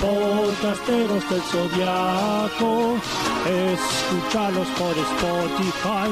[0.00, 2.96] Podcasteros del Zodiaco,
[3.44, 6.10] escúchalos por Spotify.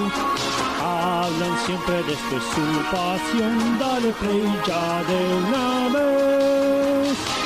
[0.83, 7.38] Hablan siempre desde su pasión, dale play ya de una vez.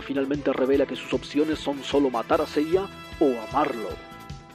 [0.00, 2.86] Finalmente revela que sus opciones son solo matar a Seiya
[3.20, 3.88] o amarlo.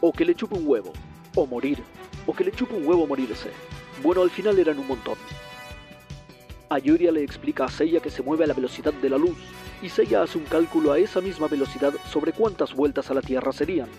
[0.02, 0.94] O que le chupe un huevo.
[1.36, 1.80] O morir.
[2.26, 3.50] O que le chupe un huevo morirse.
[4.04, 5.18] Bueno, al final eran un montón.
[6.70, 9.38] Ayuria le explica a Seiya que se mueve a la velocidad de la luz,
[9.82, 13.52] y Seiya hace un cálculo a esa misma velocidad sobre cuántas vueltas a la Tierra
[13.52, 13.90] serían.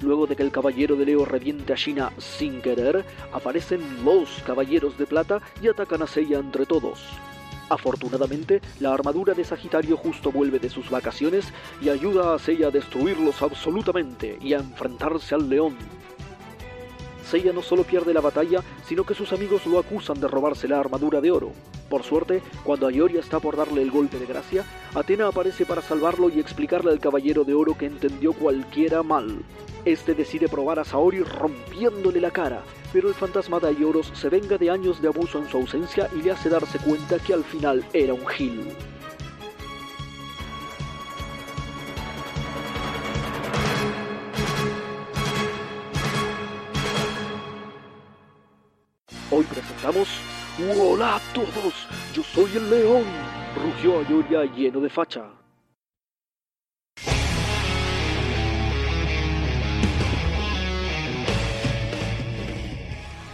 [0.00, 4.98] Luego de que el caballero de Leo reviente a Gina sin querer, aparecen los caballeros
[4.98, 7.00] de plata y atacan a Seiya entre todos.
[7.68, 11.52] Afortunadamente, la armadura de Sagitario justo vuelve de sus vacaciones
[11.82, 15.76] y ayuda a Seiya a destruirlos absolutamente y a enfrentarse al león.
[17.24, 20.80] Seiya no solo pierde la batalla, sino que sus amigos lo acusan de robarse la
[20.80, 21.52] armadura de oro.
[21.90, 26.30] Por suerte, cuando Ayoria está por darle el golpe de gracia, Atena aparece para salvarlo
[26.30, 29.42] y explicarle al caballero de oro que entendió cualquiera mal.
[29.84, 34.56] Este decide probar a Saori rompiéndole la cara, pero el fantasma de Aioros se venga
[34.58, 37.84] de años de abuso en su ausencia y le hace darse cuenta que al final
[37.92, 38.68] era un gil.
[49.30, 50.08] Hoy presentamos
[50.76, 51.74] ¡Hola a todos!
[52.12, 53.04] ¡Yo soy el león!
[53.54, 55.37] rugió Ayoria lleno de facha.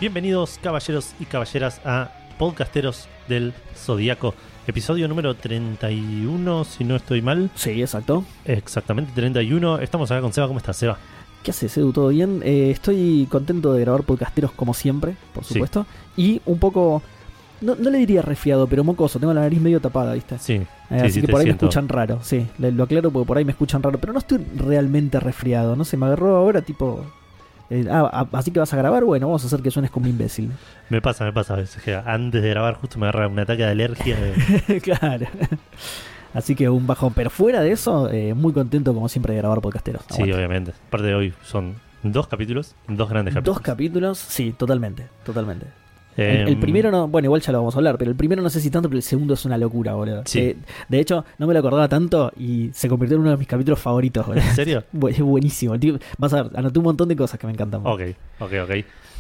[0.04, 4.34] Bienvenidos caballeros y caballeras a Podcasteros del Zodíaco,
[4.66, 7.48] episodio número 31, si no estoy mal.
[7.54, 8.22] Sí, exacto.
[8.44, 9.78] Exactamente, 31.
[9.78, 10.47] Estamos acá con Seba.
[10.47, 10.98] ¿Cómo estás, Seba?
[11.42, 11.91] ¿Qué haces, Edu?
[11.94, 12.42] ¿Todo bien?
[12.44, 15.54] Eh, estoy contento de grabar podcasteros como siempre, por Sí.
[15.54, 15.87] supuesto.
[16.19, 17.00] Y un poco,
[17.62, 19.19] no, no le diría resfriado, pero mocoso.
[19.19, 20.38] Tengo la nariz medio tapada, ¿viste?
[20.38, 21.65] Sí, Eh, sí, así sí, que por ahí siento.
[21.65, 22.47] me escuchan raro, sí.
[22.59, 23.97] Lo aclaro porque por ahí me escuchan raro.
[23.98, 27.06] Pero no estoy realmente resfriado, no sé, me agarró ahora tipo...
[27.70, 30.06] eh, ah, ah, así que vas a grabar, bueno, vamos a hacer que suenes como
[30.06, 30.50] imbécil.
[30.91, 31.82] Me pasa, me pasa a veces.
[31.82, 34.16] que antes de grabar justo me agarra un ataque de alergia.
[34.16, 35.26] de- claro.
[36.34, 37.12] Así que un bajón.
[37.14, 40.03] Pero fuera de eso, eh, muy contento como siempre de grabar podcasteros.
[40.08, 40.34] sí, Aguante.
[40.34, 40.72] obviamente.
[40.88, 43.56] Aparte de hoy son dos capítulos, dos grandes capítulos.
[43.56, 45.66] Dos capítulos, sí, totalmente, totalmente.
[46.16, 48.42] Eh, El, el primero no, bueno, igual ya lo vamos a hablar, pero el primero
[48.42, 50.22] no sé si tanto, pero el segundo es una locura, boludo.
[50.26, 50.38] Sí.
[50.41, 50.56] Eh,
[50.88, 53.78] de hecho, no me lo acordaba tanto y se convirtió en uno de mis capítulos
[53.80, 54.42] favoritos, boludo.
[54.44, 54.84] ¿En serio?
[55.08, 55.78] Es buenísimo.
[55.78, 55.98] tío.
[56.19, 57.80] Vas a ver, anoté un montón de cosas que me encantan.
[57.84, 58.00] Ok,
[58.41, 58.70] ok, ok.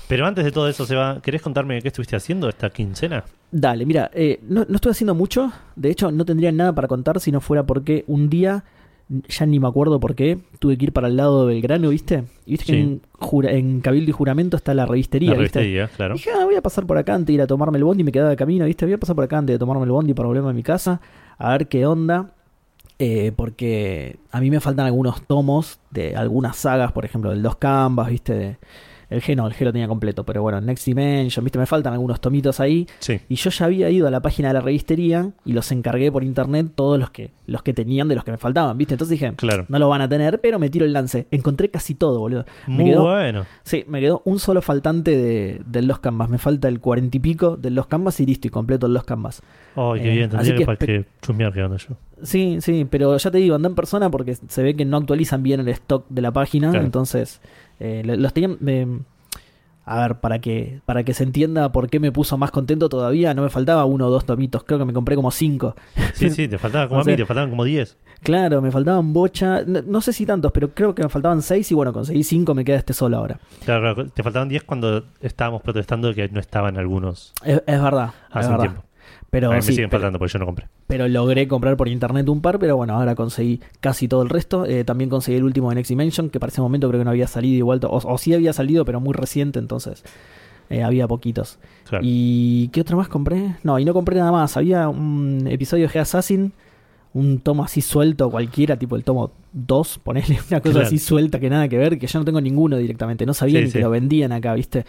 [0.06, 3.24] Pero antes de todo eso, Seba, ¿querés contarme qué estuviste haciendo esta quincena?
[3.50, 5.50] Dale, mira, eh, no, no estoy haciendo mucho.
[5.76, 8.64] De hecho, no tendría nada para contar si no fuera porque un día,
[9.28, 12.24] ya ni me acuerdo por qué, tuve que ir para el lado de Belgrano, ¿viste?
[12.46, 15.58] Y viste que en, jura- en Cabildo y Juramento está la revistería, La ¿viste?
[15.60, 16.14] revistería, claro.
[16.14, 18.04] Dije, ah, voy a pasar por acá antes de ir a tomarme el bondi.
[18.04, 18.84] Me quedaba de camino, ¿viste?
[18.84, 21.00] Voy a pasar por acá antes de tomarme el bondi para volverme a mi casa.
[21.38, 22.30] A ver qué onda.
[22.98, 27.56] Eh, porque a mí me faltan algunos tomos de algunas sagas, por ejemplo, del Dos
[27.56, 28.34] Canvas, ¿viste?
[28.34, 28.56] De-
[29.10, 31.58] el G no, el G lo tenía completo, pero bueno, Next Dimension, ¿viste?
[31.58, 32.86] Me faltan algunos tomitos ahí.
[33.00, 33.20] Sí.
[33.28, 36.24] Y yo ya había ido a la página de la revistería y los encargué por
[36.24, 38.94] internet todos los que, los que tenían de los que me faltaban, ¿viste?
[38.94, 39.66] Entonces dije, Claro.
[39.68, 41.26] no lo van a tener, pero me tiro el lance.
[41.30, 42.44] Encontré casi todo, boludo.
[42.66, 43.44] Me Muy quedó- bueno.
[43.62, 46.28] Sí, me quedó un solo faltante de, del Los Canvas.
[46.30, 49.04] Me falta el cuarenta y pico del Los Canvas y listo, y completo el Los
[49.04, 49.42] Canvas.
[49.76, 50.30] Ay, qué Eh, bien.
[50.30, 51.96] Tendría que, que que chusmear onda yo.
[52.22, 55.42] Sí, sí, pero ya te digo, anda en persona porque se ve que no actualizan
[55.42, 56.70] bien el stock de la página.
[56.70, 56.84] Claro.
[56.84, 57.40] Entonces,
[57.80, 58.56] eh, lo- los tenían.
[58.60, 59.00] me-
[59.86, 63.34] a ver, para que, para que se entienda por qué me puso más contento todavía,
[63.34, 64.64] no me faltaba uno o dos tomitos.
[64.64, 65.74] Creo que me compré como cinco.
[66.14, 67.96] Sí, sí, te faltaba como O a mí, te faltaban como 10.
[68.22, 69.62] Claro, me faltaban bocha.
[69.66, 72.54] No, no sé si tantos, pero creo que me faltaban seis y bueno, conseguí cinco,
[72.54, 73.38] me queda este solo ahora.
[73.64, 78.10] Claro, claro, te faltaban 10 cuando estábamos protestando que no estaban algunos Es, es verdad.
[78.30, 78.64] es hace un verdad.
[78.72, 78.84] tiempo.
[79.34, 80.68] Pero, a mí sí, me siguen pero- faltando porque yo no compré.
[80.86, 84.64] pero logré comprar por internet un par, pero bueno, ahora conseguí casi todo el resto.
[84.64, 87.10] Eh, también conseguí el último de Next Dimension, que para ese momento creo que no
[87.10, 90.04] había salido igual, o, o sí había salido, pero muy reciente, entonces
[90.70, 91.58] eh, había poquitos.
[91.88, 92.04] Claro.
[92.06, 93.56] ¿Y qué otro más compré?
[93.64, 94.56] No, y no compré nada más.
[94.56, 96.52] Había un episodio de Assassin,
[97.12, 100.86] un tomo así suelto cualquiera, tipo el tomo 2, ponerle una cosa Claro.
[100.86, 103.64] así suelta que nada que ver, que yo no tengo ninguno directamente, no sabía Sí,
[103.66, 103.78] ni sí.
[103.78, 104.84] que lo vendían acá, ¿viste?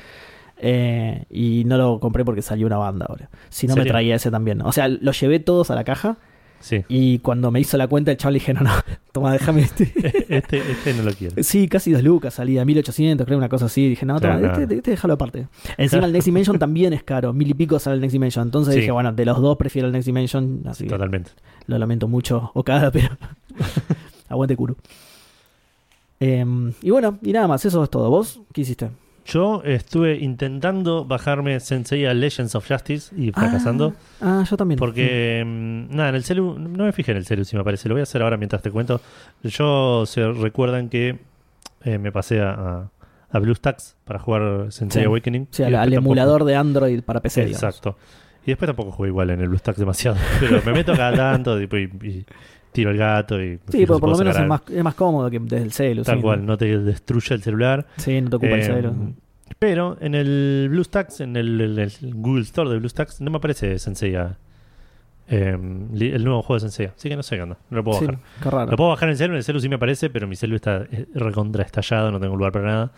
[0.57, 3.29] Eh, y no lo compré porque salió una banda ahora.
[3.49, 4.61] Si no me traía ese también.
[4.61, 6.17] O sea, los llevé todos a la caja
[6.61, 6.83] Sí.
[6.87, 8.71] y cuando me hizo la cuenta el chaval le dije, no, no,
[9.11, 9.91] toma, déjame este.
[10.29, 11.35] Este, este no lo quiero.
[11.43, 13.89] Sí, casi dos lucas salía, 1800, creo, una cosa así.
[13.89, 14.79] Dije, no, toma, Claro, este, no.
[14.79, 15.47] este déjalo aparte.
[15.77, 18.47] Encima el Next Dimension también es caro, mil y pico sale el Next Dimension.
[18.47, 18.79] Entonces Sí.
[18.79, 21.31] dije, bueno, de los dos prefiero el Next Dimension, así Totalmente.
[21.67, 23.09] lo lamento mucho, Okada, pero
[24.29, 24.75] aguante Kuro.
[26.19, 28.09] Em, y bueno, y nada más, eso es todo.
[28.09, 28.89] ¿Vos qué hiciste?
[29.25, 33.93] Yo estuve intentando bajarme Sensei a Legends of Justice y fracasando.
[34.21, 34.77] Ah, ah, yo también.
[34.77, 37.89] Porque, mm, nada, en el celu, no me fijé en el celu si me parece,
[37.89, 39.01] lo voy a hacer ahora mientras te cuento.
[39.41, 41.17] Yo se recuerdan que
[41.83, 42.91] eh, me pasé a, a,
[43.31, 45.05] a BlueStacks para jugar Sensei Sí.
[45.07, 45.47] Awakening.
[45.49, 47.45] Sí, al, emulador de Android para PC.
[47.45, 47.63] digamos.
[47.63, 47.97] Exacto.
[48.45, 50.17] Y después tampoco jugué igual en el BlueStacks demasiado.
[50.39, 51.67] Pero me meto cada tanto y
[52.75, 53.55] tiro el gato y...
[53.69, 56.03] Sí, fijo pero por lo menos es más, es más cómodo que desde el celu.
[56.03, 57.87] Tal sí, cual, no te destruye el celular.
[57.97, 59.13] Sí, no te ocupa el Eh, celu.
[59.57, 63.79] Pero en el BlueStacks, en el, el- el Google Store de BlueStacks, no me aparece
[63.79, 64.37] Senseiya.
[65.27, 65.57] eh,
[65.93, 66.93] li- el nuevo juego de Senseiya.
[66.95, 67.57] Así que no sé qué onda.
[67.71, 68.21] No lo puedo Sí, bajar.
[68.43, 68.71] qué raro.
[68.71, 70.55] Lo puedo bajar en el celu, en el celu sí me aparece, pero mi celu
[70.55, 70.85] está
[71.15, 72.91] recontra estallado, no tengo lugar para nada.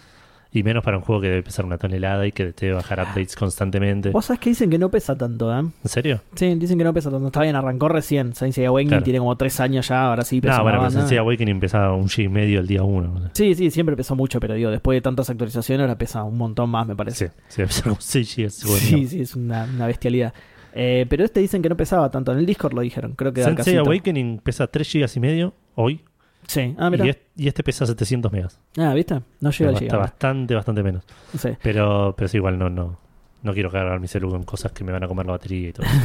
[0.52, 3.36] Y menos para un juego que debe pesar una tonelada y que debe bajar updates
[3.36, 4.12] constantemente.
[4.12, 5.60] Vos sabés que dicen que no pesa tanto, ¿eh?
[5.60, 6.22] ¿En serio?
[6.36, 7.28] Sí, dicen que no pesa tanto.
[7.28, 8.34] Está bien, arrancó recién.
[8.34, 9.04] Seiya Awakening Claro.
[9.04, 10.92] tiene como tres años ya, ahora sí pesa No, bueno, pero.
[10.92, 13.30] Sensei Awakening empezaba un G y medio el día uno.
[13.34, 16.70] Sí, sí, siempre pesó mucho, pero digo, después de tantas actualizaciones ahora pesa un montón
[16.70, 17.32] más, me parece.
[17.50, 18.50] Sí, sí, como 6 GB.
[18.78, 20.34] Sí, sí, es una, una bestialidad.
[20.74, 22.32] Eh, pero este dicen que no pesaba tanto.
[22.32, 23.78] En el Discord lo dijeron, creo que da Sensei.
[23.78, 26.02] Awakening pesa 3 GB y medio hoy.
[26.48, 27.06] Sí, ah, mira.
[27.06, 28.60] y, est- y este pesa 700 megas.
[28.78, 29.22] Ah, ¿viste?
[29.42, 31.04] No llega al Está bastante, bastante menos.
[31.38, 31.50] Sí.
[31.62, 32.98] Pero, pero sí, igual no, no,
[33.44, 35.74] no quiero cargar mi celu con cosas que me van a comer la batería y
[35.74, 35.86] todo.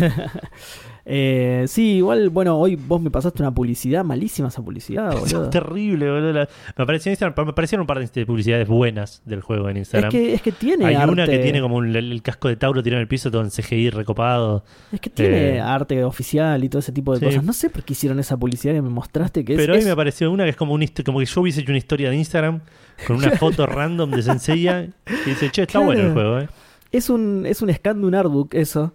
[1.04, 5.50] Eh, sí, igual, bueno, hoy vos me pasaste una publicidad, malísima esa publicidad, Es boludo.
[5.50, 6.32] terrible, boludo.
[6.32, 9.78] La- Me apareció en Instagram, me aparecieron un par de publicidades buenas del juego en
[9.78, 10.12] Es Instagram.
[10.12, 11.10] que, es que tiene Hay arte.
[11.12, 13.42] una que tiene como un- el, el casco de Tauro tirado en el piso, todo
[13.42, 14.64] en CGI recopado.
[14.92, 17.24] Es que tiene eh, arte oficial y todo ese tipo de sí.
[17.24, 17.42] cosas.
[17.42, 19.44] No sé por qué hicieron esa publicidad que me mostraste.
[19.44, 21.40] Que es, Pero hoy es- me apareció una que es como, un, como que yo
[21.40, 22.60] hubiese hecho una historia de Instagram
[23.08, 25.86] con una foto random de Senseiya y dice, che, está Claro.
[25.86, 26.48] bueno el juego, eh.
[26.92, 28.92] Es un, es un scan de un artbook, eso.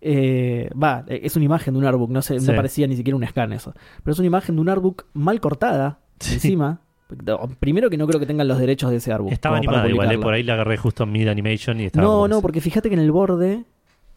[0.00, 2.46] Eh, Va, eh, es una imagen de un artbook, no sé, Sí.
[2.46, 3.72] no parecía ni siquiera un scan eso.
[4.04, 6.34] Pero es una imagen de un artbook mal cortada, Sí.
[6.34, 6.80] encima.
[7.58, 9.32] Primero que no creo que tengan los derechos de ese artbook.
[9.32, 10.18] Estaba animada igual, eh.
[10.18, 12.06] Por ahí la agarré justo en Mid Animation y estaba.
[12.06, 12.42] No, no, así.
[12.42, 13.64] porque fíjate que en el borde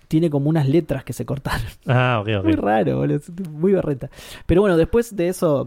[0.09, 1.65] tiene como unas letras que se cortaron.
[1.87, 2.43] Ah, ok, ok.
[2.43, 3.21] Muy raro, boludo,
[3.51, 4.09] muy berreta.
[4.45, 5.65] Pero bueno, después de eso,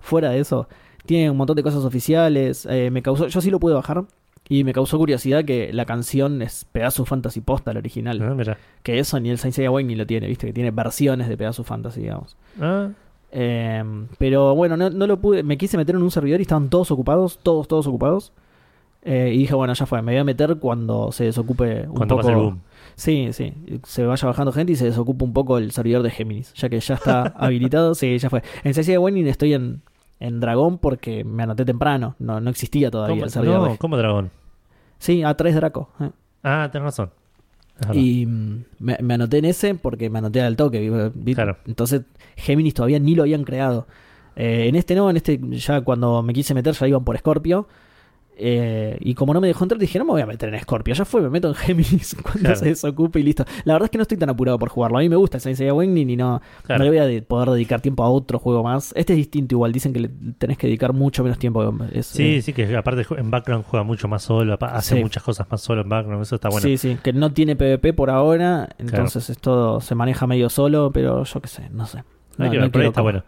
[0.00, 0.68] fuera de eso,
[1.06, 2.66] tiene un montón de cosas oficiales.
[2.70, 4.04] eh, me causó, yo sí lo pude bajar.
[4.48, 8.20] Y me causó curiosidad que la canción es Pegasus Fantasy Posta, la original.
[8.22, 8.58] Ah, mira.
[8.82, 11.66] Que eso ni el Saint Seiya Awakening lo tiene, viste, que tiene versiones de Pegasus
[11.66, 12.36] Fantasy, digamos.
[12.60, 12.88] Ah,
[13.32, 13.82] Eh,
[14.18, 16.90] pero bueno, no, no lo pude, me quise meter en un servidor y estaban todos
[16.92, 18.32] ocupados, todos, todos ocupados.
[19.02, 22.16] Eh, y dije, bueno, ya fue, me voy a meter cuando se desocupe un cuando
[22.16, 22.22] poco.
[22.22, 22.60] pase el boom.
[22.94, 23.52] Sí, sí,
[23.84, 26.80] se vaya bajando gente y se desocupa un poco el servidor de Géminis, ya que
[26.80, 28.42] ya está habilitado, sí, ya fue.
[28.64, 29.82] En Saint Seiya estoy en,
[30.20, 33.78] en Dragón porque me anoté temprano, no, no existía todavía ¿Cómo, el servidor no, de...
[33.78, 34.30] ¿cómo dragón?
[34.98, 35.90] Sí, A3 Draco.
[36.00, 36.10] eh.
[36.42, 37.10] Ah, tenés razón.
[37.92, 41.10] Y mm, me, me anoté en ese porque me anoté al toque.
[41.14, 41.58] vi- Claro.
[41.66, 42.02] Entonces
[42.36, 43.86] Géminis todavía ni lo habían creado.
[44.34, 47.68] Eh, en este no, en este ya cuando me quise meter ya iban por Scorpio.
[48.38, 50.94] Eh, y como no me dejó entrar, dije, no me voy a meter en Scorpio.
[50.94, 52.56] Ya fue, me meto en Géminis cuando Claro.
[52.56, 53.44] se desocupe y listo.
[53.64, 54.98] La verdad es que no estoy tan apurado por jugarlo.
[54.98, 56.80] A mí me gusta el Saint Seiya Awakening y no, Claro.
[56.80, 58.92] no le voy a de- poder dedicar tiempo a otro juego más.
[58.94, 59.72] Este es distinto igual.
[59.72, 61.74] Dicen que le tenés que dedicar mucho menos tiempo.
[61.92, 65.02] Es, Sí, eh, sí, que aparte en background juega mucho más solo, hace Sí.
[65.02, 66.62] muchas cosas más solo en background, eso está bueno.
[66.66, 70.90] Sí, sí, que no tiene PvP por ahora, entonces es todo se maneja medio solo,
[70.92, 71.98] pero yo qué sé, no sé.
[72.38, 73.24] Hay No- que no ver, por ahí quiero está como- bueno.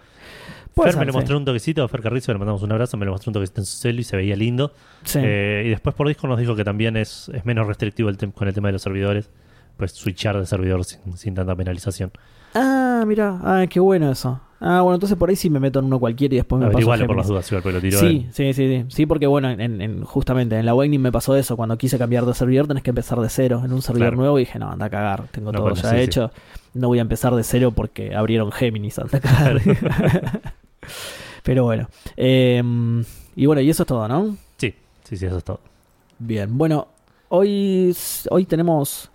[0.84, 1.12] Fer me sí.
[1.16, 3.66] mostró un toquecito, Fer Carrizo, le mandamos un abrazo, me le mostró un toquecito en
[3.66, 4.72] su celu y se veía lindo.
[5.04, 5.20] Sí.
[5.22, 8.48] Eh, y después por Discord nos dijo que también es, es menos restrictivo el con
[8.48, 9.30] el tema de los servidores,
[9.76, 12.10] pues switchar de servidor sin, sin tanta penalización.
[12.54, 14.40] Ah, mira, ah, qué bueno eso.
[14.60, 16.70] Ah, bueno, entonces por ahí sí me meto en uno cualquiera y después me paso
[16.70, 18.84] a Averiguale por las dudas, igual, lo tiró Sí, sí, sí, sí.
[18.88, 21.56] Sí, porque bueno, en, en- justamente en la Awakening me pasó eso.
[21.56, 24.16] Cuando quise cambiar de servidor tenés que empezar de cero en un servidor Claro.
[24.16, 26.02] nuevo y dije, no, anda a cagar, tengo No, todo bueno, ya sí, sí.
[26.02, 26.32] hecho.
[26.74, 29.60] No voy a empezar de cero porque abrieron Géminis, anda a cagar.
[31.42, 31.88] Pero bueno.
[32.16, 32.62] Eh,
[33.36, 34.36] y bueno, y eso es todo, ¿no?
[34.56, 35.60] Sí, sí, sí, eso es todo.
[36.18, 36.88] Bien, bueno,
[37.28, 37.94] hoy,
[38.30, 39.10] hoy tenemos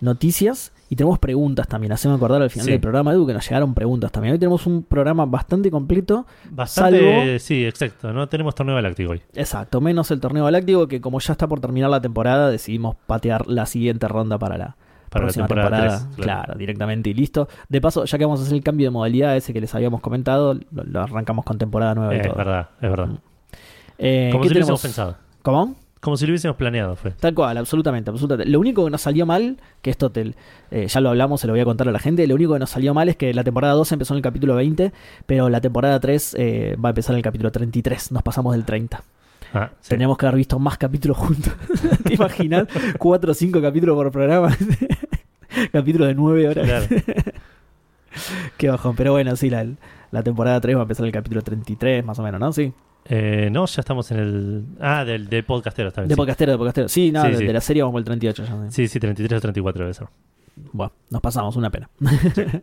[0.00, 1.92] noticias y tenemos preguntas también.
[1.92, 2.72] Hacemos acordar al final Sí.
[2.72, 4.32] del programa, Edu, que nos llegaron preguntas también.
[4.34, 6.26] Hoy tenemos un programa bastante completo.
[6.50, 9.22] Bastante, Salvo- sí, exacto, no tenemos torneo galáctico hoy.
[9.34, 13.46] Exacto, menos el torneo galáctico, que como ya está por terminar la temporada, decidimos patear
[13.46, 14.76] la siguiente ronda para la,
[15.12, 16.08] para la próxima temporada, temporada.
[16.16, 16.24] 3.
[16.24, 16.54] claro.
[16.58, 17.48] directamente y listo.
[17.68, 20.00] De paso, ya que vamos a hacer el cambio de modalidad ese que les habíamos
[20.00, 22.34] comentado, lo, lo arrancamos con temporada nueva y Es todo.
[22.36, 23.08] verdad, es verdad.
[23.98, 25.16] Eh, Como ¿qué si lo hubiésemos pensado.
[25.42, 25.76] ¿Cómo?
[26.00, 27.12] Como si lo hubiésemos planeado, fue.
[27.12, 28.50] Tal cual, absolutamente, absolutamente.
[28.50, 30.34] Lo único que nos salió mal, que esto te,
[30.72, 32.58] eh, ya lo hablamos, se lo voy a contar a la gente, lo único que
[32.58, 34.92] nos salió mal es que la temporada 2 empezó en el capítulo 20,
[35.26, 38.64] pero la temporada 3 eh, va a empezar en el capítulo 33, nos pasamos del
[38.64, 39.00] 30.
[39.54, 39.90] Ah, sí.
[39.90, 41.52] Teníamos que haber visto más capítulos juntos.
[42.04, 42.66] ¿Te imaginas?
[42.98, 44.56] Cuatro o cinco capítulos por programa.
[45.72, 46.66] capítulos de nueve horas.
[46.66, 46.86] Claro.
[48.56, 48.94] Qué bajón.
[48.96, 49.66] Pero bueno, sí, la,
[50.10, 52.52] la temporada 3 va a empezar el capítulo 33, más o menos, ¿no?
[52.52, 52.72] Sí.
[53.06, 54.64] Eh, no, ya estamos en el.
[54.80, 56.08] Ah, del, del podcastero vez.
[56.08, 56.14] De sí.
[56.16, 56.88] podcastero, de podcastero.
[56.88, 57.44] Sí, no, Sí, de, sí.
[57.46, 58.70] de la serie vamos por el 38 ya.
[58.70, 60.06] Sí, sí, 33 o 34 debe ser.
[60.72, 61.88] Bueno, nos pasamos, una pena.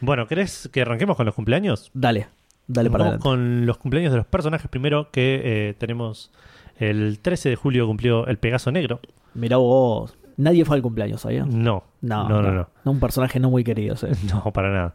[0.00, 1.90] Bueno, ¿querés que arranquemos con los cumpleaños?
[1.92, 2.28] Dale,
[2.68, 3.22] dale para Vamos adelante.
[3.22, 4.68] con los cumpleaños de los personajes.
[4.70, 6.30] Primero que eh, tenemos
[6.78, 9.00] el 13 de julio cumplió el Pegaso Negro.
[9.34, 10.16] Mirá vos.
[10.38, 11.46] Nadie fue al cumpleaños, ¿sabías?
[11.46, 12.68] No, No, no, no, no.
[12.90, 14.06] Un personaje no muy querido, sí.
[14.32, 14.94] No, para nada.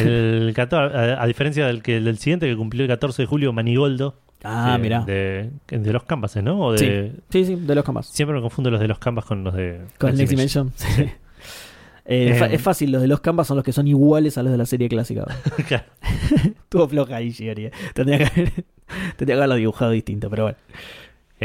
[0.00, 3.52] El 14, a, a diferencia del, que, del siguiente que cumplió el 14 de julio,
[3.52, 4.16] Manigoldo.
[4.44, 5.04] Ah, de, mirá.
[5.04, 6.60] De, de los Canvases, ¿no?
[6.60, 8.06] O de, Sí, sí, de los camas.
[8.06, 9.80] Siempre me confundo los de los Canvas con los de.
[9.98, 10.72] Con el Next Dimension.
[10.76, 11.02] Sí.
[12.06, 14.52] Eh, Eh, es fácil, los de los Canvas son los que son iguales a los
[14.52, 15.24] de la serie clásica.
[15.66, 15.84] Claro.
[16.44, 17.32] Estuvo floja ahí.
[17.94, 18.52] Tendría que, haber,
[19.16, 20.58] tendría que haberlo dibujado distinto, pero bueno.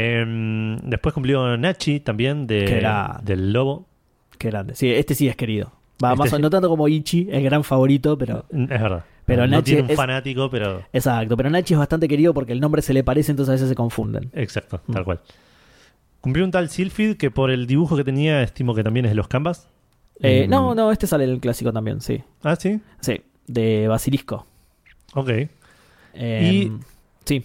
[0.02, 2.86] Em, después cumplió Nachi también de,
[3.22, 3.86] del Lobo.
[4.38, 4.74] Qué grande.
[4.74, 5.72] Sí, este sí es querido.
[6.02, 6.42] Va, Este más o- sí.
[6.42, 8.46] no tanto como Ichi, el gran favorito, pero.
[8.50, 9.04] Es verdad.
[9.26, 10.82] Pero no Nachi tiene un es- fanático, pero.
[10.92, 13.68] Exacto, pero Nachi es bastante querido porque el nombre se le parece, entonces a veces
[13.68, 14.30] se confunden.
[14.32, 14.92] Exacto, Mm.
[14.92, 15.20] tal cual.
[16.20, 19.14] Cumplió un tal Silphid que por el dibujo que tenía estimo que también es de
[19.16, 19.68] los Canvas.
[20.22, 20.50] Eh, Mm.
[20.50, 22.22] no, no, este sale el clásico también, sí.
[22.42, 22.80] Ah, sí.
[23.00, 24.46] Sí, de Basilisco.
[25.14, 25.28] Ok.
[26.14, 26.72] Eh, Y-
[27.24, 27.44] Sí,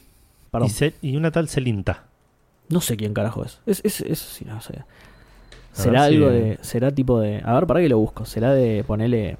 [0.50, 0.70] perdón.
[1.02, 2.05] Y, y una tal Celinta.
[2.70, 3.60] No sé quién carajo es.
[3.66, 4.84] Es, es, es- sí, no sé.
[5.72, 6.58] Será si- algo de.
[6.62, 7.42] Será tipo de.
[7.44, 8.26] A ver, para que lo busco.
[8.26, 9.38] Será de ponerle.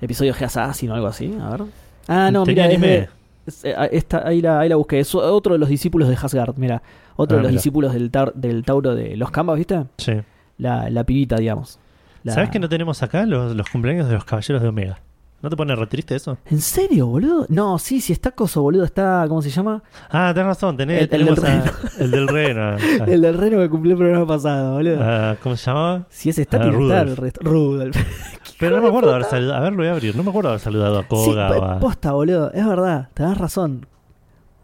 [0.00, 1.34] Episodio de Assassin o algo así.
[1.40, 1.62] A ver.
[2.08, 2.86] Ah, no, ¿Tenía mira, es anime?
[2.92, 3.08] de-
[3.46, 5.00] es- eh, ah, esta- ahí, la, ahí la busqué.
[5.00, 6.54] Es otro de los discípulos de Hasgard.
[6.56, 6.82] Mira,
[7.16, 7.58] otro Ah, de los mira.
[7.58, 9.84] discípulos del, tar- del Tauro de los Canvas, ¿viste?
[9.98, 10.12] Sí.
[10.58, 11.78] La, la pibita, digamos.
[12.24, 14.98] La- ¿Sabes que no tenemos acá los, los cumpleaños de los caballeros de Omega?
[15.42, 16.38] ¿No te pone re triste eso?
[16.46, 17.46] ¿En serio, boludo?
[17.50, 18.84] No, sí, sí, está coso, boludo.
[18.84, 19.26] Está.
[19.28, 19.82] ¿Cómo se llama?
[20.10, 22.76] Ah, tenés razón, tenés, El- el tenemos del a- el del reno.
[23.00, 24.98] Ah, El del reno que cumplió el programa pasado, boludo.
[25.00, 26.06] ah, ¿Cómo se llamaba?
[26.08, 27.40] si es está, ah, tiene el resto.
[27.44, 27.96] Rudolph.
[28.58, 29.58] Pero no me acuerdo haber saludado.
[29.58, 30.16] A ver, lo voy a abrir.
[30.16, 31.78] No me acuerdo haber saludado a Sí, Koga o po- a.
[31.80, 32.50] posta, boludo.
[32.52, 33.86] Es verdad, tenés razón.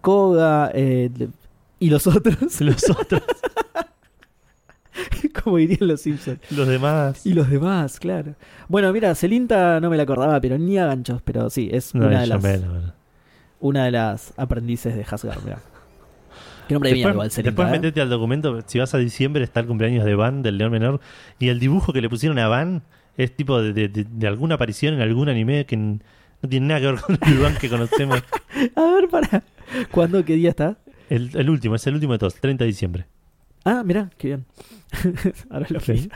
[0.00, 1.10] Koga eh,
[1.78, 3.22] y los otros, Los otros,
[5.44, 6.38] como dirían los Simpsons.
[6.50, 7.24] los demás.
[7.26, 8.34] Y los demás, claro.
[8.68, 12.06] Bueno, mira, Celinta no me la acordaba, pero ni a ganchos, pero sí, es No,
[12.06, 12.44] una, de las,
[13.60, 15.58] una de las aprendices de Hasgard, mira.
[16.68, 17.50] Qué nombre de mierda igual, Después, Celinta.
[17.62, 17.80] después ¿eh?
[17.80, 18.60] metete al documento.
[18.66, 21.00] Si vas a diciembre, está el cumpleaños de Van, del León Menor.
[21.38, 22.82] Y el dibujo que le pusieron a Van
[23.16, 25.98] es tipo de, de- de- de alguna aparición en algún anime que no
[26.48, 28.22] tiene nada que ver con el Van que conocemos.
[28.76, 29.42] A ver, para.
[29.90, 30.24] ¿Cuándo?
[30.24, 30.76] ¿Qué día está?
[31.10, 33.06] El, el último, es el último de todos, 30 de diciembre.
[33.64, 34.44] Ah, mira, qué bien.
[35.50, 36.08] Ahora lo Sí.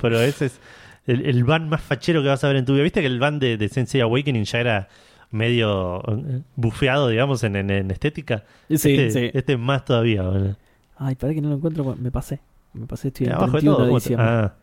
[0.00, 0.60] Pero ese es
[1.06, 2.82] el, el van más fachero que vas a ver en tu vida.
[2.82, 4.88] ¿Viste que el van de, de Sensei Awakening ya era
[5.30, 8.44] medio eh, bufeado, digamos, en, en- en estética?
[8.68, 9.30] Sí, este, sí.
[9.32, 10.22] este más todavía.
[10.22, 10.56] boludo.
[10.96, 12.40] Ay, para que no lo encuentro, me pasé.
[12.72, 13.84] Me pasé, estoy en el Abajo de 31 todo.
[13.84, 14.26] de ¿cómo te- diciembre.
[14.28, 14.54] Ah.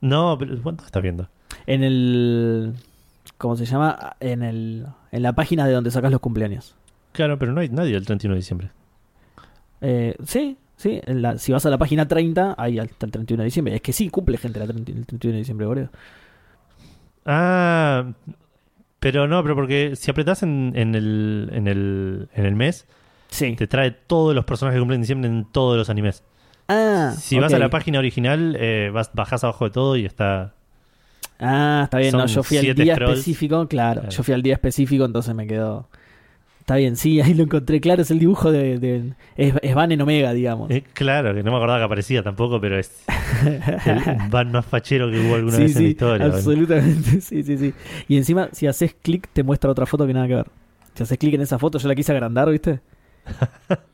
[0.00, 1.28] No, pero ¿cuánto estás viendo?
[1.66, 2.74] En el.
[3.38, 4.16] ¿Cómo se llama?
[4.20, 4.86] En el.
[5.10, 6.76] En la página de donde sacas los cumpleaños.
[7.12, 8.70] Claro, pero no hay nadie el 31 de diciembre.
[9.80, 11.00] Eh, sí, sí.
[11.04, 13.74] en la- si vas a la página 30, ahí hasta el 31 de diciembre.
[13.74, 15.88] Es que sí, cumple gente la 30 el 31 de diciembre, boludo.
[17.26, 18.12] Ah,
[19.00, 22.86] pero no, pero porque si apretás en, en el, en, el, en el mes,
[23.28, 23.56] Sí.
[23.56, 26.22] te trae todos los personajes que cumplen en diciembre en todos los animes.
[26.68, 30.54] Ah, Si vas a la página original, eh, vas, bajás abajo de todo y está.
[31.40, 32.12] Ah, está bien.
[32.16, 33.18] No, yo fui al día scrolls.
[33.18, 34.16] específico, claro, Claro.
[34.16, 35.88] Yo fui al día específico, entonces me quedó.
[36.64, 37.78] Está bien, sí, ahí lo encontré.
[37.78, 38.78] Claro, es el dibujo de.
[38.78, 40.70] de- es, es Van en Omega, digamos.
[40.70, 42.90] Eh, claro, que no me acordaba que aparecía tampoco, pero es
[43.44, 46.26] el van más fachero que hubo alguna sí, vez en la historia.
[46.26, 47.20] absolutamente.
[47.20, 47.74] Sí, sí, sí.
[48.08, 50.46] Y encima, si haces clic, te muestra otra foto que nada que ver.
[50.94, 52.80] Si haces clic en esa foto, yo la quise agrandar, ¿viste?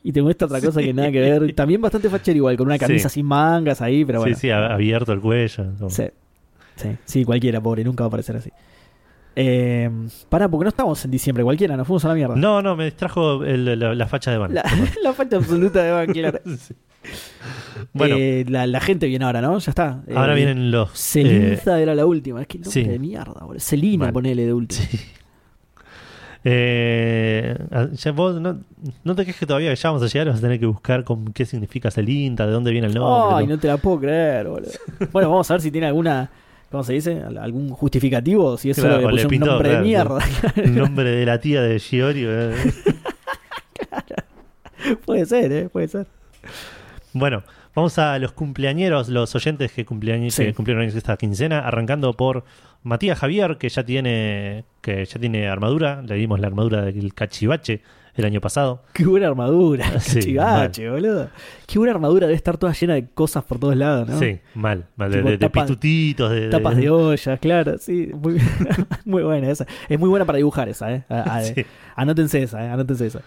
[0.03, 1.55] Y te muestra otra cosa que nada que ver.
[1.55, 4.35] También bastante fachero igual, con una camisa sin mangas ahí, pero bueno.
[4.35, 5.65] Sí, sí, abierto el cuello.
[5.79, 6.05] como- Sí,
[6.77, 8.51] sí, sí, cualquiera, pobre, nunca va a aparecer así.
[9.43, 9.91] Eh,
[10.29, 12.35] pará, porque no estamos en diciembre, cualquiera, nos fuimos a la mierda.
[12.37, 14.53] No, no, me distrajo el- la, la facha de van.
[14.55, 14.65] La,
[15.03, 16.43] la falta absoluta de Van Killer.
[16.59, 16.75] Sí.
[17.95, 19.59] Bueno, Eh, la, la gente viene ahora, ¿no?
[19.59, 20.03] Ya está.
[20.07, 20.91] Eh, ahora vienen los.
[20.91, 22.43] eh, Celinza era la última.
[22.43, 22.83] Es que nombre sí.
[22.85, 23.59] de mierda, boludo.
[23.61, 24.13] Celina, Mal.
[24.13, 24.83] ponele de última.
[26.45, 27.55] Eh,
[27.93, 28.61] ya vos no,
[29.05, 31.33] no te quejes todavía que ya vamos a llegar, vas a tener que buscar con
[31.33, 33.37] qué significa Celinta, de dónde viene el nombre.
[33.39, 33.55] Ay, todo.
[33.57, 34.71] no te la puedo creer, boludo.
[35.13, 36.31] Bueno, vamos a ver si tiene alguna.
[36.71, 37.21] ¿Cómo se dice?
[37.41, 38.57] ¿Algún justificativo?
[38.57, 40.19] Si es solo Claro, le un nombre de claro, mierda.
[40.57, 42.25] El nombre de la tía de Shiori.
[42.27, 42.55] eh.
[45.05, 45.69] puede ser, ¿eh?
[45.69, 46.07] Puede ser.
[47.13, 47.43] Bueno,
[47.75, 50.45] vamos a los cumpleañeros, los oyentes que, cumpleaños, Sí.
[50.45, 52.45] que cumplieron esta quincena, arrancando por
[52.83, 57.83] Matías Javier, que ya tiene que ya tiene armadura, le dimos la armadura del cachivache
[58.15, 58.83] el año pasado.
[58.93, 59.87] Qué buena armadura.
[60.01, 61.29] Sí, Cachivache, boludo.
[61.67, 62.27] Qué buena armadura.
[62.27, 64.19] Debe estar toda llena de cosas por todos lados, ¿no?
[64.19, 67.79] Sí, mal, mal, de, Tipo de- de tapas- pitutitos, de, Tapas de olla, claro.
[67.79, 68.41] Sí, muy,
[69.05, 69.67] muy buena esa.
[69.89, 71.05] Es muy buena para dibujar esa, ¿eh?
[71.09, 71.65] A- a- Sí.
[71.97, 72.69] Anótense esa, ¿eh?
[72.71, 73.21] Anótense esa.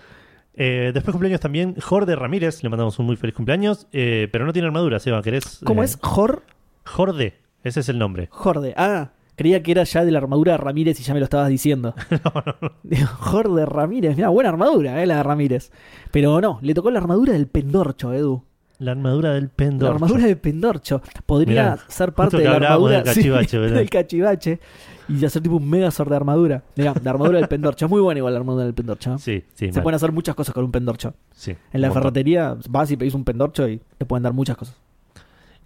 [0.55, 4.53] Eh, después cumpleaños también Jorde Ramírez, le mandamos un muy feliz cumpleaños, eh, pero no
[4.53, 5.61] tiene armadura, Seba, ¿querés?
[5.63, 5.97] ¿Cómo eh, es?
[6.01, 6.43] Jor.
[6.85, 8.27] Jorde, ese es el nombre.
[8.29, 8.73] Jorde.
[8.77, 11.49] Ah, creía que era ya de la armadura de Ramírez y ya me lo estabas
[11.49, 11.93] diciendo.
[12.83, 14.15] Digo, Jorde Ramírez.
[14.15, 15.05] Mira, buena armadura, ¿eh?
[15.05, 15.71] La de Ramírez.
[16.11, 18.43] Pero no, le tocó la armadura del pendorcho, Edu.
[18.79, 19.93] La armadura del La pendor.
[19.93, 21.01] armadura del pendorcho.
[21.25, 24.59] Podría Mirá, ser parte de la armadura del cachivache, sí, del cachivache.
[25.07, 26.63] Y hacer tipo un megazord de armadura.
[26.75, 27.85] Mirá, la armadura del pendorcho.
[27.85, 29.13] Es muy buena igual la armadura del pendorcho.
[29.13, 29.17] ¿eh?
[29.19, 29.83] Sí, sí, Se mal.
[29.83, 31.13] pueden hacer muchas cosas con un pendorcho.
[31.31, 34.75] Sí, En la ferretería vas y pedís un pendorcho y te pueden dar muchas cosas.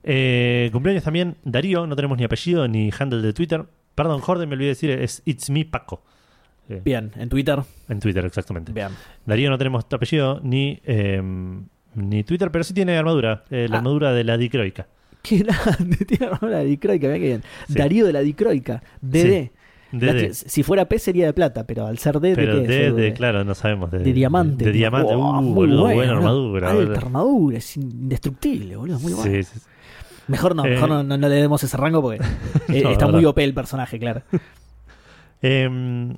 [0.09, 3.65] Eh, cumpleaños también Darío, no tenemos ni apellido ni handle de Twitter.
[3.93, 6.01] Perdón, Jorde, me olvidé decir, es It's Me Paco.
[6.69, 7.59] Eh, Bien, en Twitter.
[7.89, 8.71] En Twitter, exactamente.
[8.71, 8.89] Bien.
[9.25, 11.21] Darío no tenemos apellido ni, eh,
[11.95, 13.43] ni Twitter, pero sí tiene armadura.
[13.49, 13.79] eh, la Ah.
[13.79, 14.87] armadura de la dicroica.
[15.23, 17.43] Qué grande, tiene armadura de la dicroica, mirá qué bien.
[17.67, 17.73] Sí.
[17.73, 19.51] Darío de la dicroica, DD.
[19.91, 23.13] Lástima- Si fuera P sería de plata, pero al ser D, pero ¿de qué?
[23.13, 23.89] claro, no sabemos.
[23.91, 24.65] De, de diamante.
[24.65, 25.15] De, diamante.
[25.15, 26.69] Wow, uh, muy boludo, buena, buena armadura.
[26.69, 26.97] Alta boludo.
[26.97, 29.31] armadura, es indestructible, boludo, muy bueno.
[29.31, 29.65] Sí, sí, sí.
[30.27, 30.69] Mejor no, Eh.
[30.71, 32.17] mejor no, no- no le demos ese rango porque
[32.69, 33.23] eh, No, está muy.
[33.25, 34.21] OP el personaje, claro.
[35.41, 36.15] Em,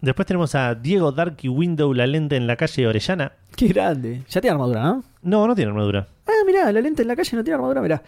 [0.00, 3.32] después tenemos a Diego Darky Window, la lente en la calle Orellana.
[3.56, 4.22] Qué grande.
[4.28, 5.04] Ya tiene armadura, ¿no?
[5.22, 6.06] No, no tiene armadura.
[6.26, 8.02] Ah, mirá, la lente en la calle no tiene armadura, mirá.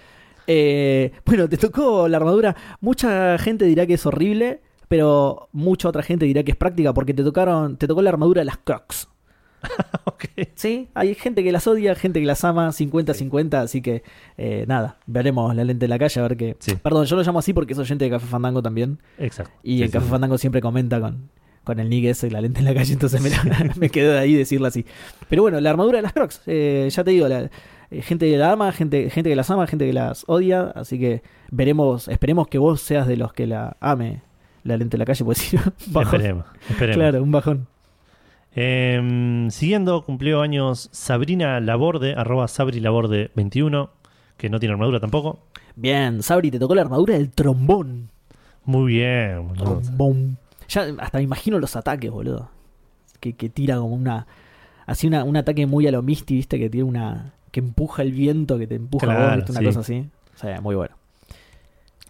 [0.47, 2.54] Eh, bueno, te tocó la armadura.
[2.80, 7.14] Mucha gente dirá que es horrible, pero mucha otra gente dirá que es práctica porque
[7.14, 9.09] te tocaron, te tocó la armadura de las Crocs.
[10.04, 10.25] ok.
[10.54, 14.02] Sí, hay gente que las odia, gente que las ama, 50-50, así que
[14.36, 16.56] eh, nada, veremos la lente en la calle a ver qué.
[16.58, 16.75] Sí.
[16.76, 18.99] Perdón, yo lo llamo así porque es oyente de Café Fandango también.
[19.19, 19.52] Exacto.
[19.62, 20.10] Y Sí, en sí, Café sí.
[20.10, 21.30] Fandango siempre comenta con,
[21.64, 23.30] con el nick ese, la lente en la calle, entonces me,
[23.76, 24.84] me quedó de ahí decirlo así.
[25.28, 27.50] Pero bueno, la armadura de las Crocs, eh, ya te digo, la,
[27.90, 30.99] eh, gente que la ama, gente, gente que las ama, gente que las odia, así
[30.99, 34.23] que veremos, esperemos que vos seas de los que la ame
[34.64, 36.14] la lente en la calle, pues si no, un bajón.
[36.14, 36.97] Esperemos, esperemos.
[36.97, 37.69] Claro, un bajón.
[38.58, 43.90] Em, siguiendo, cumplió años Sabrina Laborde, arroba Sabri Laborde 21,
[44.38, 45.40] que no tiene armadura tampoco.
[45.76, 48.08] Bien, Sabri, te tocó la armadura del trombón.
[48.64, 49.47] Muy bien.
[49.47, 49.80] boludo.
[49.82, 50.38] Trombón.
[50.71, 52.50] Ya hasta me imagino los ataques, boludo.
[53.21, 54.26] Que, que tira como una.
[54.86, 57.34] Así una, un ataque muy a lo Misty, viste, que tiene una.
[57.50, 59.64] que empuja el viento, que te empuja a vos, una sí.
[59.66, 60.06] cosa así.
[60.34, 60.97] O sea, muy bueno.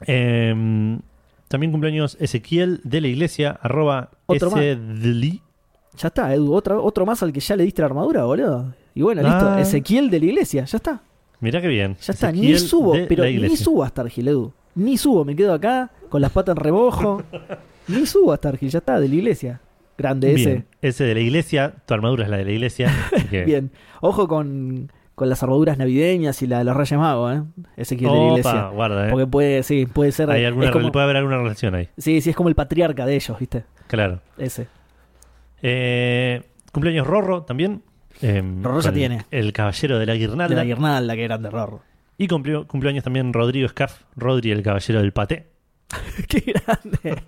[0.07, 1.01] Em,
[1.49, 4.51] también cumpleaños Ezequiel de la iglesia, arroba Otro.
[4.51, 5.43] Sdli.
[5.97, 8.75] Ya está, Edu, otro, otro más al que ya le diste la armadura, boludo.
[8.95, 9.31] Y bueno, Ah.
[9.31, 9.59] listo.
[9.59, 11.01] Ezequiel de la iglesia, ya está.
[11.41, 11.97] Mirá qué bien.
[12.03, 14.53] Ya está, ni subo, pero ni subo a Stargil, Edu.
[14.75, 17.23] Ni subo, me quedo acá con las patas en rebojo.
[17.89, 19.61] ni subo a Stargil, ya está, de la iglesia.
[19.99, 20.45] Grande ese.
[20.51, 22.91] Bien, ese de la iglesia, tu armadura es la de la iglesia.
[23.31, 23.71] que- Bien.
[24.03, 27.43] Ojo con, con las armaduras navideñas y la de los Reyes Magos, ¿eh?
[27.79, 28.69] Ezequiel de la iglesia.
[28.69, 29.11] guarda, eh.
[29.11, 30.31] Porque puede, sí, puede ser.
[30.31, 31.89] Hay alguna, es como- puede haber alguna relación ahí.
[31.97, 33.65] sí, sí, es como el patriarca de ellos, ¿viste?
[33.87, 34.21] Claro.
[34.37, 34.69] Ese.
[35.69, 37.83] Eh, cumpleaños Rorro también.
[38.23, 39.23] em, Rorro ya tiene.
[39.33, 40.49] El caballero de la guirnalda.
[40.49, 41.83] De la guirnalda, que grande Rorro.
[42.19, 45.49] Y cumplió cumpleaños también Rodrigo Scaff, Rodri, el caballero del paté.
[46.29, 47.23] Qué grande.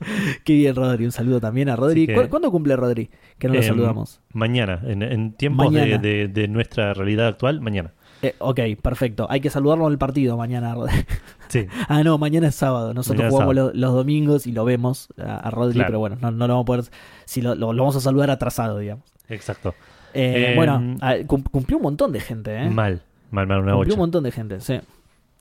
[0.44, 1.05] Qué bien, Rodri.
[1.05, 2.03] Un saludo también a Rodri.
[2.05, 3.11] Así que- ¿Cu- ¿Cuándo cumple Rodri?
[3.38, 4.20] Que no lo Em, saludamos.
[4.33, 7.92] Mañana, en, en tiempos de- de nuestra realidad actual, mañana.
[8.22, 9.26] Eh, ok, perfecto.
[9.31, 10.74] Hay que saludarlo en el partido mañana.
[11.48, 12.92] Sí, Ah, no, mañana es sábado.
[12.92, 13.70] Nosotros Mañana jugamos sábado.
[13.74, 15.88] los, domingos y lo vemos a, a Rodri, Claro.
[15.88, 16.85] pero bueno, no, no lo vamos a poder.
[17.24, 19.04] Si lo, lo- lo vamos a saludar atrasado, digamos.
[19.31, 19.74] exacto.
[20.12, 22.68] Eh, Em, bueno, a- cum- cumplió un montón de gente, ¿eh?
[22.68, 23.00] Mal,
[23.31, 23.94] mal, mal, una cumplió bocha.
[23.94, 24.78] un montón de gente, sí.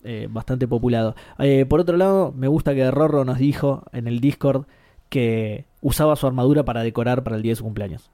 [0.06, 1.14] Eh, bastante populado.
[1.40, 4.64] Eh, por otro lado, me gusta que Rorro nos dijo en el Discord
[5.10, 8.10] que usaba su armadura para decorar para el día de su cumpleaños.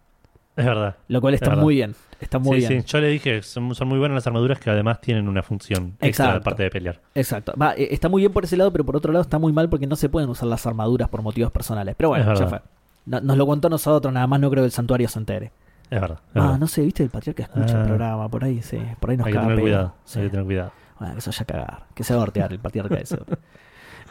[0.56, 0.96] Es verdad.
[1.08, 1.96] Lo cual está muy bien.
[2.20, 2.82] Está muy sí, bien.
[2.84, 5.98] sí, yo le dije, son, son muy buenas las armaduras que además tienen una función
[6.00, 7.02] extra aparte de pelear.
[7.16, 7.54] Exacto.
[7.62, 9.68] Va, eh, está muy bien por ese lado, pero por otro lado está muy mal
[9.68, 11.96] porque no se pueden usar las armaduras por motivos personales.
[11.98, 12.62] Pero bueno, ya fue.
[13.06, 15.52] No- nos lo contó nosotros, nada más no creo que el santuario se entere.
[15.90, 16.20] Es verdad.
[16.24, 16.58] es Ah, verdad.
[16.60, 17.82] no sé, viste, el patriarca escucha Ah.
[17.82, 19.94] el programa, por ahí, sí, por ahí nos Hay que tener cuidado.
[20.06, 20.20] Sí.
[20.20, 20.72] Hay que tener cuidado.
[21.00, 23.18] Bueno, que se vaya a cagar, que se va a hortear el patriarca ese.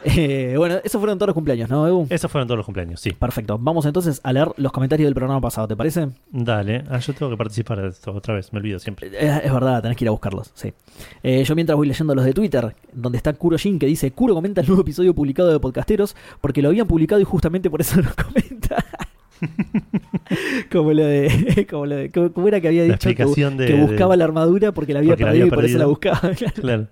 [0.05, 2.07] Eh, bueno, esos fueron todos los cumpleaños, ¿no, Edu?
[2.09, 3.11] Esos fueron todos los cumpleaños, sí.
[3.11, 3.57] Perfecto.
[3.59, 6.09] Vamos entonces a leer los comentarios del programa pasado, ¿te parece?
[6.31, 6.83] Dale.
[6.89, 9.07] Ah, yo tengo que participar de esto otra vez, me olvido siempre.
[9.13, 10.73] Eh, Es verdad, tenés que ir a buscarlos, sí.
[11.23, 14.33] Eh, yo mientras voy leyendo los de Twitter, donde está Kuro Jin, que dice, Kuro
[14.33, 18.01] comenta el nuevo episodio publicado de Podcasteros, porque lo habían publicado y justamente por eso
[18.01, 18.83] lo comenta.
[20.71, 24.13] como lo de, como lo de, ¿cómo cómo era que había dicho que, de- buscaba
[24.13, 26.21] de- la armadura porque la había Porque la perdido había y por eso la buscaba.
[26.61, 26.87] Claro.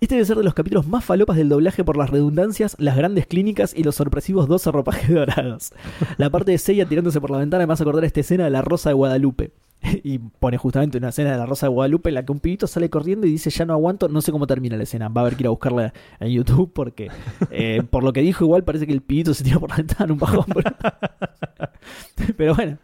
[0.00, 3.26] Este debe ser de los capítulos más falopas del doblaje por las redundancias, las grandes
[3.26, 5.74] clínicas y los sorpresivos 12 ropajes dorados.
[6.16, 8.62] La parte de Seiya tirándose por la ventana me hace acordar esta escena de la
[8.62, 9.52] Rosa de Guadalupe.
[10.02, 12.66] Y pone justamente una escena de la Rosa de Guadalupe en la que un pibito
[12.66, 15.08] sale corriendo y dice ya no aguanto, no sé cómo termina la escena.
[15.08, 17.08] Va a haber que ir a buscarla en YouTube porque
[17.50, 20.12] eh, por lo que dijo igual parece que el pibito se tira por la ventana
[20.12, 20.44] un bajón.
[22.36, 22.78] Pero bueno,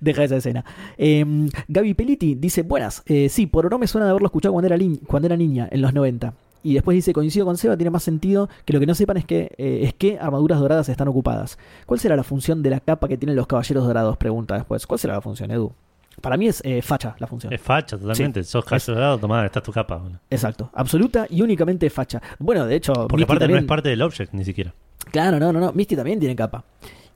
[0.00, 0.64] deja esa escena.
[0.96, 1.24] Eh,
[1.68, 4.84] Gaby Peliti dice, buenas, eh, sí, por oro me suena de haberlo escuchado cuando era,
[5.06, 6.34] cuando era niña, en los 90.
[6.62, 9.24] Y después dice, coincido con Seba, tiene más sentido que lo que no sepan es
[9.24, 11.58] que, eh, es que armaduras doradas están ocupadas.
[11.86, 14.16] ¿Cuál será la función de la capa que tienen los caballeros dorados?
[14.16, 14.84] Pregunta después.
[14.84, 15.72] ¿Cuál será la función, Edu?
[16.20, 17.52] Para mí es eh, facha la función.
[17.52, 18.42] Es facha totalmente.
[18.44, 20.02] Sos caballo dorado, tomá, está tu capa.
[20.30, 20.70] Exacto.
[20.74, 22.20] Absoluta y únicamente facha.
[22.38, 24.74] Bueno, de hecho, Porque Misty aparte no también- es parte del object ni siquiera.
[25.10, 25.72] Claro, no, no, no.
[25.72, 26.64] Misty también tiene capa.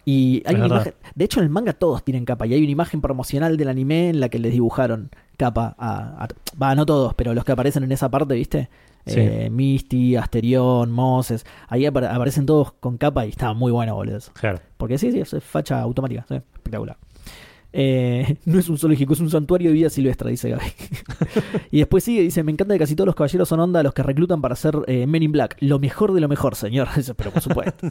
[0.04, 0.76] Y hay Es una verdad.
[0.76, 0.94] imagen.
[1.14, 2.46] De hecho, en el manga todos tienen capa.
[2.46, 6.24] Y hay una imagen promocional del anime en la que les dibujaron capa a.
[6.24, 6.28] a-
[6.60, 8.68] Va, no todos, pero los que aparecen en esa parte, ¿viste?
[9.06, 9.18] Sí.
[9.18, 11.44] Eh, Misty, Asterión, Moses.
[11.68, 14.18] Ahí apare- aparecen todos con capa y está muy bueno, boludo.
[14.34, 14.60] Claro.
[14.76, 16.24] Porque sí, sí, es facha automática.
[16.28, 16.96] sí, espectacular.
[17.72, 20.62] Eh, no es un zoológico, es un santuario de vida silvestre, dice Gaby.
[21.70, 24.02] y después sigue, dice, me encanta que casi todos los caballeros son onda los que
[24.02, 25.56] reclutan para ser eh, Men in Black.
[25.60, 26.88] Lo mejor de lo mejor, señor.
[27.16, 27.90] Pero por supuesto.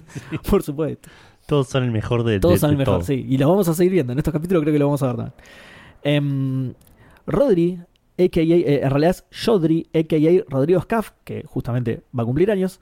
[0.50, 1.10] Por supuesto.
[1.48, 3.06] Todos son el mejor de Todos de- son el mejor, todo.
[3.06, 3.26] sí.
[3.28, 4.14] Y lo vamos a seguir viendo.
[4.14, 5.34] En estos capítulos creo que lo vamos a ver también.
[6.04, 6.74] Em,
[7.26, 7.80] Rodri,
[8.18, 8.44] a.k.a.
[8.44, 10.44] eh, en realidad es Jodri, a.k.a.
[10.50, 12.80] Rodrigo Scaff, que justamente va a cumplir años,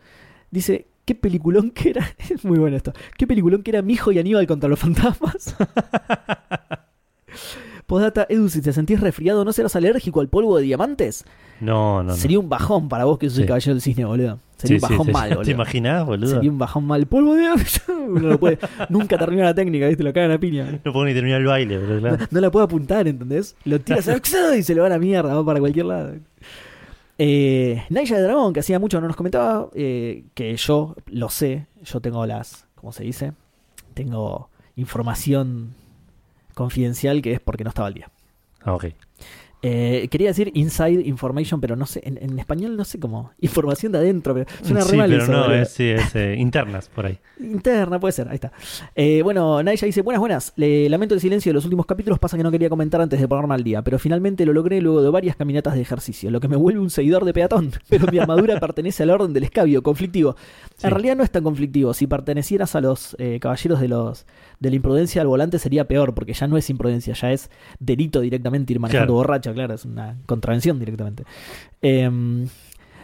[0.52, 2.16] dice, ¿qué peliculón que era?
[2.30, 2.92] Es muy bueno esto.
[3.18, 5.56] ¿Qué peliculón que era Mijo y Aníbal contra los fantasmas?
[7.86, 11.24] Postdata, Edu, si te sentís resfriado, ¿no serás alérgico al polvo de diamantes?
[11.62, 12.16] No, no, no.
[12.16, 14.40] Sería un bajón para vos que sos el caballero del cisne, boludo.
[14.58, 15.12] Sería Sí, un bajón sí.
[15.14, 15.52] mal, ¿Te boludo.
[15.52, 16.30] imaginás, boludo?
[16.36, 17.06] Sería un bajón mal.
[17.08, 17.82] Polvo de diamantes.
[17.88, 20.04] Uno no puede, nunca termina la técnica, ¿viste?
[20.04, 20.80] Lo cagan a piña.
[20.84, 22.00] No puedo ni terminar el baile, boludo.
[22.02, 22.18] claro.
[22.18, 23.56] No, no la puedo apuntar, ¿entendés?
[23.64, 24.08] Lo tiras
[24.58, 26.14] y se lo va a la mierda, va para cualquier lado.
[27.20, 31.66] Eh, Naya de Dragón, que hacía mucho no nos comentaba, eh, que yo lo sé,
[31.84, 33.34] yo tengo las, ¿cómo se dice?
[33.96, 35.74] Tengo información
[36.58, 38.12] confidencial que es porque no estaba al día.
[38.64, 38.88] Ah, ok.
[39.64, 43.32] Eh, quería decir inside information, pero no sé, en, en español no sé cómo.
[43.42, 46.36] Información de adentro, pero suena re sí, mal pero eso, no, es, sí, es eh,
[46.38, 47.18] internas por ahí.
[47.40, 48.52] Interna, puede ser, ahí está.
[48.96, 50.54] Eh, bueno, Naya dice, buenas, buenas.
[50.58, 53.28] Le lamento el silencio de los últimos capítulos, pasa que no quería comentar antes de
[53.28, 56.48] ponerme al día, pero finalmente lo logré luego de varias caminatas de ejercicio, lo que
[56.48, 60.36] me vuelve un seguidor de peatón, pero mi armadura pertenece al orden del escabio, conflictivo.
[60.84, 64.26] En realidad no es tan conflictivo, si pertenecieras a los eh, caballeros de los
[64.60, 68.22] de la imprudencia al volante sería peor, porque ya no es imprudencia, ya es delito
[68.22, 69.16] directamente ir manejando Claro.
[69.16, 71.24] borracho, claro, es una contravención directamente.
[71.82, 72.48] Em,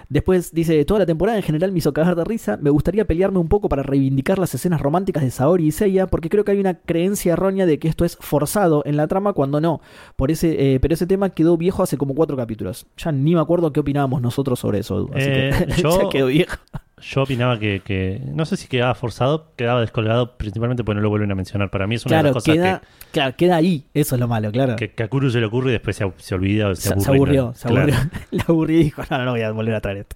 [0.09, 2.57] Después dice, toda la temporada en general me hizo cagar de risa.
[2.61, 6.29] Me gustaría pelearme un poco para reivindicar las escenas románticas de Saori y Seiya, porque
[6.29, 9.59] creo que hay una creencia errónea de que esto es forzado en la trama cuando
[9.59, 9.81] no.
[10.15, 12.85] Por ese, eh, pero ese tema quedó viejo hace como cuatro capítulos.
[12.97, 16.09] Ya ni me acuerdo qué opinábamos nosotros sobre eso, Edu, Así Eh, que yo- ya
[16.09, 16.57] quedó viejo.
[17.03, 21.09] Yo opinaba que, que- no sé si quedaba forzado, quedaba descolgado, principalmente porque no lo
[21.09, 21.69] vuelven a mencionar.
[21.69, 23.85] Para mí es una de Claro las cosas queda, claro, queda ahí.
[23.93, 24.75] Eso es lo malo, claro.
[24.77, 26.89] que, que a Kuru se le ocurre y después se, se olvida o se, Se,
[26.93, 27.03] aburre.
[27.05, 27.53] se aburrió, ¿no?
[27.53, 27.93] se Claro.
[27.93, 28.09] aburrió.
[28.31, 30.15] Le aburrió y dijo, no, no, no voy a volver a traer esto.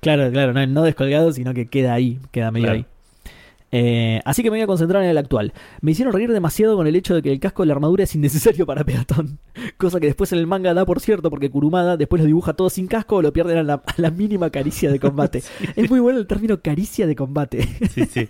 [0.00, 2.78] Claro, claro, no, no descolgado, sino que queda ahí, queda medio Claro.
[2.80, 2.86] ahí.
[3.72, 5.52] Eh, así que me voy a concentrar en el actual.
[5.80, 8.14] Me hicieron reír demasiado con el hecho de que el casco de la armadura es
[8.14, 9.38] innecesario para peatón.
[9.76, 12.70] Cosa que después en el manga da por cierto, porque Kurumada después lo dibuja todo
[12.70, 15.42] sin casco o lo pierden a la, a la mínima caricia de combate.
[15.76, 17.62] Es muy bueno el término caricia de combate.
[17.90, 18.28] Sí, sí.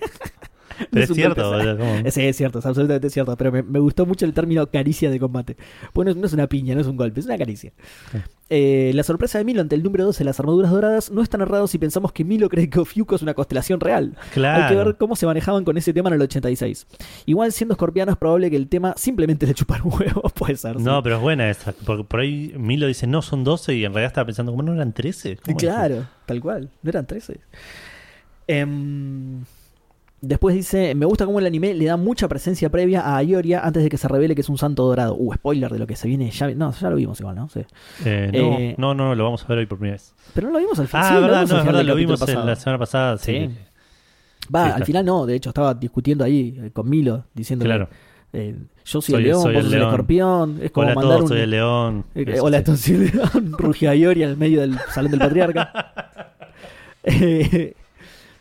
[0.91, 3.37] Pero es cierto, boludo, Sí, es cierto, es absolutamente cierto.
[3.37, 5.57] Pero me, me gustó mucho el término caricia de combate.
[5.95, 7.73] Bueno, no es una piña, no es un golpe, es una caricia.
[8.13, 8.19] Sí.
[8.49, 11.29] Eh, la sorpresa de Milo ante el número 12 de las armaduras doradas no es
[11.29, 14.17] tan errado si pensamos que Milo cree que Ofiuco es una constelación real.
[14.33, 14.63] Claro.
[14.63, 16.87] Hay que ver cómo se manejaban con ese tema en el 86.
[17.27, 20.77] Igual siendo escorpiano es probable que el tema simplemente le chupar un huevo, puede ser.
[20.77, 20.83] sí.
[20.83, 21.73] No, pero es buena esa.
[21.73, 24.75] Porque por ahí Milo dice, no, son 12 y en realidad estaba pensando, ¿cómo no
[24.75, 25.39] eran 13?
[25.39, 25.63] ¿Cómo es?
[25.63, 26.71] Claro, tal cual.
[26.83, 27.41] No eran 13.
[28.47, 29.45] Em,
[30.21, 33.83] después dice: Me gusta cómo el anime le da mucha presencia previa a Ayoria antes
[33.83, 35.15] de que se revele que es un santo dorado.
[35.19, 36.31] Uh, spoiler de lo que se viene.
[36.31, 37.49] Ya, no, ya lo vimos igual, ¿no?
[37.49, 37.61] Sí.
[38.05, 40.15] Eh, no, Eh, no, no, lo vamos a ver hoy por primera vez.
[40.35, 41.05] Pero no lo vimos al final.
[41.05, 43.33] Ah, sí, lo verdad, vimos no, es verdad, lo vimos en la semana pasada, sí.
[43.49, 43.55] Sí.
[44.55, 47.89] Va, al final no, de hecho estaba discutiendo ahí eh, con Milo, diciendo Claro.
[48.33, 50.59] eh, yo soy, Soy- el león, soy vos el sos el escorpión.
[50.63, 51.29] Es como Hola a todos, un.
[51.29, 52.05] soy el león.
[52.41, 53.53] hola, soy el león.
[53.59, 56.33] Rugia Ayoria en el medio del salón del patriarca.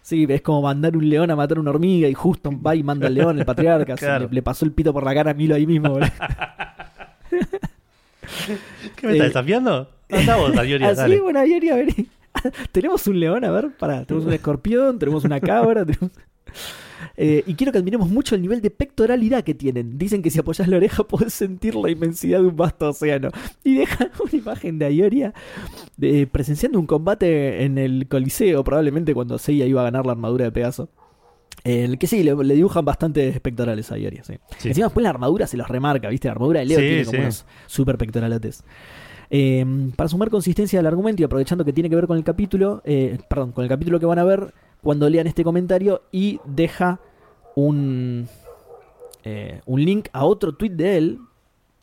[0.05, 3.07] Sí, es como mandar un león a matar una hormiga y justo va y manda
[3.07, 3.95] al león, el patriarca.
[3.95, 4.27] Claro.
[4.27, 5.89] le, le pasó el pito por la cara a Milo ahí mismo.
[5.89, 6.07] boludo.
[8.95, 9.89] ¿Qué me estás Eh, desafiando?
[10.11, 11.19] Anda vos, Ayori, Así, dale.
[11.21, 11.87] bueno, Ayori, a ver.
[12.71, 14.05] tenemos un león, a ver, pará.
[14.05, 15.83] Tenemos un escorpión, tenemos una cabra.
[15.85, 16.11] tenemos-
[17.17, 19.97] Eh, y quiero que admiremos mucho el nivel de pectoralidad que tienen.
[19.97, 23.29] Dicen que si apoyas la oreja podés sentir la inmensidad de un vasto océano.
[23.63, 25.33] Y dejan una imagen de Ayoria
[25.97, 30.45] de, presenciando un combate en el Coliseo, probablemente cuando Seiya iba a ganar la armadura
[30.45, 30.89] de Pegaso.
[31.63, 34.35] El que sí, le, le dibujan bastante pectorales a Ayoria, sí.
[34.57, 34.67] Sí.
[34.69, 36.27] Encima después la armadura se los remarca, ¿viste?
[36.27, 38.63] La armadura de Leo Sí, tiene como unos super pectoralotes.
[39.29, 42.81] Eh, para sumar consistencia al argumento y aprovechando que tiene que ver con el capítulo,
[42.85, 44.53] eh, perdón, con el capítulo que van a ver
[44.85, 46.99] cuando lean este comentario y deja
[47.55, 48.27] un,
[49.23, 51.19] eh, un link a otro tweet de él,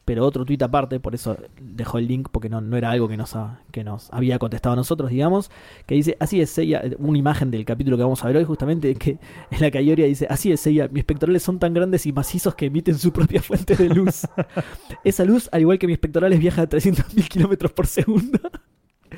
[0.05, 3.17] pero otro tweet aparte, por eso dejó el link porque no, no era algo que
[3.17, 5.51] nos, ha- que nos había contestado a nosotros, digamos,
[5.87, 8.95] que dice, así es Seiya, una imagen del capítulo que vamos a ver hoy justamente,
[8.95, 9.19] que
[9.51, 12.67] en la que dice, así es Seiya, mis pectorales son tan grandes y macizos que
[12.67, 14.27] emiten su propia fuente de luz.
[15.05, 18.39] Esa luz, al igual que mis pectorales, viaja a 300.000 kilómetros por segundo.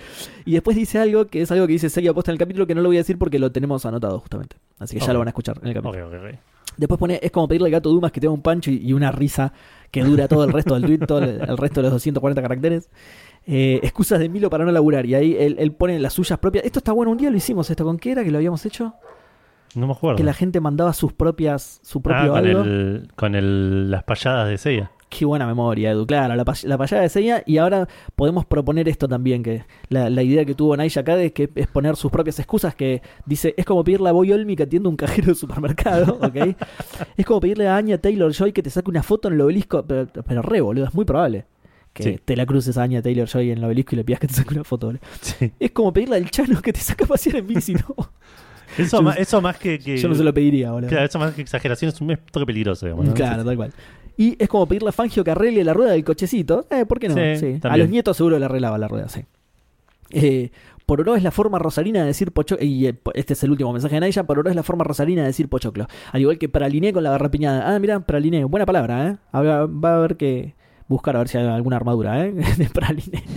[0.46, 2.74] Y después dice algo que es algo que dice Seiya posta en el capítulo que
[2.74, 4.56] no lo voy a decir porque lo tenemos anotado justamente.
[4.78, 6.06] Así que ya lo van a escuchar en el capítulo.
[6.06, 6.38] Ok, ok, ok.
[6.76, 9.12] Después pone, es como pedirle al gato Dumas que tenga un pancho y, y una
[9.12, 9.52] risa
[9.90, 12.90] que dura todo el resto del tweet, todo el, el resto de los 240 caracteres.
[13.46, 15.06] Eh, excusas de Milo para no laburar.
[15.06, 16.64] Y ahí él, él pone las suyas propias.
[16.64, 17.84] Esto está bueno, un día lo hicimos esto.
[17.84, 18.94] ¿Con qué era que lo habíamos hecho?
[19.74, 20.16] No me acuerdo.
[20.16, 22.62] Que la gente mandaba sus propias, su ah, propio con, algo.
[22.62, 24.90] el, con el, las payadas de Seiya.
[25.16, 26.06] Qué buena memoria, Edu.
[26.06, 27.44] Claro, la, la payada de Seiya.
[27.46, 31.32] Y ahora podemos proponer esto también, que la, la idea que tuvo Naisha Kade es
[31.32, 34.64] que es poner sus propias excusas, que dice, es como pedirle a Boy Olmi que
[34.64, 36.56] atienda un cajero de supermercado, ¿ok?
[37.16, 39.84] es como pedirle a Anya Taylor Joy que te saque una foto en el obelisco,
[39.86, 41.44] pero, pero re, boludo, es muy probable
[41.92, 42.18] que Sí.
[42.24, 44.34] te la cruces a Anya Taylor Joy en el obelisco y le pidas que te
[44.34, 45.02] saque una foto, boludo.
[45.20, 45.52] Sí.
[45.60, 47.94] Es como pedirle al Chano que te saque a pasear en bici, ¿no?
[48.78, 50.88] Eso, Yo- más, eso más que, que- Yo no se lo pediría, boludo.
[50.88, 53.06] Claro, eso más que exageración es un toque peligroso, digamos.
[53.06, 53.14] ¿no?
[53.14, 53.72] Claro, tal cual.
[54.16, 56.66] Y es como pedirle a Fangio que arregle la rueda del cochecito.
[56.70, 57.14] Eh, ¿por qué no?
[57.14, 57.60] Sí, Sí.
[57.68, 59.22] A los nietos seguro le arreglaba la rueda, sí.
[60.10, 60.50] Eh,
[60.86, 62.64] Pororó es la forma rosarina de decir pochoclo.
[62.64, 64.24] Y eh, este es el último mensaje de Naya.
[64.24, 65.86] Pororó es la forma rosarina de decir pochoclo.
[66.12, 67.74] Al igual que praliné con la garrapiñada.
[67.74, 68.44] Ah, mira, praliné.
[68.44, 69.16] Buena palabra, ¿eh?
[69.34, 70.54] Va a haber que
[70.88, 72.32] buscar a ver si hay alguna armadura, ¿eh?
[72.58, 73.22] De praliné.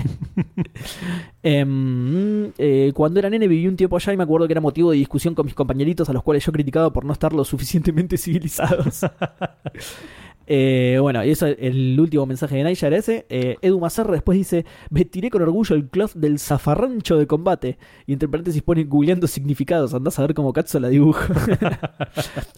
[1.41, 4.91] Em, eh, cuando era nene viví un tiempo allá y me acuerdo que era motivo
[4.91, 8.17] de discusión con mis compañeritos a los cuales yo criticaba por no estar lo suficientemente
[8.17, 9.01] civilizados.
[10.49, 13.25] Eh, bueno, y eso el último mensaje de era ese.
[13.29, 17.77] Eh, Edu Mazarra después dice: Vestiré con orgullo el cloth del zafarrancho de combate.
[18.05, 19.93] Y entre paréntesis pone googleando significados.
[19.93, 21.33] Andás a ver cómo Katsu la dibuja.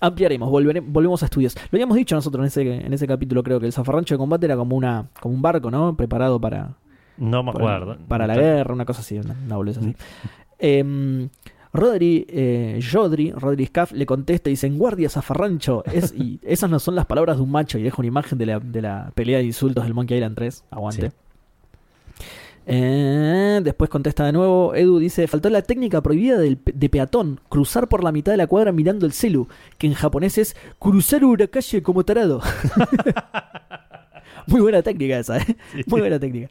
[0.02, 1.56] Ampliaremos, volvere- volvemos a estudios.
[1.71, 4.45] Lo habíamos dicho nosotros en ese, en ese capítulo, creo que el zafarrancho de combate
[4.45, 5.95] era como una como un barco, ¿no?
[5.97, 6.75] Preparado para,
[7.17, 7.97] No me acuerdo.
[8.08, 9.95] para la guerra, una cosa así, una, una boludez así.
[10.60, 11.30] Em,
[11.71, 16.69] Rodri, eh, Jodri, Rodri Scaff le contesta y dice, en guardia zafarrancho, es, y esas
[16.69, 19.12] no son las palabras de un macho, y deja una imagen de la, de la
[19.15, 21.10] pelea de insultos del Monkey Island 3, aguante.
[21.10, 21.15] Sí.
[22.71, 27.88] Eh, después contesta de nuevo, Edu dice, faltó la técnica prohibida del de peatón, cruzar
[27.88, 29.47] por la mitad de la cuadra mirando el celu,
[29.79, 32.41] que en japonés es cruzar una calle como tarado.
[34.47, 35.55] Muy buena técnica esa, ¿eh?
[35.88, 36.49] Muy buena técnica.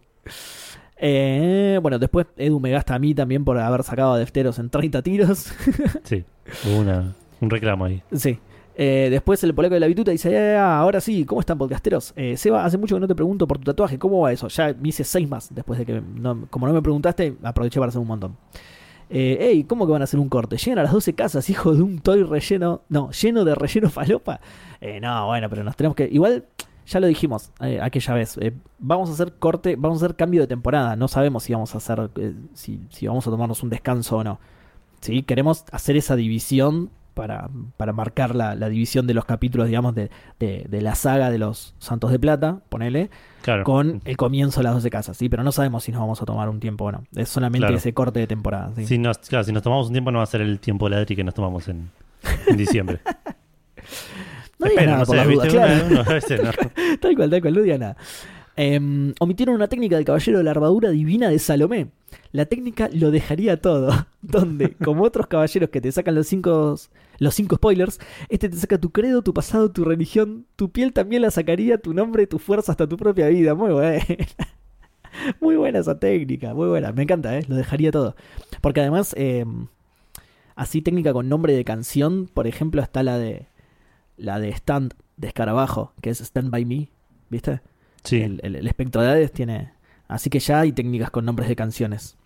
[1.01, 4.71] Eh, bueno, después Edu me gasta a mí también por haber sacado a Defteros en
[4.71, 5.53] 30 tiros.
[6.05, 6.25] Sí,
[6.67, 8.03] hubo una, un reclamo ahí.
[8.13, 8.39] sí.
[8.81, 12.13] Eh, después el polaco de la bituta dice, "Eh, ah, ahora sí, ¿cómo están podcasteros?
[12.15, 14.47] Eh, Seba, hace mucho que no te pregunto por tu tatuaje, ¿cómo va eso?
[14.47, 17.89] Ya me hice seis más después de que, no- como no me preguntaste, aproveché para
[17.89, 18.37] hacer un montón.
[19.11, 20.57] Eh, ey, ¿cómo que van a hacer un corte?
[20.59, 24.39] Llegan a las 12 casas, hijo de un toy relleno, no, lleno de relleno falopa.
[24.81, 26.45] Eh, no, bueno, pero nos tenemos que, igual,
[26.89, 30.41] ya lo dijimos eh, aquella vez, eh, vamos a hacer corte, vamos a hacer cambio
[30.41, 33.71] de temporada, no sabemos si vamos a hacer, eh, si, si vamos a tomarnos un
[33.71, 34.41] descanso o no.
[35.01, 35.23] ¿sí?
[35.23, 40.09] Queremos hacer esa división para, para marcar la, la división de los capítulos, digamos, de,
[40.39, 43.11] de- de la saga de los Santos de Plata, ponele,
[43.43, 43.65] Claro.
[43.65, 45.29] con el comienzo de las 12 casas, ¿sí?
[45.29, 47.03] Pero no sabemos si nos vamos a tomar un tiempo o no.
[47.17, 47.77] Es solamente Claro.
[47.77, 48.87] ese corte de temporada, ¿sí?
[48.87, 51.17] Si nos, claro, si nos tomamos un tiempo, no va a ser el tiempo ladri
[51.17, 51.91] que nos tomamos en,
[52.47, 53.01] en diciembre.
[54.59, 55.89] No Espero, nada no por sé, las dudas, claro.
[55.91, 56.05] No.
[57.01, 57.97] Tal cual, tal cual, no diga nada.
[58.57, 61.91] Em, omitieron una técnica del caballero de la armadura divina de Salomé.
[62.33, 63.93] La técnica lo dejaría todo.
[64.21, 66.77] Donde, como otros caballeros que te sacan los cinco,
[67.19, 71.23] los cinco spoilers, este te saca tu credo, tu pasado, tu religión, tu piel también
[71.23, 73.55] la sacaría, tu nombre, tu fuerza, hasta tu propia vida.
[73.55, 74.05] Muy buena.
[75.41, 76.93] Muy buena esa técnica, muy buena.
[76.93, 77.45] Me encanta, ¿eh?
[77.49, 78.15] Lo dejaría todo.
[78.61, 79.67] Porque además, em,
[80.55, 83.47] así técnica con nombre de canción, por ejemplo, está la de
[84.19, 86.89] la de Stand de Escarabajo, que es Stand By Me,
[87.31, 87.61] ¿viste?
[88.05, 89.73] Sí, El, el, el espectro de Hades tiene...
[90.07, 92.17] Así que ya hay técnicas con nombres de canciones.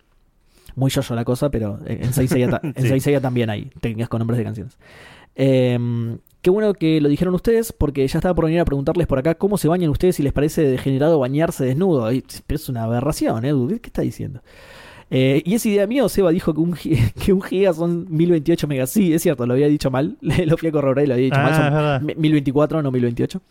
[0.75, 2.87] Muy yo la cosa, pero en Saint Seiya, ta- en Sí.
[2.87, 4.77] Saint Seiya también hay técnicas con nombres de canciones.
[5.35, 9.19] Eh, qué bueno que lo dijeron ustedes, porque ya estaba por venir a preguntarles por
[9.19, 12.09] acá cómo se bañan ustedes si les parece degenerado bañarse desnudo.
[12.09, 13.67] Es una aberración, Edu.
[13.67, 14.41] ¿Qué, qué está diciendo?
[15.11, 16.73] Eh, y es idea mía, o Seba dijo que un,
[17.25, 18.89] que un giga son 1028 megas.
[18.89, 20.17] Sí, es cierto, lo había dicho mal.
[20.21, 21.55] lo fui a corroborar y lo había dicho Ah, mal.
[21.55, 22.01] Son es verdad.
[22.01, 23.41] mi- 1024, no 1028.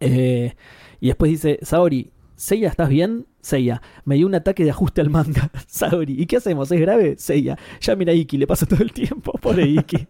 [0.00, 0.54] Eh,
[1.00, 3.26] y después dice, Saori, Seiya, ¿estás bien?
[3.40, 5.50] Seiya, me dio un ataque de ajuste al manga.
[5.66, 6.70] Saori, ¿y qué hacemos?
[6.72, 7.14] ¿Es grave?
[7.18, 9.32] Seiya, ya mira a Iki, le pasa todo el tiempo.
[9.40, 10.06] Pobre Iki.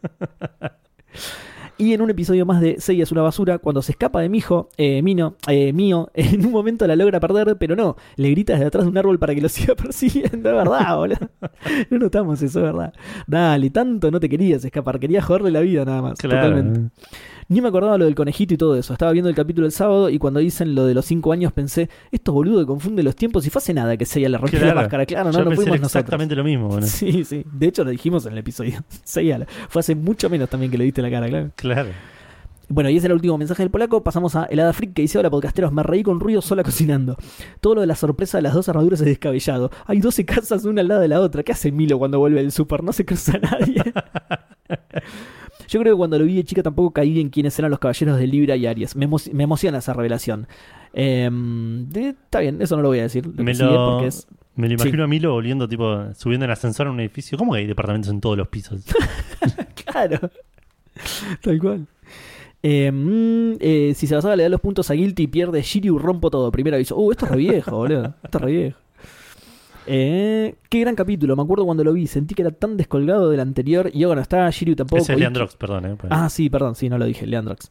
[1.78, 4.68] Y en un episodio más de Seiya es una basura, cuando se escapa de Mijo,
[4.76, 8.66] eh, Mino, eh, mío, en un momento la logra perder, pero no, le grita desde
[8.66, 11.18] atrás de un árbol para que lo siga persiguiendo, es verdad, boludo.
[11.90, 12.92] No notamos eso, es verdad.
[13.26, 16.18] Dale, tanto no te querías escapar, querías joderle la vida nada más.
[16.18, 16.48] Claro.
[16.48, 16.94] Totalmente.
[17.48, 18.92] Ni me acordaba lo del conejito y todo eso.
[18.92, 21.88] Estaba viendo el capítulo el sábado y cuando dicen lo de los cinco años pensé,
[22.10, 24.80] estos boludos confunden los tiempos y fue hace nada que Seiya le rompió la Claro.
[24.80, 25.06] máscara.
[25.06, 26.00] Claro, no, Yo no pensé fuimos nosotros.
[26.00, 26.68] exactamente lo mismo.
[26.68, 26.86] bueno.
[26.86, 27.44] Sí, sí.
[27.52, 28.82] De hecho lo dijimos en el episodio.
[29.04, 31.50] Seiya, fue hace mucho menos también que le diste la cara, claro.
[31.56, 31.90] Claro.
[32.68, 34.02] Bueno, y ese era el último mensaje del polaco.
[34.02, 37.16] Pasamos a Helada Freak que dice: Hola, podcasteros, me reí con ruido sola cocinando.
[37.60, 39.70] Todo lo de la sorpresa de las dos armaduras es descabellado.
[39.84, 41.42] Hay 12 casas una al lado de la otra.
[41.42, 42.82] ¿Qué hace Milo cuando vuelve del super?
[42.82, 43.82] No se cruza nadie.
[45.72, 48.18] Yo creo que cuando lo vi de chica tampoco caí en quiénes eran los caballeros
[48.18, 48.94] de Libra y Aries.
[48.94, 50.46] Me, emo- me emociona esa revelación.
[50.92, 53.26] Em, está bien, eso no lo voy a decir.
[53.26, 54.82] Lo Me lo, porque es- me lo Sí.
[54.82, 57.38] imagino a Milo volviendo, tipo, subiendo en ascensor en un edificio.
[57.38, 58.84] ¿Cómo que hay departamentos en todos los pisos?
[59.84, 60.30] Claro.
[61.42, 61.86] Tal cual.
[62.62, 65.98] Eh, mm, eh, si se basaba le da los puntos a Guilty y pierde Shiryu,
[65.98, 66.52] rompo todo.
[66.52, 66.96] Primero aviso.
[66.96, 68.14] Uh, esto es re viejo, boludo.
[68.22, 68.78] Esto es re viejo.
[69.86, 71.36] Eh, qué gran capítulo.
[71.36, 72.06] Me acuerdo cuando lo vi.
[72.06, 73.90] Sentí que era tan descolgado del anterior.
[73.92, 75.02] Y ahora no está Shiryu tampoco.
[75.02, 75.86] Ese es Leandrox, perdón.
[75.86, 76.12] Eh, pues.
[76.14, 77.70] Ah, sí, perdón, sí, no lo dije, Leandrox.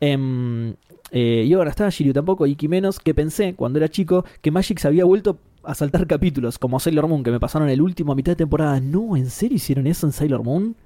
[0.00, 0.74] Em,
[1.10, 4.78] eh, y ahora está Shiryu tampoco, Iki menos, que pensé cuando era chico que Magic
[4.78, 8.14] se había vuelto a saltar capítulos, como Sailor Moon, que me pasaron el último a
[8.14, 8.80] mitad de temporada.
[8.80, 10.76] No, ¿en serio hicieron eso en Sailor Moon?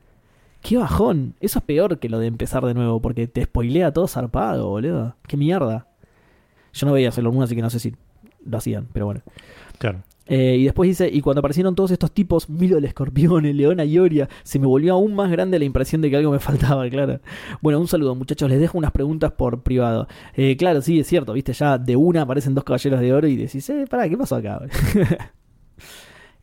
[0.62, 1.35] ¡Qué bajón!
[1.40, 5.16] Eso es peor que lo de empezar de nuevo, porque te spoilea todo zarpado, boludo.
[5.26, 5.87] ¡Qué mierda!
[6.72, 7.94] Yo no veía Sailor Moon, así que no sé si
[8.44, 9.22] lo hacían, pero bueno.
[9.78, 10.02] Claro.
[10.28, 13.80] Eh, y después dice, y cuando aparecieron todos estos tipos, Milo el escorpión, el león
[13.80, 17.20] Ioria, se me volvió aún más grande la impresión de que algo me faltaba, claro.
[17.60, 20.06] Bueno, un saludo muchachos, les dejo unas preguntas por privado.
[20.34, 23.36] Eh, claro, sí, es cierto, viste, ya de una aparecen dos caballeros de oro y
[23.36, 24.60] decís, eh, pará, ¿qué pasó acá?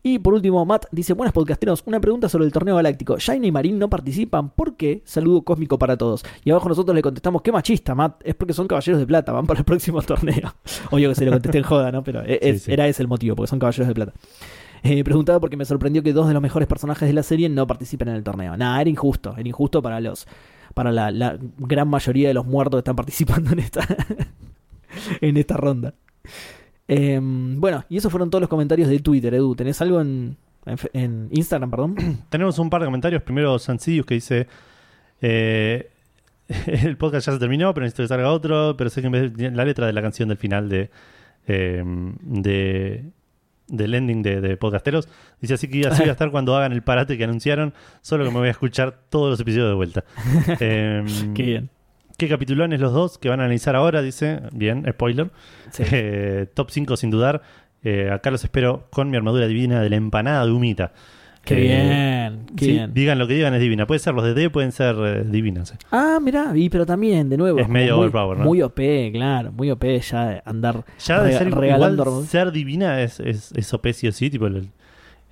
[0.07, 3.17] y por último, Matt dice, buenas podcasteros, una pregunta sobre el torneo galáctico.
[3.17, 5.01] Shine y Marín no participan, ¿por qué?
[5.03, 6.23] Saludo cósmico para todos.
[6.43, 9.47] Y abajo nosotros le contestamos, qué machista, Matt, es porque son caballeros de plata, van
[9.47, 10.53] para el próximo torneo.
[10.91, 12.03] Obvio que se lo contesté en joda, ¿no?
[12.03, 12.71] Pero sí.
[12.71, 14.13] era ese el motivo, porque son caballeros de plata.
[14.83, 17.65] Eh, preguntaba porque me sorprendió que dos de los mejores personajes de la serie no
[17.65, 18.55] participen en el torneo.
[18.55, 19.33] Nada, era injusto.
[19.35, 20.27] Era injusto para los.
[20.75, 23.81] para la, la gran mayoría de los muertos que están participando en esta.
[25.21, 25.95] en esta ronda.
[26.87, 29.55] Eh, bueno, y esos fueron todos los comentarios de Twitter, Edu.
[29.55, 30.37] ¿Tenés algo en,
[30.93, 31.95] en, Instagram, perdón?
[32.29, 33.21] Tenemos un par de comentarios.
[33.23, 34.47] Primero, Sansidius que dice:
[35.21, 35.89] eh,
[36.67, 38.75] El podcast ya se terminó, pero necesito que salga otro.
[38.77, 40.89] Pero sé que en vez de la letra de la canción del final de.
[41.47, 41.83] eh,
[42.21, 43.05] de
[43.67, 45.09] del ending de, de Podcasteros.
[45.41, 47.73] Dice así que así va a estar cuando hagan el parate que anunciaron.
[48.01, 50.03] Solo que me voy a escuchar todos los episodios de vuelta.
[50.59, 51.69] Eh, Qué bien.
[52.17, 54.01] ¿Qué capitulones los dos que van a analizar ahora?
[54.01, 54.41] Dice.
[54.53, 55.31] Bien, spoiler.
[55.71, 55.83] Sí.
[55.91, 57.41] Eh, top 5 sin dudar.
[57.83, 60.93] Eh, acá los espero con mi armadura divina de la empanada de humita.
[61.43, 61.59] Qué Eh,
[62.31, 62.93] bien, qué sí, bien.
[62.95, 63.85] Digan lo que digan, es divina.
[63.85, 65.73] Puede ser los de D, pueden ser eh, divinas.
[65.73, 65.77] eh.
[65.91, 67.59] Ah, mirá, y pero también, de nuevo.
[67.59, 68.45] Es medio muy, overpower, ¿no?
[68.45, 73.19] Muy OP, claro, muy OP ya andar Ya de ser regalando igual, ser divina es,
[73.19, 74.69] es, es OP sí o sí, tipo el,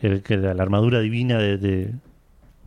[0.02, 1.94] el la, armadura divina de, de-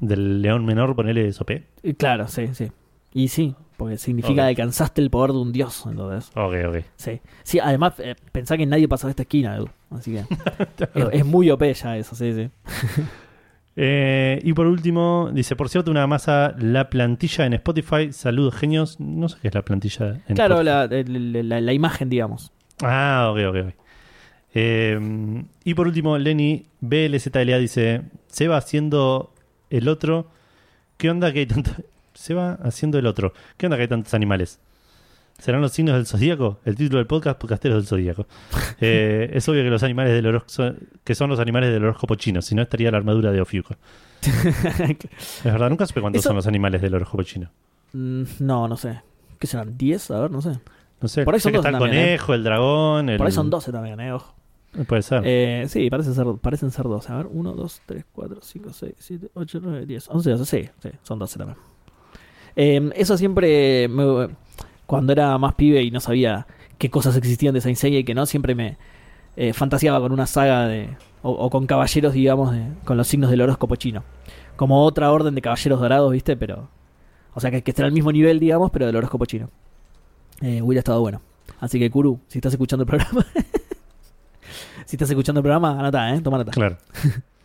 [0.00, 1.52] del león menor, ponele es OP.
[1.98, 2.72] Claro, sí, sí.
[3.14, 4.36] Y sí, porque significa Ok.
[4.36, 6.30] que alcanzaste el poder de un dios, entonces.
[6.34, 6.76] Ok, ok.
[6.96, 9.68] Sí, sí además eh, pensá que nadie pasa de esta esquina, Edu.
[9.90, 10.18] Así que
[10.94, 12.50] es, es muy OP ya eso, sí, sí.
[13.78, 18.10] Eh, y por último, dice, por cierto, una masa la plantilla en Spotify.
[18.10, 18.98] Saludos, genios.
[19.00, 21.12] No sé qué es la plantilla en Claro, Spotify.
[21.12, 22.52] la, la- la- la imagen, digamos.
[22.82, 23.74] Ah, ok, ok, ok.
[24.54, 29.34] Eh, y por último, Lenny BLZLA dice: Se va haciendo
[29.68, 30.28] el otro.
[30.96, 31.72] ¿Qué onda que hay tanto?
[32.16, 33.32] Se va haciendo el otro.
[33.56, 34.58] ¿Qué onda que hay tantos animales?
[35.38, 36.58] ¿Serán los signos del zodíaco?
[36.64, 38.26] El título del podcast, Podcasteros del Zodíaco.
[38.80, 40.74] Eh, es obvio que los animales del horóscopo,
[41.04, 43.74] que son los animales del horóscopo chino, si no estaría la armadura de Ofiuco.
[44.22, 47.50] Es verdad, nunca supe cuántos Eso- son los animales del horóscopo chino.
[47.92, 49.00] Mm, no, no sé.
[49.38, 49.76] ¿Qué serán?
[49.78, 50.14] ¿10?
[50.14, 50.58] A ver, no sé.
[51.00, 52.06] No sé, Por ahí sé son que dos está el también, ¿eh?
[52.06, 53.08] conejo, el dragón.
[53.10, 53.16] El...
[53.18, 54.34] Por ahí son 12 también, eh, ojo.
[54.86, 55.22] Puede ser.
[55.24, 57.12] Eh, sí, parecen ser, parecen ser 12.
[57.12, 60.44] A ver, 1, 2, 3, 4, 5, 6, 7, 8, 9, 10, 11, 12.
[60.62, 61.58] Sí, sí, son 12 también.
[62.56, 64.28] Eh, eso siempre, me-
[64.86, 66.46] cuando era más pibe y no sabía
[66.78, 68.76] qué cosas existían de Saint Seiya y que no, siempre me,
[69.36, 70.88] eh, fantaseaba con una saga de.
[71.22, 74.04] O, o con caballeros, digamos, de- con los signos del horóscopo chino.
[74.56, 76.36] Como otra orden de caballeros dorados, ¿viste?
[76.36, 76.68] Pero.
[77.34, 79.50] O sea, que, que al mismo nivel, digamos, pero del horóscopo chino.
[80.40, 81.20] Eh, hubiera estado bueno.
[81.60, 83.26] Así que, Kuru, si estás escuchando el programa.
[84.86, 86.20] si estás escuchando el programa, anota, ¿eh?
[86.20, 86.52] Toma nota.
[86.52, 86.78] Claro.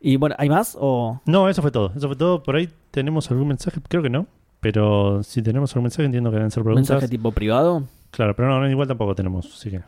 [0.00, 0.76] Y bueno, ¿hay más?
[0.80, 1.20] O.
[1.26, 1.92] No, eso fue todo.
[1.94, 2.42] Eso fue todo.
[2.42, 4.26] Por ahí tenemos algún mensaje, creo que no.
[4.60, 6.90] Pero si tenemos algún mensaje, entiendo que deben ser preguntas.
[6.90, 7.84] mensaje tipo privado?
[8.10, 9.46] Claro, pero no, no, igual tampoco tenemos.
[9.46, 9.82] Así que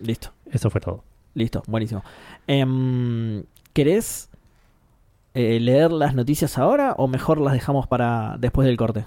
[0.00, 0.30] Listo.
[0.50, 1.04] eso fue todo.
[1.34, 2.02] Listo, buenísimo.
[2.46, 3.42] Em,
[3.72, 4.28] ¿Querés
[5.34, 9.06] eh, leer las noticias ahora o mejor las dejamos para después del corte?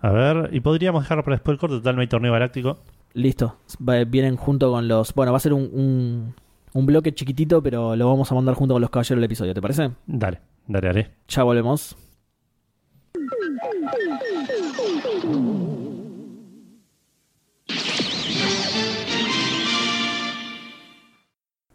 [0.00, 1.76] A ver, y podríamos dejarlo para después del corte.
[1.76, 2.78] Total, no hay torneo galáctico.
[3.12, 3.56] Listo.
[3.78, 5.14] Vienen junto con los.
[5.14, 6.34] Bueno, va a ser un, un,
[6.74, 9.62] un bloque chiquitito, pero lo vamos a mandar junto con los caballeros del episodio, ¿te
[9.62, 9.90] parece?
[10.06, 11.10] Dale, dale, dale.
[11.28, 11.96] Ya volvemos.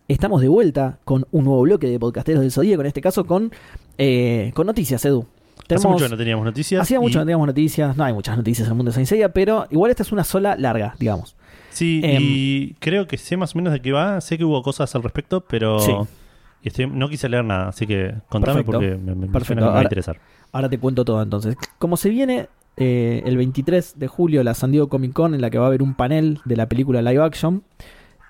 [0.08, 3.52] Estamos de vuelta con un nuevo bloque de podcasteros del Zodíaco, en este caso con,
[3.98, 5.26] eh, con noticias, Edu.
[5.58, 6.82] Hace Tenemos- mucho que no teníamos noticias.
[6.84, 9.08] Hacía mucho que no teníamos noticias, no hay muchas noticias en el mundo de Saint
[9.10, 11.36] Seiya, pero igual esta es una sola larga, digamos.
[11.76, 14.21] Sí, Em, y creo que sé más o menos de qué va.
[14.21, 15.91] Sé que hubo cosas al respecto, pero Sí.
[16.63, 17.67] y estoy- no quise leer nada.
[17.69, 18.71] Así que contame Perfecto.
[18.71, 19.61] porque me, Perfecto.
[19.63, 20.19] va a Ahora- interesar.
[20.53, 21.57] Ahora te cuento todo entonces.
[21.78, 22.47] Como se viene
[22.78, 25.67] eh, el 23 de julio la San Diego Comic Con en la que va a
[25.67, 27.63] haber un panel de la película live action,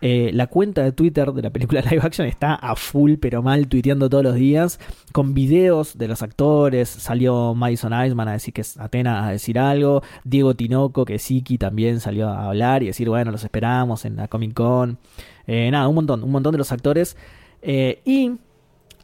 [0.07, 3.67] eh, la cuenta de Twitter de la película live action está a full pero mal
[3.67, 4.79] tuiteando todos los días
[5.11, 6.89] con videos de los actores.
[6.89, 10.03] Salió Madison Iceman a decir que es Atena a decir algo.
[10.23, 14.15] Diego Tinoco, que es Iki, también salió a hablar y decir, bueno, los esperamos en
[14.17, 14.99] la Comic Con.
[15.47, 17.17] Eh, nada, un montón, un montón de los actores.
[17.63, 18.31] Eh, y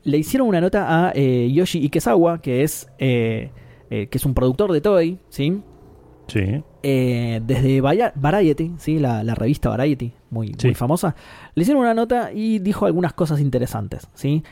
[0.03, 3.49] le hicieron una nota a Yoshi Ikezawa, que es, que
[3.89, 5.63] es un productor de Toy, ¿sí?
[6.27, 6.63] Sí.
[6.83, 8.97] Eh, desde Variety, ¿sí?
[8.99, 10.67] La, la revista Variety, muy, Sí.
[10.67, 11.15] muy famosa,
[11.53, 14.43] le hicieron una nota y dijo algunas cosas interesantes, ¿sí?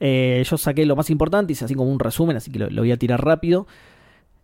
[0.00, 2.82] Eh, yo saqué lo más importante, hice así como un resumen, así que lo, lo
[2.82, 3.66] voy a tirar rápido.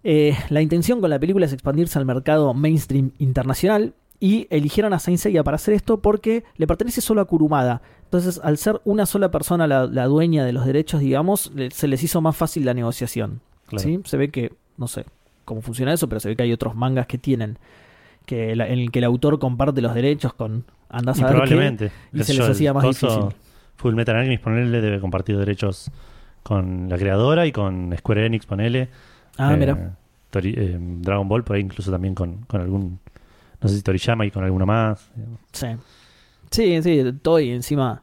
[0.02, 4.98] Eh, la intención con la película es expandirse al mercado mainstream internacional y eligieron a
[4.98, 7.82] Saint Seiya para hacer esto porque le pertenece solo a Kurumada.
[8.04, 12.02] Entonces, al ser una sola persona la, la dueña de los derechos, digamos, se les
[12.02, 13.40] hizo más fácil la negociación.
[13.66, 13.82] Claro.
[13.82, 14.00] ¿sí?
[14.04, 15.04] Se ve que, no sé
[15.44, 17.58] cómo funciona eso, pero se ve que hay otros mangas que tienen
[18.26, 21.30] que la- en el que el autor comparte los derechos con andás Y a qué,
[21.32, 21.92] probablemente.
[22.12, 23.24] y se les hacía más difícil.
[23.76, 25.90] Full Metal Alchemist, ponele, debe compartir derechos
[26.42, 28.88] con la creadora y con Square Enix, ponele.
[29.36, 29.96] Ah, Eh, mira.
[30.32, 32.98] Tori- eh, Dragon Ball, por ahí incluso también con, con algún.
[33.60, 35.10] No sé si Toriyama y con alguno más.
[35.52, 35.66] Sí.
[36.50, 38.02] Sí, sí, Toy encima.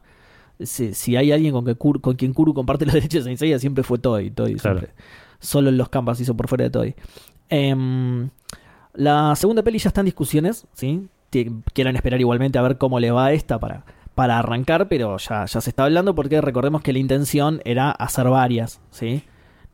[0.60, 3.58] Si, si hay alguien con, que con quien Kuru comparte los derechos de Saint Seiya,
[3.58, 4.30] siempre fue Toy.
[4.30, 4.80] Toy Claro.
[4.80, 4.94] siempre.
[5.40, 6.94] Solo en los campas hizo por fuera de Toy.
[7.52, 8.30] Em,
[8.94, 11.08] la segunda peli ya está en discusiones, ¿sí?
[11.30, 13.84] Quieren esperar igualmente a ver cómo le va a esta para,
[14.14, 18.26] para arrancar, pero ya, ya se está hablando porque recordemos que la intención era hacer
[18.28, 19.22] varias, ¿sí?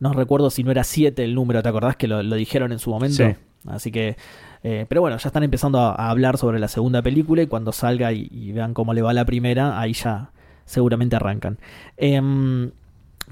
[0.01, 2.81] No recuerdo si no era siete el número, ¿te acordás que lo, lo dijeron en
[2.81, 3.17] su momento?
[3.17, 3.37] Sí.
[3.67, 4.17] Así que,
[4.65, 7.71] eh, pero bueno, ya están empezando a, a hablar sobre la segunda película y cuando
[7.71, 10.31] salga y, y vean cómo le va la primera, ahí ya
[10.65, 11.59] seguramente arrancan.
[11.97, 12.73] Em,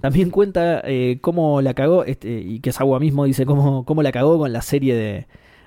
[0.00, 4.12] también cuenta eh, cómo la cagó, este, y que Sawa mismo dice cómo, cómo la
[4.12, 5.26] cagó con la serie de,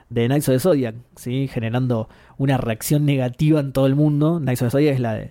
[0.09, 1.47] de Knights of the Zodiac, ¿sí?
[1.47, 4.39] generando una reacción negativa en todo el mundo.
[4.39, 5.30] Knights of the Zodiac es la,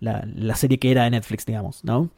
[0.00, 2.10] la, la serie que era de Netflix, digamos, ¿no?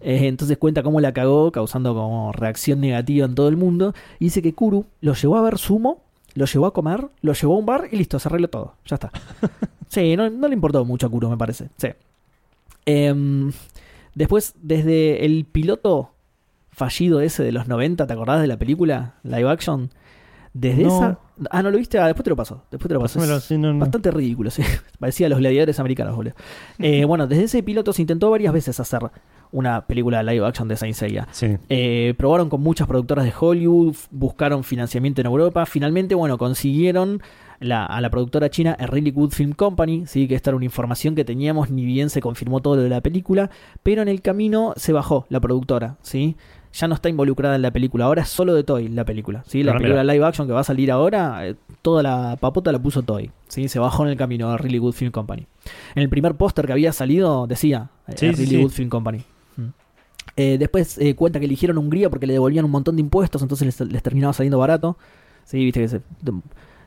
[0.00, 3.94] Eh, entonces cuenta cómo la cagó, causando como reacción negativa en todo el mundo.
[4.18, 6.02] Y dice que Kuru lo llevó a ver sumo,
[6.34, 8.74] lo llevó a comer, lo llevó a un bar y listo, se arregló todo.
[8.86, 9.10] Ya está.
[9.86, 11.68] Sí, no, no le importó mucho a Kuru, me parece.
[11.76, 11.88] Sí.
[12.84, 13.52] Em,
[14.14, 16.10] después, desde el piloto
[16.70, 19.14] fallido ese de los 90, ¿te acordás de la película?
[19.22, 19.90] Live action.
[20.52, 20.96] Desde No.
[20.96, 21.18] esa.
[21.50, 21.98] Ah, no lo viste.
[21.98, 22.62] Ah, después te lo paso.
[22.70, 23.18] Después te lo paso.
[23.18, 23.80] Pásamelo, sí, no, no.
[23.80, 24.62] Bastante ridículo, sí.
[25.00, 26.34] Parecía a los gladiadores americanos, boludo.
[26.78, 29.00] Eh, bueno, desde ese piloto se intentó varias veces hacer
[29.50, 31.26] una película live action de Saint Seiya.
[31.32, 31.56] Sí.
[31.68, 35.66] Eh, probaron con muchas productoras de Hollywood, buscaron financiamiento en Europa.
[35.66, 37.20] Finalmente, bueno, consiguieron
[37.60, 40.28] la- a la productora china A Really Good Film Company, ¿sí?
[40.28, 43.00] que esta era una información que teníamos, ni bien se confirmó todo lo de la
[43.00, 43.50] película,
[43.82, 46.36] pero en el camino se bajó la productora, ¿sí?
[46.72, 49.62] Ya no está involucrada en la película, ahora es solo de Toy la película, ¿sí?
[49.62, 50.12] La Ah, película mira.
[50.14, 53.68] live action que va a salir ahora, eh, toda la papota la puso Toy, ¿sí?
[53.68, 55.46] Se bajó en el camino a Really Good Film Company.
[55.94, 58.60] En el primer póster que había salido decía eh, Sí, A Really sí.
[58.62, 59.18] Good Film Company.
[59.56, 59.62] Mm.
[60.36, 63.78] Eh, después eh, cuenta que eligieron Hungría porque le devolvían un montón de impuestos, entonces
[63.78, 64.98] les, les terminaba saliendo barato.
[65.44, 66.00] Sí, viste que se,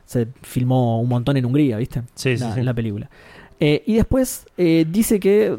[0.08, 2.00] se filmó un montón en Hungría, ¿viste?
[2.14, 2.62] Sí, sí, la, sí.
[2.62, 3.10] la película.
[3.60, 5.58] Eh, y después eh, dice que.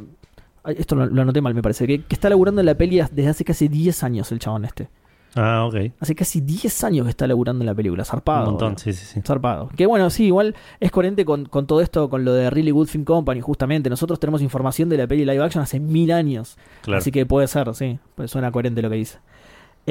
[0.65, 1.85] Esto lo, lo anoté mal, me parece.
[1.85, 4.89] Que, que está laburando en la peli desde hace casi 10 años el chabón este.
[5.35, 5.91] Ah, ok.
[5.99, 8.45] Hace casi 10 años que está laburando en la película, zarpado.
[8.45, 9.21] Un montón, sí, sí, sí.
[9.21, 9.69] Zarpado.
[9.77, 12.87] Que bueno, sí, igual es coherente con, con todo esto, con lo de Really Good
[12.87, 13.87] Film Company, justamente.
[13.91, 16.57] Nosotros tenemos información de la peli live action hace mil años.
[16.81, 16.97] Claro.
[16.97, 17.99] Así que puede ser, sí.
[18.15, 19.19] Pues suena coherente lo que dice.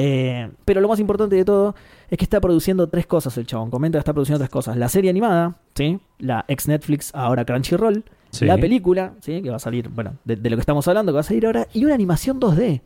[0.01, 1.75] Eh, pero lo más importante de todo
[2.09, 3.69] es que está produciendo tres cosas el chabón.
[3.69, 4.77] Comenta que está produciendo tres cosas.
[4.77, 5.99] La serie animada, ¿sí?
[6.19, 8.03] La ex Netflix, ahora Crunchyroll.
[8.31, 8.45] Sí.
[8.45, 9.41] La película, ¿sí?
[9.41, 11.45] Que va a salir, bueno, de, de lo que estamos hablando, que va a salir
[11.45, 11.67] ahora.
[11.73, 12.81] Y una animación 2D.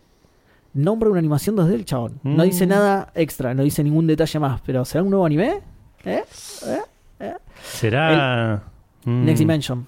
[0.73, 2.19] Nombra una animación 2D el chabón.
[2.23, 2.47] No Mm.
[2.47, 4.61] dice nada extra, no dice ningún detalle más.
[4.61, 5.59] Pero ¿será un nuevo anime?
[6.05, 6.23] ¿Eh?
[7.61, 8.63] ¿Será.
[9.05, 9.87] mm, Next Dimension.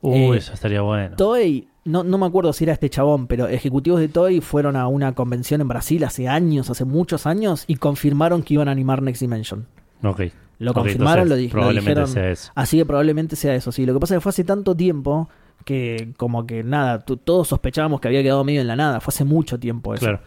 [0.00, 1.16] Uy, Eh, eso estaría bueno.
[1.16, 4.86] Toei, no, no me acuerdo si era este chabón, pero ejecutivos de Toei fueron a
[4.86, 9.02] una convención en Brasil hace años, hace muchos años, y confirmaron que iban a animar
[9.02, 9.66] Next Dimension.
[10.04, 10.22] Ok.
[10.60, 12.06] Lo confirmaron, entonces lo, lo dijeron.
[12.08, 12.50] sea eso.
[12.54, 13.86] Así que probablemente sea eso, sí.
[13.86, 15.28] Lo que pasa es que fue hace tanto tiempo
[15.64, 19.00] que como que nada, todos sospechábamos que había quedado medio en la nada.
[19.00, 20.04] Fue hace mucho tiempo eso.
[20.04, 20.20] Claro.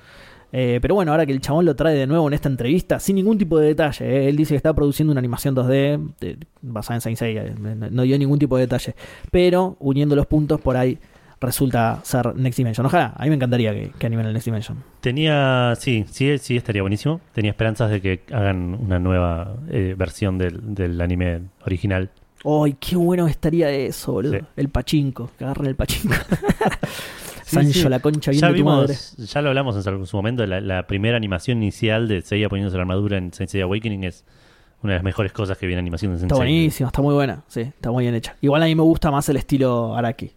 [0.53, 3.15] Eh, pero bueno, ahora que el chabón lo trae de nuevo en esta entrevista, sin
[3.15, 6.95] ningún tipo de detalle, eh, él dice que está produciendo una animación 2D de- basada
[6.95, 8.93] en Saint Seiya, eh, no, no dio ningún tipo de detalle.
[9.31, 10.97] Pero uniendo los puntos, por ahí
[11.41, 12.85] resulta ser Next Dimension.
[12.85, 14.83] Ojalá, a mí me encantaría que, que animen el Next Dimension.
[15.01, 15.73] Tenía.
[15.77, 17.19] Sí, sí, sí, estaría buenísimo.
[17.33, 22.09] Tenía esperanzas de que hagan una nueva eh, versión del, del anime original.
[22.43, 24.33] ¡Ay, qué bueno estaría eso, boludo!
[24.39, 24.45] Sí.
[24.55, 26.15] El pachinko, que agarren el pachinko.
[27.43, 27.89] Sí, Sancho, sí.
[27.89, 28.87] la concha bien Ya de tu madre.
[28.93, 32.77] vimos, ya lo hablamos en su- momento, la, la primera animación inicial de Seiya poniéndose
[32.77, 34.23] la armadura en Saint Seiya Awakening es
[34.83, 37.43] una de las mejores cosas que viene animación de Saint Está buenísima, está muy buena,
[37.49, 38.37] sí, está muy bien hecha.
[38.39, 40.31] Igual a mí me gusta más el estilo Araki.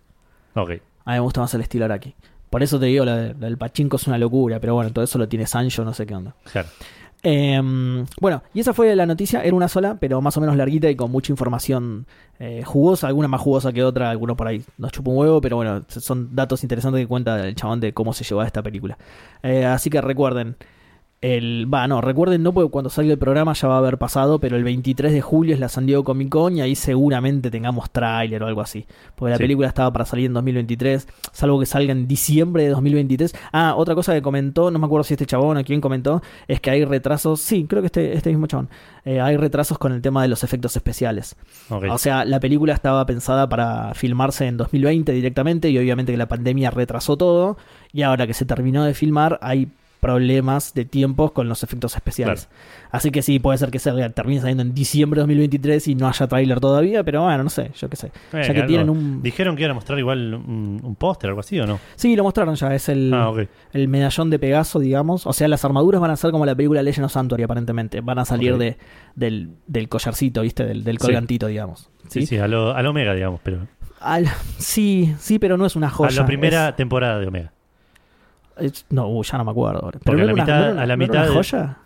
[0.55, 0.71] Ok.
[1.05, 2.15] A mí me gusta más el estilo Araki.
[2.51, 5.19] Por eso te digo, la, la del pachinko es una locura, pero bueno, todo eso
[5.19, 6.35] lo tiene Sancho, no sé qué onda.
[6.53, 6.69] Claro.
[7.27, 7.59] Eh,
[8.21, 10.95] bueno, y esa fue la noticia, era una sola, pero más o menos larguita y
[10.95, 12.07] con mucha información
[12.39, 15.57] eh, jugosa, alguna más jugosa que otra, algunos por ahí nos chupa un huevo, pero
[15.57, 18.99] bueno, son datos interesantes que cuenta el chabón de cómo se llevó a esta película.
[19.43, 20.57] Eh, así que recuerden,
[21.25, 24.39] el, va, no, recuerden no porque cuando salga el programa ya va a haber pasado,
[24.41, 27.91] pero el 23 de julio es la San Diego Comic Con y ahí seguramente tengamos
[27.91, 28.85] tráiler o algo así,
[29.17, 29.45] porque la Sí.
[29.45, 33.35] película estaba para salir en 2023, salvo que salga en diciembre de 2023.
[33.53, 36.61] Ah, otra cosa que comentó, no me acuerdo si este chabón o quién comentó, es
[36.61, 38.69] que hay retrasos, sí, creo que este, este mismo chabón,
[39.07, 41.37] eh, hay retrasos con el tema de los efectos especiales.
[41.71, 46.29] O sea, la película estaba pensada para filmarse en 2020 directamente y obviamente que la
[46.29, 47.57] pandemia retrasó todo
[47.95, 49.69] y ahora que se terminó de filmar hay
[50.05, 52.49] problemas de tiempos con los efectos especiales.
[52.91, 56.07] Así que sí, puede ser que salga, termine saliendo en diciembre de 2023 y no
[56.09, 58.09] haya tráiler todavía, pero bueno, no sé, yo qué sé.
[58.33, 59.23] Eh, ya que tienen un...
[59.23, 61.81] Dijeron que iban a mostrar igual un, un póster o algo así, ¿o no?
[61.97, 63.33] Sí, lo mostraron ya, es el, Ah,
[63.73, 65.27] el medallón de Pegaso, digamos.
[65.27, 68.01] O sea, las armaduras van a ser como la película Legend of Sanctuary, aparentemente.
[68.03, 68.77] Van a salir de,
[69.17, 70.65] del, del collarcito, ¿viste?
[70.65, 71.07] Del, del Sí.
[71.07, 71.91] colgantito, digamos.
[72.09, 72.27] Sí, ¿Sí?
[72.27, 73.67] sí, a lo, a lo Omega, digamos, pero.
[74.01, 74.29] Al-
[74.59, 76.21] sí, sí, pero no es una A joya.
[76.21, 77.53] la primera es- temporada de Omega.
[78.59, 79.81] Es- no, uh, ya no me acuerdo.
[79.85, 79.99] ahora.
[79.99, 81.77] Porque ¿Pero a la mitad- una- a la no era mitad una de- joya?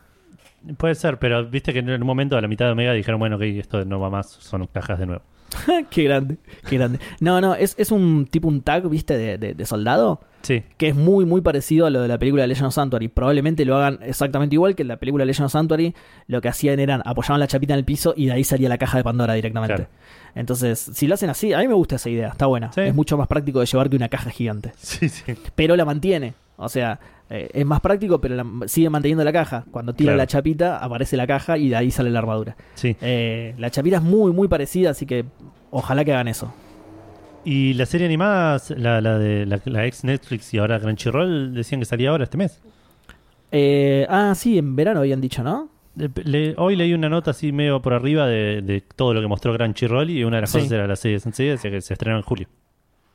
[0.76, 3.36] Puede ser, pero viste que en un momento a la mitad de Omega dijeron, bueno,
[3.36, 5.22] ok, esto no va más, son cajas de nuevo.
[5.90, 6.36] qué grande,
[6.68, 6.98] qué grande.
[7.20, 9.16] No, no, es, es un tipo un tag, ¿viste?
[9.16, 10.20] De, de- de soldado.
[10.40, 13.08] Sí, Que es muy, muy parecido a lo de la película Legend of Sanctuary.
[13.08, 15.94] Probablemente lo hagan exactamente igual que en la película Legend of Sanctuary.
[16.28, 18.78] Lo que hacían eran apoyaban la chapita en el piso y de ahí salía la
[18.78, 19.74] caja de Pandora directamente.
[19.74, 19.90] Claro.
[20.36, 22.72] Entonces, si lo hacen así, a mí me gusta esa idea, está buena.
[22.72, 22.82] Sí.
[22.82, 24.72] Es mucho más práctico de llevar que una caja gigante.
[24.78, 25.24] sí, sí.
[25.56, 26.34] Pero la mantiene.
[26.56, 27.00] O sea,
[27.30, 29.64] eh, es más práctico, pero la- sigue manteniendo la caja.
[29.70, 30.18] Cuando tira Claro.
[30.18, 32.56] la chapita, aparece la caja y de ahí sale la armadura.
[32.74, 32.96] sí.
[33.00, 35.24] Eh, la chapita es muy, muy parecida, así que
[35.70, 36.52] ojalá que hagan eso.
[37.44, 41.80] Y la serie animada, la, la de la, la ex Netflix y ahora Crunchyroll, decían
[41.80, 42.60] que salía ahora este mes.
[43.52, 45.70] Eh, ah, sí, en verano habían dicho, ¿no?
[46.24, 49.56] Le- hoy leí una nota así medio por arriba de, de todo lo que mostró
[49.56, 50.58] Crunchyroll y una de las Sí.
[50.58, 52.48] cosas era la serie de Sensei, decía que se estrenó en julio.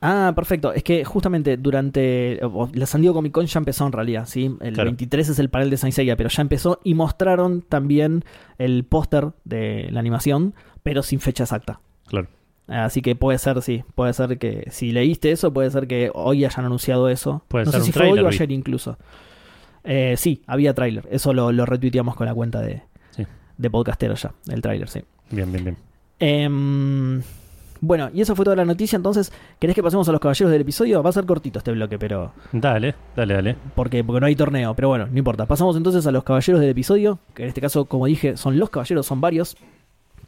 [0.06, 0.72] Ah, perfecto.
[0.74, 2.38] Es que justamente durante.
[2.74, 4.54] La San Diego Comic Con ya empezó en realidad, ¿sí?
[4.60, 4.90] El Claro.
[4.90, 8.22] 23 es el panel de Saint Seiya, pero ya empezó y mostraron también
[8.58, 11.80] el póster de la animación, pero sin fecha exacta.
[12.06, 12.28] Claro.
[12.66, 16.44] Así que puede ser, sí, puede ser que si leíste eso, puede ser que hoy
[16.44, 17.42] hayan anunciado eso.
[17.48, 18.98] Puede no ser sé si fue hoy o ayer incluso.
[19.84, 21.08] Eh, sí, había tráiler.
[21.10, 23.26] Eso lo, lo retuiteamos con la cuenta de, Sí.
[23.58, 25.00] de podcastero ya, el tráiler, sí.
[25.30, 25.76] Bien, bien, bien.
[26.18, 27.22] Em,
[27.86, 28.96] bueno, y eso fue toda la noticia.
[28.96, 31.02] Entonces, ¿querés que pasemos a los caballeros del episodio?
[31.02, 32.32] Va a ser cortito este bloque, pero.
[32.52, 33.56] Dale, dale, dale.
[33.74, 35.46] Porque, porque no hay torneo, pero bueno, no importa.
[35.46, 38.70] Pasamos entonces a los caballeros del episodio, que en este caso, como dije, son los
[38.70, 39.56] caballeros, son varios.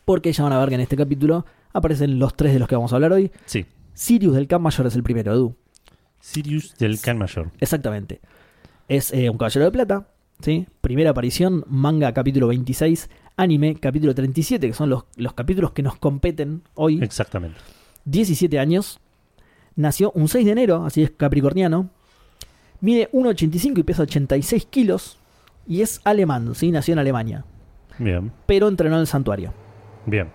[0.05, 2.77] Porque ya van a ver que en este capítulo aparecen los tres de los que
[2.77, 3.33] vamos a hablar hoy.
[3.45, 3.67] Sí.
[3.95, 5.57] Sirius del Can Mayor es el primero, Edu.
[6.21, 7.51] Sirius del Can Mayor.
[7.61, 8.21] Exactamente.
[8.89, 10.09] Es eh, un caballero de plata,
[10.41, 10.67] ¿sí?
[10.81, 15.97] Primera aparición, manga capítulo 26, anime capítulo 37, que son los, los capítulos que nos
[15.97, 17.03] competen hoy.
[17.03, 17.59] Exactamente.
[18.05, 18.99] 17 años.
[19.75, 21.91] Nació un 6 de enero, así es capricorniano.
[22.81, 25.19] Mide 1,85 y pesa 86 kilos.
[25.67, 26.71] y es alemán, ¿sí?
[26.71, 27.45] Nació en Alemania,
[27.99, 29.53] Bien, pero entrenó en el santuario.
[30.07, 30.29] bien.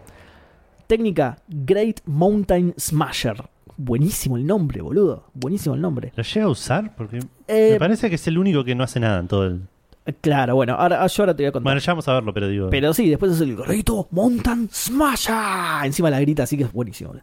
[0.88, 3.41] Técnica Great Mountain Smasher.
[3.78, 5.24] Buenísimo el nombre, boludo.
[5.34, 6.12] Buenísimo el nombre.
[6.18, 6.93] ¿Lo llega a usar?
[6.97, 9.62] Porque Eh, me parece que es el único que no hace nada en todo el.
[10.22, 11.64] Claro, bueno, ahora, yo ahora te voy a contar.
[11.72, 12.70] Bueno, ya vamos a verlo, pero digo.
[12.72, 15.86] Pero sí, después es el Great Mountain Smasher.
[15.86, 17.14] Encima la grita, así que es buenísimo.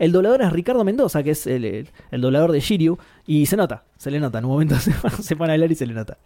[0.00, 2.98] El doblador es Ricardo Mendoza, que es el, el, el doblador de Shiryu.
[3.26, 4.38] Y se nota, se le nota.
[4.40, 6.18] En un momento se, se pone a hablar y se le nota.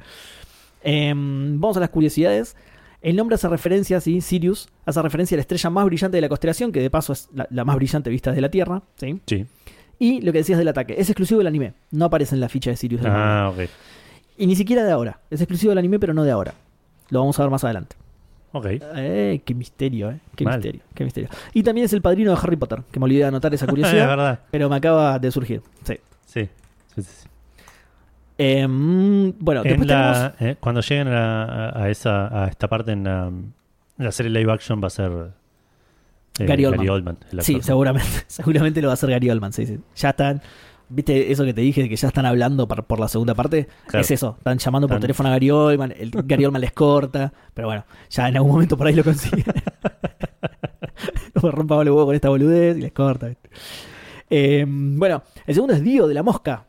[0.82, 2.56] Em, vamos a las curiosidades.
[3.02, 6.28] El nombre hace referencia, sí, Sirius, hace referencia a la estrella más brillante de la
[6.28, 8.82] constelación, que de paso es la, la más brillante vista desde la Tierra.
[8.96, 9.20] ¿sí?
[9.26, 9.46] Sí.
[10.00, 11.74] Y lo que decías del ataque, es exclusivo del anime.
[11.90, 13.02] No aparece en la ficha de Sirius.
[13.02, 13.12] del.
[13.14, 13.68] Ah, ok.
[14.38, 15.20] Y ni siquiera de ahora.
[15.30, 16.54] Es exclusivo del anime, pero no de ahora.
[17.10, 17.96] Lo vamos a ver más adelante.
[18.52, 18.66] Ok.
[18.70, 20.20] Eh, qué misterio, eh.
[20.34, 20.54] Qué Mal.
[20.56, 21.28] misterio, qué misterio.
[21.52, 23.68] Y también es el padrino de Harry Potter, que me olvidé de anotar esa es
[23.70, 24.40] curiosidad, verdad.
[24.50, 25.60] pero me acaba de surgir.
[25.84, 25.94] Sí.
[26.24, 26.48] Sí.
[26.94, 27.28] Sí, sí, sí.
[28.38, 33.04] Eh, mm, bueno, En después la- eh, cuando lleguen a, esa, a esta parte en
[33.04, 33.52] la, en
[33.98, 35.10] la serie live action va a ser
[36.38, 37.18] eh, Gary Oldman.
[37.40, 38.08] Sí, seguramente.
[38.28, 39.78] Seguramente lo va a hacer Gary Oldman, sí, sí.
[39.96, 40.40] Ya están...
[40.90, 41.88] ¿Viste eso que te dije?
[41.88, 43.68] Que ya están hablando por, por la segunda parte.
[43.86, 44.00] Claro.
[44.00, 44.34] Es eso.
[44.38, 45.92] Están llamando por teléfono a Gary Oldman.
[45.98, 47.32] El, Gary Oldman les corta.
[47.54, 49.44] Pero bueno, ya en algún momento por ahí lo consiguen.
[51.42, 53.30] no rompamos los huevos con esta boludez y les corta.
[54.30, 56.64] Eh, bueno, el segundo es Dio de la Mosca.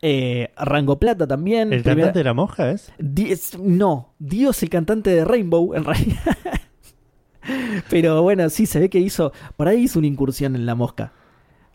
[0.00, 1.72] Eh, Rango Plata también.
[1.72, 2.92] ¿El Primera- cantante de la moja es?
[2.98, 6.18] Di- es- no, Dio es el cantante de Rainbow, en realidad.
[7.90, 9.32] Pero bueno, sí, se ve que hizo.
[9.56, 11.12] Por ahí hizo una incursión en la mosca.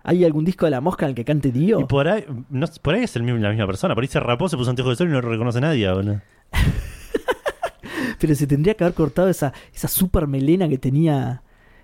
[0.08, 1.82] ¿Hay algún disco de la mosca en el que cante Dio?
[1.82, 3.93] Y por ahí, no, por ahí es el mismo, la misma persona.
[3.93, 5.91] Por ahí se rapó, se puso anteojos de sol y no lo reconoce nadie.
[5.91, 6.22] boludo.
[8.20, 11.41] Pero se tendría que haber cortado esa, esa super melena que tenía.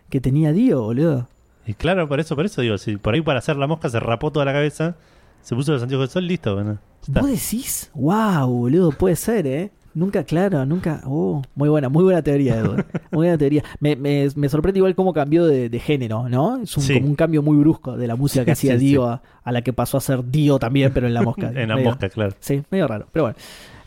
[0.10, 1.28] Que tenía Dio, boludo.
[1.68, 4.00] Y claro, por eso, por eso digo, si por ahí para hacer la mosca se
[4.00, 4.96] rapó toda la cabeza,
[5.42, 6.54] se puso los anteojos de sol, listo.
[6.56, 7.20] Bueno, está.
[7.20, 7.92] ¿Vos decís?
[7.94, 8.92] ¡Wow, boludo!
[8.94, 9.72] Puede ser, ¿eh?
[9.96, 11.02] Nunca, claro, nunca.
[11.06, 12.72] Oh, muy buena, muy buena teoría, Edu.
[13.12, 13.64] Muy buena teoría.
[13.80, 16.58] Me, me, me sorprende igual cómo cambió de, de género, ¿no?
[16.64, 16.94] Es un, Sí.
[16.96, 19.62] como un cambio muy brusco de la música que hacía Sí, Dio a, a la
[19.62, 21.48] que pasó a ser Dio también, pero en la mosca.
[21.56, 22.34] en la Medio- mosca, claro.
[22.40, 23.38] Sí, medio raro, pero bueno.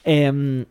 [0.04, 0.64] Em,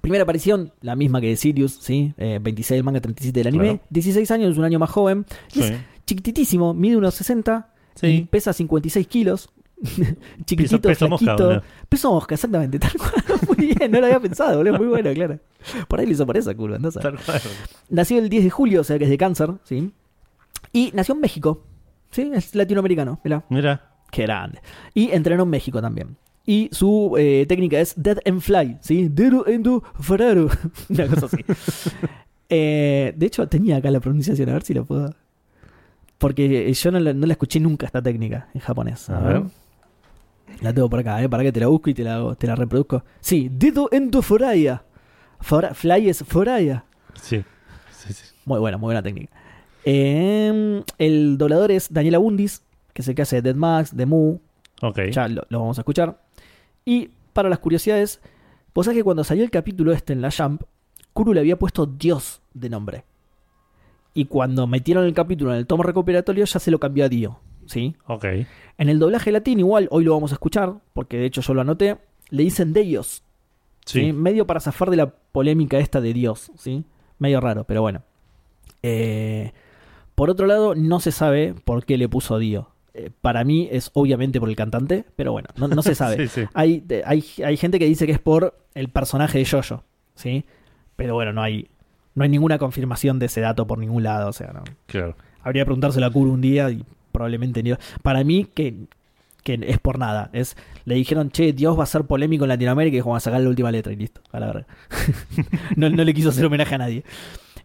[0.00, 2.12] primera aparición, la misma que de Sirius, ¿sí?
[2.16, 3.64] Eh, 26 del manga, 37 del anime.
[3.64, 3.80] Claro.
[3.90, 5.26] 16 años, un año más joven.
[5.56, 5.72] Es
[6.06, 8.28] chiquititísimo, mide unos 60 y Sí.
[8.30, 9.50] pesa 56 kilos.
[10.44, 12.78] Chiquitito, Peso- peso mosca, peso exactamente.
[12.80, 13.12] Tal cual.
[13.46, 14.78] Muy bien, no lo había pensado, boludo.
[14.78, 15.38] Muy bueno, claro.
[15.86, 16.90] Por ahí lo hizo por esa curva, ¿no?
[16.90, 17.40] Tal cual.
[17.88, 19.92] Nació el 10 de julio, o sea que es de cáncer, ¿sí?
[20.72, 21.64] Y nació en México,
[22.10, 22.30] ¿sí?
[22.34, 23.44] Es latinoamericano, mirá.
[23.48, 24.60] Mira, Qué grande.
[24.94, 26.16] Y entrenó en México también.
[26.46, 29.10] Y su eh, técnica es Dead and Fly, ¿sí?
[30.88, 31.44] Una cosa así.
[32.48, 35.14] Eh, de hecho, tenía acá la pronunciación, a ver si la puedo.
[36.16, 39.10] Porque yo no la, no la escuché nunca esta técnica en japonés.
[39.10, 39.42] A ver.
[40.60, 41.28] La tengo por acá, ¿eh?
[41.28, 43.04] Para que te la busco y te la, te la reproduzco.
[43.20, 44.82] Sí, Dedo endo foraya.
[45.40, 46.84] Fora- fly es foraya.
[47.14, 47.44] sí.
[47.92, 48.24] sí, sí.
[48.44, 49.32] Muy buena, muy buena técnica.
[49.84, 54.38] Eh, el doblador es Daniel Abundis, que es el que hace Dead Max, de Mu,
[54.82, 55.00] Ok.
[55.12, 56.20] ya lo, lo vamos a escuchar.
[56.84, 58.20] Y para las curiosidades,
[58.74, 60.62] vos sabés que cuando salió el capítulo este en la Jump,
[61.12, 63.04] Kuru le había puesto Dios de nombre.
[64.14, 67.38] Y cuando metieron el capítulo en el tomo recuperatorio ya se lo cambió a Dio.
[67.68, 67.94] ¿Sí?
[68.06, 68.24] Ok.
[68.78, 71.60] En el doblaje latino igual, hoy lo vamos a escuchar, porque de hecho yo lo
[71.60, 71.96] anoté,
[72.30, 73.22] le dicen Dios.
[73.86, 74.00] ¿sí?
[74.06, 74.12] Sí.
[74.12, 76.50] Medio para zafar de la polémica esta de Dios.
[76.56, 76.84] ¿sí?
[77.18, 78.02] Medio raro, pero bueno.
[78.82, 79.52] Eh,
[80.14, 82.70] por otro lado, no se sabe por qué le puso Dio.
[82.94, 86.16] Eh, para mí es obviamente por el cantante, pero bueno, no, no se sabe.
[86.28, 86.48] Sí, sí.
[86.54, 90.44] hay, de- hay, hay gente que dice que es por el personaje de Jojo, ¿sí?
[90.96, 91.68] Pero bueno, no hay,
[92.14, 94.64] no hay ninguna confirmación de ese dato por ningún lado, o sea, no.
[94.86, 95.16] Claro.
[95.42, 96.84] Habría que preguntárselo a Kuro un día y
[97.18, 97.72] probablemente ni...
[98.02, 98.74] Para mí que,
[99.42, 100.30] que es por nada.
[100.32, 103.26] Es, le dijeron, che, Dios va a ser polémico en Latinoamérica y dijo, vamos a
[103.26, 104.66] sacar la última letra y listo, a la verga.
[105.76, 107.04] no, no le quiso hacer homenaje a nadie.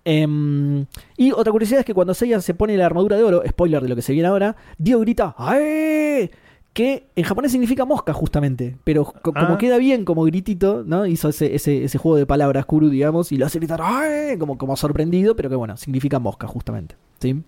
[0.06, 0.86] Em,
[1.18, 3.88] y otra curiosidad es que cuando Seiya se pone la armadura de oro, spoiler de
[3.90, 6.30] lo que se viene ahora, Dio grita ¡Ae!
[6.74, 8.76] Que en japonés significa mosca, justamente.
[8.84, 9.58] Pero co- como Ah.
[9.60, 11.06] queda bien como gritito, ¿no?
[11.06, 14.38] Hizo ese, ese, ese juego de palabras, Kuru, digamos, y lo hace gritar ¡Ae!
[14.40, 16.96] Como, como sorprendido, pero que bueno, significa mosca, justamente.
[17.20, 17.42] ¿Sí?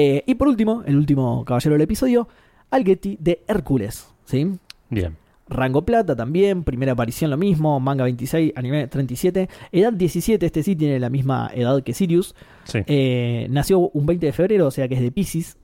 [0.00, 2.28] Eh, y por último, el último caballero del episodio,
[2.70, 4.06] Algeti de Hércules.
[4.26, 4.48] ¿Sí?
[4.90, 5.16] Bien.
[5.48, 10.76] Rango Plata también, primera aparición lo mismo, manga 26, anime 37, edad 17, este sí
[10.76, 12.36] tiene la misma edad que Sirius.
[12.62, 12.78] Sí.
[12.86, 15.56] Eh, nació un 20 de febrero, o sea que es de Pisces.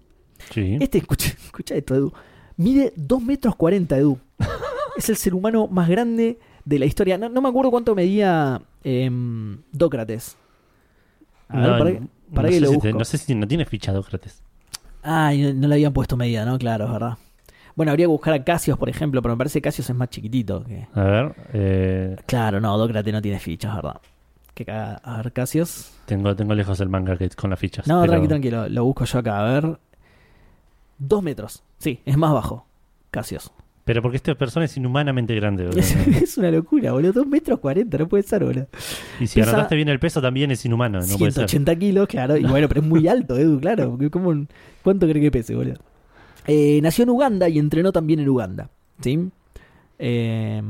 [0.51, 0.79] sí.
[0.81, 2.13] Este, escucha, escucha esto, Edu.
[2.57, 4.19] Mide 2 metros 40, Edu.
[4.97, 7.19] es el ser humano más grande de la historia.
[7.19, 10.37] No, no me acuerdo cuánto medía em, Dócrates.
[11.47, 12.01] A ver, para,
[12.35, 12.89] para no sé lo si busco.
[12.89, 14.43] te- no sé si no tiene ficha Dócrates.
[15.03, 16.59] Ay, no, no le habían puesto medida, ¿no?
[16.59, 17.19] Claro, es verdad.
[17.77, 20.09] Bueno, habría que buscar a Casios, por ejemplo, pero me parece que Casios es más
[20.09, 20.65] chiquitito.
[20.65, 20.87] Que...
[20.95, 23.97] A ver, eh, Claro, no, Dócrate no tiene fichas, ¿verdad?
[24.55, 25.01] Que caga.
[25.03, 25.93] A ver, Casios.
[26.07, 27.87] tengo, tengo lejos el manga que, con las fichas.
[27.89, 29.41] No, pero- tranqui, tranquilo, lo busco yo acá.
[29.41, 29.79] A ver.
[30.99, 31.63] Dos metros.
[31.79, 32.65] Sí, es más bajo.
[33.11, 33.51] Casios.
[33.85, 35.67] Pero porque esta persona es inhumanamente grande.
[35.67, 35.81] boludo.
[36.23, 37.13] Es, una locura, boludo.
[37.13, 38.67] Dos metros cuarenta, no puede ser, boludo.
[39.21, 41.01] Y si pesa anotaste bien el peso, también es inhumano.
[41.01, 41.49] No puede ser.
[41.49, 42.37] 180 kilos, claro.
[42.37, 43.99] Y bueno, pero es muy alto, Edu, claro.
[44.83, 45.77] ¿Cuánto cree que pese, boludo?
[46.47, 48.71] Eh, nació en Uganda y entrenó también en Uganda.
[49.01, 49.29] ¿Sí?
[49.99, 50.63] Eh,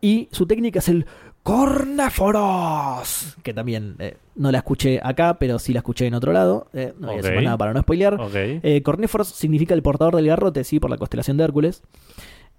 [0.00, 1.06] y su técnica es el
[1.44, 3.36] Corneforos.
[3.42, 6.68] Que también eh, no la escuché acá, pero sí la escuché en otro lado.
[6.72, 8.14] Eh, no voy a decir nada para no spoilear.
[8.18, 8.34] Ok.
[8.34, 11.82] Eh, Cornéforos significa el portador del garrote, sí, por la constelación de Hércules.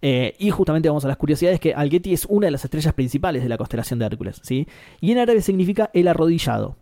[0.01, 3.43] Eh, y justamente vamos a las curiosidades que Algeti es una de las estrellas principales
[3.43, 4.67] de la constelación de Hércules, ¿sí?
[5.01, 6.75] Y en árabe significa el arrodillado.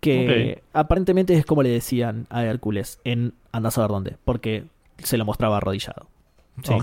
[0.00, 4.64] Que aparentemente es como le decían a Hércules en Andás a saber dónde, porque
[4.98, 6.06] se lo mostraba arrodillado.
[6.62, 6.74] ¿sí?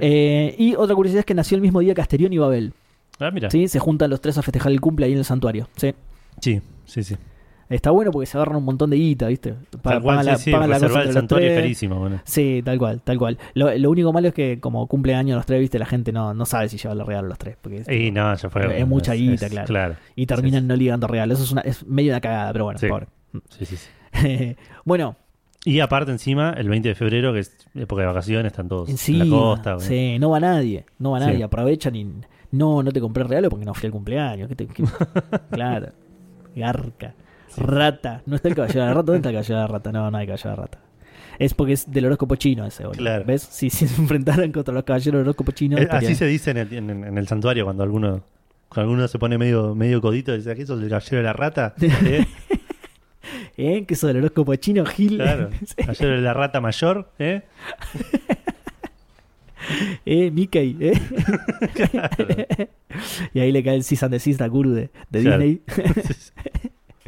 [0.00, 2.72] Eh, y otra curiosidad es que nació el mismo día que Asterión y Babel.
[3.18, 3.50] ah, mira.
[3.50, 3.66] ¿sí?
[3.66, 5.68] Se juntan los tres a festejar el cumple ahí en el santuario.
[5.76, 5.92] ¿sí?
[6.40, 7.16] Sí, sí, sí.
[7.70, 9.52] Está bueno porque se agarran un montón de guita, ¿viste?
[9.80, 10.50] Pa- Tal cual, pagan la- sí, sí.
[10.50, 11.62] pagan la cosa Reservar el entre los santuario es tres.
[11.64, 11.98] carísimo.
[12.00, 12.20] Bueno.
[12.24, 13.38] Sí, tal cual, tal cual.
[13.54, 16.34] Lo, lo único malo es que como cumple años los tres, viste, la gente no,
[16.34, 17.56] no sabe si lleva los regalos los tres.
[17.62, 18.80] Porque es- Y no, ya fue.
[18.80, 19.66] Es mucha guita, claro.
[19.66, 19.94] Claro.
[20.16, 21.38] y terminan sí, no ligando regalos.
[21.38, 22.88] Eso es, una, es medio una cagada, pero bueno, Sí.
[22.88, 23.06] pobre.
[23.50, 23.86] Sí, sí, sí.
[24.84, 25.14] bueno,
[25.64, 29.22] Y aparte, encima, el 20 de febrero, que es época de vacaciones, están todos encima,
[29.24, 29.74] en la costa.
[29.74, 29.88] bueno.
[29.88, 31.26] sí, no va nadie, no va Sí.
[31.26, 31.44] nadie.
[31.44, 32.04] Aprovechan y
[32.50, 34.48] no, no te compré regalo porque no fui al cumpleaños.
[34.48, 34.82] ¿Qué te- qué-
[35.52, 35.92] claro,
[36.56, 37.14] garca,
[37.56, 38.22] rata.
[38.26, 39.92] No está el caballero de la rata, ¿dónde está el caballero de la rata?
[39.92, 40.78] No, no hay caballero de la rata.
[41.38, 42.98] Es porque es del horóscopo chino ese, boludo.
[42.98, 43.24] Claro.
[43.26, 43.42] ¿Ves?
[43.42, 45.78] Si, si se enfrentaran contra los caballeros del horóscopo chino.
[45.78, 48.22] Eh, Así se dice en el, en- en el santuario cuando alguno,
[48.68, 51.32] cuando alguno se pone medio, medio codito y dice, ¿qué sos el caballero de la
[51.32, 51.74] rata?
[51.80, 52.26] ¿Eh?
[53.56, 53.84] ¿Eh?
[53.86, 55.16] Que eso del horóscopo chino, Gil.
[55.16, 55.50] Claro.
[55.76, 57.42] Caballero de la rata mayor, ¿eh?
[60.06, 60.98] Eh, Mickey, ¿eh?
[63.34, 65.42] y ahí le cae el Season de Sis Guru de, de Claro.
[65.42, 65.62] Disney.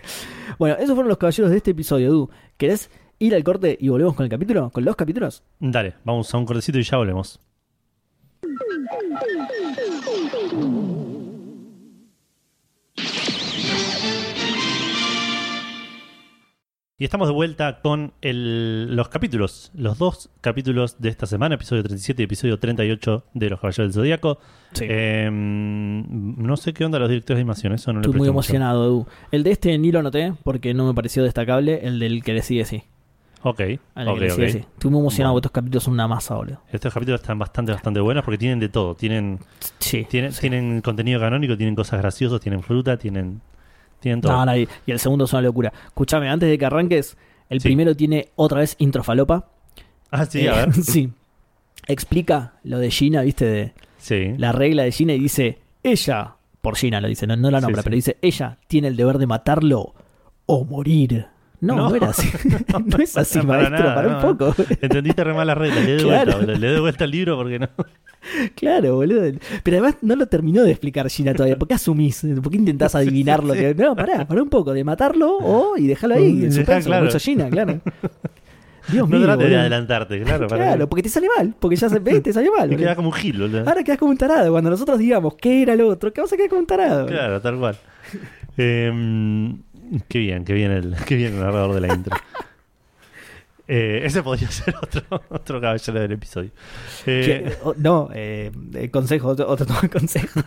[0.59, 2.30] bueno, esos fueron los caballeros de este episodio, Du.
[2.57, 4.70] ¿Querés ir al corte y volvemos con el capítulo?
[4.70, 5.42] ¿Con los capítulos?
[5.61, 7.40] Dale, vamos a un cortecito y ya volvemos.
[17.03, 21.82] Y estamos de vuelta con el- los capítulos, los dos capítulos de esta semana, episodio
[21.82, 24.38] 37 y episodio 38 de Los Caballeros del Zodíaco.
[24.80, 28.30] Eh, no sé qué onda los directores de animación, eso no le Estoy muy mucho.
[28.30, 29.07] emocionado, Du.
[29.32, 31.80] El de este ni lo anoté porque no me pareció destacable.
[31.82, 32.84] El del que decide sí.
[33.42, 34.53] Ok, El ok, que decide ok.
[34.53, 34.59] sí.
[34.59, 35.40] Estoy muy emocionado Bueno.
[35.42, 36.61] porque estos capítulos son una masa, boludo.
[36.70, 38.94] Estos capítulos están bastante, bastante buenos porque tienen de todo.
[38.94, 39.40] Tienen,
[39.80, 40.07] Sí.
[40.09, 40.40] tienen, sí.
[40.42, 43.40] tienen contenido canónico, tienen cosas graciosas, tienen fruta, tienen,
[44.03, 44.32] tienen todo.
[44.32, 45.72] No, no, y y el segundo es una locura.
[45.86, 47.16] Escúchame, antes de que arranques,
[47.48, 47.68] el Sí.
[47.68, 49.48] primero tiene otra vez introfalopa.
[50.11, 50.72] Ah, sí, Eh, a ver.
[50.84, 51.11] sí.
[51.86, 54.34] Explica lo de Gina, viste, de Sí.
[54.36, 57.82] la regla de Gina y dice, ella, por Gina lo dice, no, no la nombra,
[57.82, 57.84] sí.
[57.84, 59.94] pero dice, ella tiene el deber de matarlo
[60.46, 61.26] o morir.
[61.63, 61.97] No, no, No.
[61.97, 62.29] era así.
[62.87, 64.55] no es así, Para maestro, nada, para un poco.
[64.81, 65.85] Entendiste re mal las reglas.
[65.85, 66.33] Le doy Claro.
[66.35, 67.69] vuelta, le doy vuelta al libro porque no.
[68.55, 69.23] claro, boludo.
[69.63, 71.57] Pero además no lo terminó de explicar Gina todavía.
[71.57, 72.27] ¿Por qué asumís?
[72.43, 73.75] ¿Por qué intentás adivinar lo que.?
[73.75, 77.01] No, pará, pará un poco, de matarlo o y dejarlo ahí, en Dejá, suspenso, claro.
[77.07, 77.81] como hizo Gina, claro.
[78.89, 79.27] Dios No mío.
[79.27, 80.49] trates de adelantarte, claro.
[80.49, 82.63] para Claro, que- porque te sale mal, porque ya se te sale mal.
[82.69, 82.79] Boludo.
[82.79, 83.61] quedas como un gil, boludo.
[83.69, 84.51] Ahora quedas como un tarado.
[84.51, 87.07] Cuando nosotros digamos qué era lo otro, ¿qué vas a quedar como un tarado?
[87.07, 87.77] Claro, tal cual.
[88.59, 89.55] Eh,
[90.09, 92.16] qué bien, qué bien el, qué bien el narrador de la intro.
[93.68, 96.51] Eh, ese podría ser otro, otro caballero del episodio.
[97.07, 98.51] Eh, Que- o- no, eh,
[98.93, 100.40] consejo, otro, otro toma consejo.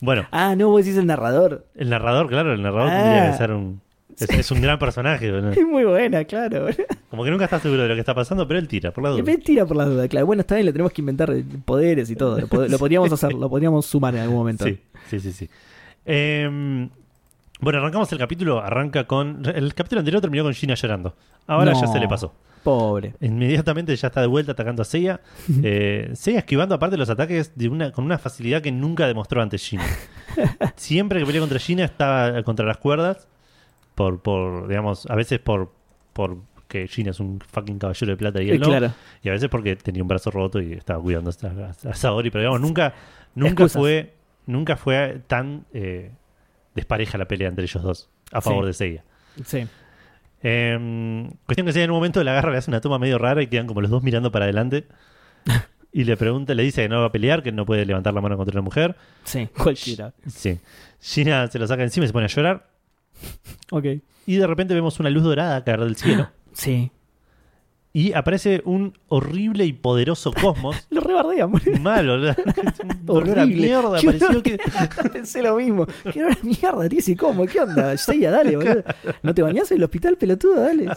[0.00, 1.64] bueno, Ah, no, vos decís el narrador.
[1.76, 3.02] el narrador, claro, el narrador Ah.
[3.02, 3.80] tendría que ser un.
[4.18, 5.28] Es, es un gran personaje.
[5.52, 6.66] Es muy buena, claro.
[7.10, 9.10] Como que nunca está seguro de lo que está pasando, pero él tira, por la
[9.10, 9.22] duda.
[9.22, 10.26] mentira por la duda, claro.
[10.26, 11.32] Bueno, está bien, le tenemos que inventar
[11.64, 12.40] poderes y todo.
[12.40, 14.64] Lo, pod- lo podríamos hacer, lo podríamos sumar en algún momento.
[14.64, 14.78] Sí,
[15.10, 15.50] sí, sí, sí.
[16.06, 16.88] Eh,
[17.60, 18.60] bueno, arrancamos el capítulo.
[18.60, 19.42] Arranca con.
[19.46, 21.14] El capítulo anterior terminó con Gina llorando.
[21.46, 22.34] Ahora ya se le pasó.
[22.62, 23.14] Pobre.
[23.20, 25.20] Inmediatamente ya está de vuelta atacando a Seiya.
[25.62, 29.56] Eh, Seiya esquivando aparte los ataques de una, con una facilidad que nunca demostró ante
[29.58, 29.84] Gina.
[30.76, 33.28] Siempre que pelea contra Gina estaba contra las cuerdas.
[33.94, 35.72] Por, por digamos, a veces por,
[36.12, 36.38] por
[36.68, 38.66] que Gina es un fucking caballero de plata y él Eh, no.
[38.66, 38.92] claro.
[39.22, 42.30] Y a veces porque tenía un brazo roto y estaba cuidando a, a Saori.
[42.30, 42.92] Pero digamos, nunca,
[43.34, 43.80] nunca Excusas.
[43.80, 44.15] fue
[44.46, 46.12] nunca fue tan eh,
[46.74, 48.66] despareja la pelea entre ellos dos a favor Sí.
[48.68, 49.04] de Seiya.
[49.44, 49.66] Sí.
[50.42, 53.42] Eh, cuestión que Seiya en un momento la agarra, le hace una toma medio rara
[53.42, 54.86] y quedan como los dos mirando para adelante.
[55.92, 58.20] Y le pregunta, le dice que no va a pelear, que no puede levantar la
[58.20, 58.96] mano contra una mujer.
[59.24, 60.12] Sí, cualquiera.
[60.26, 60.60] Sí.
[61.00, 62.68] Gina se lo saca encima y se pone a llorar.
[63.70, 63.84] Ok.
[64.26, 66.28] Y de repente vemos una luz dorada caer del cielo.
[66.52, 66.90] Sí.
[67.98, 70.76] Y aparece un horrible y poderoso cosmos.
[70.90, 71.78] Lo rebardean, boludo.
[71.80, 72.36] Malo, ¿verdad?
[73.06, 73.46] Horrible.
[73.46, 73.98] mierda.
[74.00, 74.58] Qué Pareció que.
[75.14, 75.86] Pensé lo mismo.
[76.12, 76.88] ¿Qué hora mierda?
[76.90, 77.46] Tío, ¿y cómo?
[77.46, 77.96] ¿Qué onda?
[77.96, 78.82] Seiya, dale, boludo.
[79.22, 80.60] ¿No te bañás en el hospital, pelotudo?
[80.60, 80.90] Dale.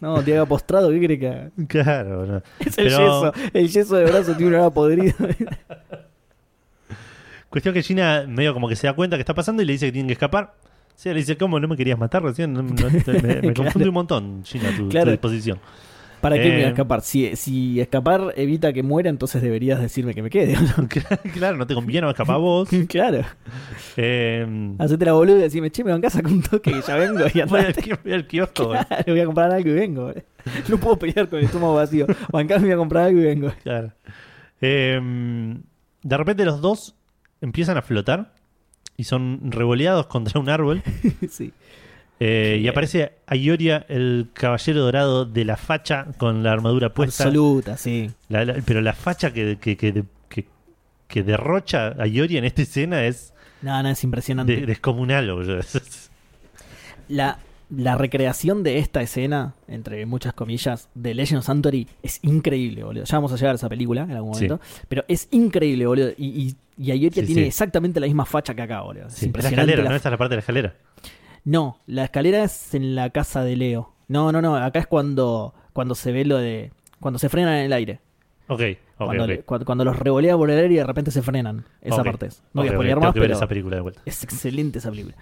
[0.00, 1.50] No, te haga postrado, ¿qué crees que haga?
[1.66, 2.36] Claro, no.
[2.60, 3.32] Es el Pero- yeso.
[3.52, 5.14] El yeso de brazo tiene una hora podrida.
[7.50, 9.86] Cuestión que Gina medio como que se da cuenta que está pasando y le dice
[9.86, 10.54] que tienen que escapar.
[10.64, 12.52] O sea, le dice, ¿cómo no me querías matar recién?
[12.52, 13.54] No- me, me Claro.
[13.54, 15.58] confunde un montón, Gina, tu, tu disposición.
[16.20, 16.68] ¿Para qué me voy a Eh.
[16.70, 17.02] escapar?
[17.02, 20.56] Si, si escapar evita que muera, entonces deberías decirme que me quede.
[20.56, 20.88] ¿o no?
[21.34, 22.68] claro, no te conviene escapar vos.
[22.88, 23.22] claro.
[23.96, 26.96] Eh, Hacete la boluda y decime, che, me van a sacar un toque que ya
[26.96, 28.70] vengo y voy al, voy kiosco.
[28.70, 30.02] Claro, voy a comprar algo y vengo.
[30.06, 30.22] boludo.
[30.68, 32.06] No puedo pelear con el estómago vacío.
[32.32, 33.52] Bancame, voy a comprar algo y vengo.
[33.62, 33.92] Claro.
[34.60, 35.00] Eh,
[36.02, 36.94] de repente los dos
[37.40, 38.32] empiezan a flotar
[38.96, 40.82] y son revoleados contra un árbol.
[41.30, 41.52] sí.
[42.20, 47.24] Eh, y aparece Ayoria, el caballero dorado de la facha con la armadura puesta.
[47.24, 48.10] Absoluta, sí.
[48.28, 50.04] La- la- pero la facha que, que, que,
[51.08, 54.56] que- derrocha a Ayoria en esta escena es No, no, es impresionante.
[54.56, 55.32] de- descomunal.
[55.32, 55.60] boludo.
[57.08, 57.38] La,
[57.70, 63.04] la recreación de esta escena, entre muchas comillas, de Legend of Santory es increíble, boludo.
[63.04, 64.44] Ya vamos a llegar a esa película en algún Sí.
[64.46, 64.64] momento.
[64.88, 66.10] Pero es increíble, boludo.
[66.18, 67.48] Y, y, y Ayoria Sí, tiene sí.
[67.48, 69.06] exactamente la misma facha que acá, boludo.
[69.06, 69.96] Es la escalera, la ¿no?
[69.96, 70.74] Esta es la parte de la escalera.
[71.44, 73.92] No, la escalera es en la casa de Leo.
[74.08, 76.70] No, no, no, acá es cuando, cuando se ve lo de...
[77.00, 78.00] Cuando se frenan en el aire.
[78.48, 79.28] Ok, ok, cuando, ok.
[79.28, 81.64] le- cuando, los revolea por el aire y de repente se frenan.
[81.82, 82.42] Esa parte es.
[82.54, 84.00] No voy a ok, spoilear tengo más, pero esa película de vuelta.
[84.04, 85.14] es excelente esa película.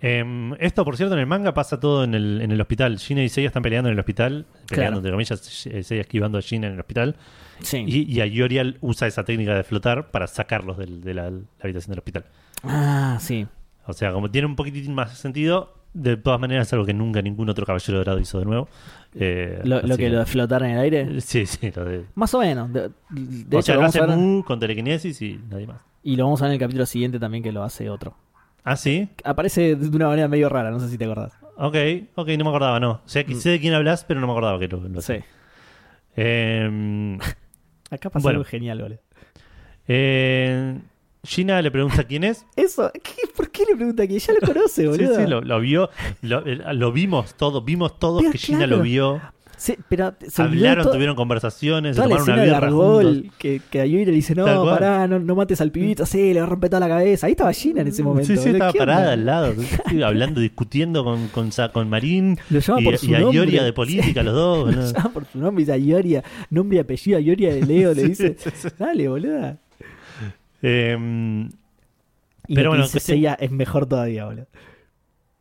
[0.00, 2.98] Em, esto, por cierto, en el manga pasa todo en el, en el hospital.
[2.98, 4.44] Gina y Seiya están peleando en el hospital.
[4.68, 7.16] Peleando, entre comillas, Seiya esquivando a Gina en el hospital.
[7.60, 7.84] Sí.
[7.86, 11.90] Y, y Ayorial usa esa técnica de flotar para sacarlos del- de la, la habitación
[11.92, 12.24] del hospital.
[12.62, 13.46] Ah, sí.
[13.86, 17.22] O sea, como tiene un poquitín más sentido, de todas maneras es algo que nunca
[17.22, 18.68] ningún otro caballero dorado hizo de nuevo.
[19.14, 21.20] Eh, Lo, que lo de flotar en el aire.
[21.20, 22.04] Sí, sí, lo de...
[22.14, 22.72] Más o menos.
[22.72, 25.82] De, de o hecho, sea, lo hace ver, con telequinesis y nadie más.
[26.02, 28.16] y lo vamos a ver en el capítulo siguiente también que lo hace otro.
[28.64, 29.08] Ah, sí.
[29.24, 31.38] Aparece de una manera medio rara, no sé si te acordás.
[31.56, 31.76] Ok,
[32.16, 32.90] ok, no me acordaba, no.
[32.92, 33.38] O sea, que Mm.
[33.38, 35.16] sé de quién hablas, pero no me acordaba que lo, lo Sí.
[36.16, 37.18] Em,
[37.90, 38.38] Acá pasa Bueno.
[38.40, 39.00] algo genial, boludo.
[39.86, 40.78] eh,
[41.24, 42.44] Gina le pregunta quién es.
[42.56, 43.12] Eso, ¿qué?
[43.36, 45.16] ¿por qué le pregunta que ya lo conoce, Sí, boludo?
[45.16, 45.90] sí, lo, lo vio,
[46.22, 48.76] lo, lo vimos todos, vimos todos Pero que Gina claro.
[48.76, 49.20] lo vio.
[49.56, 53.32] Sí, pero se Hablaron, tuvieron conversaciones, se tomaron una birra juntos.
[53.38, 56.46] que, que a le dice, no, pará, no, no mates al pibito, sí, le va
[56.46, 57.26] a romper toda la cabeza.
[57.26, 58.26] Ahí estaba Gina en ese momento.
[58.26, 59.54] Sí, sí, estaba parada al lado,
[59.88, 63.20] sí, hablando, discutiendo con, con, con Marín Lo llama y, por su y a.
[63.20, 64.58] Ioria de política, los dos.
[64.58, 64.92] Lo boludo.
[64.92, 68.36] llama por su nombre, dice Ayoria, nombre y apellido Ayoria de Leo, le Sí, dice,
[68.38, 68.68] sí, sí.
[68.78, 69.58] dale, boluda.
[70.66, 71.48] Em,
[72.46, 74.46] Y Pero bueno, Seiya es mejor todavía, boludo.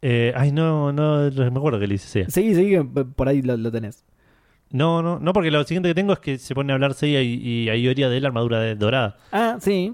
[0.01, 2.30] eh, ay, no, no, no me acuerdo que le dice Seiya.
[2.30, 4.05] Seguí, seguí, que por ahí lo, lo tenés.
[4.69, 7.21] No, no, no, porque lo siguiente que tengo es que se pone a hablar Seiya
[7.21, 9.17] y, y a Ioria de la armadura de- dorada.
[9.32, 9.93] Ah, sí.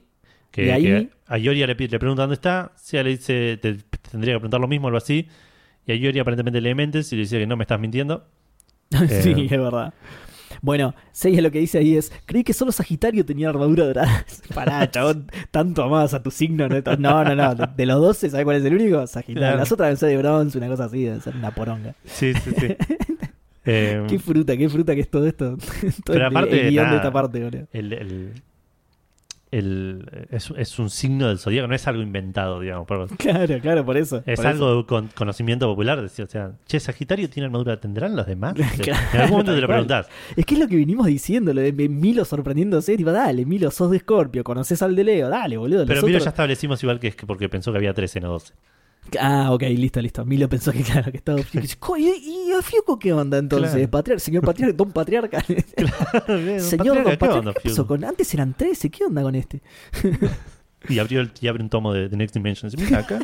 [0.52, 3.98] Que, Y ahí- que a Ioria le, pregunta dónde está, Seiya le dice, te, te
[4.12, 5.28] tendría que preguntar lo mismo, algo así.
[5.86, 8.26] Y a Ioria aparentemente le mentes y le dice que no me estás mintiendo.
[9.22, 9.46] sí, Eh.
[9.46, 9.94] es verdad.
[10.62, 14.26] Bueno, Seiya lo que dice ahí es, creí que solo Sagitario tenía armadura dorada.
[14.54, 16.68] Pará, chabón, tanto amabas a tu signo.
[16.68, 17.56] No, no, no, no.
[17.56, 19.06] De, de los 12, ¿sabes cuál es el único?
[19.08, 19.40] Sagitario.
[19.42, 19.58] Claro.
[19.58, 21.96] Las otras ser de bronce, una cosa así, ser una poronga.
[22.06, 22.76] Sí, sí, sí.
[23.64, 25.56] Qué fruta, qué fruta que es todo esto.
[25.58, 25.60] todo
[26.06, 26.96] Pero el- aparte, el guion de nada.
[26.98, 27.68] esta parte, boludo.
[27.72, 28.34] el, el-
[29.52, 32.86] el- es, es un signo del zodíaco, no es algo inventado, digamos.
[32.88, 34.22] pero Claro, claro, por eso.
[34.26, 36.02] es por algo con conocimiento popular.
[36.02, 38.54] decir, O sea, che, Sagitario tiene armadura, ¿tendrán los demás?
[38.54, 40.08] Claro, en algún momento te lo preguntás.
[40.08, 40.16] eso.
[40.38, 42.96] Es que es lo que vinimos diciendo, lo de Milo sorprendiéndose.
[42.98, 45.86] Tipo, dale, Milo, sos de Scorpio, conoces al de Leo, dale, boludo.
[45.86, 48.20] Pero los mira, otros- ya establecimos igual que es que porque pensó que había 13,
[48.22, 48.54] no 12.
[49.20, 50.26] Ah, ok, listo, listo.
[50.26, 51.40] Milo pensó que, claro, que estaba.
[51.98, 53.72] ¿Y, y a Fiuco qué onda entonces?
[53.72, 53.90] Claro.
[53.90, 55.42] Patriarca, señor patriarca, don patriarca.
[55.46, 57.40] señor don Patriarca, ¿qué patriarca.
[57.40, 57.88] onda, ¿qué pasó Fiuco?
[57.88, 59.62] con- Antes eran 13, ¿qué onda con este?
[60.88, 62.72] Y abrió el- y abre un tomo de The Next Dimension.
[62.72, 63.20] Dice, Mira acá.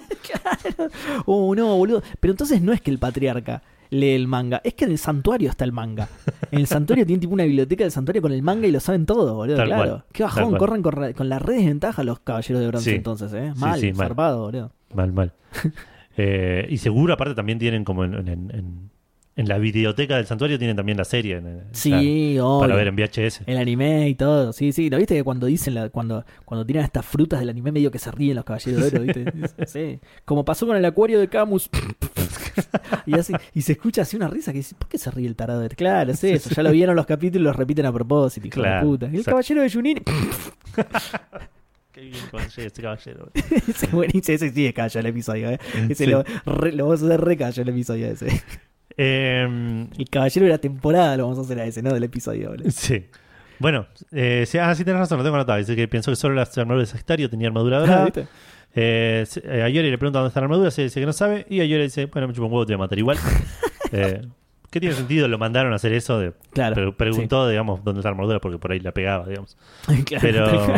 [1.26, 2.04] Oh, no, boludo.
[2.20, 5.50] Pero entonces no es que el patriarca lee el manga, es que en el santuario
[5.50, 6.08] está el manga.
[6.52, 9.06] En el santuario tienen tipo una biblioteca del santuario con el manga y lo saben
[9.06, 9.58] todo, boludo.
[9.58, 9.84] Tal claro.
[9.90, 12.96] cual, Qué bajón, corren con, con la red desventaja los caballeros de bronce Sí.
[12.96, 13.54] entonces, ¿eh?
[13.58, 14.08] Mal, sí, mal.
[14.08, 14.72] zarpado, boludo.
[14.94, 15.34] Mal, mal.
[16.18, 18.90] Eh, y seguro, aparte, también tienen como en, en- en-
[19.38, 21.42] en la videoteca del santuario, tienen también la serie.
[21.74, 22.38] Sí.
[22.60, 23.42] Para ver en VHS.
[23.46, 24.90] El anime y todo, sí, sí.
[24.90, 28.00] ¿Lo viste que cuando dicen, la, cuando, cuando tiran estas frutas del anime medio que
[28.00, 29.26] se ríen los caballeros de oro, ¿viste?
[29.68, 30.00] Sí.
[30.24, 31.70] Como pasó con el acuario de Camus.
[33.06, 35.36] y, así, y se escucha así una risa que dice, ¿por qué se ríe el
[35.36, 35.60] tarado?
[35.60, 36.50] de- Claro, es eso.
[36.52, 39.10] Ya lo vieron los capítulos y los repiten a propósito, hijo Claro, de puta.
[39.12, 39.98] Y el caballero de Junin.
[41.92, 43.32] Qué bien con ese caballero.
[43.34, 45.60] ese buenísimo, ese sí es callo el episodio, ¿eh?
[45.90, 46.12] Ese Sí.
[46.12, 48.28] lo, re- lo vamos a hacer re callo el episodio ese.
[48.98, 51.94] Eh, El caballero de la temporada lo vamos a hacer a ese, ¿no?
[51.94, 52.72] Del episodio, boludo.
[52.72, 53.06] sí.
[53.58, 55.58] Bueno, eh, sí, ah, sí, tenés razón, lo tengo anotado.
[55.60, 58.06] Dice que pensó que solo las armaduras de Sagitario tenía armadura Ah, dorada.
[58.06, 58.28] ¿viste?
[58.76, 61.46] Eh, eh, a Yori le pregunta dónde está la armadura, se dice que no sabe.
[61.50, 63.18] Y a Yori dice, bueno, me chupa un huevo, te voy a matar igual.
[63.94, 64.22] eh,
[64.70, 65.30] ¿Qué tiene sentido?
[65.30, 66.20] Lo mandaron a hacer eso.
[66.20, 66.76] De, Claro.
[66.76, 69.56] pre- preguntó, digamos, dónde está la armadura porque por ahí la pegaba, digamos.
[70.06, 70.22] Claro.
[70.22, 70.74] Pero.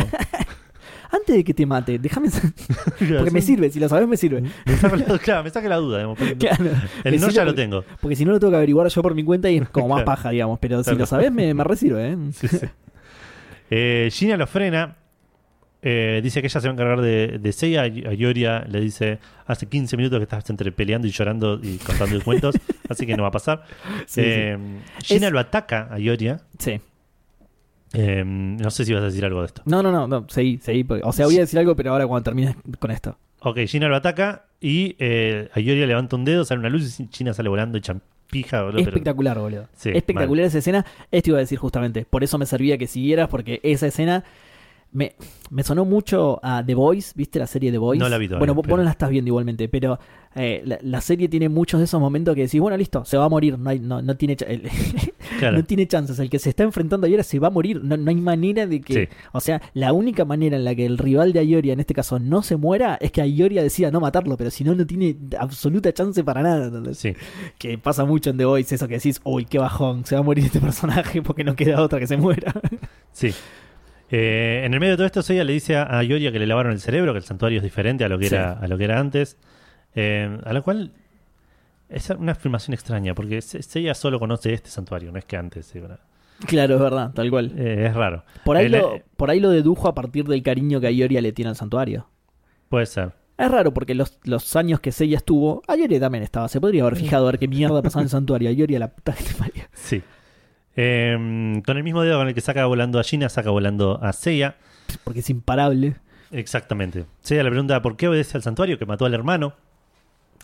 [1.10, 2.28] Antes de que te mate, déjame.
[2.98, 4.42] Porque me sirve, si lo sabes, me sirve.
[4.66, 5.98] Me saca la, claro, me saca la duda.
[5.98, 6.64] Digamos, porque Claro.
[7.04, 7.84] el no ya lo tengo.
[8.00, 9.96] Porque si no lo tengo que averiguar yo por mi cuenta y es como más
[10.02, 10.06] Claro.
[10.06, 10.58] paja, digamos.
[10.60, 12.16] Pero si lo sabes, me, me resirve, ¿eh?
[12.32, 12.58] Sí, sí.
[13.70, 14.96] Eh, Gina lo frena.
[15.82, 17.82] eh, dice que ella se va a encargar de, de Seiya.
[17.82, 22.22] A Yoria le dice: Hace 15 minutos que estás entre peleando y llorando y contando
[22.22, 22.54] cuentos,
[22.88, 23.64] así que no va a pasar.
[24.06, 24.58] Sí, Eh,
[25.02, 26.40] Gina Es- lo ataca a Yoria.
[26.58, 26.80] sí.
[27.92, 29.62] Eh, no sé si vas a decir algo de esto.
[29.64, 30.86] No, no, no, no, seguí, seguí.
[31.02, 33.16] O sea, voy a decir algo, pero ahora cuando termines con esto.
[33.40, 37.08] Ok, Gina lo ataca y eh, a Yoria levanta un dedo, sale una luz y
[37.12, 37.96] Gina sale volando hecha
[38.30, 38.62] pija.
[38.62, 39.68] boludo, pero- Espectacular, boludo.
[39.74, 40.84] Sí, Espectacular esa escena.
[41.10, 42.04] Esto iba a decir justamente.
[42.04, 44.24] Por eso me servía que siguieras, porque esa escena
[44.92, 45.14] me,
[45.50, 47.12] me sonó mucho a The Voice.
[47.14, 48.02] ¿Viste la serie The Voice?
[48.02, 49.98] No la vi todavía, Bueno, vos, no la estás viendo igualmente, pero
[50.34, 53.24] eh, la, la serie tiene muchos de esos momentos que decís, bueno, listo, se va
[53.24, 53.58] a morir.
[53.58, 54.36] No, hay, no, no tiene
[55.38, 55.56] Claro.
[55.58, 56.18] no tiene chances.
[56.18, 57.80] El que se está enfrentando a Ayoria se va a morir.
[57.82, 58.92] No, no hay manera de que.
[58.94, 59.08] Sí.
[59.32, 62.18] O sea, la única manera en la que el rival de Ayoria, en este caso,
[62.18, 65.92] no se muera es que Ayoria decida no matarlo, pero si no, no tiene absoluta
[65.92, 66.94] chance para nada.
[66.94, 67.14] Sí.
[67.58, 70.24] Que pasa mucho en The Voice, eso que decís, uy, qué bajón, se va a
[70.24, 72.52] morir este personaje porque no queda otra que se muera.
[73.12, 73.32] Sí.
[74.10, 76.46] Eh, en el medio de todo esto, Seiya le dice a, a Yoria que le
[76.46, 78.34] lavaron el cerebro, que el santuario es diferente a lo que, Sí.
[78.34, 79.36] era, a lo que era antes.
[79.94, 80.92] Eh, a lo cual
[81.88, 85.72] es una afirmación extraña, porque Seiya solo conoce este santuario, no es que antes.
[86.46, 87.52] claro, es verdad, tal cual.
[87.56, 88.24] Eh, es raro.
[88.44, 91.32] Por ahí, El- lo, por ahí lo dedujo a partir del cariño que Ayoria le
[91.32, 92.08] tiene al santuario.
[92.68, 93.12] Puede ser.
[93.38, 96.48] Es raro porque los, los años que Seiya estuvo, Ayoria también estaba.
[96.48, 98.50] Se podría haber fijado a ver qué mierda pasaba en el santuario.
[98.50, 99.32] Ayoria, la puta que te.
[99.72, 100.02] Sí.
[100.76, 104.12] Eh, con el mismo dedo con el que saca volando a Gina, saca volando a
[104.12, 104.56] Seiya.
[105.04, 105.96] Porque es imparable.
[106.30, 107.06] Exactamente.
[107.20, 109.54] Seiya le pregunta por qué obedece al santuario que mató al hermano.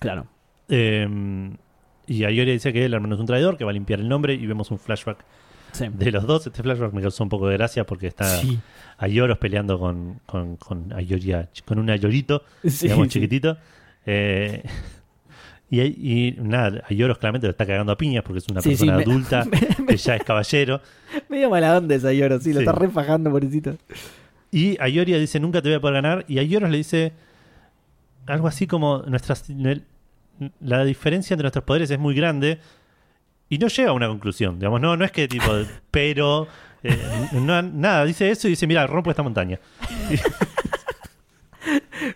[0.01, 0.27] Claro.
[0.69, 1.09] Eh,
[2.07, 4.35] y Ayoria dice que el hermano es un traidor, que va a limpiar el nombre
[4.35, 5.25] y vemos un flashback
[5.73, 5.87] Sí.
[5.93, 6.47] de los dos.
[6.47, 8.59] Este flashback me causó un poco de gracia porque está Sí.
[8.99, 13.57] Ayoros peleando con, con, con Ayoria, con un Ayorito, Sí, digamos, chiquitito.
[14.07, 14.63] Eh,
[15.71, 15.81] y,
[16.29, 19.47] y nada, Ayoros claramente lo está cagando a piñas porque es una persona me- adulta
[19.89, 20.81] que ya es caballero.
[21.29, 23.77] Medio mala onda esa Ayoro, sí, lo está refajando, pobrecito.
[24.53, 26.25] Y Ayoria dice, nunca te voy a poder ganar.
[26.29, 27.13] Y Ayoros le dice
[28.27, 29.45] algo así como, nuestras,
[30.61, 32.59] la diferencia entre nuestros poderes es muy grande.
[33.49, 34.59] Y no llega a una conclusión.
[34.59, 35.47] Digamos, no, no es que tipo,
[35.91, 36.47] pero...
[36.83, 36.99] eh,
[37.33, 39.59] no- nada, dice eso y dice, mira, rompo esta montaña.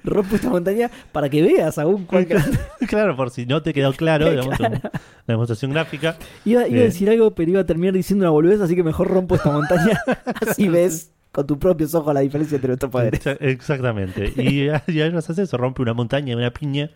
[0.04, 2.26] Rompo esta montaña para que veas aún cuál
[2.88, 4.82] claro, por si no te quedó claro, digamos, una
[5.26, 6.16] demostración gráfica.
[6.44, 6.82] Iba, iba Eh.
[6.82, 9.50] a decir algo, pero iba a terminar diciendo una boludez, así que mejor rompo esta
[9.50, 9.98] montaña.
[10.46, 13.24] así ves con tus propios ojos la diferencia entre nuestros poderes.
[13.24, 14.33] Exa- Exactamente.
[14.37, 16.91] Y, y Ayoros hace eso, rompe una montaña una piña.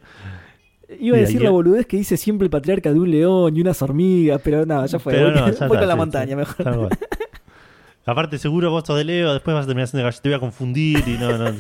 [1.01, 3.81] Iba a decir la boludez que dice siempre el patriarca de un león y unas
[3.81, 5.15] hormigas, pero nada, ya fue.
[5.15, 6.89] Pero voy no, ya voy está, con la montaña sí, mejor.
[8.05, 10.41] Aparte, seguro vos sos de Leo, después vas a terminar siendo gallo, te voy a
[10.41, 11.51] confundir y no, no.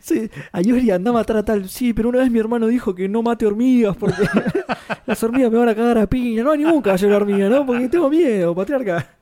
[0.00, 1.68] Sí, Ayori anda a matar a tal.
[1.68, 4.22] Sí, pero una vez mi hermano dijo que no mate hormigas porque
[5.06, 6.42] las hormigas me van a cagar a piña.
[6.44, 7.66] No hay ningún caballero hormiga, ¿no?
[7.66, 9.15] Porque tengo miedo, patriarca.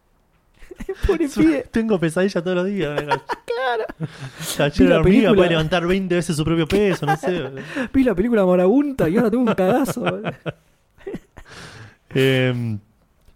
[1.07, 1.67] Pobre pibe.
[1.71, 3.01] Tengo pesadilla todos los días.
[3.03, 4.71] claro.
[4.79, 5.35] Vi la hormiga película.
[5.35, 7.51] puede levantar 20 veces su propio peso, no sé.
[7.93, 10.05] Vi la película Marabunta y ahora tengo un cagazo.
[12.11, 12.79] Em,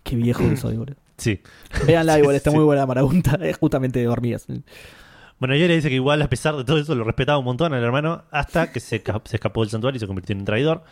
[0.03, 0.97] Qué viejo que soy, boludo.
[1.17, 1.41] sí.
[1.87, 2.57] Veanla igual, está Sí.
[2.57, 3.39] muy buena la Marabunta.
[3.43, 4.47] Es justamente de hormigas.
[5.39, 7.83] Bueno, Yori dice que igual, a pesar de todo eso, lo respetaba un montón al
[7.83, 10.83] hermano hasta que se, se escapó del santuario y se convirtió en un traidor.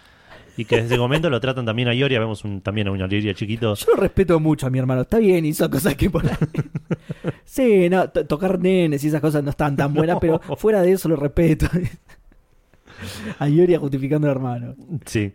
[0.56, 2.18] Y que desde ese momento lo tratan también a Yoria.
[2.18, 3.74] Vemos un, también a un Yoria chiquito.
[3.74, 5.02] Yo lo respeto mucho a mi hermano.
[5.02, 6.32] Está bien, hizo cosas que por ahí.
[7.44, 10.92] Sí, no, to- tocar nenes y esas cosas no están tan buenas, pero fuera de
[10.92, 11.66] eso lo respeto.
[13.38, 14.74] A Ioria justificando al hermano.
[15.04, 15.32] Sí.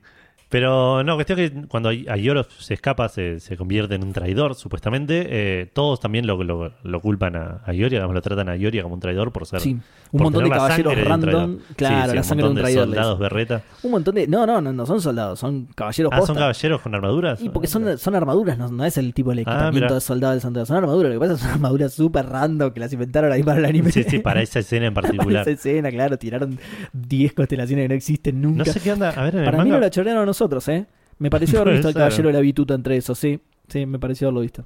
[0.51, 5.25] Pero no, cuestión que cuando Ayoros se escapa se, se convierte en un traidor, supuestamente.
[5.29, 8.83] Eh, todos también lo, lo, lo culpan a, a Ioria, digamos, lo tratan a Ioria
[8.83, 9.61] como un traidor por ser.
[9.61, 9.81] Sí, un
[10.11, 11.57] por montón de caballeros de random.
[11.77, 12.85] Claro, Sí, sí, la un sangre de un traidor.
[12.85, 13.61] soldados berreta.
[13.81, 14.27] Un montón de.
[14.27, 16.27] No, no, no, no son soldados, son caballeros Ah, posta.
[16.33, 17.41] son caballeros con armaduras.
[17.41, 20.33] Y porque son, son armaduras, no, no es el tipo de Ah, equipamiento de soldado
[20.33, 20.65] del santuario.
[20.65, 23.41] Son armaduras, lo que pasa es que son armaduras súper random que las inventaron ahí
[23.41, 23.89] para el anime.
[23.91, 25.41] Sí, sí, para esa escena en Para particular.
[25.43, 26.59] esa escena, claro, tiraron
[26.91, 28.65] 10 constelaciones que no existen nunca.
[28.65, 29.11] No sé qué anda.
[29.11, 30.85] A ver, en el Para mí manga- no la chorearon nosotros, ¿eh?
[31.19, 33.39] Me pareció haber visto al caballero de la bituta entre esos, sí.
[33.67, 34.65] Sí, me pareció haberlo visto.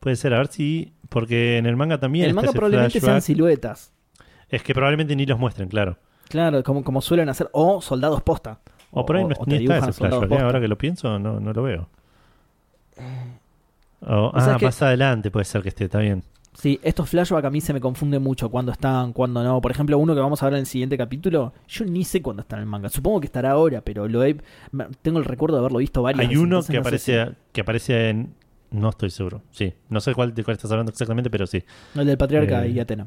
[0.00, 0.92] Puede ser, a ver si.
[1.08, 2.24] Porque en el manga también.
[2.24, 3.92] En el manga probablemente sean siluetas.
[4.48, 5.98] Es que probablemente ni los muestren, claro.
[6.28, 7.48] Claro, como, como suelen hacer.
[7.52, 8.60] O soldados posta.
[8.90, 10.32] O por ahí no, ni está ese flashback.
[10.32, 10.38] ¿eh?
[10.38, 11.88] Ahora que lo pienso, no, no lo veo.
[14.00, 16.22] O- o sea, ah, que- más adelante puede ser que esté, está bien.
[16.58, 19.60] Sí, estos flashbacks a mí se me confunden mucho cuando están, cuando no.
[19.60, 22.40] Por ejemplo, uno que vamos a ver en el siguiente capítulo, yo ni sé cuándo
[22.40, 22.88] está en el manga.
[22.88, 24.36] Supongo que estará ahora, pero lo he,
[25.02, 27.60] tengo el recuerdo de haberlo visto varias Hay veces, uno entonces que no aparece, que
[27.60, 28.34] aparece en.
[28.70, 29.42] No estoy seguro.
[29.50, 29.74] Sí.
[29.90, 31.62] No sé cuál, de cuál estás hablando exactamente, pero sí.
[31.94, 33.06] el del patriarca Eh, y Atena.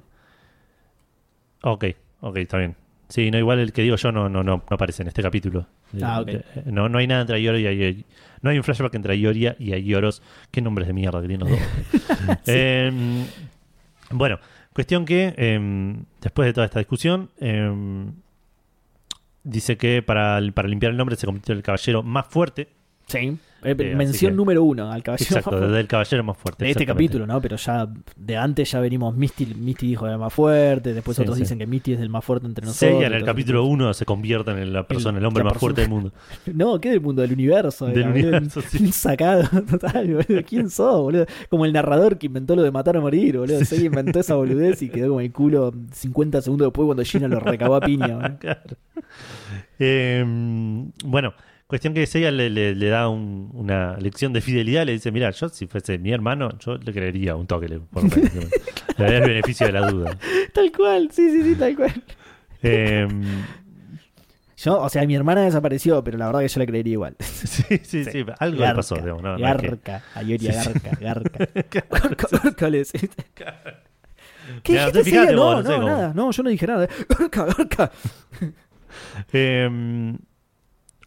[1.63, 1.85] Ok,
[2.21, 2.75] ok, está bien.
[3.09, 5.65] Sí, no, igual el que digo yo no, no, no, no aparece en este capítulo.
[6.01, 6.45] Ah, Eh, ok.
[6.57, 8.05] eh, No, no hay nada entre Ioria y Ay-
[8.41, 10.21] No hay un flashback entre Ioria y Ayoros.
[10.51, 12.37] Qué nombres de mierda que tienen los dos.
[12.45, 12.91] Eh,
[14.11, 14.39] bueno,
[14.73, 17.71] cuestión que eh, después de toda esta discusión, eh,
[19.43, 22.69] dice que para, para limpiar el nombre se convirtió en el caballero más fuerte.
[23.07, 23.37] Sí.
[23.63, 25.67] Eh, mención que- número uno al caballero Exacto, más fuerte.
[25.67, 26.65] desde el caballero más fuerte.
[26.65, 27.41] de este capítulo, ¿no?
[27.41, 31.35] Pero ya de antes ya venimos, Misty, Misty dijo era más fuerte, después Sí, otros
[31.37, 31.43] sí.
[31.43, 32.91] dicen que Misty es el más fuerte entre nosotros.
[32.91, 35.81] Seiya en el capítulo 1 se convierte en la persona, el, hombre más persona- fuerte
[35.81, 36.11] del mundo.
[36.53, 37.21] No, ¿qué del mundo?
[37.21, 37.85] Del universo.
[37.87, 38.91] Del era, universo, sí.
[38.91, 40.41] Sacado total, boludo.
[40.47, 41.25] ¿Quién sos, boludo?
[41.49, 43.63] Como el narrador que inventó lo de matar o morir, boludo.
[43.65, 47.39] Se inventó esa boludez y quedó como el culo 50 segundos después cuando Gina lo
[47.39, 48.37] recabó a piña.
[48.39, 48.77] Claro.
[49.79, 50.23] Eh,
[51.05, 51.33] bueno,
[51.69, 54.85] cuestión que Seiya le, le- le da un- una lección de fidelidad.
[54.85, 57.69] Le dice: Mira, yo si fuese mi hermano, yo le creería un toque.
[57.69, 58.33] Le, por lo menos.
[58.97, 60.17] le daría el beneficio de la duda.
[60.53, 62.03] Tal cual, sí, sí, sí, tal cual.
[62.63, 63.07] Eh,
[64.57, 67.15] Yo, o sea, mi hermana desapareció, pero la verdad que yo le creería igual.
[67.19, 68.95] sí, sí, sí, algo le Garca, pasó.
[68.95, 70.79] digamos, no, no es que- garca, Ayoria, Sí, sí.
[70.99, 71.47] garca, garca.
[71.89, 73.09] Garca, garca, le decís.
[74.63, 75.41] ¿Qué Mira, dijiste, fíjate Seiya?
[75.41, 75.87] vos, No, no sé no, cómo.
[75.87, 76.13] nada.
[76.13, 76.87] No, yo no dije nada.
[77.07, 77.91] Garca, garca.
[79.31, 79.69] Eh,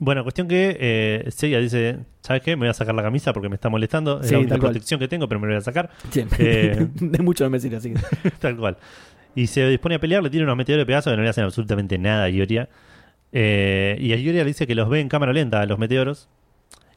[0.04, 2.56] bueno, cuestión que eh, Seiya dice: ¿Sabes qué?
[2.56, 4.20] Me voy a sacar la camisa porque me está molestando.
[4.20, 4.72] Es Sí, la única tal cual.
[4.72, 5.90] protección que tengo, pero me la voy a sacar.
[6.10, 8.30] Sí, Eh, de mucho no me sirve, así que.
[8.40, 8.76] Tal cual.
[9.36, 11.44] Y se dispone a pelear, le tira unos meteoros de pedazos que no le hacen
[11.44, 12.68] absolutamente nada a Ioria.
[13.32, 16.28] Eh, y a Ioria le dice que los ve en cámara lenta a los meteoros.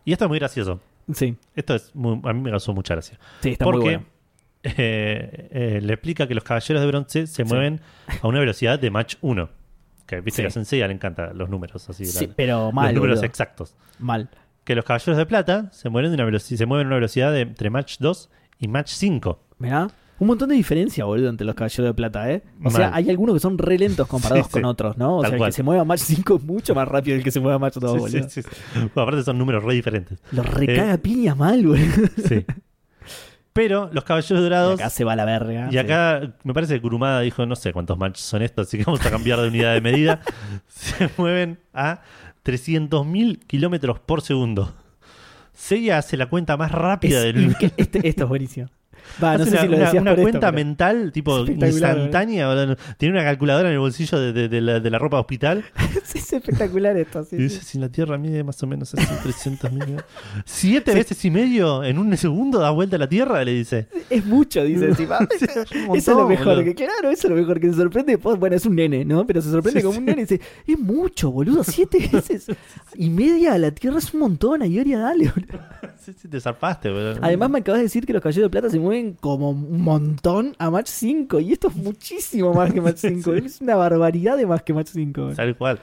[0.03, 0.81] Y esto es muy gracioso.
[1.13, 3.19] Sí, Esto es muy- a mí me causó mucha gracia.
[3.41, 4.05] sí, está muy Porque bueno.
[4.63, 7.47] eh, eh, le explica que los caballeros de bronce se Sí.
[7.47, 7.79] mueven
[8.21, 9.49] a una velocidad de Mach 1.
[10.05, 10.41] Que viste Sí.
[10.43, 12.05] que a Sensei le encantan los números así.
[12.05, 13.25] Sí, la- pero los mal, números boludo.
[13.25, 13.75] exactos.
[13.99, 14.29] Mal.
[14.63, 17.31] Que los caballeros de plata se mueven, de una velocidad, se mueven a una velocidad
[17.31, 18.29] de entre Mach 2
[18.59, 19.39] y Mach 5.
[19.59, 19.87] Mirá,
[20.17, 22.41] un montón de diferencia, boludo, entre los caballeros de plata, ¿eh?
[22.63, 24.65] O sea, hay algunos que son re lentos comparados Sí, con sí.
[24.67, 25.17] otros, ¿no?
[25.17, 25.49] O Tal sea, el cual.
[25.49, 27.75] que se mueva Match 5 es mucho más rápido que el que se mueva Match
[27.75, 28.29] 2, Sí, boludo.
[28.29, 28.49] sí, sí.
[28.75, 30.19] Bueno, aparte son números re diferentes.
[30.31, 31.85] Los recaga Eh, piñas mal, boludo.
[32.27, 32.45] Sí.
[33.55, 34.79] Pero los caballeros Y dorados.
[34.81, 35.67] acá se va la verga.
[35.69, 35.77] Y sí.
[35.77, 39.03] acá me parece que Kurumada dijo, no sé cuántos matches son estos, así que vamos
[39.05, 40.19] a cambiar de unidad de medida.
[40.67, 42.01] Se mueven a
[42.43, 44.73] 300.000 kilómetros por segundo.
[45.53, 48.67] Seiya hace la cuenta más rápida Es del inque- este- esto es buenísimo.
[49.23, 51.37] Va, no Hace sé una, si lo una- decías una por esto, cuenta mental, tipo
[51.39, 52.75] espectacular, instantánea.
[52.97, 55.63] Tiene una calculadora en el bolsillo de, de- de la, de la ropa de hospital.
[56.15, 57.65] Sí, es espectacular esto, sí, Y dice: sí.
[57.65, 59.97] Si la Tierra mide más o menos así, 300 mil.
[60.45, 63.43] ¿Siete veces y medio en un segundo da vuelta a la Tierra?
[63.43, 63.87] Le dice.
[64.09, 65.19] Es mucho, dice encima.
[65.39, 66.63] Eso es lo mejor, boludo.
[66.63, 68.17] que claro, eso es lo mejor que se sorprende.
[68.17, 69.25] pues, Bueno, es un nene, ¿no?
[69.25, 72.47] Pero se sorprende como un nene y dice, es mucho, boludo, siete veces
[72.95, 75.59] y media a la Tierra es un montón, Ayoria, dale, boludo.
[76.03, 77.15] Sí, sí, te zarpaste, boludo.
[77.21, 80.55] Además me acabas de decir que los caballeros de plata se mueven como un montón
[80.59, 83.33] a Match 5 y esto es muchísimo más que Match 5.
[83.33, 83.45] Sí.
[83.45, 85.21] Es una barbaridad de más que Match 5.
[85.21, 85.35] boludo.
[85.35, 85.79] Tal cual.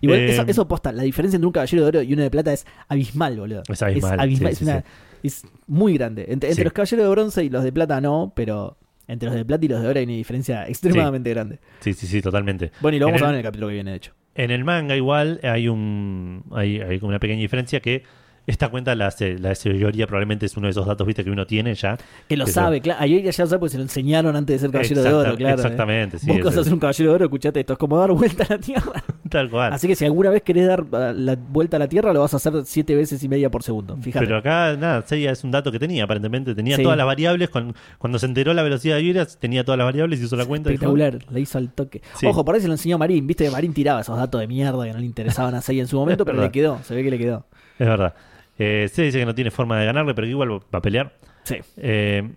[0.00, 2.30] Igual Eh, eso, eso posta, la diferencia entre un caballero de oro y uno de
[2.30, 3.62] plata es abismal, boludo.
[3.68, 4.86] Es abismal, sí, es, sí, una- sí.
[5.22, 6.26] es muy grande.
[6.28, 8.76] Entre, los caballeros de bronce y los de plata no, pero
[9.08, 11.58] entre los de plata y los de oro hay una diferencia extremadamente grande.
[11.80, 12.72] Sí, sí, sí, totalmente.
[12.80, 14.12] Bueno, y lo En vamos a el- ver en el capítulo que viene, de hecho.
[14.36, 18.02] En el manga igual hay un hay, hay como una pequeña diferencia que
[18.46, 21.30] esta cuenta la hace, la hace Ioria, probablemente es uno de esos datos viste que
[21.30, 21.96] uno tiene ya.
[22.28, 23.00] Que lo sabe, claro.
[23.02, 25.54] Ayer ya lo sabe porque se lo enseñaron antes de ser caballero de oro, claro.
[25.54, 25.62] ¿eh?
[25.62, 26.26] Exactamente, sí.
[26.26, 28.54] Vos es- a ser un caballero de oro, escuchate esto, es como dar vuelta a
[28.54, 29.02] la Tierra.
[29.30, 29.72] tal cual.
[29.72, 32.34] Así que si alguna vez querés dar uh, la vuelta a la Tierra, lo vas
[32.34, 33.96] a hacer siete veces y media por segundo.
[33.96, 34.26] Fíjate.
[34.26, 36.54] Pero acá, nada, Seiya es un dato que tenía, aparentemente.
[36.54, 36.82] Tenía Sí.
[36.82, 37.48] todas las variables.
[37.48, 40.44] Con, cuando se enteró la velocidad de Ioria, tenía todas las variables y hizo la
[40.46, 40.70] cuenta.
[40.70, 42.02] Espectacular, le hizo al toque.
[42.16, 42.26] Sí.
[42.26, 44.84] Ojo, por ahí se lo enseñó Marín, viste que Marín tiraba esos datos de mierda
[44.84, 47.02] que no le interesaban a Seiya en su momento, Es pero le quedó, se ve
[47.02, 47.46] que le quedó.
[47.78, 48.14] Es verdad.
[48.58, 51.14] Eh, se dice que no tiene forma de ganarle, pero que igual va a pelear.
[51.44, 51.56] Sí.
[51.76, 52.30] Eh,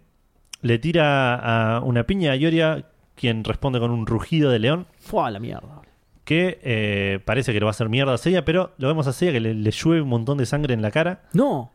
[0.62, 1.36] le tira
[1.78, 2.86] a una piña a Ioria,
[3.16, 4.88] quien responde con un rugido de león.
[5.00, 5.82] Fue a la mierda.
[6.24, 9.14] Que eh, parece que lo va a hacer mierda a Seiya, pero lo vemos a
[9.14, 11.22] Seiya que le, le llueve un montón de sangre en la cara.
[11.34, 11.72] No.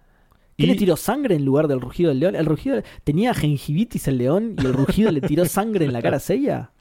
[0.58, 2.36] ¿Qué Y- le tiró sangre en lugar del rugido del león?
[2.36, 6.16] El rugido tenía gingivitis el león y el rugido le tiró sangre en la cara
[6.18, 6.70] a Seiya.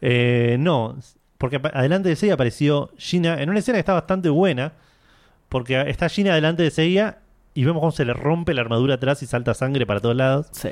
[0.00, 0.96] Eh, no,
[1.38, 4.74] porque adelante de Seiya apareció Gina en una escena que está bastante buena.
[5.48, 7.18] Porque está Gina delante de Seiya
[7.54, 10.46] y vemos cómo se le rompe la armadura atrás y salta sangre para todos lados.
[10.52, 10.68] Sí.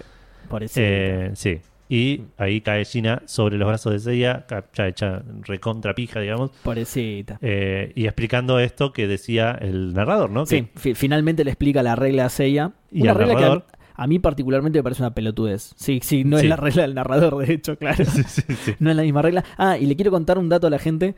[0.49, 0.79] Por eso.
[0.83, 1.61] Eh, sí.
[1.89, 4.45] Y ahí cae Gina sobre los brazos de Seiya,
[4.75, 7.39] ya hecha recontra pija, digamos, Pobrecita.
[7.41, 10.47] eh, y explicando esto que decía el narrador, ¿no?
[10.47, 12.73] Sí, Que- fi- finalmente le explica la regla a Seiya.
[12.91, 13.67] Y Una regla narrador.
[13.67, 15.75] que a, a mí particularmente me parece una pelotudez.
[15.77, 16.47] Sí, sí, no Sí.
[16.47, 18.05] es la regla del narrador, de hecho, claro.
[18.05, 18.75] sí, sí, sí.
[18.81, 19.45] No es la misma regla.
[19.57, 21.15] Ah, y le quiero contar un dato a la gente.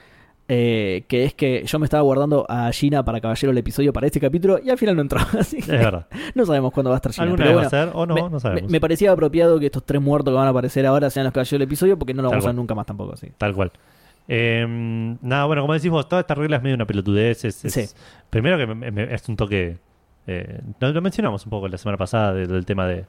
[0.48, 4.06] Eh, que es que yo me estaba guardando a Gina para Caballero el episodio para
[4.06, 5.20] este capítulo y al final no entró.
[5.38, 6.06] Así Es verdad.
[6.34, 7.24] no sabemos cuándo va a estar Gina.
[7.24, 8.62] Alguna Pero bueno, va a ser o no, me, no sabemos.
[8.70, 11.32] me- me parecía apropiado que estos tres muertos que van a aparecer ahora sean los
[11.32, 13.16] caballeros del episodio porque no lo Tal vamos a ver nunca más tampoco.
[13.16, 13.28] Sí.
[13.36, 13.70] Tal cual.
[14.26, 17.44] Eh, nada, bueno, como decís vos, toda esta regla es medio una pelotudez.
[17.44, 17.84] Es, es- Sí.
[18.30, 19.78] Primero que me- es un toque.
[20.26, 23.06] eh, lo, lo mencionamos un poco la semana pasada de- del tema de,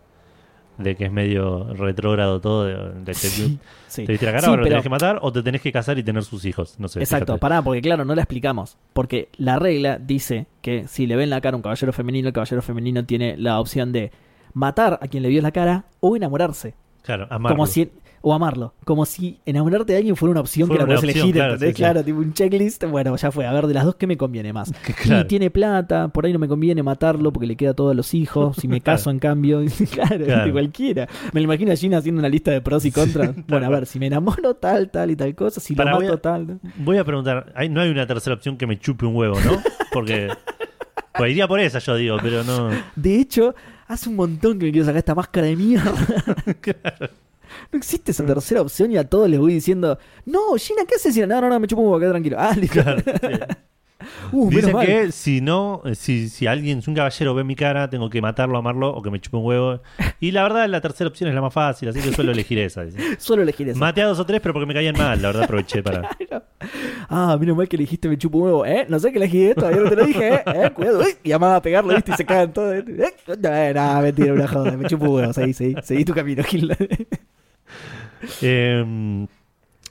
[0.79, 2.65] de que es medio retrógrado todo.
[2.65, 4.05] de- de- te- Sí.
[4.05, 5.97] Te viste la cara, Sí, ahora lo tenés que matar o te tenés que casar
[5.97, 6.75] y tener sus hijos.
[6.79, 6.99] No sé.
[6.99, 7.39] Exacto, fíjate.
[7.39, 8.77] pará, porque claro, no la explicamos.
[8.93, 12.33] Porque la regla dice que si le ven la cara a un caballero femenino, el
[12.33, 14.11] caballero femenino tiene la opción de
[14.53, 16.73] matar a quien le vio la cara o enamorarse.
[17.03, 17.55] Claro, amarlo.
[17.55, 17.89] Como si,
[18.21, 18.73] o amarlo.
[18.85, 21.33] Como si enamorarte de alguien fuera una opción Fuera que la puedes elegir.
[21.33, 21.69] claro, ¿entendés?
[21.69, 21.81] sí, sí.
[21.81, 22.83] Claro, tipo un checklist.
[22.85, 23.45] Bueno, ya fue.
[23.45, 24.71] A ver, de las dos, ¿qué me conviene más?
[25.03, 25.21] Claro.
[25.21, 28.13] Y tiene plata, por ahí no me conviene matarlo porque le queda todo a los
[28.13, 28.57] hijos.
[28.57, 30.45] Si me caso, en cambio, claro, Claro.
[30.45, 31.07] de cualquiera.
[31.33, 33.31] Me lo imagino a Gina haciendo una lista de pros y contras.
[33.47, 35.59] bueno, a ver, si me enamoro, tal, tal y tal cosa.
[35.59, 36.59] Si Pará, lo voy mato, a- tal.
[36.77, 39.61] Voy a preguntar, ¿hay- no hay una tercera opción que me chupe un huevo, ¿no?
[39.91, 40.29] Porque.
[41.17, 42.69] Pues iría por esa, yo digo, pero no.
[42.95, 43.53] De hecho,
[43.87, 45.91] hace un montón que me quiero sacar esta máscara de mierda.
[47.71, 51.15] No existe esa tercera opción y a todos les voy diciendo, no, Gina, ¿qué haces?
[51.17, 52.37] No, no, no, me chupo un huevo, queda tranquilo.
[52.39, 52.81] Ah, listo.
[52.81, 53.03] Claro.
[54.31, 54.85] Uh, menos Dicen mal.
[54.85, 58.57] que si no, si, si alguien, si un caballero ve mi cara, tengo que matarlo,
[58.57, 59.81] amarlo o que me chupe un huevo.
[60.21, 62.83] Y la verdad, la tercera opción es la más fácil, así que suelo elegir esa.
[63.17, 63.79] Solo elegir eso.
[63.79, 66.09] Maté a dos o tres, pero porque me caían mal, la verdad aproveché para.
[67.11, 68.65] Ah, menos mal que elegiste me chupo un huevo.
[68.65, 68.85] ¿Eh?
[68.87, 70.43] No sé que elegí esto, todavía no te lo dije, ¿eh?
[70.45, 70.69] ¿Eh?
[70.71, 71.17] Cuidado, ¿eh?
[71.23, 72.11] Y amaba a pegarlo, ¿viste?
[72.11, 72.75] Y se cagan todos.
[72.75, 72.85] ¿eh?
[72.85, 74.77] No, eh, no, mentira, una joda.
[74.77, 75.33] Me chupo un huevo.
[75.33, 76.71] Seguí, seguí, seguí tu camino, Gil.
[78.41, 79.25] Eh,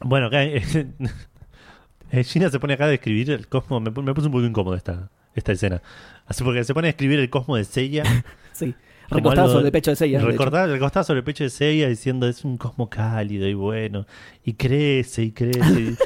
[0.00, 0.42] bueno, acá.
[0.44, 3.80] eh, Gina se pone acá a describir el cosmo.
[3.80, 5.80] Me, me puso un poco incómodo esta, esta escena.
[6.26, 8.02] Así porque se pone a escribir el cosmo de Seiya.
[8.52, 8.74] Sí.
[9.08, 10.20] Recostado sobre el pecho de Seiya.
[10.20, 14.04] recostado sobre el pecho de Seiya diciendo es un cosmo cálido y bueno.
[14.44, 15.80] Y crece y crece.
[15.80, 15.96] y-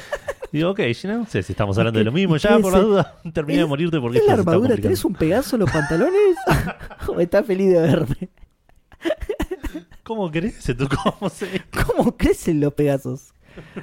[0.53, 2.37] Digo, ok, Gina, no sé si estamos hablando de lo mismo.
[2.37, 4.75] Ya, por la duda, terminé de ¿Es- morirte porque ¿Es la armadura?
[4.77, 6.37] ¿Tenés un pegazo en los pantalones?
[7.07, 8.29] ¿O estás feliz de verme?
[10.03, 11.29] ¿Cómo crece tu cosmo?
[11.29, 11.65] Seiya?
[11.97, 13.29] ¿Cómo crecen los pegazos?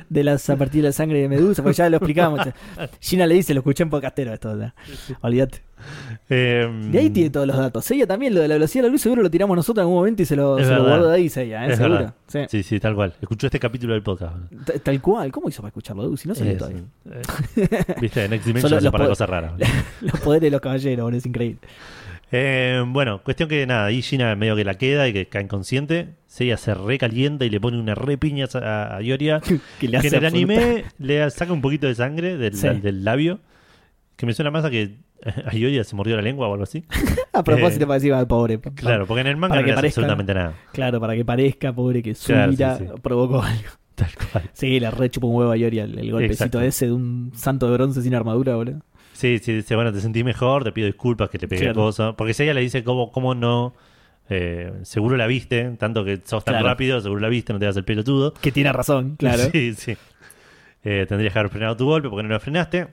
[0.08, 2.40] De las a partir de la sangre de Medusa, pues ya lo explicamos.
[3.00, 4.58] Gina le dice, lo escuché en podcastero esto.
[4.58, 4.74] ya.
[5.20, 5.62] Olvídate.
[6.28, 7.84] Eh, De ahí tiene todos los datos.
[7.84, 9.94] Seiya también, lo de la velocidad de la luz, seguro lo tiramos nosotros en algún
[10.00, 10.86] momento y se lo, se lo verdad.
[10.88, 11.70] guardó de ahí, Seiya, ¿eh?
[11.70, 11.94] Es seguro.
[11.94, 12.14] verdad.
[12.26, 12.38] Sí.
[12.48, 13.14] Sí, sí, tal cual.
[13.22, 14.34] Escuchó este capítulo del podcast.
[14.66, 15.30] T- Tal cual.
[15.30, 16.16] ¿Cómo hizo para escucharlo?
[16.16, 16.82] Si no salió todavía.
[17.08, 19.52] eh, Viste, Next Dimension hace para cosas raras.
[20.00, 21.60] Los poderes de los caballeros, es increíble.
[22.32, 26.14] Eh, bueno, cuestión que nada, ahí Gina medio que la queda y que cae inconsciente.
[26.26, 29.40] Seiya se recalienta y le pone una re piña a, a Ioria.
[29.80, 32.68] Que le Que en el anime le saca un poquito de sangre del, Sí.
[32.68, 33.40] del labio.
[34.16, 34.98] Que me suena más a que
[35.46, 36.84] a Ioria se mordió la lengua o algo así.
[37.32, 38.58] A propósito, Eh, para decir al pobre.
[38.60, 40.54] Claro, porque en el manga Para no que le hace parezca- absolutamente nada.
[40.72, 42.92] Claro, para que parezca, pobre, que su Claro, ira sí, sí.
[43.02, 43.68] provocó algo.
[43.94, 44.50] Tal cual.
[44.52, 46.60] Sí, le re chupa un huevo a Ioria el, el golpecito Exacto.
[46.62, 48.80] ese de un santo de bronce sin armadura, boludo.
[49.20, 51.74] Sí, sí, dice, bueno, te sentí mejor, te pido disculpas que te pegué Claro.
[51.74, 52.14] cosas.
[52.16, 53.74] Porque si ella le dice, ¿cómo, cómo no?
[54.30, 56.68] Eh, seguro la viste, tanto que sos tan Claro.
[56.68, 58.32] rápido, seguro la viste, no te das el pelotudo.
[58.34, 59.42] Que tiene razón, claro.
[59.52, 59.96] Sí, sí.
[60.84, 62.86] Eh, tendrías que haber frenado tu golpe porque no lo frenaste.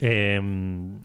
[0.00, 0.40] Eh,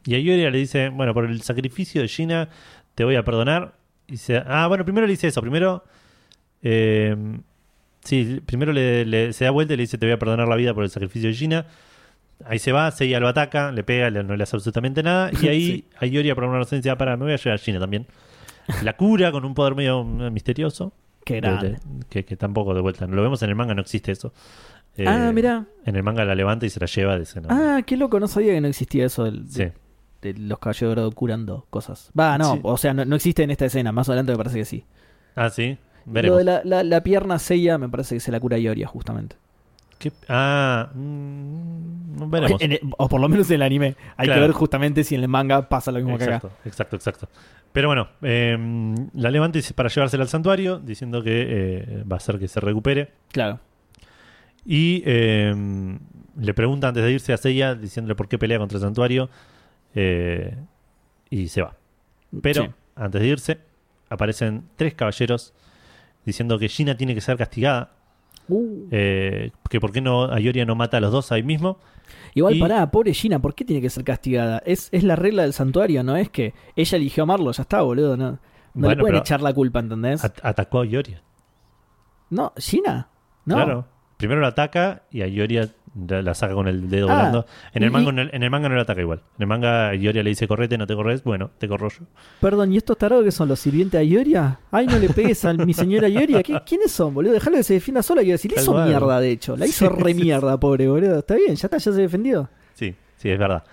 [0.06, 2.50] y a Ioria le dice, bueno, por el sacrificio de Gina
[2.96, 3.74] te voy a perdonar.
[4.08, 5.42] Y dice, ah, bueno, primero le dice eso.
[5.42, 5.84] Primero,
[6.64, 7.16] eh,
[8.04, 10.56] sí, primero le, le- se da vuelta y le dice, te voy a perdonar la
[10.56, 11.66] vida por el sacrificio de Gina.
[12.46, 15.30] Ahí se va, Seiya lo ataca, le pega, le- no le hace absolutamente nada.
[15.42, 15.86] Y ahí Sí.
[16.00, 18.08] a Ioria por una inocencia, para, me voy a llevar a Gina también.
[18.84, 20.94] La cura con un poder medio eh, misterioso.
[21.26, 21.70] Qué De- grande.
[21.72, 21.80] de-
[22.10, 23.06] que, que tampoco de vuelta.
[23.08, 24.34] Lo vemos en el manga, no existe eso.
[24.98, 25.66] Eh, ah, mirá.
[25.86, 27.48] En el manga la levanta y se la lleva de escena.
[27.52, 29.60] Ah, qué loco, no sabía que no existía eso del, sí.
[29.60, 29.74] de,
[30.34, 32.12] de los caballeros dorados curando cosas.
[32.20, 32.60] Va, no, Sí.
[32.64, 34.86] o sea, no, no existe en esta escena, más adelante me parece que sí.
[35.36, 35.78] Ah, sí.
[36.06, 36.38] Lo Veremos.
[36.40, 39.36] de la, la, la pierna Seiya me parece que se la cura Ioria, justamente.
[40.00, 40.12] ¿Qué?
[40.30, 42.62] Ah, mm, veremos.
[42.62, 43.96] En el- o por lo menos en el anime.
[44.18, 44.42] Hay Claro.
[44.42, 46.50] que ver justamente si en el manga pasa lo mismo que acá.
[46.66, 47.28] Exacto, exacto.
[47.74, 48.58] Pero bueno, eh,
[49.14, 53.12] la levanta para llevársela al santuario, diciendo que eh, va a hacer que se recupere.
[53.32, 53.60] Claro.
[54.66, 55.54] Y eh,
[56.38, 59.30] le pregunta antes de irse a Seiya, diciéndole por qué pelea contra el santuario.
[61.32, 61.76] y se va.
[62.42, 62.70] Pero Sí.
[62.96, 63.60] antes de irse,
[64.10, 65.54] aparecen tres caballeros
[66.26, 67.92] diciendo que Gina tiene que ser castigada.
[68.50, 68.88] Uh.
[68.92, 71.78] eh, que por qué no Ayoria no mata a los dos ahí mismo.
[72.34, 74.62] Igual, Y- pará, pobre Gina, ¿por qué tiene que ser castigada?
[74.66, 76.16] Es, es la regla del santuario, ¿no?
[76.16, 78.18] Es que ella eligió amarlo, ya está, boludo.
[78.18, 78.40] No, no le
[78.74, 80.24] Bueno, pueden pero- echar la culpa, ¿entendés?
[80.24, 81.22] At- atacó a Ayoria.
[82.30, 83.10] No, ¿Gina?
[83.46, 83.56] No.
[83.56, 83.86] Claro.
[84.18, 85.70] Primero lo ataca y a Ioria
[86.08, 87.46] la, saca con el dedo Ah, volando.
[87.74, 89.20] En el, y- manga, en, el, en el manga no lo ataca igual.
[89.38, 91.24] En el manga Ioria le dice correte, no te corres.
[91.24, 92.06] Bueno, te corro yo.
[92.42, 94.60] Perdón, ¿y estos tarados que son los sirvientes a Ioria?
[94.72, 96.44] Ay, no le pegues a mi señora Ioria.
[96.44, 97.34] ¿Qué- ¿Quiénes son, boludo?
[97.34, 98.22] Dejalo que se defienda sola.
[98.22, 99.58] Quiero decir, le hizo mierda, de hecho.
[99.58, 101.20] La hizo Sí, re sí, mierda, pobre, boludo.
[101.20, 102.50] Está bien, ya está, ya se defendió.
[102.74, 103.64] Sí, sí, es verdad.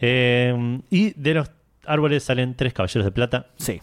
[0.00, 1.50] Eh, y de los
[1.86, 3.46] árboles salen tres caballeros de plata.
[3.56, 3.80] Sí.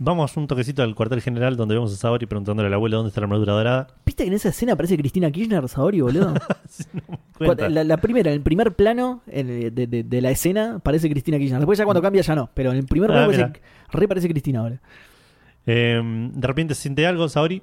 [0.00, 3.20] Vamos un toquecito al cuartel general donde vemos a Saori preguntándole al abuelo dónde está
[3.20, 3.86] la armadura dorada.
[4.06, 6.34] ¿Viste que en esa escena aparece Cristina Kirchner, Saori, boludo?
[7.68, 11.38] La, la primera, en el primer plano el- de, de- de la escena aparece Cristina
[11.38, 11.60] Kirchner.
[11.60, 12.50] Después ya cuando cambia ya no.
[12.54, 13.44] Pero en el primer Ah, plano mira.
[13.46, 14.78] aparece, re parece Cristina, boludo.
[15.66, 16.00] Eh,
[16.34, 17.62] de repente se siente algo, Saori.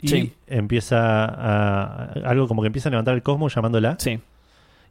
[0.00, 0.32] Y Sí.
[0.46, 2.04] empieza a.
[2.24, 3.96] Algo como que empieza a levantar el cosmos llamándola.
[3.98, 4.20] Sí.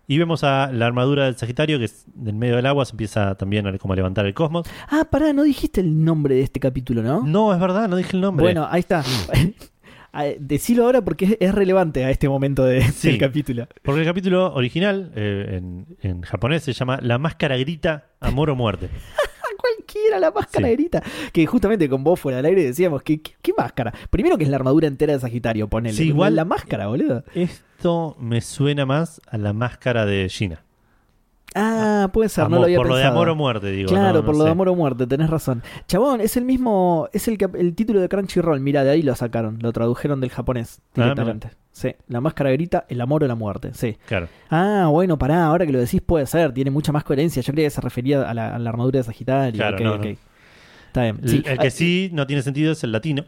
[0.09, 2.85] Y vemos a la armadura del Sagitario que es del medio del agua.
[2.85, 4.65] Se empieza también a, como a levantar el cosmos.
[4.89, 7.23] Ah, pará, no dijiste el nombre de este capítulo, ¿no?
[7.23, 8.43] No, es verdad, no dije el nombre.
[8.43, 9.03] Bueno, ahí está.
[10.39, 13.09] Decilo ahora porque es, es relevante a este momento de- Sí.
[13.09, 13.67] del capítulo.
[13.84, 18.55] Porque el capítulo original eh, en, en japonés se llama La máscara grita amor o
[18.55, 18.89] muerte.
[19.88, 20.73] A cualquiera la máscara Sí.
[20.73, 21.01] grita.
[21.31, 23.93] Que justamente con vos fuera del aire decíamos que ¿qué, qué máscara?
[24.09, 25.95] Primero que es la armadura entera de Sagitario, ponele.
[25.95, 27.23] Sí, igual- La máscara, boludo.
[27.34, 30.64] Esto me suena más a la máscara de Gina.
[31.59, 33.17] Ah, puede ser, no lo había por lo de pensado.
[33.17, 33.89] amor o muerte, digo.
[33.89, 35.63] Claro, no- no por lo de amor o muerte, tenés razón.
[35.88, 39.57] Chabón, es el mismo, es el, el título de Crunchyroll, mira, de ahí lo sacaron,
[39.61, 41.49] lo tradujeron del japonés Ah, directamente.
[41.71, 43.97] sí, la máscara grita, el amor o la muerte, sí.
[44.07, 44.27] Claro.
[44.49, 47.41] Ah, bueno, pará, ahora que lo decís puede ser, tiene mucha más coherencia.
[47.41, 49.57] Yo creía que se refería a la, a la armadura de Sagitario.
[49.57, 50.09] Claro, ok, no.
[50.88, 51.19] Está bien.
[51.21, 51.43] El- Sí.
[51.45, 53.25] el que Ah, sí no tiene sentido es el latino,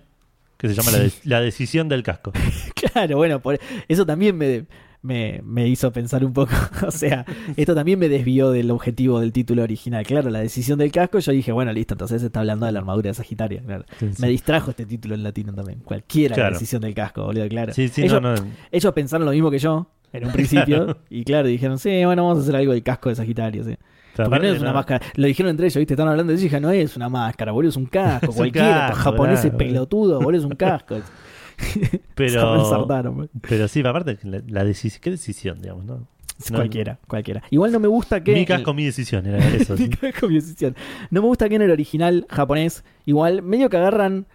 [0.58, 2.32] que se llama la, de- la decisión del casco.
[2.94, 4.66] Claro, bueno, por- eso también me,
[5.02, 6.52] me, me hizo pensar un poco.
[6.88, 10.06] o sea, esto también me desvió del objetivo del título original.
[10.06, 12.80] Claro, la decisión del casco, yo dije, bueno, listo, entonces se está hablando de la
[12.80, 13.62] armadura de Sagitario.
[13.66, 13.86] claro.
[14.00, 14.22] Sí, sí.
[14.22, 15.80] Me distrajo este título en latino también.
[15.80, 17.74] Cualquiera la decisión del casco, boludo, claro.
[17.74, 18.46] Sí, ellos, no, no.
[18.72, 20.98] ellos pensaron lo mismo que yo en un principio.
[21.10, 23.76] Y claro, dijeron, sí, bueno, vamos a hacer algo del casco de Sagitario, sí.
[24.16, 24.76] Porque no es una no.
[24.76, 25.06] máscara.
[25.16, 25.94] Lo dijeron entre ellos, ¿viste?
[25.94, 28.34] Están hablando de eso y dije, no es una máscara, boludo, es un casco.
[28.34, 29.58] Cualquiera, claro.
[29.58, 30.98] pelotudos, boludo, es un casco.
[32.16, 33.30] Pero, boludo.
[33.42, 35.86] pero sí, aparte, la, la decisión, ¿qué decisión, digamos?
[35.86, 36.08] No?
[36.50, 37.44] No, cualquiera, cualquiera.
[37.50, 38.34] Igual no me gusta que.
[38.34, 39.76] Mi casco, mi decisión, era eso.
[39.76, 40.76] Mi casco, mi decisión.
[41.12, 44.26] No me gusta que en el original japonés, igual, medio que agarran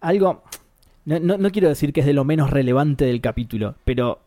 [0.00, 0.42] algo.
[1.06, 4.20] No, no, no quiero decir que es de lo menos relevante del capítulo, pero.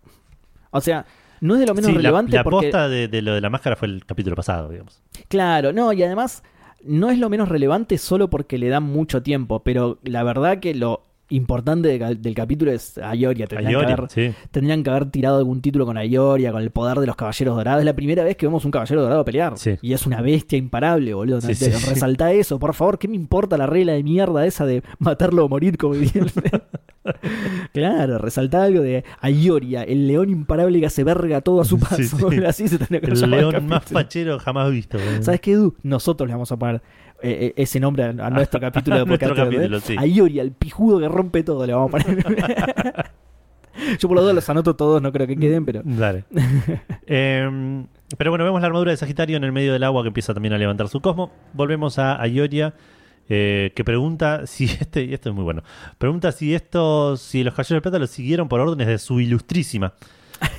[0.72, 1.06] O sea,
[1.42, 2.68] no es de lo menos Sí, la, relevante la porque.
[2.68, 5.02] posta de, de lo de la máscara fue el capítulo pasado, digamos.
[5.28, 6.44] Claro, no, y además
[6.84, 10.74] no es lo menos relevante solo porque le dan mucho tiempo, pero la verdad que
[10.74, 13.48] lo importante de del capítulo es Ayoria.
[13.48, 14.34] Tendrían, Ayori, que haber, sí.
[14.52, 17.82] tendrían que haber tirado algún título con Ayoria, con el poder de los caballeros dorados.
[17.82, 19.58] Es la primera vez que vemos un caballero dorado pelear.
[19.58, 19.78] Sí.
[19.82, 21.42] Y es una bestia imparable, boludo.
[21.42, 21.54] Sí.
[21.54, 23.00] Resalta eso, por favor.
[23.00, 25.96] ¿Qué me importa la regla de mierda esa de matarlo o morir, como
[27.74, 31.98] claro, resalta algo de Ayoria, el león imparable que hace verga todo a su paso.
[31.98, 32.18] Sí, sí.
[32.46, 34.98] Así se tendría que El león más fachero jamás visto.
[35.22, 35.76] ¿Sabes qué, Edu?
[35.84, 36.82] Nosotros le vamos a poner
[37.22, 39.36] eh, eh, ese nombre a, a nuestro capítulo de A podcast.
[39.36, 39.96] capítulo, sí.
[39.98, 42.24] A Iori, al pijudo que rompe todo, le vamos a poner.
[44.00, 45.82] Yo por los dos los anoto todos, no creo que queden, pero.
[45.86, 46.24] Dale.
[47.06, 47.86] Em,
[48.18, 50.54] pero bueno, vemos la armadura de Sagitario en el medio del agua que empieza también
[50.54, 51.32] a levantar su cosmo.
[51.54, 52.74] Volvemos a Ayoria,
[53.30, 55.64] eh, que pregunta si este, y esto es muy bueno,
[55.98, 59.94] pregunta si estos, si los caballeros de plata los siguieron por órdenes de su ilustrísima.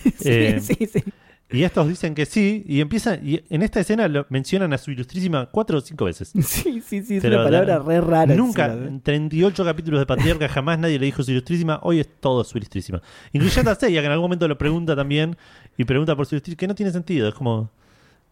[0.04, 1.02] Sí, Eh, sí, sí.
[1.50, 4.90] Y estos dicen que sí, y empiezan, y en esta escena lo mencionan a su
[4.90, 6.32] ilustrísima cuatro o cinco veces.
[6.42, 8.34] Sí, sí, sí, es Pero una palabra la- re rara.
[8.34, 8.88] Nunca, encima, ¿eh?
[8.88, 11.80] en 38 capítulos de Patriarca, jamás nadie le dijo su ilustrísima.
[11.82, 13.00] Hoy es todo su ilustrísima.
[13.32, 15.36] Incluyendo a Seiya, que en algún momento lo pregunta también.
[15.78, 17.28] Y pregunta por su ilustrísima, que no tiene sentido.
[17.28, 17.70] Es como.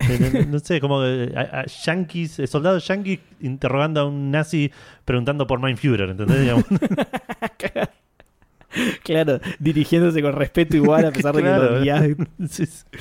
[0.01, 4.31] eh, No, no sé, como eh, a- a yankees, eh, soldados yankees interrogando a un
[4.31, 4.71] nazi
[5.07, 6.53] preguntando por Mein Führer, ¿entendés?
[9.03, 12.49] Claro, dirigiéndose con respeto igual, a pesar de que lo.
[12.49, 12.85] Sí, sí.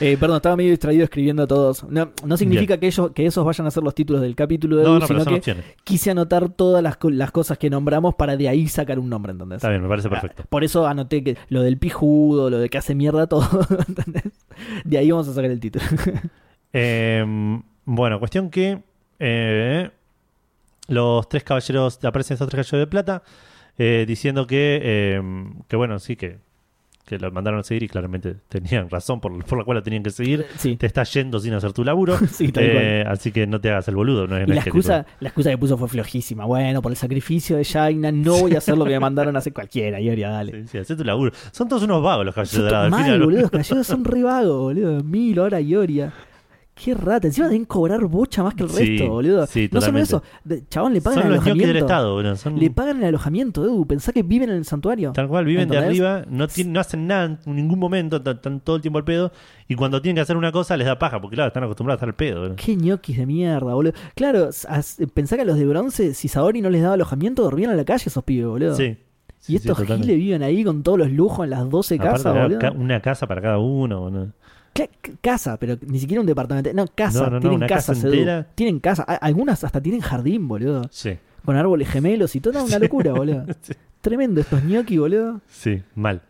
[0.00, 1.84] Eh, perdón, estaba medio distraído escribiendo a todos.
[1.84, 4.84] No, no significa que, ellos, que esos vayan a ser los títulos del capítulo de
[4.84, 5.64] No, no, sino que opciones.
[5.84, 9.56] quise anotar todas las, las cosas que nombramos para de ahí sacar un nombre, ¿entendés?
[9.58, 10.42] Está bien, me parece perfecto.
[10.44, 13.48] Ah, Por eso anoté que lo del pijudo, lo de que hace mierda todo,
[13.88, 14.32] ¿entendés?
[14.84, 15.84] De ahí vamos a sacar el título.
[16.72, 17.24] Eh,
[17.84, 18.82] bueno, cuestión que
[19.18, 19.90] eh,
[20.88, 23.22] los tres caballeros, aparecen estos tres caballeros de plata
[23.78, 25.22] eh, diciendo que, eh,
[25.68, 26.38] que bueno, sí, que,
[27.06, 30.02] que lo mandaron a seguir y claramente tenían razón por, por la cual lo tenían
[30.02, 30.46] que seguir.
[30.56, 32.16] Sí, Te estás yendo sin hacer tu laburo.
[32.30, 32.50] sí.
[32.56, 34.26] Eh, así que no te hagas el boludo.
[34.28, 36.44] No es, Y la excusa, tipo- la excusa que puso fue flojísima.
[36.44, 39.40] Bueno, por el sacrificio de Jaina no voy a hacer lo que me mandaron a
[39.40, 40.62] hacer cualquiera, Ioria, dale.
[40.62, 41.32] Sí, sí, hacé tu laburo.
[41.50, 42.84] Son todos unos vagos los caballeros dorados.
[42.84, 45.02] al mal, boludo, los caballeros son re vagos, boludo.
[45.02, 46.12] Mil horas Ioria.
[46.82, 47.28] Qué rata.
[47.28, 49.46] Encima deben cobrar bocha más que el Sí, resto, boludo.
[49.46, 50.22] sí, no solo eso.
[50.68, 51.86] chabón, le pagan Son el los ñoquis del alojamiento.
[51.86, 52.36] Estado, boludo.
[52.36, 53.86] Son Le pagan el alojamiento, Edu.
[53.86, 55.12] Pensá que viven en el santuario.
[55.12, 58.76] tal cual, viven de arriba, no, tienen, no hacen nada en ningún momento, están todo
[58.76, 59.30] el tiempo al pedo.
[59.68, 62.04] Y cuando tienen que hacer una cosa les da paja, porque claro, están acostumbrados a
[62.04, 62.40] estar al pedo.
[62.40, 62.56] boludo.
[62.56, 63.92] Qué ñoquis de mierda, boludo.
[64.16, 64.50] Claro,
[65.14, 67.84] pensá que a los de bronce, si Saori no les daba alojamiento, dormían en la
[67.84, 68.74] calle esos pibes, boludo.
[68.74, 68.96] Sí.
[69.38, 72.12] Sí, y estos sí, giles viven ahí con todos los lujos en las 12 Aparte,
[72.22, 72.80] casas, ca- boludo.
[72.80, 74.00] una casa para cada uno.
[74.02, 74.28] boludo.
[74.72, 76.70] ¿Qué- qué casa, pero ni siquiera un departamento.
[76.72, 77.24] No, casa.
[77.24, 78.46] No, no, no, tienen una casa entera.
[78.54, 79.02] Tienen casa.
[79.02, 80.82] Algunas hasta tienen jardín, boludo.
[80.90, 83.44] Sí, Con árboles gemelos y toda una locura, boludo.
[83.62, 83.74] Sí.
[84.00, 85.40] Tremendo estos ñoquis, boludo.
[85.46, 86.22] sí, mal.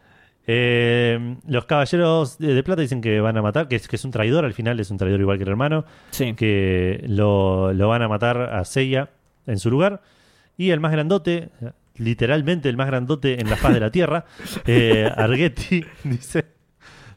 [0.47, 4.11] Eh, los caballeros de, plata dicen que van a matar, que es, que es un
[4.11, 6.35] traidor, al final es un traidor igual que el hermano, Sí.
[6.35, 9.09] que lo, lo van a matar a Seiya
[9.47, 10.03] en su lugar.
[10.59, 11.51] Y el más grandote,
[11.97, 14.25] literalmente el más grandote en la faz de la tierra,
[14.67, 15.11] eh,
[16.05, 16.45] dice,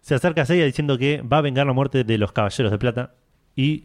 [0.05, 2.77] se acerca a Seiya diciendo que va a vengar la muerte de los caballeros de
[2.77, 3.13] plata
[3.55, 3.79] y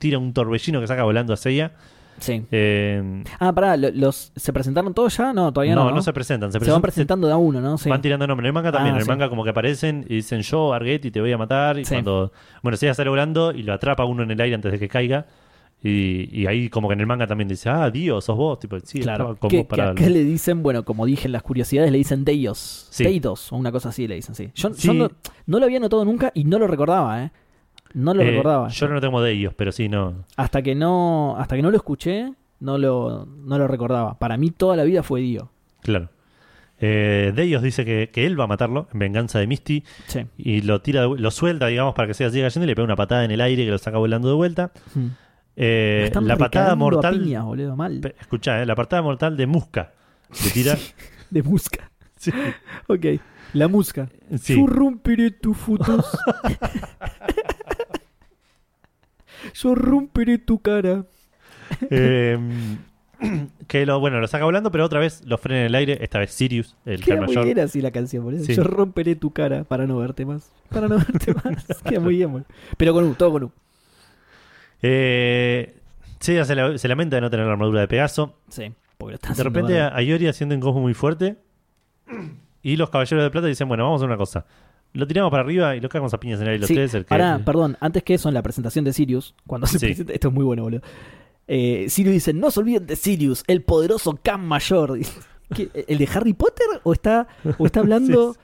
[0.00, 1.70] tira un torbellino que saca volando a Seiya.
[2.18, 2.44] Sí.
[2.50, 5.32] Eh, Ah, pará, lo- los, ¿se presentaron todos ya?
[5.32, 5.84] No, todavía no.
[5.84, 5.96] no, ¿no?
[5.96, 7.78] no se presentan, se, Se van presentan- presentando de a uno, ¿no?
[7.78, 7.88] Sí.
[7.88, 8.44] Van tirando nombres.
[8.44, 8.94] En el manga también.
[8.94, 9.08] Ah, en el sí.
[9.08, 11.78] manga como que aparecen y dicen yo, Argetti, te voy a matar.
[11.78, 11.94] Y Sí.
[11.94, 12.32] cuando,
[12.64, 15.26] bueno, se sale volando y lo atrapa uno en el aire antes de que caiga.
[15.82, 18.58] Y, y ahí como que en el manga también dice, ah, Dios, sos vos.
[18.58, 19.36] Tipo, sí, Claro.
[19.40, 19.94] Que, que para...
[19.94, 22.86] le dicen, bueno, como dije en las curiosidades, le dicen Deios.
[22.90, 23.04] Sí.
[23.04, 24.50] Deitos, o una cosa así le dicen, sí.
[24.54, 24.88] Yo, Sí.
[24.88, 25.10] yo no,
[25.46, 27.30] no lo había notado nunca y no lo recordaba, ¿eh?
[27.94, 28.68] No lo Eh, recordaba.
[28.68, 30.24] Yo no tengo de ellos, pero sí, no.
[30.36, 34.18] Hasta que no hasta que no lo escuché, no lo, no lo recordaba.
[34.18, 35.50] Para mí toda la vida fue Dio.
[35.82, 36.08] Claro.
[36.82, 40.20] Eh, de ellos dice que, que él va a matarlo en venganza de Misty Sí.
[40.38, 42.96] y lo tira, lo suelta, digamos, para que siga siga cayendo y le pega una
[42.96, 44.72] patada en el aire que lo saca volando de vuelta.
[44.94, 45.08] Hmm.
[45.56, 47.20] Eh, la patada mortal.
[47.20, 48.00] piñas, boludo, mal.
[48.20, 49.92] Escuchá, eh, la patada mortal de Musca.
[50.44, 50.76] Le tira.
[51.30, 51.90] De musca.
[52.20, 52.30] Sí.
[52.86, 53.06] Ok.
[53.54, 54.10] La musca.
[54.38, 54.54] Sí.
[54.54, 56.04] Yo romperé tu futus.
[59.54, 61.06] Yo romperé tu cara.
[61.90, 62.38] Eh,
[63.68, 65.96] que lo, bueno, lo saca volando, pero otra vez lo frena en el aire.
[66.02, 67.44] Esta vez Sirius, el Queda muy mayor.
[67.46, 68.44] bien así la canción, boludo.
[68.44, 68.54] Sí.
[68.54, 70.52] Yo romperé tu cara para no verte más.
[70.68, 71.64] Para no verte más.
[71.88, 72.46] Queda muy bien, boludo.
[72.76, 73.52] Pero con U, todo con U.
[74.82, 75.74] Eh,
[76.20, 78.36] Seiya se, la- se lamenta de no tener la armadura de Pegaso.
[78.48, 78.72] Sí.
[78.98, 79.94] Porque lo está De haciendo repente bárbaro.
[79.96, 81.36] a a Iori haciendo un cosmo muy fuerte.
[82.62, 84.44] Y los caballeros de plata dicen, bueno, vamos a hacer una cosa.
[84.92, 86.92] Lo tiramos para arriba y lo cagamos a piñas en el aire Sí, tres.
[86.94, 89.86] El que, pará, perdón, antes que eso, en la presentación de Sirius, cuando se Sí.
[89.86, 90.82] presenta, esto es muy bueno, boludo.
[91.46, 94.98] Eh, Sirius dice, no se olviden de Sirius, el poderoso Khan mayor.
[95.54, 96.66] ¿Qué, ¿El de Harry Potter?
[96.82, 97.26] ¿O está,
[97.58, 98.36] o está hablando...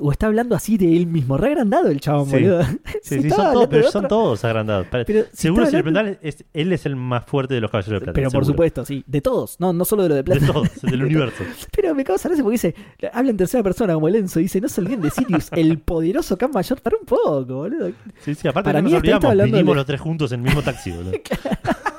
[0.00, 2.32] O está hablando así de él mismo, re agrandado el chabón, Sí.
[2.32, 2.62] boludo.
[3.02, 4.86] Sí, sí, son pero de son todos agrandados.
[4.90, 8.04] Pero seguro si hablando- preguntan, es- él es el más fuerte de los caballeros de
[8.04, 8.14] plata.
[8.14, 9.02] Pero por supuesto, sí.
[9.06, 10.46] De todos, no, no solo de lo de De plata.
[10.52, 11.42] todos, del universo.
[11.74, 12.74] Pero me causa gracia porque dice,
[13.12, 16.36] habla en tercera persona como el Enzo, dice, no se olviden de Sirius, el poderoso
[16.38, 17.90] Khan mayor, para un poco, boludo.
[18.20, 20.44] Sí, sí, aparte Para no mí nos olvidamos, vinimos de- los tres juntos en el
[20.46, 21.12] mismo taxi, boludo.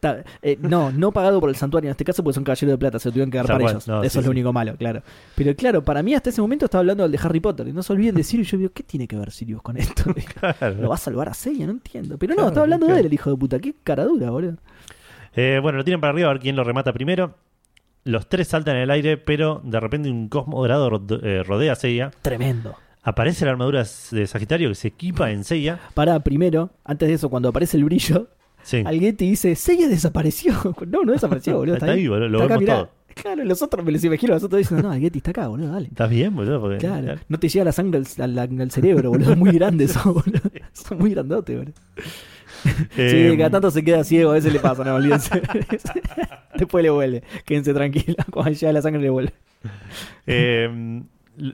[0.00, 2.78] Ta- eh, no, no pagado por el santuario en este caso porque son caballeros de
[2.78, 3.86] plata, se lo tuvieron que dar Tal para ellos.
[3.86, 4.38] no, Eso sí, es lo sí.
[4.38, 5.02] único malo, claro.
[5.34, 7.68] Pero claro, para mí hasta ese momento estaba hablando del de Harry Potter.
[7.68, 8.48] Y no se olviden de Sirius.
[8.50, 10.04] Yo digo, ¿qué tiene que ver Sirius con esto?
[10.80, 11.66] ¿Lo va a salvar a Seiya?
[11.66, 12.16] No entiendo.
[12.18, 12.94] Pero no, Claro, estaba hablando claro.
[12.96, 13.58] de él, el hijo de puta.
[13.58, 14.56] Qué cara dura, boludo.
[15.36, 17.34] Eh, bueno, lo tiran para arriba a ver quién lo remata primero.
[18.04, 20.90] Los tres saltan en el aire, pero de repente un cosmo dorado
[21.22, 22.10] eh, rodea a Seiya.
[22.22, 22.74] Tremendo.
[23.02, 25.78] Aparece la armadura de Sagitario que se equipa en Seiya.
[25.94, 28.28] Para primero, antes de eso, cuando aparece el brillo,
[28.62, 28.82] Sí.
[28.84, 30.52] alguien te dice, Seiya desapareció.
[30.88, 31.74] No, no desapareció, boludo.
[31.74, 32.08] Está, Está ahí.
[32.08, 32.90] boludo, lo Está vemos todo.
[33.14, 35.88] Claro, los otros me los imagino, los otros diciendo, no, Alguetti está acá, boludo, dale.
[35.88, 36.60] ¿Estás bien, boludo?
[36.60, 39.34] Porque- Claro, no te llega la sangre al, al- al cerebro, boludo.
[39.36, 40.40] Muy grande eso, boludo.
[40.72, 41.74] Son muy grandotes, boludo.
[42.96, 45.40] Eh, Sí, cada tanto se queda ciego, a veces le pasa, no olvídense.
[46.56, 47.22] Después le vuelve.
[47.44, 49.32] Quédense tranquilos, cuando llega la sangre le vuelve.
[50.26, 51.02] eh,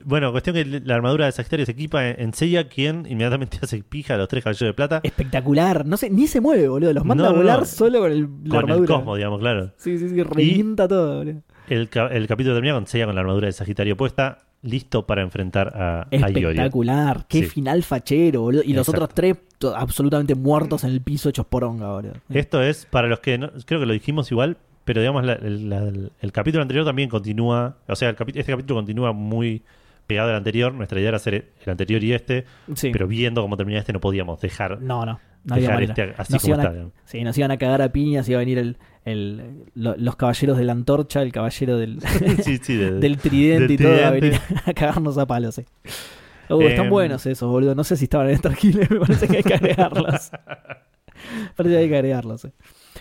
[0.05, 4.15] bueno, cuestión que la armadura de Sagitario se equipa en, Seiya, quien inmediatamente hace pija
[4.15, 4.99] a los tres caballeros de plata.
[5.03, 6.93] Espectacular, no sé, ni se mueve, boludo.
[6.93, 7.65] Los manda No, a volar no.
[7.65, 9.71] solo con el, la con el cosmo, digamos, claro.
[9.77, 11.41] Sí, sí, sí, revienta todo, boludo.
[11.69, 15.67] El, el capítulo termina con Seiya con la armadura de Sagitario puesta, listo para enfrentar
[15.75, 16.07] a.
[16.11, 17.45] Espectacular, qué Sí.
[17.47, 18.63] final fachero, boludo.
[18.63, 19.37] Y los otros tres
[19.75, 22.13] absolutamente muertos en el piso hechos poronga, boludo.
[22.29, 24.57] Esto es, para los que no- creo que lo dijimos igual,
[24.87, 25.91] pero digamos, la- el, la-
[26.21, 29.61] el capítulo anterior también continúa, o sea, el capi- este capítulo continúa muy
[30.07, 30.73] pegado al anterior.
[30.73, 32.89] Nuestra idea era hacer el anterior y este, Sí.
[32.93, 35.93] pero viendo cómo termina este no podíamos dejar, No, no, no había dejar manera.
[36.05, 36.89] este así Nos como iban está.
[37.03, 40.57] Sí, nos iban a cagar a piñas, iba a venir el, el- lo- los caballeros
[40.57, 41.99] de la antorcha, el caballero del,
[42.41, 45.55] sí, sí, de- del tridente del y todo a venir a cagarnos a palos.
[45.55, 45.65] sí.
[46.49, 47.75] Uh, están Em, buenos esos, boludo.
[47.75, 50.31] No sé si estaban en Star Killer, me parece que hay que agregarlos.
[51.57, 52.39] parece que hay que agregarlos.
[52.41, 52.49] sí.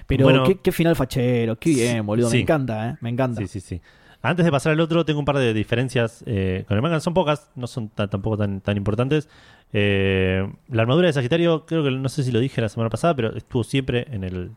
[0.06, 2.28] Pero Bueno, qué, qué final fachero, qué bien, boludo.
[2.30, 2.36] sí.
[2.36, 2.96] Me encanta, ¿eh?
[3.00, 3.40] Me encanta.
[3.40, 3.80] Sí, sí, sí.
[4.22, 6.98] Antes de pasar al otro, tengo un par de diferencias eh, con el manga.
[7.00, 9.28] Son pocas, no son ta- tampoco tan, tan importantes.
[9.72, 13.14] Eh, la armadura de Sagitario, creo que no sé si lo dije la semana pasada,
[13.14, 14.50] pero estuvo siempre en el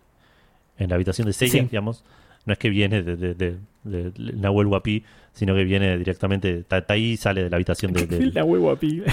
[0.77, 1.67] en la habitación de Seiya, Sí.
[1.69, 2.03] digamos.
[2.45, 5.03] No es que viene de, de, de, de- Nahuel Huapi,
[5.33, 8.71] sino que viene directamente, está, ahí y sale de la habitación de, de- La huevo
[8.71, 9.03] a pi.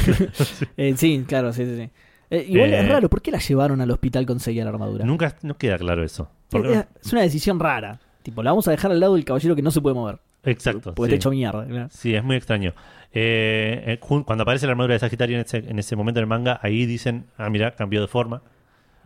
[0.76, 1.76] Eh, sí, claro, sí, sí.
[1.76, 1.90] sí.
[2.30, 5.04] Eh, igual Eh, es raro, ¿por qué la llevaron al hospital con Seiya la armadura?
[5.04, 6.28] Nunca no queda claro eso.
[6.52, 8.00] es, una decisión rara.
[8.22, 10.18] Tipo, la vamos a dejar al lado del caballero que no se puede mover.
[10.44, 10.94] exacto.
[10.94, 11.14] Porque sí.
[11.14, 11.88] está hecho mierda.
[11.90, 12.74] Sí, es muy extraño.
[13.12, 16.58] Eh, eh, cuando aparece la armadura de Sagitario en ese, en ese momento del manga,
[16.62, 18.42] ahí dicen, ah, mira, cambió de forma.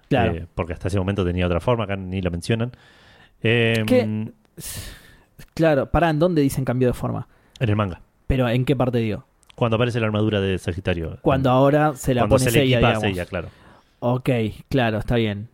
[0.09, 0.33] Claro.
[0.33, 2.73] Eh, porque hasta ese momento tenía otra forma, acá ni lo mencionan.
[3.43, 4.01] Eh, ¿Qué?
[4.01, 4.35] En
[5.55, 7.29] Claro, pará, ¿en dónde dicen cambio de forma?
[7.59, 8.01] el manga.
[8.27, 9.27] Pero ¿en qué parte dio?
[9.61, 11.19] Cuando aparece la armadura de Sagitario.
[11.21, 12.99] Cuando ahora se la Cuando pone se le Seiya, equipa.
[12.99, 13.49] Seiya, claro.
[13.99, 14.31] Ok,
[14.71, 15.49] claro, está bien.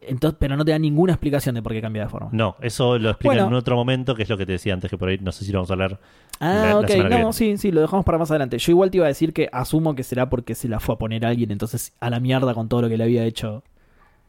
[0.00, 2.28] Entonces, pero no te da ninguna explicación de por qué cambia de forma.
[2.30, 3.48] No, eso lo explican Bueno.
[3.48, 5.44] en otro momento, que es lo que te decía antes, que por ahí no sé
[5.44, 5.98] si lo vamos a hablar.
[6.38, 7.32] Ah, la- ok, no, viene.
[7.32, 8.58] sí, sí, lo dejamos para más adelante.
[8.58, 10.98] Yo igual te iba a decir que asumo que será porque se la fue a
[10.98, 13.64] poner alguien, entonces a la mierda con todo lo que le había hecho.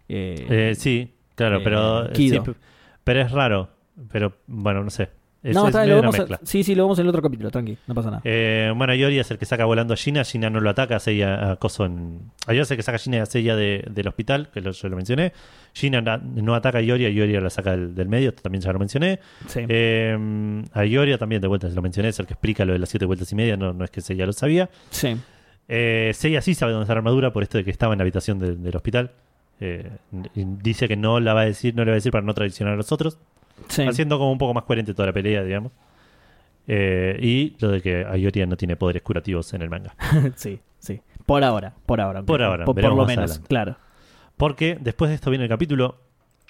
[0.09, 2.43] eh, Eh, sí, claro, eh, pero, Kido.
[2.45, 2.51] sí,
[3.03, 3.69] pero es raro.
[4.11, 5.09] Pero bueno, no sé.
[5.43, 7.77] Es, no, es está lo vemos sí, sí, lo vemos en el otro capítulo, tranqui,
[7.85, 8.21] no pasa nada.
[8.23, 10.23] Eh, bueno, Yori es el que saca volando a Gina.
[10.23, 12.19] Gina no lo ataca, Seiya a Coso en.
[12.47, 14.71] A Yori es el que saca a Gina y a de- del hospital, que lo-
[14.71, 15.33] yo lo mencioné.
[15.73, 18.79] Gina na- no ataca a Ioria, Ioria la saca del, del medio, también ya lo
[18.79, 19.19] mencioné.
[19.47, 19.59] Sí.
[19.67, 22.79] Eh, a Ioria también, de vuelta, se lo mencioné, es el que explica lo de
[22.79, 24.69] las siete vueltas y media, no, no es que Seiya lo sabía.
[24.91, 25.17] sí.
[25.67, 28.03] Eh, Seiya sí sabe dónde está la armadura por esto de que estaba en la
[28.03, 29.11] habitación de- del hospital.
[29.59, 29.89] Eh,
[30.33, 32.73] dice que no la va a decir, no le va a decir para no traicionar
[32.73, 33.17] a los otros,
[33.69, 33.83] sí.
[33.83, 35.71] haciendo como un poco más coherente toda la pelea, digamos.
[36.67, 39.95] Eh, y lo de que Ayoria no tiene poderes curativos en el manga.
[40.35, 41.01] sí, sí.
[41.25, 42.23] Por ahora, por ahora.
[42.23, 43.47] Por ahora, Por, lo menos, adelante.
[43.47, 43.75] claro.
[44.37, 45.97] Porque después de esto viene el capítulo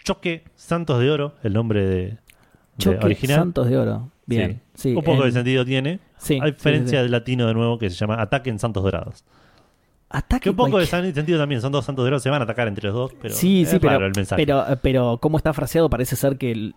[0.04, 2.18] Choque Santos de Oro, el nombre de, de
[2.78, 3.38] Choque original.
[3.40, 4.10] Santos de Oro.
[4.26, 4.62] Bien.
[4.74, 4.96] Sí.
[4.96, 6.00] un poco en- de sentido tiene.
[6.18, 9.26] Sí, a diferencia del latino de nuevo que se llama Ataque en Santos Dorados.
[10.16, 11.60] Ataque Que un poco de cualquier- sentido también.
[11.60, 14.06] Son dos Santos Dorados, se van a atacar entre los dos, pero sí, sí, pero,
[14.06, 14.46] el mensaje.
[14.46, 16.72] pero, pero como está fraseado, parece ser que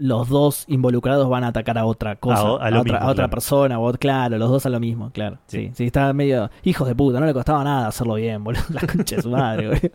[0.00, 2.98] los dos involucrados van a atacar a otra cosa, A o- a lo otra, mismo,
[3.06, 3.30] a otra claro.
[3.30, 5.38] persona, o, claro, los dos a lo mismo, claro.
[5.46, 5.58] Sí.
[5.68, 5.70] Sí.
[5.74, 8.62] sí, está medio hijos de puta, no le costaba nada hacerlo bien, boludo.
[8.70, 9.90] La concha de su madre, boludo.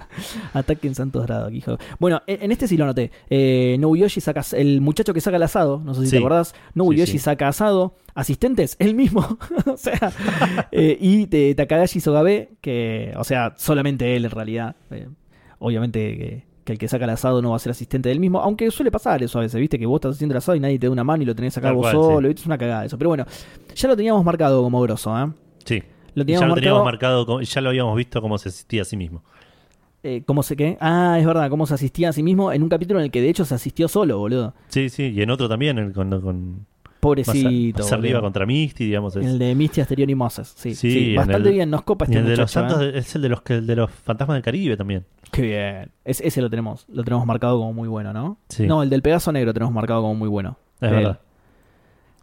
[0.53, 1.77] Ataque en Santos Grado, hijo.
[1.99, 3.11] Bueno, en, en este sí lo noté.
[3.29, 6.11] Eh, Nobuyoshi saca el muchacho que saca el asado, no sé si Sí.
[6.11, 6.53] te acordás.
[6.75, 9.21] Nobuyoshi Sí, saca asado, asistentes, él mismo.
[9.65, 10.11] o sea,
[10.71, 14.75] eh, y de Takagashi Sogabe, que, o sea, solamente él en realidad.
[14.91, 15.09] Eh,
[15.59, 18.69] obviamente que, el que saca el asado no va a ser asistente del mismo, aunque
[18.71, 20.87] suele pasar eso a veces, viste, que vos estás haciendo el asado y nadie te
[20.87, 22.41] da una mano y lo tenés acá Tal vos cual, solo, ¿viste?
[22.41, 22.97] es una cagada eso.
[22.97, 23.25] Pero bueno,
[23.73, 25.29] ya lo teníamos marcado como grosso, ¿eh?
[25.63, 25.81] sí.
[26.15, 27.25] Lo Ya teníamos lo teníamos marcado.
[27.25, 29.21] marcado, ya lo habíamos visto cómo se asistía a sí mismo.
[30.03, 30.77] eh, ¿Cómo se qué?
[30.79, 33.21] Ah, es verdad, cómo se asistía a sí mismo en un capítulo en el que
[33.21, 34.53] de hecho se asistió solo, boludo.
[34.69, 36.65] Sí, sí, y en otro también, el- con, con
[37.05, 37.83] más, a- Pobrecito.
[37.83, 39.15] más arriba contra Misty, digamos.
[39.15, 40.73] es- El de Misty Asterion y Moses, sí.
[40.75, 42.91] Sí, bastante el- bien, nos copa este el de los santos ¿eh?
[42.95, 45.05] es el de los que- el de los fantasmas del Caribe también.
[45.31, 45.91] Qué bien.
[46.03, 48.37] Es- ese lo tenemos, lo tenemos marcado como muy bueno, ¿no?
[48.49, 48.65] Sí.
[48.67, 50.57] No, el del Pegaso Negro tenemos marcado como muy bueno.
[50.81, 50.95] Es él.
[50.95, 51.19] verdad.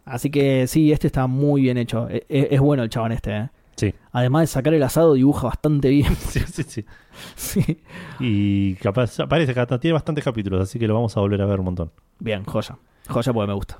[0.05, 2.09] Así que sí, este está muy bien hecho.
[2.09, 3.49] E- e- Es, bueno el chabón este, ¿eh?
[3.75, 3.93] Sí.
[4.11, 6.13] Además de sacar el asado, dibuja bastante bien.
[6.15, 6.85] Sí, sí, sí.
[7.35, 7.81] sí.
[8.19, 11.59] Y capaz, aparece, cada- tiene bastantes capítulos, así que lo vamos a volver a ver
[11.59, 11.91] un montón.
[12.19, 12.77] Bien, joya.
[13.07, 13.79] Joya porque me gusta.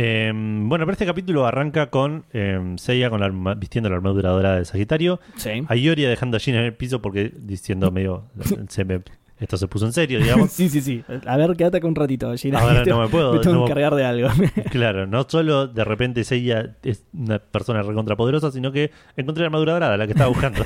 [0.00, 4.56] Eh, bueno, pero este capítulo arranca con eh, Seiya con la vistiendo la armadura dorada
[4.58, 5.18] de Sagitario.
[5.36, 5.64] Sí.
[5.66, 8.26] A Ioria dejando a Gina en el piso porque diciendo medio.
[8.68, 9.02] se me-
[9.40, 10.50] esto se puso en serio, digamos.
[10.58, 11.04] Sí, sí, sí.
[11.26, 12.60] A ver, quédate acá un ratito, Gina.
[12.60, 14.28] Ahora no me puedo, Me tengo no- que encargar de algo.
[14.70, 19.72] Claro, no solo de repente Seiya es una persona recontrapoderosa, sino que encontré la armadura
[19.72, 20.64] dorada, la que estaba buscando.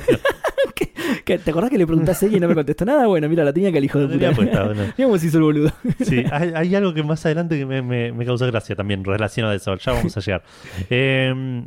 [1.23, 3.07] ¿Te acordás que le preguntaste a ella y no me contestó nada?
[3.07, 4.35] Bueno, mira, la tenía que el hijo de La puta.
[4.35, 4.81] puesta, bueno.
[4.97, 5.71] Mira cómo se hizo el boludo.
[6.01, 9.53] Sí, hay, hay algo que más adelante que me, me, me causó gracia también relacionado
[9.53, 9.75] a eso.
[9.75, 10.43] Ya vamos a llegar.
[10.89, 11.65] Eh,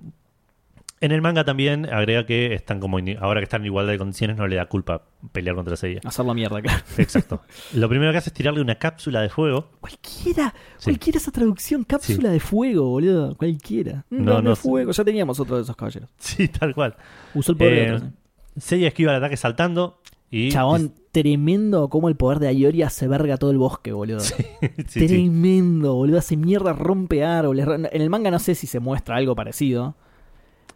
[0.98, 4.38] en el manga también agrega que están como ahora que están en igualdad de condiciones
[4.38, 6.00] no le da culpa pelear contra Seiya.
[6.04, 6.82] Hacerlo mierda, claro.
[6.96, 7.42] Exacto.
[7.74, 9.68] Lo primero que hace es tirarle una cápsula de fuego.
[9.80, 10.84] Cualquiera, Sí.
[10.84, 13.36] cualquiera esa traducción, cápsula de fuego, boludo.
[13.36, 14.06] Cualquiera.
[14.08, 14.90] No, No, no no, fuego.
[14.92, 16.08] Ya teníamos otro de esos caballeros.
[16.16, 16.96] Sí, tal cual.
[17.34, 18.12] Usó el poder de otros, ¿eh?
[18.56, 20.00] Seiya esquiva el ataque saltando
[20.30, 24.20] y Chabón, tremendo como el poder de Ayori hace verga todo el bosque, boludo.
[24.20, 24.44] Sí,
[24.88, 25.06] sí.
[25.06, 26.18] tremendo, boludo.
[26.18, 27.66] Hace mierda, rompe árboles.
[27.66, 29.96] En el manga no sé si se muestra algo parecido.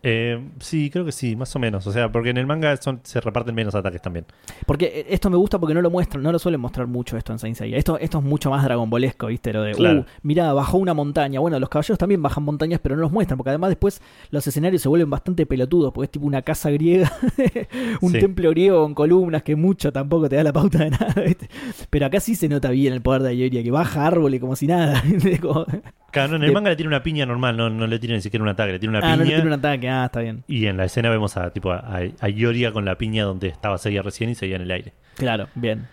[0.03, 1.87] Eh, sí, creo que sí, más o menos.
[1.87, 4.25] O sea, porque en el manga son, se reparten menos ataques también.
[4.67, 7.33] Porque eh, esto me gusta porque no lo muestran, no lo suelen mostrar mucho esto
[7.33, 7.77] en Saint Seiya.
[7.77, 9.53] Esto, esto es mucho más dragonbolesco, ¿viste?
[9.53, 10.01] Lo de, Claro.
[10.01, 11.41] uh, mira, bajó una montaña.
[11.41, 14.01] Bueno, los caballeros también bajan montañas, pero no los muestran, porque además después
[14.31, 17.13] los escenarios se vuelven bastante pelotudos, porque es tipo una casa griega,
[18.01, 18.19] un Sí.
[18.21, 21.49] templo griego con columnas que mucho tampoco te da la pauta de nada, ¿viste?
[21.91, 24.67] Pero acá sí se nota bien el poder de Ayoria, que baja árboles como si
[24.67, 25.03] nada.
[25.43, 25.67] Como-
[26.11, 28.17] Claro, no, en el De- manga le tiene una piña normal, no, no le tiene
[28.17, 29.37] ni siquiera un ataque, le tiene una Ah, no le piña.
[29.37, 30.45] tiene un ataque, ah, está bien.
[30.49, 33.77] Y en la escena vemos a tipo a, a Ioria con la piña donde estaba
[33.79, 34.93] Seiya recién y Seiya en el aire.
[35.17, 35.87] Claro, bien.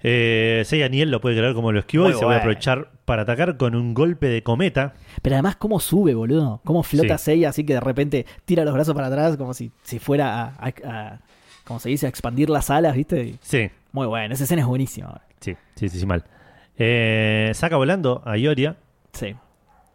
[0.00, 2.38] Eh, Seiya ni él lo puede creer como lo esquivó Muy y se va a
[2.38, 4.94] aprovechar para atacar con un golpe de cometa.
[5.22, 6.60] Pero además, ¿cómo sube, boludo?
[6.64, 7.24] ¿Cómo flota Sí.
[7.24, 10.54] Seiya así que de repente tira los brazos para atrás como si, si fuera a,
[10.58, 11.20] a, a-
[11.64, 13.24] como se dice, a expandir las alas, ¿viste?
[13.24, 15.20] Y- Sí, Muy bueno, esa escena es buenísima.
[15.40, 16.22] sí, sí, sí, sí, mal.
[16.78, 18.76] Eh, saca volando a Ioria.
[19.12, 19.34] Sí.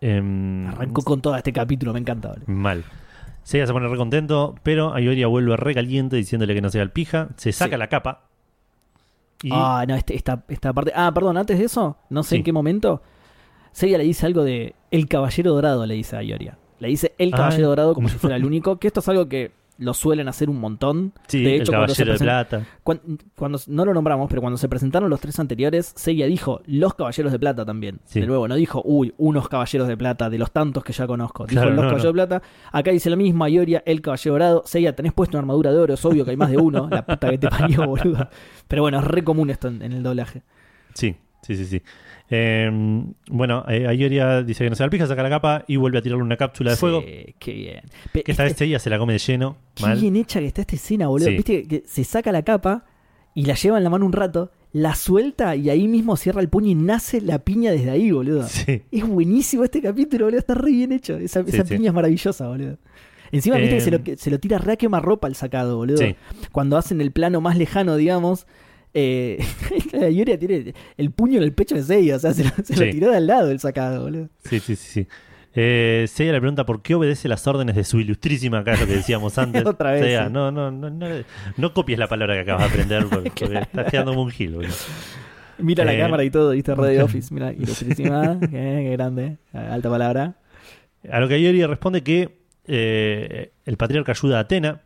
[0.02, 2.44] em, Arrancó con todo este capítulo, me encanta, boludo.
[2.48, 2.84] Mal.
[3.44, 6.92] Seiya se pone re contento, pero Ioria vuelve re caliente diciéndole que no sea el
[6.92, 7.30] pija.
[7.36, 7.80] Se saca Sí.
[7.80, 8.22] la capa.
[9.42, 10.94] Y Ah, no, este- esta, esta parte.
[10.96, 12.36] Ah, perdón, antes de eso, no sé Sí.
[12.38, 13.02] en qué momento.
[13.74, 16.58] Seiya le dice algo de El Caballero Dorado, le dice a Ioria.
[16.80, 19.28] Le dice El Ah, Caballero Dorado como si fuera el único, que esto es algo
[19.28, 21.14] que lo suelen hacer un montón.
[21.28, 22.66] sí, de el hecho, cuando se, de plata.
[22.84, 23.02] cuan-
[23.36, 27.32] cuando, no lo nombramos, pero cuando se presentaron los tres anteriores, Seiya dijo Los Caballeros
[27.32, 28.00] de Plata también.
[28.06, 28.22] Sí.
[28.22, 31.46] De nuevo, no dijo, uy, unos Caballeros de Plata, de los tantos que ya conozco.
[31.46, 32.22] Dijo Claro, Los no, Caballeros no.
[32.22, 32.46] de Plata.
[32.72, 34.64] Acá dice lo mismo, Ioria, El Caballero Dorado.
[34.66, 36.88] Seiya, tenés puesto una armadura de oro, es obvio que hay más de uno.
[36.92, 38.30] la puta que te parió, boludo.
[38.68, 40.44] Pero bueno, es re común esto en- en el doblaje.
[40.94, 41.82] Sí, sí, sí, sí.
[42.36, 46.00] Eh, bueno, eh, Ayoria dice que no se la pija, saca la capa y vuelve
[46.00, 47.04] a tirarle una cápsula de Sí, fuego.
[47.38, 47.82] Qué bien.
[48.12, 49.58] Que esta vez este- ella se la come de lleno.
[49.76, 50.00] qué Mal.
[50.00, 51.28] bien hecha que está esta escena, boludo.
[51.30, 51.36] Sí.
[51.36, 52.86] Viste que, se saca la capa
[53.36, 56.50] y la lleva en la mano un rato, la suelta y ahí mismo cierra el
[56.50, 58.48] puño y nace la piña desde ahí, boludo.
[58.48, 58.82] Sí.
[58.92, 60.40] Es buenísimo este capítulo, boludo.
[60.40, 61.16] Está re bien hecho.
[61.18, 62.78] Esa, piña es maravillosa, boludo.
[63.32, 65.78] Encima, viste Eh, que se lo, que se lo tira re a quemarropa el sacado,
[65.78, 65.98] boludo.
[65.98, 66.16] Sí.
[66.52, 68.48] Cuando hacen el plano más lejano, digamos.
[68.94, 69.44] Eh,
[70.14, 72.82] Yuria tiene el puño en el pecho de Seiya, o sea, se, lo, se lo
[72.84, 72.92] Sí.
[72.92, 74.30] tiró de al lado el sacado, boludo.
[74.46, 75.02] Sí, sí, sí.
[75.04, 75.08] sí.
[75.56, 79.38] Eh, Seiya le pregunta por qué obedece las órdenes de su ilustrísima, lo que decíamos
[79.38, 79.66] antes.
[79.66, 81.08] Otra vez, Seiya, no, no, no, no,
[81.58, 84.56] no copies la palabra que acabas de aprender porque, porque estás quedando un gil.
[84.56, 84.74] boludo.
[85.60, 87.32] Mira la Eh, cámara y todo, viste, Radio Office.
[87.34, 90.36] Mira, ilustrísima, qué, qué grande, alta palabra.
[91.12, 94.82] A lo que Ayori responde que eh, el patriarca ayuda a Atena,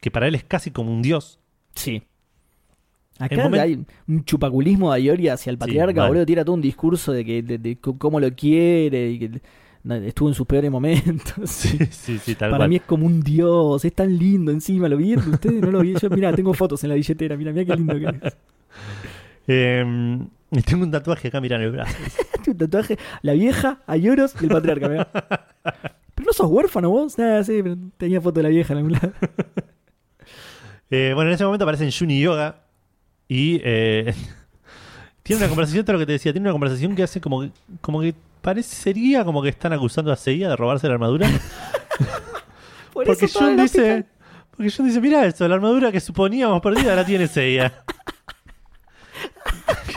[0.00, 1.40] que para él es casi como un dios.
[1.74, 2.02] Sí.
[3.18, 6.08] Acá momen- hay un chupaculismo de Ioria hacia el patriarca, mal.
[6.08, 6.26] boludo.
[6.26, 9.40] Tira todo un discurso de que de, de c- cómo lo quiere y que
[10.06, 11.48] estuvo en sus peores momentos.
[11.50, 12.68] Sí, sí, sí, tal Para cual.
[12.70, 14.88] mí es como un dios, es tan lindo encima.
[14.88, 15.60] ¿Lo vieron ustedes?
[15.60, 15.94] No lo vi.
[15.94, 17.36] Yo, mira, tengo fotos en la billetera.
[17.36, 18.36] Mira, mira qué lindo que es.
[19.46, 19.84] Eh,
[20.64, 21.94] tengo un tatuaje acá, mira en el brazo.
[22.46, 24.88] Un tatuaje, la vieja, Ayoros y el patriarca.
[24.88, 25.08] mirá.
[26.14, 27.18] Pero no sos huérfano vos.
[27.18, 29.12] Ah, sí, pero tenía foto de la vieja en algún lado.
[30.90, 32.63] Eh, bueno, en ese momento aparecen Juni y Yoga
[33.28, 34.14] y eh,
[35.22, 37.42] tiene una conversación, esto es lo que te decía, tiene una conversación que hace como
[37.42, 41.28] que, como que parecería como que están acusando a Seiya de robarse la armadura.
[42.92, 44.04] Por porque eso la dice,
[44.56, 47.82] porque Jun dice, mira esto, la armadura que suponíamos perdida la tiene Seiya.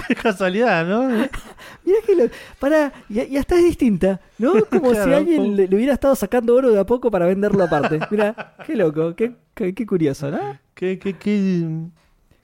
[0.08, 1.04] Qué casualidad, ¿no?
[1.10, 1.30] Mirá
[2.06, 2.24] que lo.
[2.60, 4.54] Pará, y, y hasta es distinta, ¿no?
[4.66, 7.26] Como si Claro, alguien como- le, le hubiera estado sacando oro de a poco para
[7.28, 8.00] venderlo aparte.
[8.10, 10.58] Mirá, qué loco, qué, qué, qué curioso, ¿no?
[10.74, 11.66] Qué, qué, qué,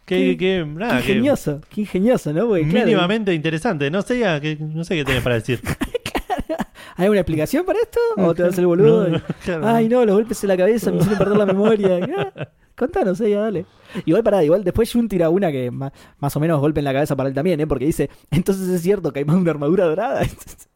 [0.06, 2.48] qué, Qué- qué- nada, qué qué ingenioso, qué ingenioso, ¿no?
[2.48, 3.90] Porque, claro, mínimamente interesante.
[3.92, 5.62] No sé, que, no sé qué tenés para decir.
[6.96, 8.00] ¿Hay una explicación para esto?
[8.18, 9.08] ¿O te vas el boludo?
[9.10, 9.68] No, y- claro.
[9.68, 12.32] Ay, no, los golpes en la cabeza me hicieron perder la memoria.
[12.36, 13.68] Ah, Contanos, ella, dale.
[14.06, 16.92] Igual pará, igual después Jun tira una que más, más o menos golpe en la
[16.94, 17.68] cabeza para él también, ¿eh?
[17.68, 20.24] Porque dice, entonces es cierto que hay más de una armadura dorada.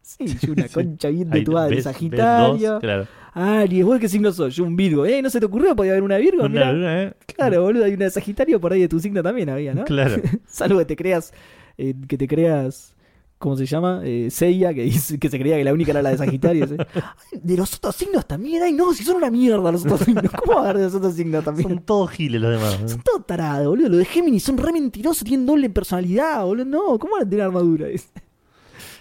[0.03, 2.73] sí, una concha bien de tu madre, ves Sagitario.
[2.73, 3.07] dos, claro.
[3.37, 4.55] Aries, ¿vos qué signo sos?
[4.55, 5.05] Yo un Virgo.
[5.05, 5.21] ¿Eh?
[5.21, 5.75] ¿No se te ocurrió?
[5.75, 6.45] ¿Podía haber una Virgo?
[6.45, 7.13] Una ¿eh?
[7.35, 9.85] Claro, boludo, hay una de Sagitario por ahí de tu signo también había, ¿no?
[9.85, 10.15] Claro.
[10.47, 11.31] Salvo que te creas,
[11.77, 12.95] eh, que te creas,
[13.37, 14.01] ¿cómo se llama?
[14.03, 16.65] Eh, Seiya, que dice que se creía que la única era la de Sagitario.
[16.95, 20.31] "Ay, de los otros signos también, ay no, si son una mierda los otros signos.
[20.31, 21.69] ¿Cómo va a haber de los otros signos también?
[21.69, 22.91] Son todos giles los demás.
[22.91, 23.89] Son todos tarados, boludo.
[23.89, 26.65] Los de Géminis son re mentirosos, tienen doble personalidad, boludo.
[26.65, 27.87] No, ¿cómo van a tener armadura?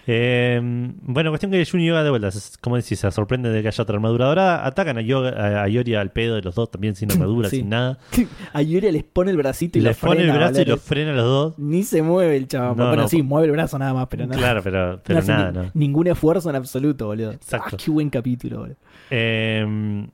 [0.09, 0.61] Eh,
[1.03, 2.31] bueno, cuestión que Jun y Yoga de vuelta,
[2.61, 4.65] como decís, se sorprende de que haya otra armadura dorada.
[4.65, 7.57] Atacan a, Yoga, a, Yoria al pedo de los dos, también sin armadura, Sí.
[7.59, 7.99] sin nada.
[8.53, 10.77] A Yuria les pone el bracito y Les lo pone el frena, brazo y boludo.
[10.77, 11.59] lo frena a los dos.
[11.59, 12.77] Ni se mueve el chaval.
[12.77, 14.39] No, bueno, no, sí, mueve el brazo nada más, pero nada.
[14.39, 15.71] Claro, pero, No pero hace nada, ni- ¿no?
[15.75, 17.33] Ningún esfuerzo en absoluto, boludo.
[17.33, 17.77] Exacto.
[17.77, 18.77] Ah, qué buen capítulo, boludo.
[19.11, 20.07] Eh,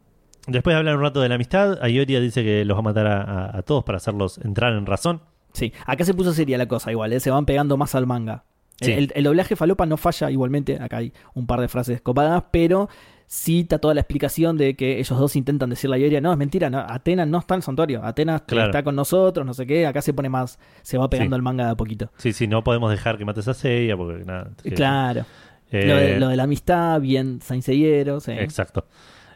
[0.46, 3.06] después de hablar un rato de la amistad, Ayoria dice que los va a matar
[3.06, 5.20] a, a- a todos para hacerlos entrar en razón.
[5.52, 7.20] Sí, acá se puso seria la cosa igual, ¿eh?
[7.20, 8.44] se van pegando más al manga.
[8.82, 8.92] El, Sí.
[8.92, 12.88] el- el doblaje falopa no falla igualmente, acá hay un par de frases copadas, pero
[13.26, 16.68] está toda la explicación de que ellos dos intentan decirle a Ioria, no, es mentira,
[16.68, 18.66] no, Atenas no está en el santuario, Atenas Claro.
[18.66, 21.38] está con nosotros, no sé qué, acá se pone más, se va pegando Sí.
[21.38, 22.10] el manga de a poquito.
[22.18, 24.50] Sí, sí, no podemos dejar que mates a Seiya porque nada.
[24.62, 25.24] que- Claro,
[25.70, 28.32] eh, lo, de, lo de la amistad, bien sainseguero, sí.
[28.32, 28.84] Exacto.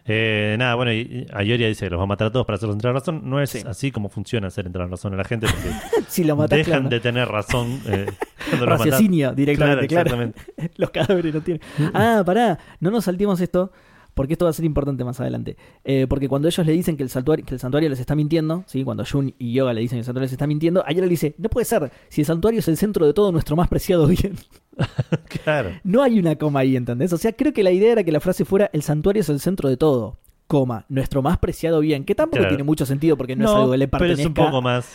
[0.07, 2.77] Eh, nada, bueno, y, Ayoria dice que los va a matar a todos para hacerlos
[2.77, 3.23] entrar a razón.
[3.25, 3.63] No es Sí.
[3.67, 5.69] así como funciona hacer entrar a razón a la gente, porque
[6.09, 6.89] si lo matás, dejan claro.
[6.89, 8.07] de tener razón eh,
[8.49, 8.87] cuando los matás.
[8.93, 10.11] Raciocinio directamente, claro.
[10.11, 10.41] exactamente.
[10.77, 11.63] Los cadáveres no tienen.
[11.95, 13.73] Ah, pará, no nos saltemos esto,
[14.15, 15.57] porque esto va a ser importante más adelante.
[15.85, 18.65] Eh, porque cuando ellos le dicen que el, santuario, que el santuario les está mintiendo,
[18.67, 18.85] ¿sí?
[18.85, 21.35] cuando Jun y Yoga le dicen que el santuario les está mintiendo, Ayora le dice,
[21.39, 24.37] no puede ser, si el santuario es el centro de todo nuestro más preciado bien.
[25.45, 25.71] Claro.
[25.85, 27.13] No hay una coma ahí, ¿entendés?
[27.13, 29.41] O sea, creo que la idea era que la frase fuera, el santuario es el
[29.41, 30.19] centro de todo.
[30.47, 32.51] Coma, nuestro más preciado bien, que tampoco Claro.
[32.51, 34.23] tiene mucho sentido porque no, es algo que le pero pertenezca.
[34.23, 34.89] es un poco más.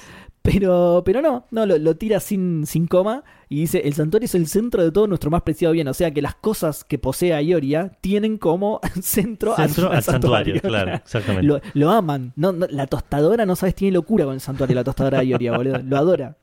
[0.44, 4.34] Pero, pero no, no, lo, lo tira sin, sin coma y dice, el santuario es
[4.34, 5.88] el centro de todo nuestro más preciado bien.
[5.88, 10.04] O sea que las cosas que posee Ioria tienen como centro, al- Centro al, al
[10.04, 11.46] santuario, claro, exactamente.
[11.48, 12.34] Lo, lo aman.
[12.36, 15.56] No, no, la tostadora, no sabes, tiene locura con el santuario, la tostadora de Ioria,
[15.56, 15.78] boludo.
[15.84, 16.38] Lo adora.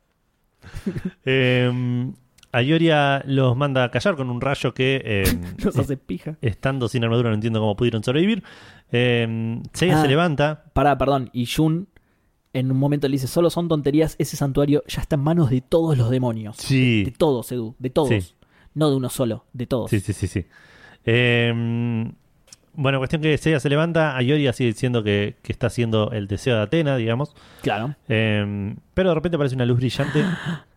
[1.25, 2.11] Eh,
[2.51, 5.23] Ayoria los manda a callar con un rayo que, eh,
[5.63, 6.37] Nos hace pija.
[6.41, 8.43] estando sin armadura, no entiendo cómo pudieron sobrevivir.
[8.91, 10.01] Eh, Seiya Ah.
[10.01, 10.63] se levanta.
[10.73, 11.29] Pará, perdón.
[11.33, 11.87] Y Jun
[12.53, 15.61] en un momento le dice, solo son tonterías, ese santuario ya está en manos de
[15.61, 16.57] todos los demonios.
[16.57, 18.09] De Sí, todos, Edu, de todos.
[18.09, 18.33] Sí.
[18.73, 19.89] No de uno solo, de todos.
[19.91, 20.25] sí, sí, sí.
[20.27, 20.45] sí.
[21.05, 22.11] Eh,
[22.73, 24.15] bueno, cuestión que Seiya se levanta.
[24.17, 27.35] Ayoria sigue diciendo que, que está haciendo el deseo de Atena, digamos.
[27.61, 27.95] Claro.
[28.07, 30.23] Eh, pero de repente aparece una luz brillante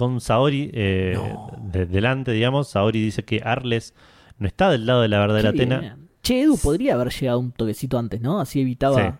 [0.00, 1.50] con Saori eh, No.
[1.62, 2.68] de- delante, digamos.
[2.68, 3.94] Saori dice que Arles
[4.38, 5.98] no está del lado de la verdadera Atena.
[6.22, 8.40] Che, Edu podría haber llegado un toquecito antes, ¿no?
[8.40, 9.16] Así evitaba Sí.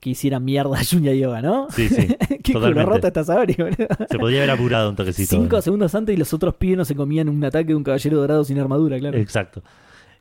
[0.00, 1.66] que hiciera mierda a Junya Yoga, ¿no?
[1.70, 2.08] Sí, sí.
[2.42, 3.86] Qué culo rota está Saori, boludo.
[4.10, 5.36] Se podría haber apurado un toquecito.
[5.36, 8.16] Cinco segundos antes y los otros pibes no se comían un ataque de un caballero
[8.18, 9.18] dorado sin armadura, claro.
[9.18, 9.62] Exacto.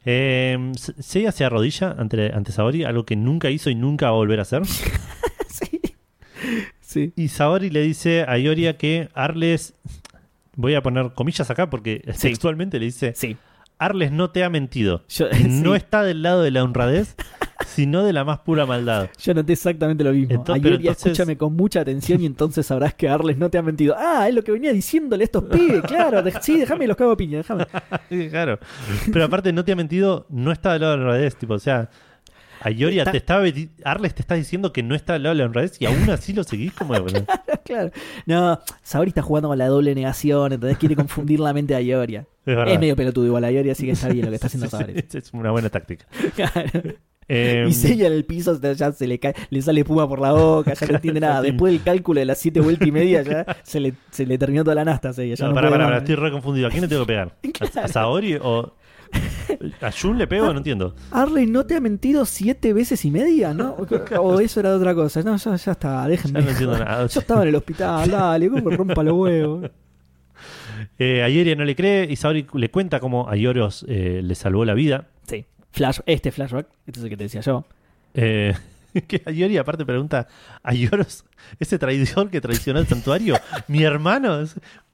[0.06, 4.12] Eh, Se- Seiya se arrodilla ante, ante Saori, algo que nunca hizo y nunca va
[4.12, 4.64] a volver a hacer.
[5.48, 5.80] sí.
[6.92, 7.14] Sí.
[7.16, 9.74] Y Saori le dice a Ioria que Arles.
[10.58, 12.28] Voy a poner comillas acá porque Sí.
[12.30, 13.38] textualmente le dice: Sí.
[13.80, 15.04] Arles no te ha mentido.
[15.08, 15.78] Yo, No sí.
[15.78, 17.16] está del lado de la honradez,
[17.66, 19.10] sino de la más pura maldad.
[19.20, 20.36] Yo noté exactamente lo mismo.
[20.36, 23.62] Entonces- Ayer entonces- escúchame con mucha atención y entonces sabrás que Arles no te ha
[23.62, 23.96] mentido.
[23.98, 26.22] Ah, es lo que venía diciéndole a estos pibes, claro.
[26.22, 27.66] de- sí, déjame los cago a piña, déjame.
[28.10, 28.60] Sí, claro.
[29.14, 31.38] Pero aparte, no te ha mentido, no está del lado de la honradez.
[31.38, 31.90] Tipo, o sea,
[32.62, 33.46] a Ioria Está- te estaba.
[33.84, 36.44] Arles te está diciendo que no está lado de la honradez y aún así lo
[36.44, 36.94] seguís como.
[36.94, 37.26] boludo?
[37.66, 37.92] claro.
[38.26, 42.26] No, Saori está jugando con la doble negación, entonces quiere confundir la mente a Ioria.
[42.46, 42.58] Es.
[42.58, 44.94] Es medio pelotudo igual a Ioria, así que está bien lo que está haciendo Saori.
[45.08, 46.06] sí, es una buena táctica.
[46.36, 46.96] Claro.
[47.28, 50.34] Eh, Y Seiya en el piso ya se le cae, le sale espuma por la
[50.34, 51.42] boca, ya no entiende nada.
[51.42, 54.64] Después del cálculo de las siete vueltas y media ya se le, se le terminó
[54.66, 55.36] toda la nasta a Seiya.
[55.36, 56.68] Ya no, no pará, estoy re confundido.
[56.68, 57.34] ¿A quién le tengo que pegar?
[57.76, 58.74] ¿A, a Saori o.?
[59.82, 60.52] ¿A Jun le pego?
[60.52, 60.96] No entiendo.
[61.12, 63.54] Arley, ¿no te ha mentido siete veces y media?
[63.54, 63.76] ¿No?
[64.20, 65.22] O eso era otra cosa.
[65.24, 66.42] No, ya, ya está, Ya déjenme.
[66.42, 67.06] no entiendo nada.
[67.08, 69.70] Yo estaba en el hospital, dale, ¿cómo me rompa los huevos?
[70.98, 74.36] Eh, a Ioria no le cree y Saori le cuenta cómo a Ioros eh, le
[74.36, 75.08] salvó la vida.
[75.28, 77.66] Sí, flash, este flashback, este es el que te decía yo.
[78.14, 78.54] Eh,
[79.08, 80.28] que aparte pregunta
[80.64, 81.24] a Ioros,
[81.60, 83.36] ese traidor que traicionó el santuario,
[83.68, 84.44] mi hermano,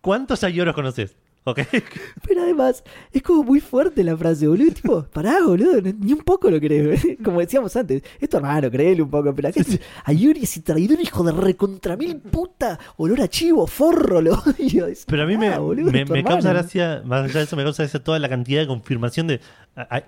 [0.02, 1.16] ¿cuántos Ayoros conoces?
[1.48, 1.60] ¿Ok?
[2.28, 2.84] Pero además,
[3.14, 4.72] es como muy fuerte la frase, boludo.
[4.74, 7.06] Tipo, pará, boludo, ni un poco lo crees.
[7.24, 9.34] Como decíamos antes, esto es raro, créele un poco.
[9.34, 13.66] Pero acá es- a Yuri ese traidor, hijo de recontra mil puta, olor a chivo,
[13.66, 14.88] forro, lo odio.
[14.88, 16.18] Es- Pero a mí me, ah, boludo, me, causa
[16.50, 16.50] hermano.
[16.50, 19.40] gracia, más allá de eso, me causa gracia toda la cantidad de confirmación de
[19.78, 20.02] a,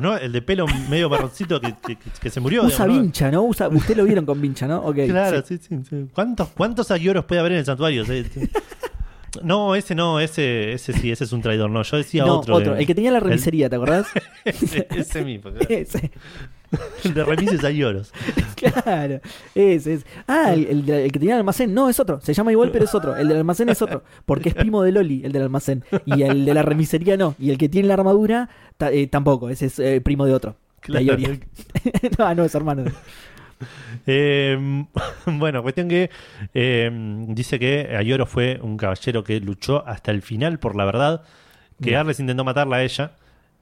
[0.00, 0.16] ¿no?
[0.16, 2.64] El de pelo medio marroncito que, que- que se murió.
[2.64, 3.42] Usa vincha, ¿no?
[3.42, 4.78] Usa, Usted lo vieron con vincha, ¿no?
[4.78, 4.96] Ok.
[5.08, 5.58] Claro, sí.
[5.58, 6.06] sí, sí, sí.
[6.14, 8.04] ¿Cuántos, ¿Cuántos Ayoros puede haber en el santuario?
[9.42, 11.70] No, ese no, ese, ese sí, ese es un traidor.
[11.70, 12.54] No, yo decía No, otro.
[12.56, 14.06] otro, de- el que tenía la remisería, ¿te acordás?
[14.44, 15.50] ese, ese mismo.
[15.68, 16.10] ese.
[17.04, 18.12] El de remises Ayoros.
[18.56, 19.20] Claro,
[19.54, 20.06] ese es.
[20.26, 22.20] Ah, el, el de- el que tenía el almacén, no, es otro.
[22.22, 23.14] Se llama igual, pero es otro.
[23.16, 24.02] El del almacén es otro.
[24.24, 25.84] Porque es primo de Loli, el del almacén.
[26.06, 27.34] Y el de la remisería no.
[27.38, 28.48] Y el que tiene la armadura,
[28.80, 29.48] eh, tampoco.
[29.50, 30.56] Ese es eh, primo de otro.
[30.80, 31.16] Claro.
[32.18, 32.84] No, no, es hermano.
[34.06, 34.56] Eh,
[35.26, 36.10] bueno, cuestión que
[36.54, 36.90] eh,
[37.28, 41.22] dice que Ayoro fue un caballero que luchó hasta el final por la verdad,
[41.82, 41.96] que.
[41.96, 43.12] Arles intentó matarla a ella,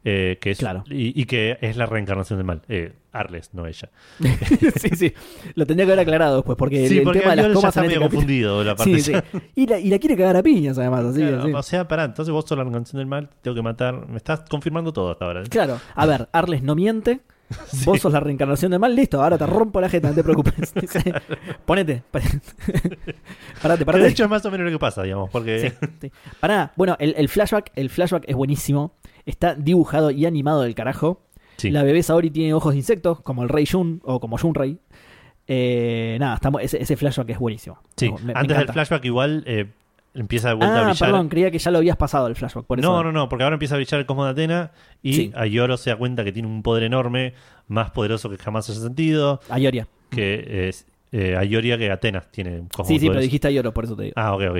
[0.04, 0.84] eh, que es, Claro.
[0.88, 2.62] y, y que es la reencarnación del mal.
[2.68, 3.88] Eh, Arles, no ella.
[4.76, 5.14] sí, sí.
[5.54, 6.58] Lo tendría que haber aclarado después.
[6.58, 8.74] Porque el, sí, el porque tema de las Ayoro ya comas está medio confundido la
[8.76, 9.12] parte Sí, sí.
[9.54, 11.04] Y la, y la quiere cagar a piñas, además.
[11.06, 11.58] Así, Claro.
[11.58, 14.08] O sea, pará, entonces vos sos la reencarnación del mal, tengo que matar.
[14.08, 15.42] Me estás confirmando todo hasta ahora.
[15.42, 15.46] ¿eh?
[15.48, 17.20] Claro, a ver, Arles no miente.
[17.84, 20.72] Vos sos la reencarnación del mal, listo, ahora te rompo la jeta, no te preocupes.
[21.66, 22.02] Ponete.
[23.62, 24.04] parate, parate.
[24.04, 26.12] de hecho es más o menos lo que pasa, digamos, porque Sí, sí.
[26.40, 28.92] Pará, bueno, el, el flashback, el flashback es buenísimo.
[29.26, 31.22] Está dibujado y animado del carajo.
[31.62, 34.78] La bebé Saori tiene ojos de insectos, como el Rey Jun o como Jun Rey.
[35.46, 37.78] Eh, nada, estamos, ese, ese flashback es buenísimo.
[37.96, 39.66] Sí, Me- me antes del flashback igual, eh,
[40.14, 41.08] empieza de vuelta a Ah, brillar.
[41.10, 42.64] perdón, creía que ya lo habías pasado el flashback.
[42.66, 42.88] Por eso.
[42.90, 44.70] no, no, no, porque ahora empieza a brillar el cosmos de Atena
[45.02, 45.32] y Sí.
[45.34, 47.34] Ayoro se da cuenta que tiene un poder enorme,
[47.68, 49.86] más poderoso que jamás haya sentido, Ayoria.
[50.10, 53.84] que es eh, Ayoria que Atenas tiene un cosmos Sí, sí, pero dijiste Ayoro, por
[53.84, 54.14] eso te digo.
[54.16, 54.58] Ah, ok, ok.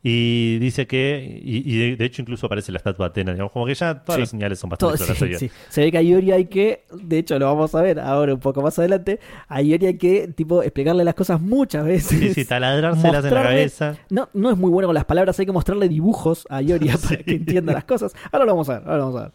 [0.00, 3.50] Y dice que, y, y de, de hecho incluso aparece la estatua de Atenas, digamos,
[3.52, 4.20] como que ya todas Sí.
[4.20, 5.38] las señales son Todo- bastante sí, claras.
[5.40, 5.50] sí.
[5.68, 8.38] Se ve que a Iori hay que, de hecho lo vamos a ver ahora un
[8.40, 9.18] poco más adelante,
[9.48, 12.16] a Iori hay que tipo explicarle las cosas muchas veces.
[12.20, 13.96] Sí, sí, taladrárselas en la cabeza.
[14.08, 17.16] No, no es muy bueno con las palabras, hay que mostrarle dibujos a Ioria para
[17.22, 18.14] que entienda las cosas.
[18.30, 19.32] Ahora lo vamos a ver, ahora lo vamos a ver.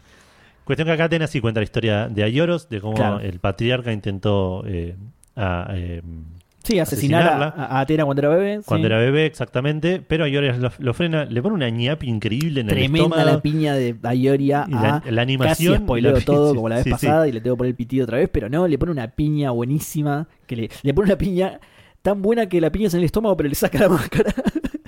[0.64, 3.20] Cuestión que acá Atenas sí cuenta la historia de Ayoros, de cómo Claro.
[3.20, 4.96] el patriarca intentó eh,
[5.36, 6.00] a, eh,
[6.64, 7.64] Sí, asesinar a, Asesinarla.
[7.66, 8.56] a Atena cuando era bebé.
[8.58, 8.64] sí.
[8.66, 12.68] cuando era bebé, exactamente, pero Ayoros lo, lo frena, le pone una ñapi increíble en
[12.68, 13.30] el Tremenda estómago.
[13.30, 16.76] la piña de Ioria Y la- a la animación Casi spoileo la- todo como la
[16.76, 16.92] vez sí, sí.
[16.92, 19.08] pasada y le tengo que poner el pitido otra vez, pero no, le pone una
[19.08, 20.26] piña buenísima.
[20.46, 21.60] que Le, le pone una piña
[22.02, 24.32] tan buena que la piña es en el estómago, pero le saca la máscara.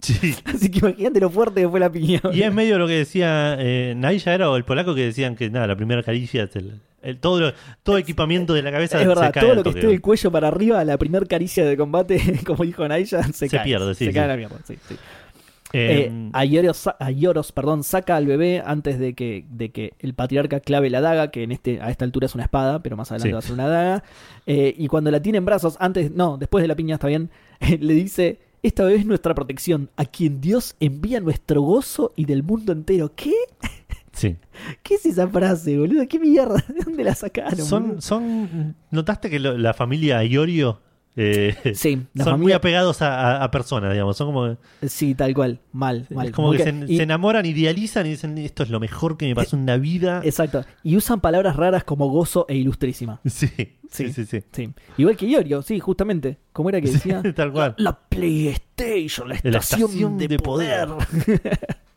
[0.00, 0.34] Sí.
[0.44, 2.20] Así que imagínate lo fuerte que fue la piña.
[2.32, 3.94] Y es medio lo que decía eh,
[4.26, 7.40] era o el polaco que decían que nada, la primera caricia es el, el- todo,
[7.40, 7.52] lo-
[7.82, 10.30] todo equipamiento de la cabeza Es verdad, se cae todo lo que esté del cuello
[10.30, 13.64] para arriba, la primer caricia de combate, como dijo Naya, se, Se cae.
[13.64, 14.14] pierde, sí, Se sí.
[14.14, 14.94] cae a la mierda, sí, sí.
[15.72, 20.14] Eh, Eh, Aioros, sa- Aioros, perdón, saca al bebé antes de que, de que el
[20.14, 23.12] patriarca clave la daga, que en este, a esta altura es una espada, pero más
[23.12, 24.04] adelante va a ser una daga.
[24.46, 27.30] Eh, y cuando la tiene en brazos, antes, no, después de la piña está bien,
[27.80, 32.72] le dice, esta es nuestra protección, a quien Dios envía nuestro gozo y del mundo
[32.72, 33.12] entero.
[33.14, 33.32] ¿Qué?
[34.12, 34.36] sí.
[34.82, 36.06] ¿Qué es esa frase, boludo?
[36.08, 36.56] ¿Qué mierda?
[36.68, 37.58] ¿De dónde la sacaron?
[37.64, 38.00] Son, boludo?
[38.00, 40.80] son, ¿Notaste que lo- la familia Iorio
[41.16, 44.16] eh, Sí, son muy apegados a, a- a personas, digamos?
[44.16, 44.56] Son como,
[44.86, 46.28] Sí, tal cual, mal, mal.
[46.28, 49.16] es como que que- se, y- se enamoran, idealizan y dicen, esto es lo mejor
[49.16, 50.20] que me pasó en la vida.
[50.24, 50.64] Exacto.
[50.82, 53.20] Y usan palabras raras como gozo e ilustrísima.
[53.90, 54.24] Sí, Sí.
[54.24, 54.72] sí, sí.
[54.98, 56.38] Igual que Iorio, sí, justamente.
[56.52, 57.22] ¿Cómo era que decía?
[57.34, 57.74] Tal cual.
[57.76, 60.88] La PlayStation, la estación, La estación de, de poder.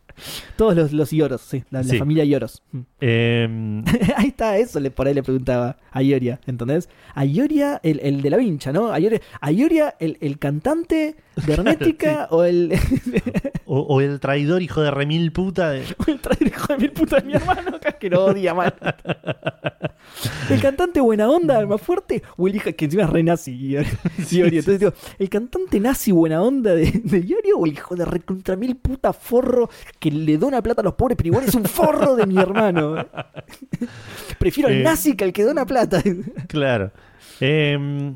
[0.55, 1.97] Todos los, los Ioros, sí, la, la Sí.
[1.97, 2.61] familia Ioros.
[2.71, 2.79] Mm.
[3.01, 3.83] Eh,
[4.17, 6.89] ahí está, eso le, por ahí le preguntaba a Ioria, ¿entendés?
[7.15, 8.91] A Ioria, el, el de la vincha, ¿no?
[8.91, 11.15] A Ioria, a Ioria, el, el cantante
[11.45, 12.73] de Hermética o el,
[13.65, 15.71] o, o el traidor hijo de remil puta.
[15.71, 18.53] de- o el traidor hijo de mil puta de mi hermano, acá que lo odia
[18.53, 18.73] mal.
[20.49, 23.53] El cantante buena onda, más fuerte, o el hijo que encima es re nazi.
[23.55, 23.85] Iorio.
[24.59, 28.55] Entonces digo, el cantante nazi buena onda de, de Iorio o el hijo de recontra
[28.55, 29.69] mil puta forro
[30.03, 32.95] que le dona plata a los pobres, pero igual es un forro de mi hermano.
[34.39, 34.83] Prefiero al Eh.
[34.83, 36.01] nazi que al que dona plata.
[36.47, 36.91] Claro.
[37.39, 38.13] Eh,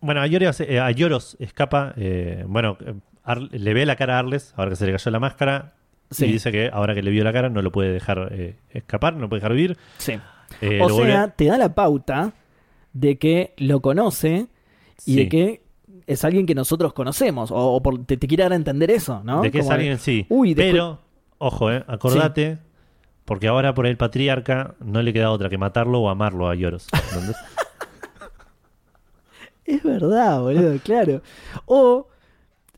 [0.00, 1.92] bueno, Ayoros, eh, Ayoros escapa.
[1.96, 2.94] eh, bueno, eh,
[3.24, 5.72] Ar- le ve la cara a Arles, ahora que se le cayó la máscara.
[6.10, 6.26] Sí.
[6.26, 9.14] Y dice que ahora que le vio la cara no lo puede dejar eh, escapar,
[9.14, 9.76] no lo puede dejar vivir.
[9.98, 10.12] Sí.
[10.60, 10.96] Eh, o sea,
[11.26, 12.32] vuelve- te da la pauta
[12.92, 14.46] de que lo conoce
[15.06, 15.16] y Sí.
[15.16, 15.62] de que
[16.06, 17.50] es alguien que nosotros conocemos.
[17.50, 19.40] O, o por- te, te quiere dar a entender eso, ¿no?
[19.40, 20.26] de que es alguien, sí.
[20.28, 21.00] Uy, después- Pero,
[21.38, 22.58] ojo, eh, acordate,
[23.24, 26.86] porque ahora por el patriarca no le queda otra que matarlo o amarlo a Ayoros.
[27.12, 27.36] ¿entendés?
[29.66, 31.22] Es verdad, boludo, claro.
[31.64, 32.06] O,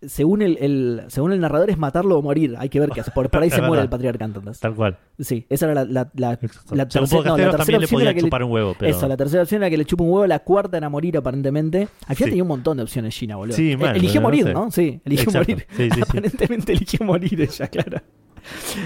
[0.02, 2.54] según el, el- según el narrador, es matarlo o morir.
[2.58, 3.10] Hay que ver qué hace.
[3.10, 4.60] Por, por ahí se muere el patriarca, entonces.
[4.60, 4.96] Tal cual.
[5.18, 6.38] Sí, esa era la, la, la,
[6.70, 8.76] la Según tercera, no, la tercera también le opción podía que le- chupar un huevo,
[8.78, 8.88] pero...
[8.92, 11.88] Eso, la tercera opción era que le chupa un huevo, la cuarta era morir aparentemente.
[12.06, 12.24] Al final Sí.
[12.24, 13.56] tenía un montón de opciones Gina, boludo.
[13.56, 14.52] Sí, Eh, mal, eligió no morir, sé.
[14.54, 14.70] ¿no?
[14.70, 15.50] Sí, eligió Exacto.
[15.52, 15.66] morir.
[15.76, 16.00] Sí, sí, sí.
[16.08, 18.00] Aparentemente eligió morir ella, claro.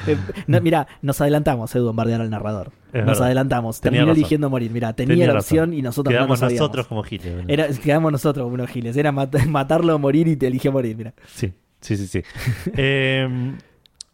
[0.06, 0.16] Eh,
[0.46, 2.72] no, mira, nos adelantamos, Edu, bombardear al narrador.
[2.92, 3.24] Es nos verdad.
[3.26, 3.80] adelantamos.
[3.80, 4.18] Tenía Terminó razón.
[4.20, 4.70] eligiendo morir.
[4.72, 5.58] Mira, tenía, Tenía la razón.
[5.58, 7.44] opción y nosotros no Quedamos nosotros como giles.
[7.48, 8.96] Era, quedamos nosotros como unos giles.
[8.96, 11.14] Era mat- matarlo o morir y te eligió morir, mira.
[11.26, 12.22] Sí, sí, sí, sí.
[12.76, 13.56] Eh,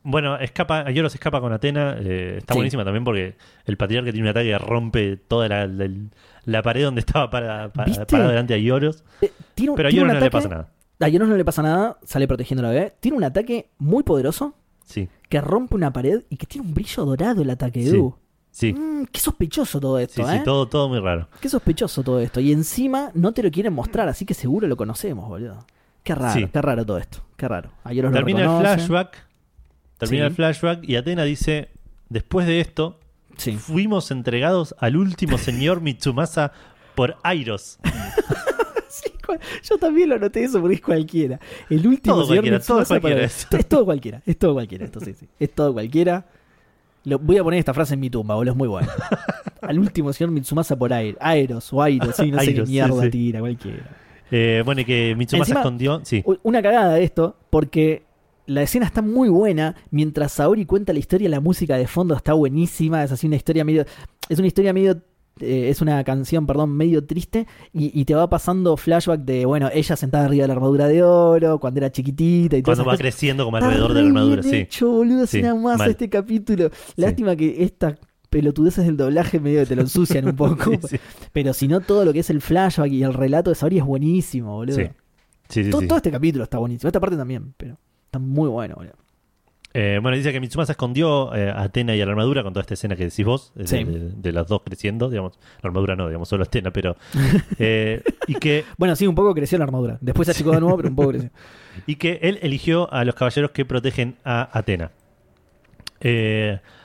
[0.02, 1.96] bueno, escapa, Ayoros escapa con Atena.
[1.98, 2.58] eh, está Sí.
[2.58, 5.90] buenísima también porque el patriarca tiene un ataque que rompe toda la, la-
[6.44, 9.02] la pared donde estaba para, para- delante de Ayoros.
[9.20, 10.68] Eh, tiene Pero a no le pasa nada.
[11.00, 12.94] A Ayoros no le pasa nada, sale protegiendo a la bebé.
[13.00, 14.54] Tiene un ataque muy poderoso
[14.86, 17.88] Sí, que rompe una pared y que tiene un brillo dorado el ataque, Sí.
[17.90, 18.14] Edu.
[18.50, 18.72] sí.
[18.72, 20.38] Mm, qué sospechoso todo esto, Sí, ¿eh?
[20.38, 21.28] sí, todo, todo muy raro.
[21.40, 22.40] Qué sospechoso todo esto.
[22.40, 25.66] Y encima no te lo quieren mostrar, así que seguro lo conocemos, boludo.
[26.02, 26.46] Qué raro, Sí.
[26.50, 27.18] qué raro todo esto.
[27.36, 27.70] Qué raro.
[27.84, 29.26] Termina el flashback.
[29.98, 30.28] Termina Sí.
[30.28, 31.68] el flashback y Atena dice:
[32.08, 33.00] Después de esto,
[33.58, 36.52] fuimos entregados al último señor Mitsumasa
[36.94, 37.78] por Airos.
[39.62, 41.38] Yo también lo noté eso porque es cualquiera.
[41.70, 43.48] El último Todo señor cualquiera, todo Mitsumasa cualquiera para- eso.
[43.56, 44.84] Es todo cualquiera, es todo cualquiera.
[44.84, 45.26] Esto sí, sí.
[45.38, 46.26] Es todo cualquiera.
[47.04, 48.88] Lo, voy a poner esta frase en mi tumba, boludo, es muy bueno.
[49.60, 51.16] Al último señor Mitsumasa por aire.
[51.20, 53.10] Aeros o Airos, sí, no sé Airos, qué mierda sí.
[53.10, 53.96] tira, cualquiera.
[54.30, 56.00] Eh, bueno, y que Mitsumasa Encima- escondió.
[56.04, 58.02] Sí, Una cagada de esto, porque
[58.46, 59.76] la escena está muy buena.
[59.90, 63.02] Mientras Saori cuenta la historia, la música de fondo está buenísima.
[63.04, 63.84] Es así una historia medio.
[64.28, 65.00] Es una historia medio
[65.40, 69.68] eh, es una canción, perdón, medio triste y, y te va pasando flashback de, bueno,
[69.72, 72.96] ella sentada arriba de la armadura de oro, cuando era chiquitita y todo Cuando va
[72.96, 74.56] creciendo como alrededor de la armadura, sí.
[74.56, 75.90] hecho, boludo, Sí, sí, nada más mal.
[75.90, 76.70] este capítulo.
[76.96, 77.96] Lástima que estas
[78.30, 80.70] pelotudeces del doblaje medio que te lo ensucian un poco.
[80.82, 80.96] Sí, sí.
[81.32, 83.84] Pero si no, todo lo que es el flashback y el relato de Saori es
[83.84, 84.76] buenísimo, boludo.
[84.76, 84.88] Sí.
[85.48, 85.86] Sí, sí, todo, sí.
[85.86, 86.88] todo este capítulo está buenísimo.
[86.88, 88.94] Esta parte también, pero está muy bueno, boludo.
[89.78, 92.62] Eh, bueno, dice que Mitsumasa escondió eh, a Atena y a la armadura con toda
[92.62, 93.84] esta escena que decís vos, de, Sí.
[93.84, 95.38] de- de las dos creciendo, digamos.
[95.62, 96.96] La armadura no, digamos, solo Atena, pero.
[97.58, 99.98] eh, y, que, Bueno, sí, un poco creció la armadura.
[100.00, 101.30] Después se achicó de nuevo, pero un poco creció.
[101.86, 104.92] y que él eligió a los caballeros que protegen a Atena.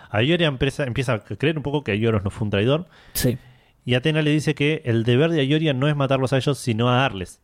[0.09, 2.87] Ayoria empieza, empieza a creer un poco que Ayoros no fue un traidor.
[3.13, 3.37] Sí.
[3.85, 6.89] Y Atena le dice que el deber de Ayoria no es matarlos a ellos, sino
[6.89, 7.39] a darles.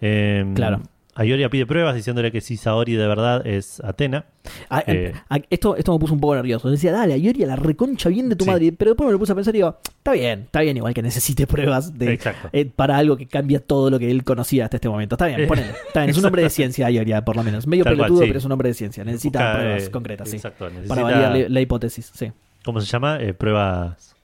[0.00, 0.80] Eh, Claro.
[1.20, 4.24] Ayoria pide pruebas diciéndole que si Saori de verdad es Atena.
[4.70, 5.12] Ah, Eh.
[5.28, 6.70] ah, esto, esto me puso un poco nervioso.
[6.70, 8.50] Decía, dale, Ayori a la reconcha bien de tu Sí.
[8.50, 8.72] madre.
[8.72, 11.02] Pero después me lo puse a pensar y digo, está bien, está bien, igual que
[11.02, 12.18] necesite pruebas de,
[12.52, 15.16] eh, para algo que cambia todo lo que él conocía hasta este momento.
[15.16, 15.68] Está bien, Eh, ponele.
[15.88, 17.66] Está bien, es un hombre de ciencia, Ayori, por lo menos.
[17.66, 18.28] Medio Tal cual, pelotudo, sí.
[18.28, 19.04] pero es un hombre de ciencia.
[19.04, 20.36] Necesita Busca, pruebas eh, concretas, sí.
[20.36, 22.32] Exacto, Para necesita- validar la, hipótesis, sí.
[22.64, 23.18] ¿Cómo se llama?
[23.36, 24.16] Pruebas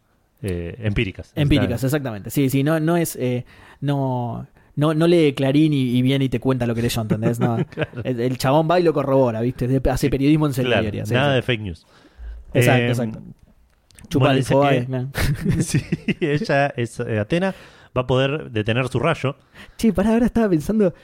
[0.43, 1.33] empíricas.
[1.35, 2.31] Empíricas, exactamente.
[2.31, 3.19] Sí, sí, no, no es.
[3.83, 7.41] no, no, no lee Clarín y, y viene y te cuenta lo que leyó, ¿entendés?
[7.41, 7.57] No,
[8.05, 9.81] el, el chabón va y lo corrobora, ¿viste?
[9.91, 11.87] Hace periodismo en serio, Claro, sí, nada de fake news.
[12.55, 13.23] Exacto, Eh, exacto.
[14.09, 14.85] Chupa bueno, el
[15.55, 15.81] que- sí,
[16.21, 17.55] ella es eh, Atena,
[17.97, 19.37] va a poder detener su rayo.
[19.77, 20.95] Che, pará, ahora estaba pensando.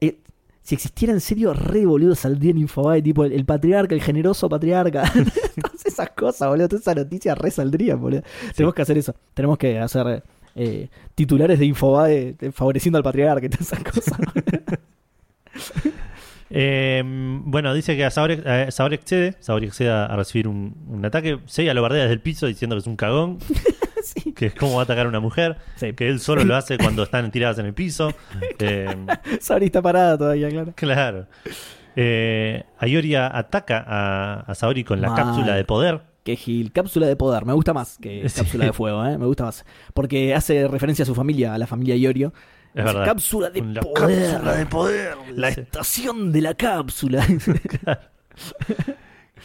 [0.00, 0.18] eh,
[0.62, 4.48] si existiera en serio, re boludo saldría en Infobae, tipo el, el patriarca, el generoso
[4.48, 5.02] patriarca.
[5.62, 6.68] Todas esas cosas, boludo.
[6.68, 8.22] Todas esas noticias re saldrían, boludo.
[8.54, 9.14] Tenemos que hacer eso.
[9.32, 10.22] Tenemos que hacer
[10.54, 14.18] eh, titulares de Infobae favoreciendo al patriarca y todas esas cosas.
[16.52, 19.36] Eh, bueno, dice que a Saori, a Saori accede
[19.88, 21.38] a, a recibir un, un ataque.
[21.46, 23.38] Seiya lo bardea desde el piso diciendo que es un cagón,
[24.02, 24.32] sí.
[24.32, 25.92] que es cómo va a atacar a una mujer, Sí.
[25.92, 28.12] que él solo lo hace cuando están tiradas en el piso.
[28.58, 28.88] Eh,
[29.40, 30.72] Saori está parada todavía, claro.
[30.74, 31.26] claro.
[31.96, 35.16] Eh, Ayoria ataca a, a Saori con la Mal.
[35.16, 36.00] cápsula de poder.
[36.22, 38.40] Que Gil, cápsula de poder, me gusta más que Sí.
[38.40, 39.16] cápsula de fuego, ¿eh?
[39.18, 39.64] me gusta más.
[39.94, 42.32] Porque hace referencia a su familia, a la familia Iorio.
[42.74, 43.04] Es verdad.
[43.04, 44.30] Cápsula de La poder.
[44.32, 45.14] cápsula de poder.
[45.34, 47.26] La estación de la cápsula.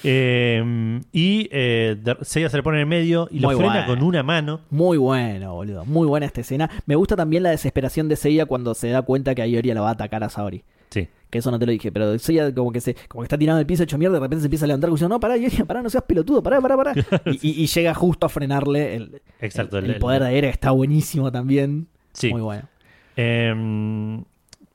[0.03, 3.87] Eh, y eh, Seiya se le pone en el medio y lo Muy frena bueno.
[3.87, 4.61] con una mano.
[4.69, 5.85] Muy bueno, boludo.
[5.85, 6.69] Muy buena esta escena.
[6.85, 9.89] Me gusta también la desesperación de Seiya cuando se da cuenta que Ayoria la va
[9.89, 10.63] a atacar a Saori.
[10.95, 11.07] Sí.
[11.29, 13.57] Que eso no te lo dije, pero Seiya como que se, como que está tirado
[13.59, 15.65] en el piso hecho mierda, de repente se empieza a levantar diciendo, no, pará, Ayoria,
[15.65, 16.93] pará, no seas pelotudo, pará, pará, pará.
[17.25, 19.77] y, y- y llega justo a frenarle el, Exacto.
[19.79, 21.87] el, el- el poder de aire, que está buenísimo también.
[22.13, 22.29] Sí.
[22.31, 22.69] Muy bueno.
[23.17, 24.23] Eh,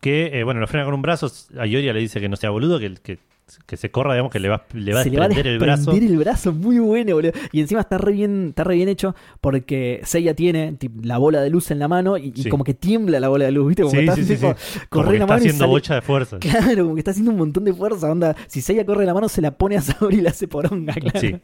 [0.01, 1.31] que, eh, bueno, lo frena con un brazo.
[1.59, 3.19] A Yoria le dice que no sea boludo, que, que,
[3.67, 5.53] que se corra, digamos, que le va, le va a se le va a desprender
[5.55, 5.91] el brazo.
[5.91, 7.33] desprender el brazo, muy bueno, boludo.
[7.53, 11.51] Y encima está re bien, está re bien hecho porque Seiya tiene la bola de
[11.51, 13.83] luz en la mano y, y como que tiembla la bola de luz, ¿viste?
[13.83, 14.55] Como Sí, que está sí, tipo,
[14.89, 16.39] corre la está mano y haciendo sale- bocha de fuerza.
[16.39, 18.37] Claro, como que está haciendo un montón de fuerza, onda.
[18.47, 21.21] Si Seiya corre la mano, se la pone a Saori y la hace poronga, claro.
[21.21, 21.37] Sí,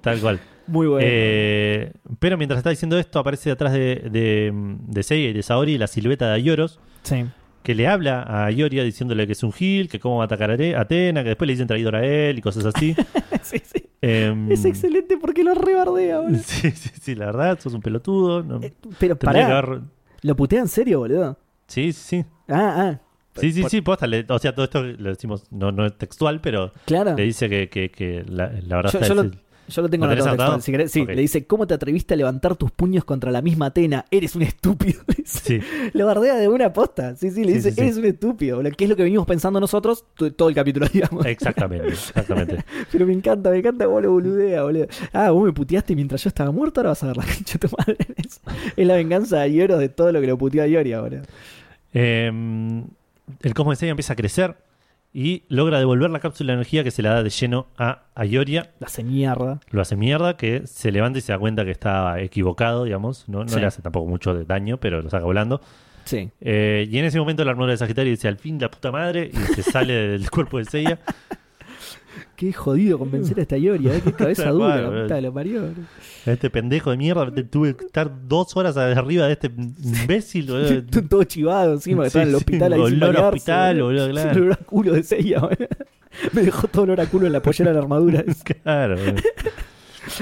[0.00, 0.40] tal cual.
[0.66, 1.04] Muy bueno.
[1.10, 4.52] Eh, pero mientras está diciendo esto, aparece detrás de, de,
[4.86, 7.24] de Seiya y de Saori la silueta de Ayoros, sí.
[7.62, 10.50] Que le habla a Ayoria diciéndole que es un gil, que cómo va a atacar
[10.50, 12.94] a Atena, que después le dicen traidor a él y cosas así.
[13.42, 13.86] sí, sí.
[14.02, 16.38] Em, Es excelente porque lo rebardea, boludo.
[16.44, 18.42] Sí, sí, sí, la verdad, sos un pelotudo.
[18.42, 19.80] no- Eh, Pero tendría pará, haber-
[20.22, 21.38] ¿lo putea en serio, boludo?
[21.66, 22.24] Sí, sí, sí.
[22.48, 23.00] Ah, ah.
[23.36, 25.96] Sí, sí, Por- sí, posta, le- o sea, todo esto lo decimos, no, no es
[25.96, 27.14] textual, pero Claro.
[27.14, 29.30] le dice que, que, que la, la verdad Yo- está yo lo-
[29.70, 30.50] Yo lo tengo ¿Lo anotado anotado?
[30.56, 30.92] textual, si querés.
[30.92, 34.04] Sí, le dice, ¿cómo te atreviste a levantar tus puños contra la misma Atena?
[34.10, 35.00] Eres un estúpido.
[35.30, 35.60] Sí,
[35.92, 37.14] Lo bardea de una posta.
[37.14, 38.56] Sí, sí, le Sí, dice, sí, eres un estúpido.
[38.56, 41.24] boludo, Que es lo que venimos pensando nosotros to- todo el capítulo, digamos.
[41.24, 42.64] exactamente, exactamente.
[42.92, 44.86] Pero me encanta, me encanta cómo lo boludea, boludo.
[45.12, 47.68] Ah, vos me puteaste mientras yo estaba muerto, ahora vas a ver la cancha de
[47.68, 47.96] tu madre.
[48.16, 48.40] Es,
[48.76, 51.22] es la venganza de Ioros de todo lo que lo puteó a Ioria, boludo.
[51.92, 52.84] Em,
[53.42, 54.56] el cosmo de Seiya empieza a crecer
[55.12, 58.70] y logra devolver la cápsula de energía que se la da de lleno a Ayoria.
[58.78, 59.60] La hace mierda.
[59.70, 63.28] Lo hace mierda, que se levanta y se da cuenta que estaba equivocado, digamos.
[63.28, 63.58] No, no Sí.
[63.60, 65.60] le hace tampoco mucho de daño, pero lo saca volando.
[66.04, 66.30] Sí.
[66.40, 69.30] Eh, y en ese momento la armadura de Sagitario dice al fin la puta madre
[69.32, 70.98] y se sale del cuerpo de Seiya.
[72.40, 74.00] Qué jodido convencer a esta Ioria, ¿eh?
[74.02, 75.62] Qué cabeza dura, la puta que lo parió.
[76.24, 80.46] Este pendejo de mierda, tuve que estar dos horas arriba de este imbécil.
[80.50, 80.82] boludo.
[81.06, 84.08] Todo chivado encima, que estaba en el hospital ahí sin olor a bañarse, hospital, boludo,
[84.10, 84.30] claro.
[84.30, 85.50] El olor a culo de boludo.
[86.32, 88.24] Me dejó todo olor a culo en la pollera de la armadura.
[88.62, 88.96] Claro.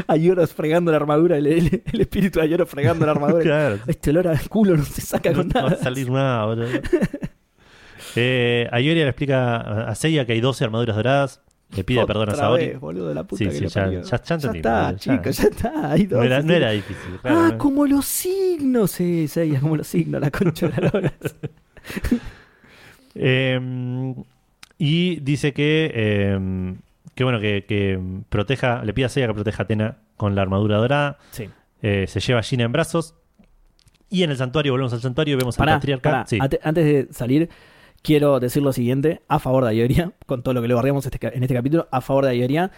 [0.09, 3.45] A Ioros fregando la armadura, el, el- el espíritu de Ioros fregando la armadura.
[3.45, 3.79] claro.
[3.87, 5.77] Este olor a culo no se saca No, con no va nada.
[5.77, 6.67] a salir nada, boludo.
[8.17, 11.41] Eh, Ayoria le explica a- a Seiya que hay 12 armaduras doradas
[11.77, 12.67] le pide perdón a Saori.
[12.69, 15.97] vez, boludo, la puta Sí, sí, ya- está, chicos, ya está.
[16.11, 16.47] No era, sí.
[16.49, 17.19] no era difícil.
[17.21, 17.59] claro, Ah, ¿no?
[17.59, 18.91] como los signos.
[18.93, 21.13] Sí, sí, como los signos, la concha de la lora.
[23.15, 24.15] Eh,
[24.79, 26.75] y dice que, eh,
[27.15, 30.43] que bueno, que, que proteja, le pide a Seiya que proteja a Atena con la
[30.43, 31.19] armadura dorada.
[31.31, 31.49] Sí.
[31.83, 33.15] Eh, se lleva a Gina en brazos.
[34.11, 36.11] Y en el santuario, volvemos al santuario vemos Pará, al patriarca.
[36.11, 36.27] pará.
[36.27, 36.39] Sí.
[36.41, 37.49] Ante- antes de salir,
[38.03, 41.19] quiero decir lo siguiente a favor de Ayoria, con todo lo que le barriamos este
[41.37, 42.71] en este capítulo, a favor de Ayoria.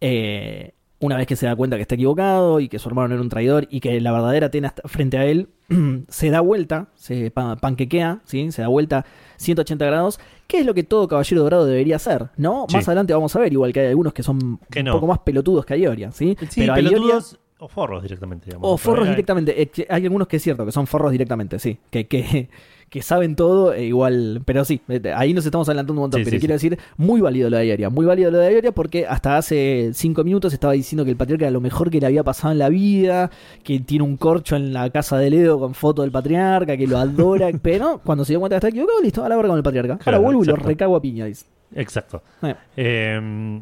[0.00, 3.22] eh, una vez que se da cuenta que está equivocado y que su hermano era
[3.22, 5.48] un traidor y que la verdadera Atena está frente a él,
[6.08, 8.50] se da vuelta, se pa- panquequea, ¿sí?
[8.50, 10.18] se da vuelta 180 grados,
[10.48, 12.66] que es lo que todo caballero dorado debería hacer, ¿no?
[12.68, 12.74] Sí.
[12.74, 15.20] Más adelante vamos a ver, igual que hay algunos que son Que un poco más
[15.20, 16.36] pelotudos que Ayoria, ¿sí?
[16.50, 18.46] Sí, Pero Ayoria- pelotudos o forros directamente.
[18.46, 18.68] digamos.
[18.70, 19.60] o forros Hay- directamente.
[19.62, 21.76] Eh, hay algunos que es cierto, que son forros directamente, sí.
[21.90, 22.48] Que, que,
[22.88, 24.40] que saben todo e igual.
[24.44, 26.20] Pero sí, eh, ahí nos estamos adelantando un montón.
[26.20, 27.90] Sí, pero sí, quiero decir, muy válido lo de Ayoria.
[27.90, 31.46] Muy válido lo de Ayoria porque hasta hace cinco minutos estaba diciendo que el patriarca
[31.46, 33.30] era lo mejor que le había pasado en la vida.
[33.64, 36.96] Que tiene un corcho en la casa de Leo con foto del patriarca, que lo
[36.98, 37.48] adora.
[37.62, 39.92] pero cuando se dio cuenta que está equivocado, listo, a la verga con el patriarca.
[39.94, 41.44] Ahora Claro, vuelvo y lo recago a piña, dice.
[41.74, 42.22] Exacto.
[42.42, 43.60] Eh, Eh,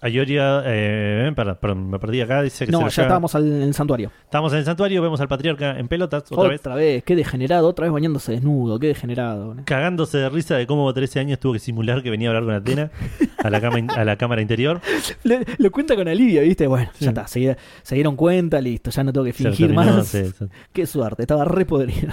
[0.00, 2.42] Ayoria, eh, perdón, me perdí acá.
[2.42, 4.12] Dice que no, ya lleva- estábamos al- en el santuario.
[4.22, 6.94] Estamos en el santuario, vemos al patriarca en pelotas otra Otra, vez.
[6.94, 7.04] vez.
[7.04, 9.46] qué degenerado, otra vez bañándose desnudo, qué degenerado.
[9.48, 9.64] boludo.
[9.64, 12.54] Cagándose de risa de cómo 13 años tuvo que simular que venía a hablar con
[12.54, 12.90] Atena
[13.42, 14.80] a la, cama in- a la cámara interior.
[15.24, 16.66] Le- lo cuenta con alivio, ¿viste?
[16.68, 17.04] Bueno, Sí.
[17.04, 20.06] ya está, se, se dieron cuenta, listo, ya no tengo que fingir terminó, más.
[20.08, 20.44] sí, sí.
[20.72, 22.08] Qué suerte, estaba re podrido.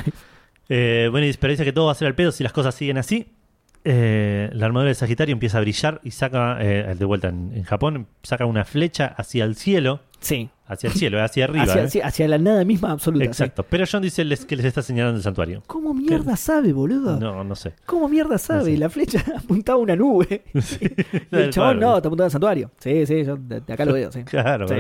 [0.70, 2.74] Eh, bueno, y pero dice que todo va a ser al pedo si las cosas
[2.74, 3.28] siguen así.
[3.88, 7.64] Eh, la armadura de Sagitario empieza a brillar y saca, eh, de vuelta en, en
[7.64, 11.66] Japón, saca una flecha hacia el cielo, Sí, hacia el cielo, hacia arriba.
[11.66, 11.90] hacia, ¿eh?
[11.92, 13.26] sí, hacia la nada misma absoluta.
[13.26, 13.28] sí.
[13.28, 13.64] Exacto.
[13.70, 15.62] Pero John dice les- que les está señalando el santuario.
[15.68, 17.20] ¿Cómo mierda sabe, boludo?
[17.20, 17.74] No, no sé.
[17.86, 18.60] ¿Cómo mierda sabe?
[18.62, 18.78] No sé.
[18.78, 20.44] La flecha apuntaba a una nube.
[21.32, 22.72] Y el chabón no, te apuntaba al santuario.
[22.80, 24.24] Sí, sí, yo de, de acá lo veo, sí.
[24.24, 24.76] Claro, Sí.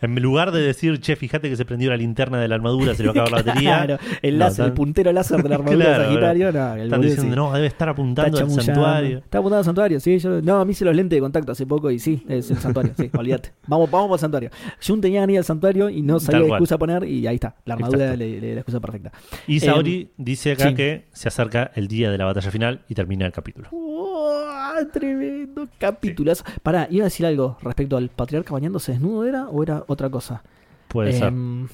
[0.00, 3.02] En lugar de decir, che, fíjate que se prendió la linterna de la armadura, se
[3.02, 3.84] le va a acabar la batería.
[3.86, 6.82] Claro, el No, láser, el puntero láser de la armadura Claro, de Sagitario, no, el
[6.84, 7.36] Están diciendo, sí.
[7.36, 9.18] no, debe estar apuntando al santuario.
[9.18, 10.18] Está apuntando al santuario, sí.
[10.18, 12.56] Yo, no, a mí hice los lentes de contacto hace poco y sí, es el
[12.58, 13.52] santuario, sí, olvídate.
[13.66, 14.50] Vamos, vamos al santuario.
[14.86, 17.56] Jun tenía ganas al santuario y no sabía qué excusa poner y ahí está.
[17.64, 19.12] La armadura le, le- la excusa perfecta.
[19.46, 20.74] Y Saori dice acá sí.
[20.74, 23.68] que se acerca el día de la batalla final y termina el capítulo.
[23.70, 24.84] ¡Uah!
[24.92, 26.42] tremendo capítulos.
[26.62, 30.42] Pará, iba a decir algo respecto al patriarca bañándose desnudo, ¿era o era otra cosa?
[30.88, 31.28] Puede ser.
[31.28, 31.68] Em,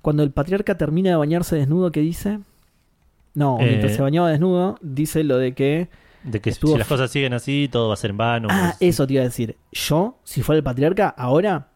[0.00, 2.40] Cuando el patriarca termina de bañarse desnudo, ¿qué dice?
[3.34, 5.88] No, Eh, mientras se bañaba desnudo, dice lo de que.
[6.24, 8.48] De que estuvo si las cosas siguen así, todo va a ser en vano.
[8.50, 9.56] Ah, Es- eso te iba a decir.
[9.72, 11.68] Yo, si fuera el patriarca, ahora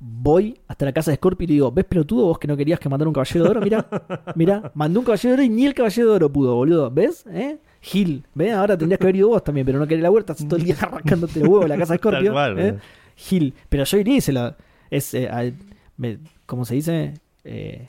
[0.00, 2.78] voy hasta la casa de Scorpio y le digo: ¿Ves pelotudo vos que no querías
[2.80, 3.60] que mandara un caballero de oro?
[3.60, 3.86] Mira,
[4.34, 6.90] mira, mandó un caballero de oro y ni el caballero de oro pudo, boludo.
[6.90, 7.24] ¿Ves?
[7.30, 7.58] ¿Eh?
[7.80, 8.54] Gil, ¿ves?
[8.54, 10.64] Ahora tendrías que haber ido vos también, pero no querés la huerta, estás todo el
[10.64, 12.58] día arrancándote los huevos en la casa de Scorpio.
[12.58, 12.78] ¿eh?
[13.16, 14.54] Gil, pero yo iría y se lo.
[14.96, 15.54] Es, eh, al-
[15.96, 17.14] me- ¿Cómo se dice?
[17.44, 17.88] Eh,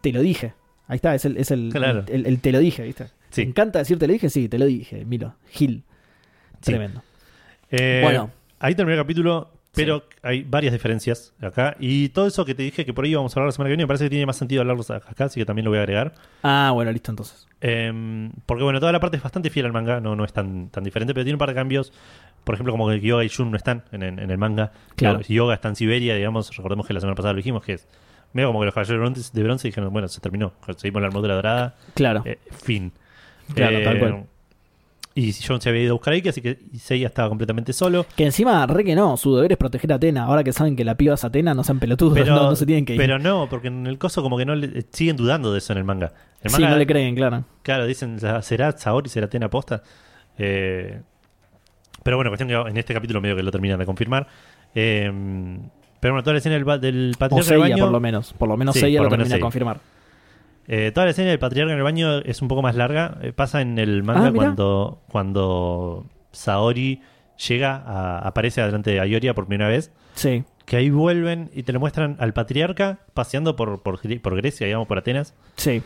[0.00, 0.54] te lo dije.
[0.86, 2.04] Ahí está, es el, es el, Claro.
[2.08, 3.06] el, el te lo dije, ¿viste?
[3.30, 3.42] Sí.
[3.42, 4.30] ¿Te encanta decir te lo dije?
[4.30, 5.34] Sí, te lo dije, Milo.
[5.50, 5.82] Gil.
[6.62, 6.72] Sí.
[6.72, 7.02] Tremendo.
[7.70, 8.30] Eh, Bueno.
[8.60, 11.76] Ahí terminó el capítulo, pero hay varias diferencias acá.
[11.78, 13.72] Y todo eso que te dije que por ahí vamos a hablar la semana que
[13.72, 15.82] viene, me parece que tiene más sentido hablarlos acá, así que también lo voy a
[15.82, 16.14] agregar.
[16.42, 17.46] Ah, bueno, listo entonces.
[17.60, 20.68] Eh, porque bueno, toda la parte es bastante fiel al manga, no, no es tan,
[20.70, 21.92] tan diferente, pero tiene un par de cambios.
[22.44, 24.72] Por ejemplo, como que Yoga y Jun no están en, en- en el manga.
[24.96, 25.20] Claro.
[25.20, 26.56] Yoga está en Siberia, digamos.
[26.56, 27.86] Recordemos que la semana pasada lo dijimos, que es
[28.32, 30.52] medio como que los caballeros de bronce, de bronce dijeron, bueno, se terminó.
[30.76, 31.74] Seguimos la armadura dorada.
[31.94, 32.22] Claro.
[32.24, 32.92] eh, fin.
[33.54, 34.24] Claro, Eh, tal cual.
[35.18, 38.06] Y John se había ido a buscar a Iki, así que Seiya estaba completamente solo.
[38.14, 40.22] Que encima, re que no, su deber es proteger a Atena.
[40.22, 42.64] Ahora que saben que la piba es Atena, no sean pelotudos, Pero, no, no se
[42.64, 43.00] tienen que ir.
[43.00, 45.78] pero no, porque en el coso como que no le, siguen dudando de eso en
[45.78, 46.12] el manga.
[46.40, 47.42] El sí, no le creen, claro.
[47.64, 49.08] Claro, dicen, ¿será Saori?
[49.08, 49.82] ¿Será Atena posta?
[50.38, 51.00] Eh,
[52.04, 54.28] pero bueno, cuestión que en este capítulo medio que lo terminan de confirmar.
[54.72, 55.10] Eh,
[55.98, 57.84] pero bueno, toda la escena del, del patriarca en el Seiya, baño...
[57.86, 58.32] por lo menos.
[58.34, 59.80] Por lo menos Sí, Seiya lo termina de confirmar.
[60.68, 63.18] Eh, toda la escena del patriarca en el baño es un poco más larga.
[63.22, 67.00] Eh, pasa en el manga Ah, cuando, cuando Saori
[67.48, 69.90] llega, a- aparece adelante de Ayoria por primera vez.
[70.14, 70.44] Sí.
[70.66, 74.66] Que ahí vuelven y te lo muestran al patriarca paseando por, por, Gre- por Grecia,
[74.66, 75.34] digamos, por Atenas.
[75.56, 75.82] Sí.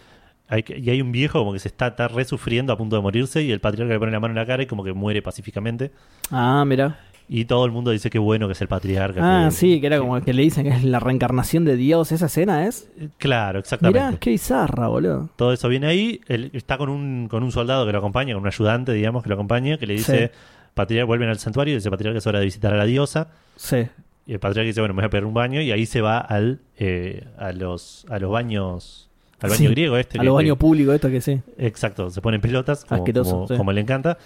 [0.49, 3.03] Hay y hay un viejo como que se está, está re sufriendo a punto de
[3.03, 5.23] morirse y el patriarca le pone la mano en la cara y como que muere
[5.23, 5.93] pacíficamente.
[6.31, 6.99] Ah, mira.
[7.29, 9.21] Y todo el mundo dice que bueno que es el patriarca.
[9.23, 12.13] Ah, que- sí, que era como que le dicen que es la reencarnación de Dios.
[12.13, 12.89] Esa escena es.
[13.19, 14.05] Claro, exactamente.
[14.07, 15.31] Mirá, qué bizarra, boludo.
[15.37, 16.21] Todo eso viene ahí.
[16.29, 19.29] Él está con un, con un soldado que lo acompaña, con un ayudante, digamos, que
[19.31, 20.39] lo acompaña, que le dice, Sí.
[20.75, 23.29] patriarca, vuelven al santuario y dice, patriarca, es hora de visitar a la diosa.
[23.57, 23.87] Sí.
[24.27, 26.19] Y el patriarca dice, bueno, me voy a pegar un baño y ahí se va
[26.19, 29.09] al, eh, a, los, a los baños,
[29.41, 30.19] al baño Sí, griego este.
[30.19, 31.41] A que- los que- baños públicos, esto que sí.
[31.59, 33.57] Exacto, se pone en pelotas, como, Asqueroso, como, sí.
[33.57, 34.19] como le encanta.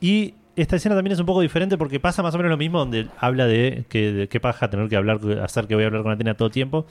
[0.00, 2.78] Y esta escena también es un poco diferente porque pasa más o menos lo mismo
[2.78, 6.02] donde habla de que de qué paja tener que hablar, hacer que voy a hablar
[6.02, 6.86] con Atena todo el tiempo,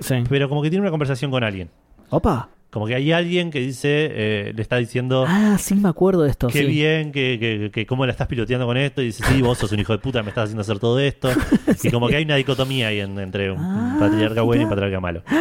[0.00, 0.14] Sí.
[0.28, 1.70] pero como que tiene una conversación con alguien.
[2.10, 2.50] Opa.
[2.70, 6.30] Como que hay alguien que dice, eh, le está diciendo, Ah, sí me acuerdo de
[6.30, 6.48] esto.
[6.48, 6.66] qué sí.
[6.66, 9.72] bien, que, que, que cómo la estás piloteando con esto, y dice, sí, vos sos
[9.72, 11.30] un hijo de puta, me estás haciendo hacer todo esto.
[11.82, 14.70] Y como que hay una dicotomía ahí en- entre un Ah, patriarca bueno y un
[14.70, 15.22] patriarca malo.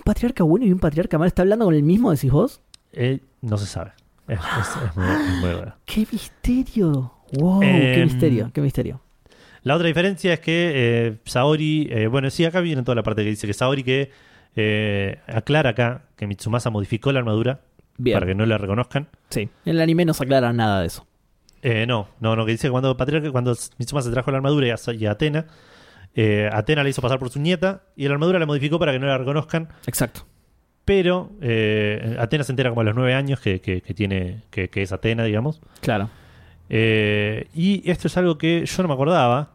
[0.00, 1.28] Un patriarca bueno y un patriarca malo.
[1.28, 2.62] ¿Está hablando con el mismo, decís vos?
[2.92, 3.92] Eh, no se sabe.
[4.32, 5.74] Es, es- es muy, muy raro.
[5.84, 7.12] ¡Qué misterio!
[7.32, 7.60] ¡Wow!
[7.60, 8.50] ¡Qué Em, misterio!
[8.52, 9.00] ¡Qué misterio!
[9.62, 13.22] La otra diferencia es que eh, Saori, eh, bueno, sí, acá viene toda la parte
[13.24, 14.10] que dice que Saori que
[14.56, 17.60] eh, aclara acá que Mitsumasa modificó la armadura
[17.98, 18.14] Bien.
[18.16, 19.08] para que no la reconozcan.
[19.28, 19.42] Sí.
[19.66, 21.06] En el anime no se aclara nada de eso.
[21.62, 24.70] Eh, no, no, no, que dice que cuando Patriarca, cuando Mitsumasa trajo la armadura y
[24.70, 25.46] a, y a Atena,
[26.52, 29.06] Atena la hizo pasar por su nieta y la armadura la modificó para que no
[29.06, 30.26] la reconozcan, Exacto.
[30.90, 34.68] Pero eh, Atena se entera como a los nueve años que, que- que tiene, que,
[34.70, 35.60] que es Atena, digamos.
[35.80, 36.10] Claro.
[36.68, 39.50] Eh, y esto es algo que yo no me acordaba.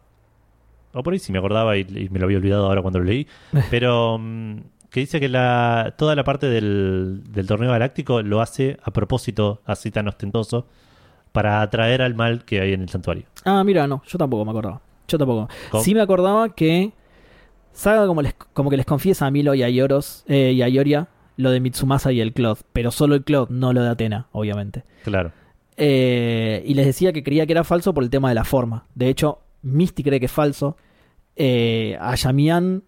[0.94, 3.06] O por ahí sí me acordaba y, y me lo había olvidado ahora cuando lo
[3.06, 3.28] leí.
[3.70, 4.60] Pero mm,
[4.90, 9.62] que dice que la, toda la parte del, del torneo galáctico lo hace a propósito,
[9.66, 10.68] así tan ostentoso,
[11.34, 13.26] para atraer al mal que hay en el santuario.
[13.44, 14.02] Ah, mira, no.
[14.07, 14.80] Yo tampoco me acordaba.
[15.10, 15.49] Yo tampoco.
[15.70, 15.84] ¿Cómo?
[15.84, 16.94] Sí me acordaba que
[17.74, 20.70] Saga como, les, como que les confiesa a Milo y a Yoros eh, y a
[20.70, 24.28] Ioria lo de Mitsumasa y el Cloud, pero solo el Cloud, no lo de Atena,
[24.32, 24.84] obviamente.
[25.03, 25.32] Claro.
[25.78, 28.86] Eh, y les decía que creía que era falso por el tema de la forma.
[28.95, 30.78] De hecho, Misty cree que es falso.
[31.36, 32.84] Eh, a Yamian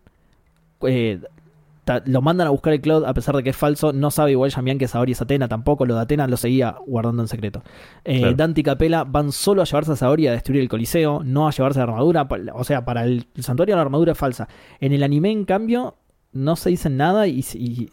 [0.84, 1.20] eh,
[2.06, 3.92] lo mandan a buscar el Cloud a pesar de que es falso.
[3.94, 5.86] No sabe igual Yamian que Saori es Atena tampoco.
[5.86, 7.64] Lo de Atena lo seguía guardando en secreto.
[8.06, 8.36] Eh, Claro.
[8.36, 11.52] Dante y Capela van solo a llevarse a Saori a destruir el Coliseo, no a
[11.52, 12.28] llevarse la armadura.
[12.54, 14.48] O sea, para el, el santuario la armadura es falsa.
[14.80, 15.96] En el anime, en cambio,
[16.32, 17.90] no se dicen nada y, y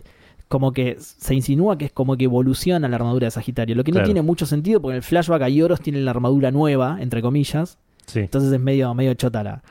[0.54, 3.74] como que se insinúa que es como que evoluciona la armadura de Sagitario.
[3.74, 4.06] Lo que no Claro.
[4.06, 7.76] tiene mucho sentido porque en el flashback a Yoros tiene la armadura nueva, entre comillas.
[8.06, 8.20] Sí.
[8.20, 9.62] Entonces es medio, medio chota la,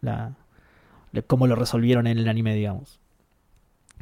[0.00, 0.32] la,
[1.12, 2.98] la- cómo lo resolvieron en el anime, digamos.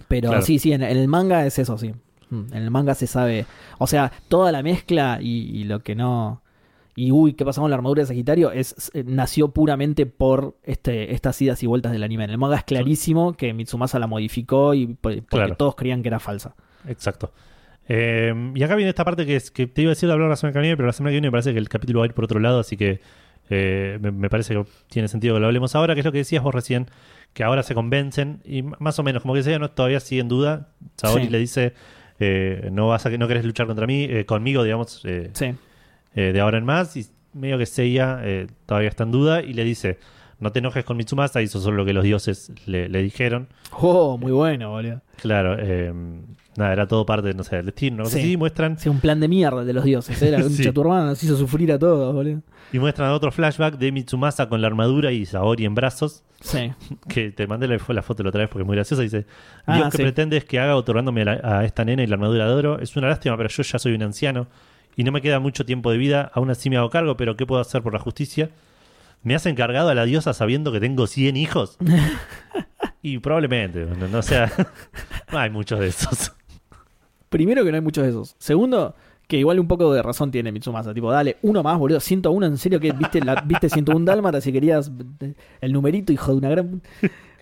[0.06, 0.44] Pero Claro.
[0.44, 1.92] sí, sí, en, en el manga es eso, sí.
[2.30, 3.46] Mm, En el manga se sabe.
[3.78, 6.40] O sea, toda la mezcla y, y lo que no.
[6.98, 8.50] Y uy, ¿qué pasó con la armadura de Sagitario?
[8.50, 12.24] Es, eh, nació puramente por este, estas idas y vueltas del anime.
[12.24, 15.56] En el manga es clarísimo que Mitsumasa la modificó y por- porque Claro.
[15.56, 16.56] todos creían que era falsa.
[16.88, 17.32] Exacto.
[17.88, 20.28] Eh, y acá viene esta parte que, es, que te iba a decir de hablar
[20.28, 22.04] la semana que viene, pero la semana que viene me parece que el capítulo va
[22.04, 23.00] a ir por otro lado, así que
[23.48, 26.18] eh, me, me parece que tiene sentido que lo hablemos ahora, que es lo que
[26.18, 26.86] decías vos recién,
[27.32, 30.28] que ahora se convencen, y más o menos, como que sea, no, todavía sigue en
[30.28, 30.68] duda.
[30.96, 31.30] Saori Sí.
[31.30, 31.72] le dice,
[32.18, 35.00] eh, no vas a no querés luchar contra mí, eh, conmigo, digamos,
[35.32, 35.54] Sí.
[36.18, 39.52] Eh, de ahora en más, y medio que Seiya eh, todavía está en duda, y
[39.52, 39.98] le dice,
[40.40, 43.48] no te enojes con Mitsumasa, hizo solo lo que los dioses le, le dijeron.
[43.72, 45.00] Oh, muy bueno, boludo.
[45.20, 45.92] Claro, eh,
[46.56, 48.36] nada, era todo parte, no sé, del destino, Sí.
[48.36, 50.20] muestran Sí, un plan de mierda de los dioses.
[50.22, 50.70] Era un Sí.
[50.72, 52.40] nos hizo sufrir a todos, boludo.
[52.72, 56.22] Y muestran otro flashback de Mitsumasa con la armadura y Saori en brazos.
[56.40, 56.72] Sí.
[57.08, 59.02] Que te mandé la, la foto la otra vez porque es muy graciosa.
[59.02, 59.26] Dice:
[59.66, 60.02] Ah, Dios, ¿qué sí.
[60.04, 62.78] pretendes que haga otorgándome a, la- a esta nena y la armadura de oro?
[62.78, 64.46] Es una lástima, pero yo ya soy un anciano
[64.96, 66.30] y no me queda mucho tiempo de vida.
[66.34, 68.50] Aún así me hago cargo, pero ¿qué puedo hacer por la justicia?
[69.22, 71.76] ¿Me has encargado a la diosa sabiendo que tengo 100 hijos?
[73.02, 74.50] y probablemente, no, no sea.
[75.32, 76.32] no hay muchos de esos.
[77.28, 78.36] Primero que no hay muchos de esos.
[78.38, 78.94] Segundo,
[79.26, 80.94] que igual un poco de razón tiene Mitsumasa.
[80.94, 82.00] Tipo, dale, uno más, boludo.
[82.00, 84.90] 101, en serio que viste, la, viste 101 Dálmata si querías
[85.60, 86.82] el numerito, hijo de una gran...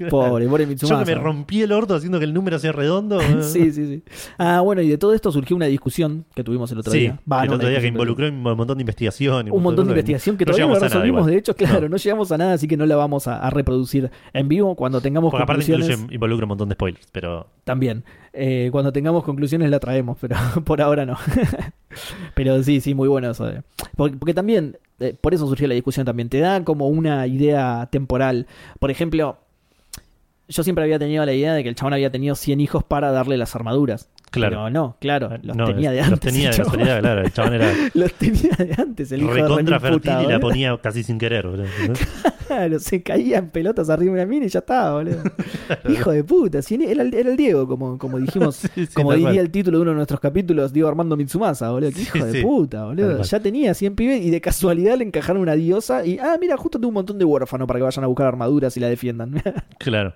[0.04, 1.04] Pobre, pobre Yo Mitsumasa.
[1.04, 3.18] que me rompí el orto haciendo que el número sea redondo.
[3.42, 4.02] sí, sí, sí.
[4.38, 7.20] Ah, bueno, y de todo esto surgió una discusión que tuvimos el otro Sí, día.
[7.30, 9.50] Va, el no, otro día que involucró un montón de investigación.
[9.50, 11.20] un montón de investigación que No todavía no nada resolvimos.
[11.20, 11.30] igual.
[11.32, 11.88] De hecho, claro, No.
[11.90, 11.96] no.
[11.96, 14.74] llegamos a nada, así que no la vamos a, a reproducir en vivo.
[14.76, 18.04] Cuando tengamos Porque aparte conclusiones, incluye, involucra un montón de spoilers, pero también.
[18.38, 21.16] Eh, cuando tengamos conclusiones la traemos, pero por ahora no.
[22.34, 23.50] pero sí, sí, muy bueno eso.
[23.96, 28.46] porque también, eh, por eso surgió la discusión también, te da como una idea temporal.
[28.78, 29.38] Por ejemplo,
[30.48, 33.10] yo siempre había tenido la idea de que el chabón había tenido 100 hijos para
[33.12, 34.08] darle las armaduras.
[34.30, 34.56] claro.
[34.56, 36.32] Pero no, claro, los No, tenía de los antes.
[36.32, 37.20] tenía, el los tenía, claro.
[37.22, 40.32] El chabón era Los tenía de antes, el hijo de recontra remil puta, fértil y
[40.32, 41.46] la ponía casi sin querer.
[41.46, 41.64] boludo.
[42.46, 45.18] Claro, se caía en pelotas arriba de una mina y ya estaba, boludo.
[45.88, 49.12] Hijo de puta, si era, el, era el Diego, como, como dijimos, Sí, sí, como
[49.12, 49.38] diría cual.
[49.38, 51.90] el título de uno de nuestros capítulos, Diego Armando Mitsumasa, boludo.
[51.92, 53.22] Sí, hijo de puta, boludo.
[53.22, 56.78] Ya tenía 100 pibes y de casualidad le encajaron una diosa y, ah, mira, justo
[56.78, 59.42] tengo un montón de huérfanos para que vayan a buscar armaduras y la defiendan.
[59.78, 60.14] Claro.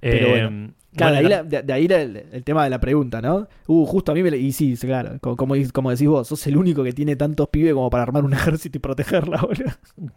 [0.00, 0.72] Pero Eh, bueno.
[0.96, 3.20] Claro, bueno, de ahí, la- de, de ahí la- el, el tema de la pregunta,
[3.20, 3.46] ¿no?
[3.66, 4.30] Uh, justo a mí me...
[4.30, 7.14] le- Y sí, sí, claro, como, como, como decís vos, sos el único que tiene
[7.14, 9.70] tantos pibes como para armar un ejército y protegerla, boludo.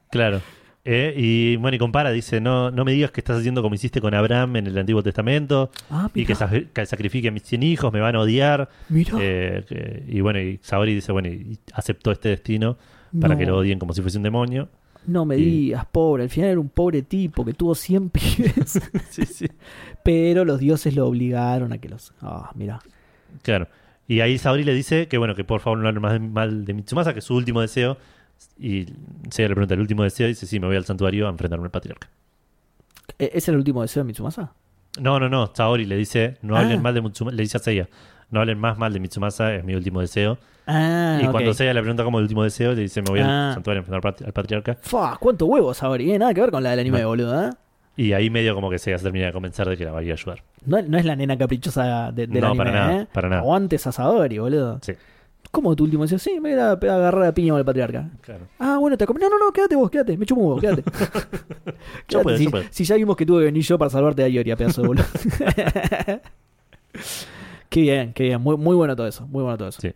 [0.09, 0.41] Claro.
[0.83, 4.01] Eh, y bueno, y compara, dice, no, no me digas que estás haciendo como hiciste
[4.01, 7.61] con Abraham en el Antiguo Testamento Ah, y que, sa- que sacrifique a mis 100
[7.63, 8.67] hijos, me van a odiar.
[8.89, 9.13] Mira.
[9.19, 12.77] Eh, y bueno, y Saori dice, bueno, y aceptó este destino
[13.19, 13.39] para No.
[13.39, 14.69] que lo odien como si fuese un demonio.
[15.05, 16.23] No me Y- digas, pobre.
[16.23, 18.79] Al final era un pobre tipo que tuvo 100 pibes.
[19.11, 19.47] Sí, sí.
[20.03, 22.13] pero los dioses lo obligaron a que los.
[22.21, 22.79] Ah, mira.
[23.43, 23.67] Claro.
[24.07, 26.65] Y ahí Saori le dice que bueno, que por favor no hablen más de- mal
[26.65, 27.97] de Mitsumasa, que es su último deseo.
[28.59, 28.85] Y
[29.29, 31.65] Seiya le pregunta el último deseo y dice, sí, me voy al santuario a enfrentarme
[31.65, 32.09] al patriarca.
[33.17, 34.53] ¿E- ¿Es el último deseo de Mitsumasa?
[34.99, 35.51] No, no, no.
[35.53, 36.61] Saori le dice, no Ah.
[36.61, 37.35] hablen mal de Mitsumasa.
[37.35, 37.89] Le dice a Seiya,
[38.29, 40.37] no hablen más mal de Mitsumasa, es mi último deseo.
[40.67, 43.49] Ah, y cuando Seiya le pregunta como el último deseo, le dice, me voy Ah.
[43.49, 44.77] al santuario a enfrentar al pat- al patriarca.
[44.81, 46.03] Fua, ¿cuánto huevos ahora?
[46.03, 47.07] Y nada que ver con la del anime, No.
[47.09, 47.49] boludo, ¿eh?
[47.97, 50.03] Y ahí medio como que Seiya se termina de convencer de que la va a
[50.03, 50.43] ir a ayudar.
[50.65, 53.07] No, no es la nena caprichosa de, del No, anime, para nada, ¿eh?
[53.11, 53.41] para nada.
[53.41, 54.79] Aguante esa Saori, boludo.
[54.81, 54.93] Sí.
[55.51, 56.17] ¿Cómo tu último deseo?
[56.17, 58.09] Sí, me voy a agarrar a piña con el patriarca.
[58.21, 58.47] Claro.
[58.57, 60.17] Ah, bueno, te No, no, no, quédate vos, quédate.
[60.17, 60.83] Me chupo un huevo, quédate.
[62.07, 62.63] Quédate, puedo, si, yo puedo.
[62.69, 65.03] si ya vimos que tuve que venir yo para salvarte de Ioria, pedazo de boludo.
[67.69, 68.41] qué bien, qué bien.
[68.41, 69.27] Muy, muy bueno todo eso.
[69.27, 69.81] Muy bueno todo eso.
[69.81, 69.93] Sí.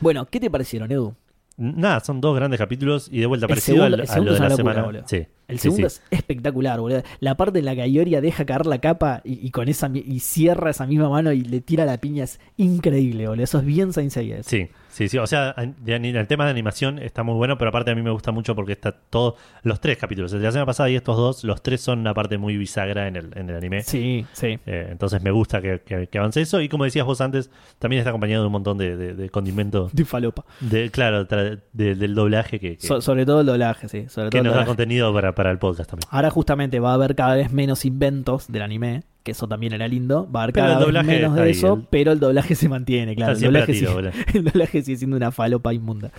[0.00, 1.14] Bueno, ¿qué te parecieron, Edu?
[1.56, 4.30] Nada, son dos grandes capítulos y de vuelta El parecido segundo- al- el a segundo
[4.30, 4.82] lo de la locura, semana.
[4.86, 5.02] boludo.
[5.06, 5.26] Sí.
[5.46, 6.00] El sí, segundo sí.
[6.10, 7.02] es espectacular, boludo.
[7.20, 10.20] La parte en la que Ioria deja caer la capa y, y con esa y
[10.20, 13.44] cierra esa misma mano y le tira la piña es increíble, boludo.
[13.44, 14.42] Eso es bien Saint Seiya.
[14.42, 15.18] Sí, sí, sí.
[15.18, 18.32] O sea, el tema de animación está muy bueno, pero aparte a mí me gusta
[18.32, 19.36] mucho porque está todo.
[19.62, 22.14] Los tres capítulos, el de la semana pasada y estos dos, los tres son una
[22.14, 23.82] parte muy bisagra en el, en el anime.
[23.82, 24.58] Sí, sí.
[24.66, 26.60] Eh, entonces me gusta que, que- que avance eso.
[26.60, 29.92] Y como decías vos antes, también está acompañado de un montón de, de, de condimentos.
[29.92, 30.44] De falopa.
[30.60, 34.06] De, claro, tra- de- del doblaje que, que, So- sobre todo el doblaje, sí.
[34.08, 36.08] Sobre que todo el nos da contenido para, para el podcast también.
[36.10, 39.86] Ahora justamente va a haber cada vez menos inventos del anime, que eso también era
[39.88, 40.30] lindo.
[40.30, 43.32] Va a haber cada vez menos de eso, pero el doblaje se mantiene, claro.
[43.32, 46.10] El doblaje, tiro, sigue, el doblaje sigue siendo una falopa inmunda.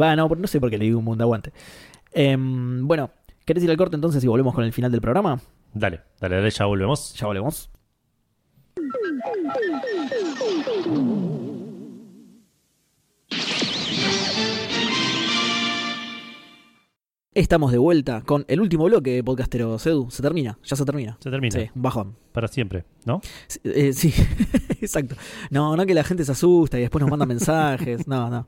[0.00, 1.52] Va, no, no sé por qué le digo inmunda, aguante.
[2.12, 3.10] Em, bueno,
[3.44, 5.40] ¿querés ir al corte entonces y volvemos con el final del programa?
[5.74, 7.14] Dale, dale, dale, ya volvemos.
[7.14, 7.70] Ya volvemos.
[17.36, 20.10] Estamos de vuelta con el último bloque de Podcastero Edu.
[20.10, 21.18] Se termina, ya se termina.
[21.20, 21.52] Se termina.
[21.52, 22.16] Sí, un bajón.
[22.32, 23.20] Para siempre, ¿no?
[23.46, 24.14] Sí, eh, sí,
[24.80, 25.16] exacto.
[25.50, 28.08] No, no que la gente se asusta y después nos manda mensajes.
[28.08, 28.46] No, no.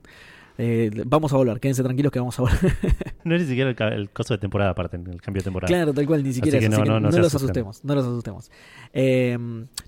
[0.56, 2.77] Eh, vamos a volver, quédense tranquilos que vamos a volver.
[3.24, 5.69] No es ni siquiera el, el coso de temporada aparte, el cambio de temporada.
[5.69, 7.85] Claro, tal cual, ni siquiera Así que eso, así no, que no, no los asustemos,
[7.85, 8.51] no los asustemos.
[8.94, 9.36] Eh,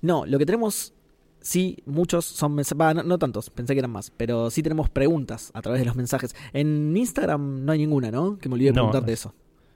[0.03, 0.93] no, lo que tenemos,
[1.41, 5.51] sí, muchos son mensajes, no, no tantos, pensé que eran más, pero sí tenemos preguntas
[5.53, 6.35] a través de los mensajes.
[6.53, 8.37] En Instagram no hay ninguna, ¿no?
[8.37, 9.13] Que me olvidé de No, preguntarte no.
[9.13, 9.33] eso.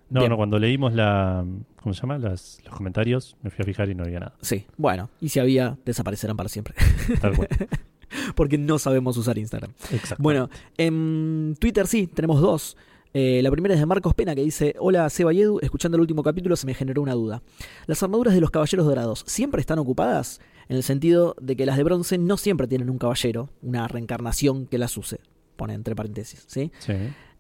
[0.09, 0.29] No, Bien.
[0.29, 1.43] no, cuando leímos la.
[1.81, 2.19] ¿Cómo se llama?
[2.19, 4.35] Las- los comentarios, me fui a fijar y no había nada.
[4.41, 6.75] Sí, bueno, y si había, desaparecerán para siempre,
[7.19, 7.49] Tal cual.
[8.35, 9.71] porque no sabemos usar Instagram.
[9.91, 10.21] Exacto.
[10.21, 12.77] Bueno, en Twitter sí, tenemos dos.
[13.15, 16.01] Eh, la primera es de Marcos Pena que dice: Hola Seba y Edu, escuchando el
[16.01, 17.41] último capítulo se me generó una duda.
[17.87, 20.39] ¿Las armaduras de los caballeros dorados siempre están ocupadas?
[20.69, 24.65] En el sentido de que las de bronce no siempre tienen un caballero, una reencarnación
[24.65, 25.19] que las use.
[25.55, 26.71] Pone entre paréntesis, ¿sí?
[26.79, 26.93] Sí.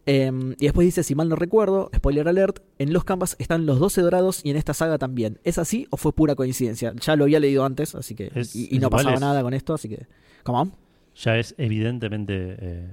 [0.07, 3.79] Eh, y después dice, si mal no recuerdo, spoiler alert, en los canvas están los
[3.79, 5.39] 12 dorados y en esta saga también.
[5.43, 6.93] ¿Es así o fue pura coincidencia?
[7.01, 8.31] Ya lo había leído antes, así que...
[8.35, 10.05] Es- y, y no pasaba es- nada con esto, así que...
[10.43, 10.71] ¿Cómo?
[11.15, 12.55] Ya es evidentemente.
[12.59, 12.91] eh,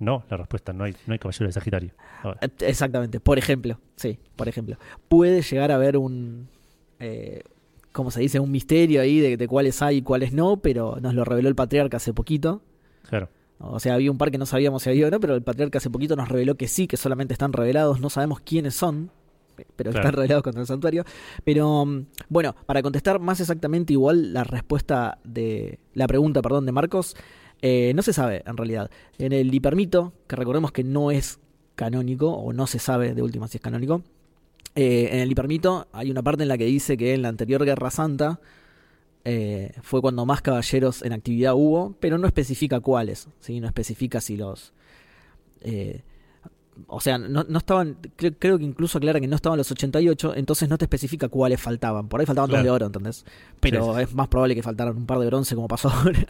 [0.00, 1.90] no, la respuesta, no hay, no hay caballero de Sagitario.
[2.60, 4.76] Exactamente, por ejemplo, sí, por ejemplo.
[5.08, 6.48] Puede llegar a haber un,
[7.00, 7.42] eh,
[7.92, 8.40] ¿cómo se dice?
[8.40, 11.54] Un misterio ahí de, de cuáles hay y cuáles no, pero nos lo reveló el
[11.54, 12.62] patriarca hace poquito.
[13.08, 13.28] claro.
[13.60, 15.78] O sea, había un par que no sabíamos si había o no, pero el patriarca
[15.78, 19.10] hace poquito nos reveló que sí, que solamente están revelados, no sabemos quiénes son,
[19.74, 19.98] pero Claro.
[20.06, 21.04] están revelados contra el santuario.
[21.42, 26.70] Pero mm, bueno, para contestar más exactamente igual la respuesta de la pregunta, perdón, de
[26.72, 27.16] Marcos,
[27.60, 28.92] eh, no se sabe en realidad.
[29.18, 31.40] En el hipermito, que recordemos que no es
[31.74, 34.02] canónico, o no se sabe de última si es canónico,
[34.80, 37.64] eh, en el hipermito hay una parte en la que dice que en la anterior
[37.64, 38.38] Guerra Santa
[39.24, 43.58] eh, fue cuando más caballeros en actividad hubo, pero no especifica cuáles, ¿sí?
[43.58, 44.72] no especifica si los...
[45.62, 46.02] eh,
[46.86, 50.34] o sea, no, no estaban, creo, creo que incluso aclara que no estaban los 88,
[50.36, 52.08] entonces no te especifica cuáles faltaban.
[52.08, 53.24] Por ahí faltaban dos de oro, ¿entendés?
[53.58, 56.24] Pero Sí, sí, es más probable que faltaran un par de bronce como pasó ahora.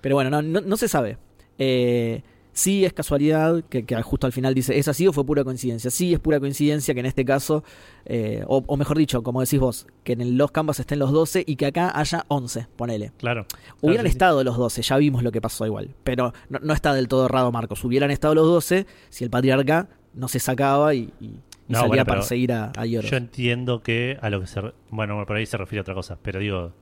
[0.00, 1.18] Pero bueno, no, no, no se sabe.
[1.58, 2.22] Eh,
[2.56, 5.90] sí es casualidad, que, que justo al final dice, ¿es así o fue pura coincidencia?
[5.90, 7.62] Sí es pura coincidencia que en este caso,
[8.06, 11.44] eh, o, o mejor dicho, como decís vos, que en los canvas estén los 12
[11.46, 13.12] y que acá haya 11, ponele.
[13.18, 13.44] Claro.
[13.82, 14.10] Hubieran sí.
[14.12, 15.90] estado los 12, ya vimos lo que pasó igual.
[16.02, 17.84] Pero no, no está del todo errado Marcos.
[17.84, 21.12] Hubieran estado los 12 si el patriarca no se sacaba y,
[21.68, 22.86] No, salía bueno, a pero perseguir a, a.
[22.86, 24.60] Yo entiendo que a lo que se.
[24.62, 26.72] re- Bueno, por ahí se refiere a otra cosa, pero digo.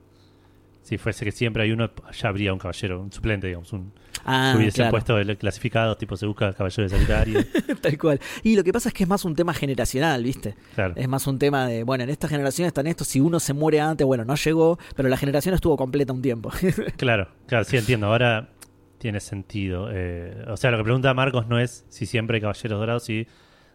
[0.85, 3.73] Si fuese que siempre hay uno, ya habría un caballero, un suplente, digamos.
[3.73, 3.93] Un,
[4.27, 4.90] Ah, claro.
[4.90, 7.40] puesto el clasificado, tipo se busca caballero de Sagitario.
[7.82, 8.20] Tal cual.
[8.43, 10.55] Y lo que pasa es que es más un tema generacional, ¿viste?
[10.74, 10.94] claro.
[10.97, 13.81] Es más un tema de, bueno, en esta generación están estos, si uno se muere
[13.81, 16.51] antes, bueno, no llegó, pero la generación estuvo completa un tiempo.
[16.97, 18.06] Claro, claro, sí entiendo.
[18.06, 18.51] Ahora,
[18.98, 19.89] tiene sentido.
[19.93, 23.27] Eh, o sea, lo que pregunta Marcos no es si siempre hay caballeros dorados, y,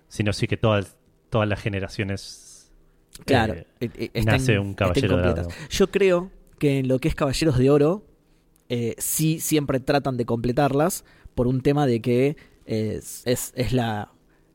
[0.08, 0.96] sino sí que todas,
[1.30, 2.72] todas las generaciones.
[3.26, 5.50] Claro, eh, eh, están- nace un caballero dorado.
[5.70, 8.06] Yo creo que en lo que es Caballeros de Oro,
[8.70, 11.04] eh, sí siempre tratan de completarlas
[11.34, 14.12] por un tema de que es, es, es la,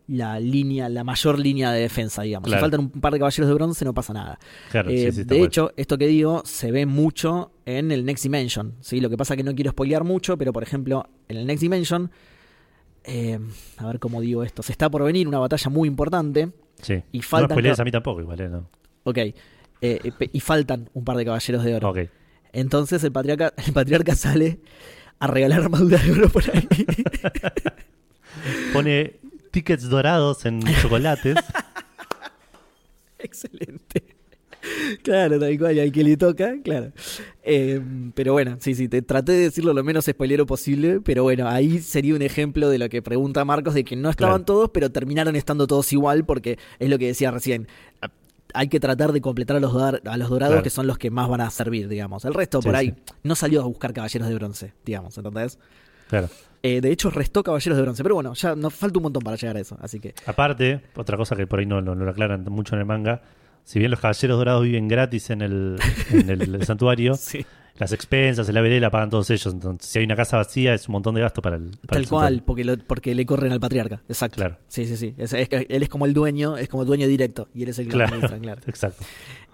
[0.07, 2.47] la línea, la mayor línea de defensa, digamos.
[2.47, 2.61] Claro.
[2.61, 4.39] Si faltan un par de caballeros de bronce, no pasa nada.
[4.71, 5.45] Claro, Eh, sí, sí, de bueno.
[5.47, 8.75] hecho, esto que digo se ve mucho en el Next Dimension.
[8.81, 9.01] ¿sí?
[9.01, 12.11] Lo que pasa que no quiero spoilear mucho, pero por ejemplo, en el Next Dimension,
[13.05, 13.39] eh,
[13.79, 16.51] a ver cómo digo esto, se está por venir una batalla muy importante.
[16.83, 17.03] Sí.
[17.13, 18.49] y no faltan spoilees ca- a mí tampoco, igual, ¿eh?
[18.49, 18.69] No.
[19.05, 19.19] Ok.
[19.87, 21.93] Eh, eh, y faltan un par de caballeros de oro.
[22.55, 24.59] Entonces el patriarca, el patriarca sale
[25.19, 26.67] a regalar armaduras de oro por ahí.
[28.73, 29.17] Pone
[29.51, 31.37] tickets dorados en chocolates.
[33.19, 34.05] Excelente.
[35.03, 36.91] Claro, tal cual, y al que le toca, claro.
[37.43, 37.79] Eh,
[38.15, 41.81] pero bueno, sí, sí, te traté de decirlo lo menos spoilero posible, pero bueno, ahí
[41.81, 44.45] sería un ejemplo de lo que pregunta Marcos, de que no estaban Claro.
[44.47, 47.69] todos, pero terminaron estando todos igual, porque es lo que decía recién.
[48.55, 50.63] Hay que tratar de completar a los, a los dorados, Claro.
[50.63, 52.25] que son los que más van a servir, digamos.
[52.25, 53.15] El resto, Sí, por ahí, sí.
[53.25, 55.59] no salió a buscar caballeros de bronce, digamos, ¿entendés?
[56.09, 56.29] Claro.
[56.63, 59.37] Eh, de hecho, restó caballeros de bronce, pero bueno, ya nos falta un montón para
[59.37, 60.15] llegar a eso, así que...
[60.27, 63.21] Aparte, otra cosa que por ahí no, no- no lo aclaran mucho en el manga,
[63.65, 65.79] si bien los caballeros dorados viven gratis en el,
[66.11, 67.45] en el, el santuario, Sí.
[67.77, 69.53] Las expensas, el ABL la pagan todos ellos.
[69.53, 71.71] Entonces, si hay una casa vacía, es un montón de gasto para el.
[71.71, 74.37] para Tal el cual, porque, lo- porque le corren al patriarca, exacto.
[74.37, 74.59] Claro.
[74.69, 75.15] Sí, sí, sí.
[75.19, 77.71] Es- es que él es como el dueño, es como el dueño directo, y él
[77.71, 78.15] es el que lo Claro.
[78.15, 78.61] administra, claro.
[78.67, 79.05] Exacto.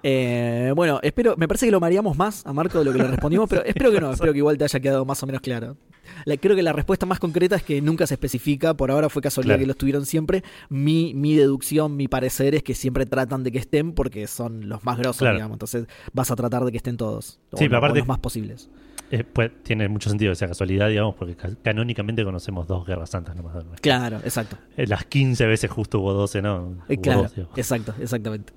[0.02, 3.04] Eh, bueno, espero, me parece que lo mareamos más a Marco de lo que le
[3.08, 5.76] respondimos, pero espero que no, espero que igual te haya quedado más o menos claro.
[6.24, 9.22] La- creo que la respuesta más concreta es que nunca se especifica, por ahora fue
[9.22, 9.60] casualidad Claro.
[9.62, 10.42] que los tuvieron siempre.
[10.68, 14.84] Mi, mi deducción, mi parecer es que siempre tratan de que estén porque son los
[14.84, 15.36] más grosos, Claro.
[15.36, 15.54] digamos.
[15.56, 18.68] Entonces vas a tratar de que estén todos, Sí, pero o aparte- los más posibles.
[19.12, 23.34] Eh, pues, tiene mucho sentido esa casualidad, digamos, porque ca- canónicamente conocemos dos guerras santas
[23.34, 23.56] nomás.
[23.80, 24.56] Claro, exacto.
[24.76, 26.76] Eh, Las 15 veces justo hubo 12, ¿no?
[26.88, 27.26] Eh, Hubo claro,
[27.56, 28.52] exacto, exactamente.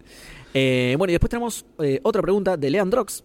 [0.54, 1.66] Eh, bueno, y después tenemos
[2.04, 3.24] otra pregunta de Lean Drox.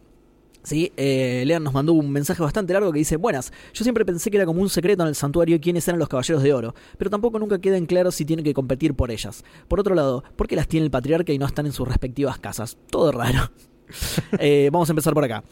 [0.69, 4.31] Sí, eh, Lean nos mandó un mensaje bastante largo que dice, buenas, yo siempre pensé
[4.31, 7.11] que era como un secreto en el santuario quiénes eran los caballeros de oro, pero
[7.11, 9.47] tampoco nunca queda en claro si tienen que competir por ellas.
[9.66, 12.39] Por otro lado, ¿por qué las tiene el patriarca y no están en sus respectivas
[12.39, 12.77] casas?
[12.90, 13.51] Todo raro.
[14.39, 15.43] Eh, vamos a empezar por acá.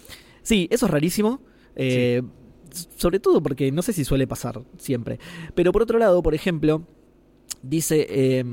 [0.42, 1.40] Sí, eso es rarísimo.
[1.74, 2.20] eh,
[2.98, 5.18] Sobre todo porque no sé si suele pasar siempre.
[5.54, 6.86] Pero por otro lado, por ejemplo,
[7.62, 8.44] dice...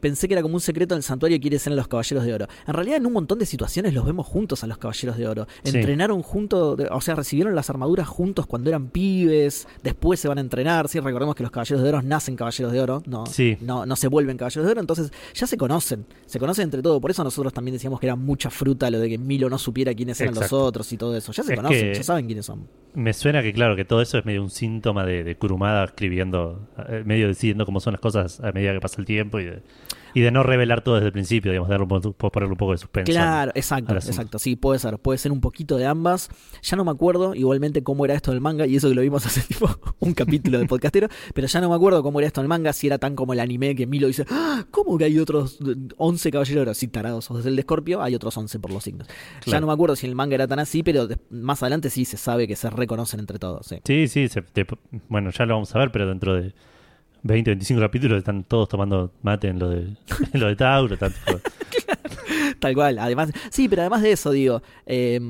[0.00, 2.46] pensé que era como un secreto en el santuario quiénes eran los caballeros de oro.
[2.66, 5.46] En realidad, en un montón de situaciones los vemos juntos a los caballeros de oro.
[5.62, 5.76] Sí.
[5.76, 10.40] Entrenaron juntos, o sea, recibieron las armaduras juntos cuando eran pibes, después se van a
[10.40, 10.88] entrenar.
[10.88, 13.56] Sí, recordemos que los caballeros de oro nacen caballeros de oro, no, Sí.
[13.60, 17.00] no, no se vuelven caballeros de oro, entonces ya se conocen, se conocen entre todos.
[17.00, 19.94] Por eso nosotros también decíamos que era mucha fruta lo de que Milo no supiera
[19.94, 20.56] quiénes eran Exacto.
[20.56, 21.32] los otros y todo eso.
[21.32, 22.66] Ya se Es conocen, que- ya saben quiénes son.
[22.94, 26.66] Me suena que, claro, que todo eso es medio un síntoma de, de Kurumada escribiendo,
[26.88, 29.62] eh, medio decidiendo cómo son las cosas a medida que pasa el tiempo y de,
[30.14, 32.58] y de no revelar todo desde el principio, digamos, darle un, po- po- ponerle un
[32.58, 33.10] poco de suspenso.
[33.12, 34.38] Claro, exacto, exacto.
[34.38, 34.98] Sí, puede ser.
[34.98, 36.28] Puede ser un poquito de ambas.
[36.62, 39.24] Ya no me acuerdo igualmente cómo era esto del manga, y eso que lo vimos
[39.26, 39.68] hace tipo
[40.00, 42.86] un capítulo de podcastero, pero ya no me acuerdo cómo era esto del manga, si
[42.86, 45.58] era tan como el anime que Milo dice, "Ah, ¿cómo que hay otros
[45.96, 46.76] 11 caballeros?
[46.76, 49.08] Sí, tarados, sos el de Scorpio, hay otros 11 por los signos.
[49.46, 52.16] Ya no me acuerdo si el manga era tan así, pero más adelante sí se
[52.16, 53.66] sabe que se reconocen entre todos.
[53.66, 53.76] Sí.
[53.84, 54.66] Sí, sí, se- te-
[55.08, 56.52] bueno, ya lo vamos a ver, pero dentro de
[57.22, 59.96] 20, 25 capítulos están todos tomando mate en lo de,
[60.32, 60.96] lo de Tauro.
[62.58, 65.20] Tal cual, además, sí, pero además de eso, digo, eh,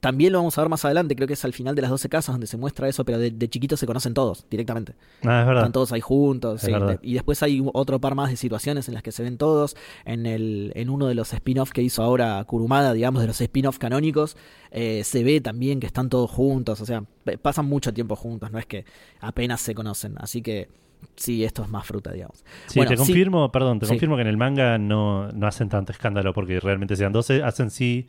[0.00, 2.08] también lo vamos a ver más adelante, creo que es al final de las 12
[2.08, 4.94] casas donde se muestra eso, pero de, de chiquitos se conocen todos directamente.
[5.24, 5.56] Ah, es verdad.
[5.62, 6.60] Están todos ahí juntos.
[6.62, 6.72] Sí.
[6.72, 9.76] De- y después hay otro par más de situaciones en las que se ven todos.
[10.04, 13.78] En, el, en uno de los spin-off que hizo ahora Kurumada, digamos, de los spin-off
[13.78, 14.36] canónicos,
[14.72, 16.80] eh, se ve también que están todos juntos.
[16.80, 17.04] O sea,
[17.42, 18.84] pasan mucho tiempo juntos, no es que
[19.20, 20.14] apenas se conocen.
[20.18, 20.68] Así que
[21.14, 22.44] sí, esto es más fruta, digamos.
[22.66, 23.02] Sí, Bueno, te sí.
[23.04, 23.90] confirmo, perdón, te Sí.
[23.92, 27.70] confirmo que en el manga no, no hacen tanto escándalo porque realmente sean 12, hacen
[27.70, 28.06] sí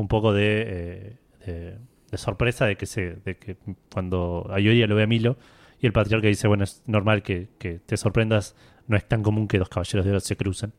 [0.00, 1.16] un poco de, eh,
[1.46, 1.78] de,
[2.10, 3.56] de sorpresa de que se, de que
[3.92, 5.36] cuando Ayoria lo ve a Milo
[5.80, 8.54] y el patriarca dice, bueno, es normal que, que te sorprendas,
[8.86, 10.72] no es tan común que dos caballeros de oro se crucen.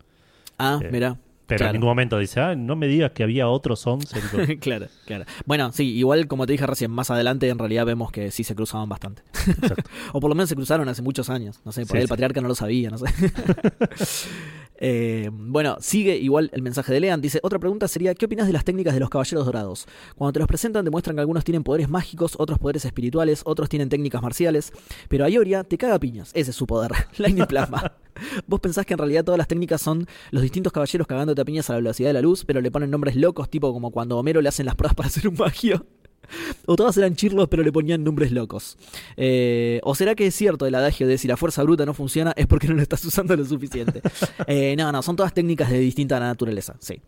[0.57, 1.17] Ah, Eh, mira.
[1.47, 1.71] Pero Claro.
[1.71, 4.21] en ningún momento dice, ah, no me digas que había otros 11.
[4.21, 5.25] Tipo, claro, claro.
[5.45, 8.55] Bueno, sí, igual como te dije recién, más adelante en realidad vemos que sí se
[8.55, 9.23] cruzaban bastante.
[10.13, 11.59] O por lo menos se cruzaron hace muchos años.
[11.65, 12.09] No sé, por Sí, ahí el sí.
[12.09, 13.05] patriarca no lo sabía, no sé.
[14.83, 17.21] Eh, bueno, sigue igual el mensaje de Lean.
[17.21, 19.85] Dice, otra pregunta sería, ¿qué opinas de las técnicas de los caballeros dorados?
[20.15, 23.89] Cuando te los presentan demuestran que algunos tienen poderes mágicos, otros poderes espirituales, otros tienen
[23.89, 24.73] técnicas marciales,
[25.07, 26.31] pero Ayoria te caga piñas.
[26.33, 26.91] Ese es su poder.
[27.17, 27.93] Lightning Plasma.
[28.47, 31.69] Vos pensás que en realidad todas las técnicas son los distintos caballeros cagándote a piñas
[31.69, 34.19] a la velocidad de la luz, pero le ponen nombres locos, tipo como cuando a
[34.19, 35.85] Homero le hacen las pruebas para hacer un magio.
[36.65, 38.77] O todas eran chirlos, pero le ponían nombres locos.
[39.17, 42.33] Eh, ¿O será que es cierto el adagio de si la fuerza bruta no funciona
[42.35, 44.01] es porque no lo estás usando lo suficiente?
[44.47, 47.01] Eh, no, no, son todas técnicas de distinta naturaleza, sí.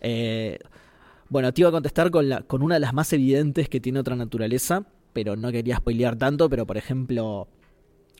[0.00, 0.58] Eh,
[1.28, 3.98] bueno, te iba a contestar con, la, con una de las más evidentes que tiene
[4.00, 7.48] otra naturaleza, pero no quería spoilear tanto, pero por ejemplo...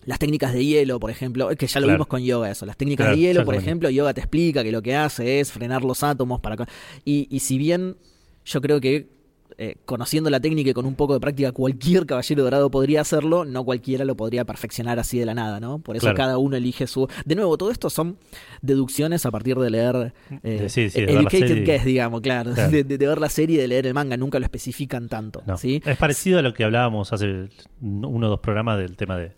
[0.05, 1.99] Las técnicas de hielo, por ejemplo, es que ya lo Claro.
[1.99, 2.67] vimos con yoga eso.
[2.67, 5.53] Las técnicas Claro, de hielo, por ejemplo, yoga te explica que lo que hace es
[5.53, 6.57] frenar los átomos para...
[7.05, 7.97] Y, y si bien
[8.45, 9.09] yo creo que
[9.59, 13.45] eh, conociendo la técnica y con un poco de práctica cualquier caballero dorado podría hacerlo,
[13.45, 15.79] no cualquiera lo podría perfeccionar así de la nada, ¿no?
[15.79, 16.17] Por eso Claro.
[16.17, 17.09] cada uno elige su...
[17.25, 18.17] De nuevo, todo esto son
[18.61, 20.13] deducciones a partir de leer...
[20.43, 22.53] eh, sí, de educated guess, digamos, claro.
[22.55, 22.71] Claro.
[22.71, 25.43] De, de- de ver la serie y de leer el manga, nunca lo especifican tanto,
[25.47, 25.57] No.
[25.57, 25.83] ¿sí?
[25.85, 27.49] Es parecido a lo que hablábamos hace
[27.81, 29.33] uno o dos programas del tema de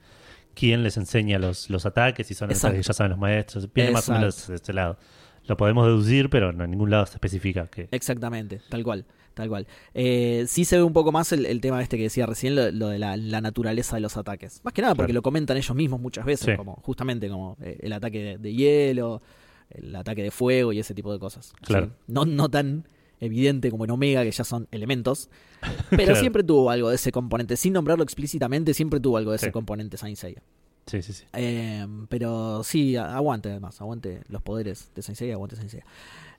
[0.54, 3.68] quién les enseña los, los ataques y son que ya saben los maestros.
[3.72, 4.98] Viene más o menos de este lado.
[5.46, 7.88] Lo podemos deducir, pero no en ningún lado se especifica que.
[7.90, 9.04] Exactamente, tal cual,
[9.34, 9.66] tal cual.
[9.92, 12.70] Eh, sí se ve un poco más el, el tema este que decía recién, lo,
[12.70, 14.60] lo de la, la naturaleza de los ataques.
[14.64, 15.18] Más que nada porque Claro.
[15.18, 16.56] lo comentan ellos mismos muchas veces, Sí.
[16.56, 19.20] como justamente como eh, el ataque de, de hielo,
[19.70, 21.52] el ataque de fuego y ese tipo de cosas.
[21.62, 21.90] Claro.
[22.06, 22.86] No, no tan
[23.20, 25.30] evidente como en Omega, que ya son elementos,
[25.90, 26.20] pero Claro.
[26.20, 29.96] siempre tuvo algo de ese componente, sin nombrarlo explícitamente, siempre tuvo algo de ese componente
[29.96, 30.42] Saint Seiya.
[30.86, 31.24] Sí, sí, sí.
[31.32, 35.86] Eh, pero sí, aguante además, aguante los poderes de Saint Seiya, aguante Saint Seiya.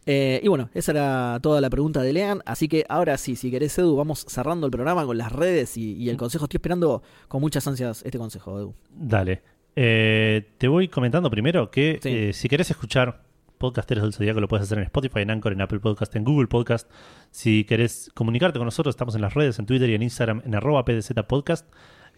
[0.08, 3.50] Eh, y bueno, esa era toda la pregunta de Lean, así que ahora sí, si
[3.50, 6.46] querés Edu, vamos cerrando el programa con las redes y, y el consejo.
[6.46, 8.76] Estoy esperando con muchas ansias este consejo, Edu.
[8.92, 9.42] Dale.
[9.76, 12.10] Eh, te voy comentando primero que Sí.
[12.10, 13.24] eh, si querés escuchar
[13.58, 16.48] Podcasteros del Zodíaco lo puedes hacer en Spotify, en Anchor, en Apple Podcast, en Google
[16.48, 16.90] Podcast.
[17.32, 20.56] Si querés comunicarte con nosotros, estamos en las redes, en Twitter y en Instagram, en
[20.56, 21.66] arroba PDZ Podcast.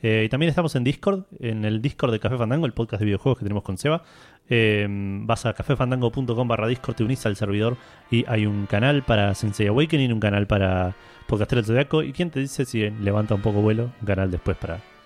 [0.02, 3.06] Eh, y también estamos en Discord, en el Discord de Café Fandango, el podcast de
[3.06, 4.04] videojuegos que tenemos con Seba.
[4.50, 7.78] Eh, vas a cafefandango.com barra Discord, te unís al servidor
[8.10, 10.96] y hay un canal para Sensei Awakening, un canal para
[11.28, 12.04] Podcasteros del Zodíaco.
[12.04, 13.92] ¿Y quién te dice si levanta un poco vuelo?
[14.02, 14.97] Un canal después para...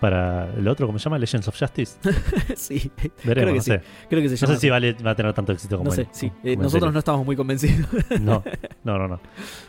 [0.00, 1.18] Para el otro, ¿cómo se llama?
[1.18, 1.96] Legends of Justice.
[2.56, 2.90] sí,
[3.24, 3.70] Veremos, creo que no sí.
[3.70, 3.80] sé.
[4.10, 5.94] Creo que se No llama sé si vale, va a tener tanto éxito como No
[5.96, 6.28] sé, el- sí.
[6.28, 6.92] como Eh, nosotros serie.
[6.92, 7.86] no estamos muy convencidos.
[8.20, 8.42] No,
[8.84, 9.20] no, no, no.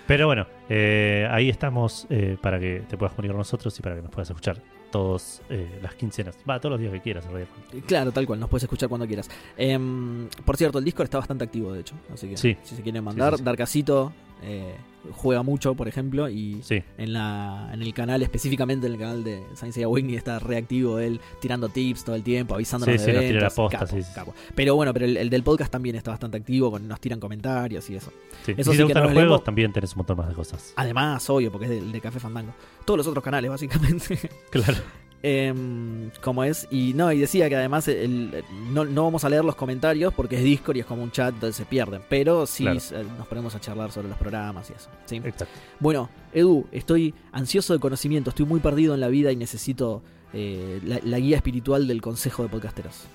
[0.05, 3.95] Pero bueno, eh, ahí estamos eh, para que te puedas comunicar con nosotros y para
[3.95, 6.37] que nos puedas escuchar todos eh, las quincenas.
[6.49, 7.51] Va, todos los días que quieras, en realidad.
[7.85, 9.29] claro, tal cual, nos puedes escuchar cuando quieras.
[9.57, 11.95] Em, por cierto, el Discord está bastante activo, de hecho.
[12.13, 12.57] Así que Sí.
[12.63, 13.43] si se quieren mandar, sí.
[13.43, 14.13] Darkacito
[14.43, 14.75] eh,
[15.13, 19.23] juega mucho, por ejemplo, y Sí, en, la, en el canal, específicamente en el canal
[19.23, 23.17] de Science Awakening, está reactivo él tirando tips todo el tiempo, avisándonos Sí, de sí,
[23.17, 24.33] nos tira la posta, Capo.
[24.55, 27.89] Pero bueno, pero el, el del podcast también está bastante activo, con, nos tiran comentarios
[27.89, 28.11] y eso.
[28.45, 28.53] sí.
[28.57, 30.73] Eso si te que gustan los juegos, también tenés un montón más de cosas.
[30.75, 32.53] Además, obvio, porque es del de Café Fandango.
[32.85, 34.19] Todos los otros canales, básicamente.
[34.49, 34.77] Claro.
[35.23, 39.29] Em, como es, y no, y decía que además el- el- no, no vamos a
[39.29, 42.01] leer los comentarios porque es Discord y es como un chat, entonces se pierden.
[42.07, 42.79] Pero sí Claro.
[42.91, 44.89] eh, nos ponemos a charlar sobre los programas y eso.
[45.05, 45.15] ¿sí?
[45.17, 45.47] Exacto.
[45.79, 50.03] Bueno, Edu, estoy ansioso de conocimiento, estoy muy perdido en la vida y necesito
[50.33, 53.05] eh, la, la guía espiritual del Consejo de Podcasteros.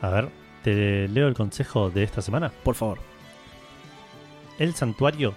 [0.00, 0.30] A ver,
[0.64, 2.50] te leo el consejo de esta semana.
[2.64, 2.98] Por favor.
[4.58, 5.34] El santuario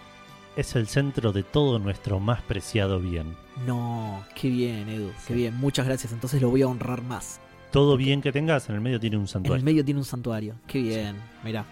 [0.56, 3.36] es el centro de todo nuestro más preciado bien.
[3.66, 5.56] No, qué bien, Edu, qué bien.
[5.58, 7.40] Muchas gracias, entonces lo voy a honrar más.
[7.72, 9.64] Todo bien que tengas, en el medio tiene un En el santuario.
[9.66, 11.16] medio tiene un santuario, qué bien.
[11.44, 11.66] Mirá,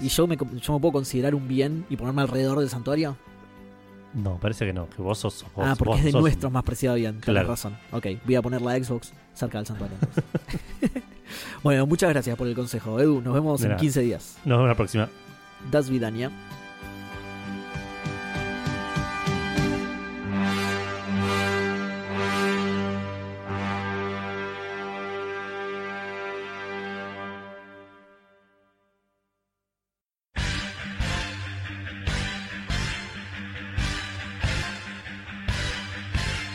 [0.00, 3.16] ¿y yo me, yo me puedo considerar un bien y ponerme alrededor del santuario?
[4.14, 5.44] No, parece que no, que vos sos.
[5.56, 7.18] vos- ah, porque vos es de sos nuestro más preciado bien.
[7.20, 7.48] Claro.
[7.48, 7.76] razón.
[7.92, 9.96] Ok, voy a poner la Xbox cerca del santuario.
[10.00, 10.24] entonces.
[11.62, 13.22] bueno, muchas gracias por el consejo, Edu.
[13.22, 13.80] Nos vemos en nada.
[13.80, 14.36] 15 días.
[14.44, 15.08] Nos vemos la próxima.
[15.70, 16.30] Das Vidania.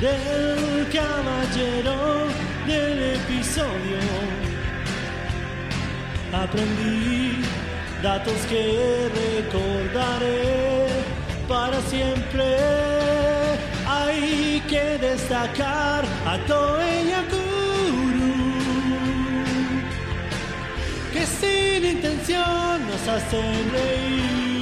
[0.00, 2.26] del caballero
[2.66, 3.98] del episodio.
[6.32, 7.42] Aprendí
[8.02, 10.88] datos que recordaré
[11.48, 12.44] para siempre.
[13.86, 18.34] Hay que destacar a Toei Yakuru
[21.12, 24.53] que sin intención nos hacen reír.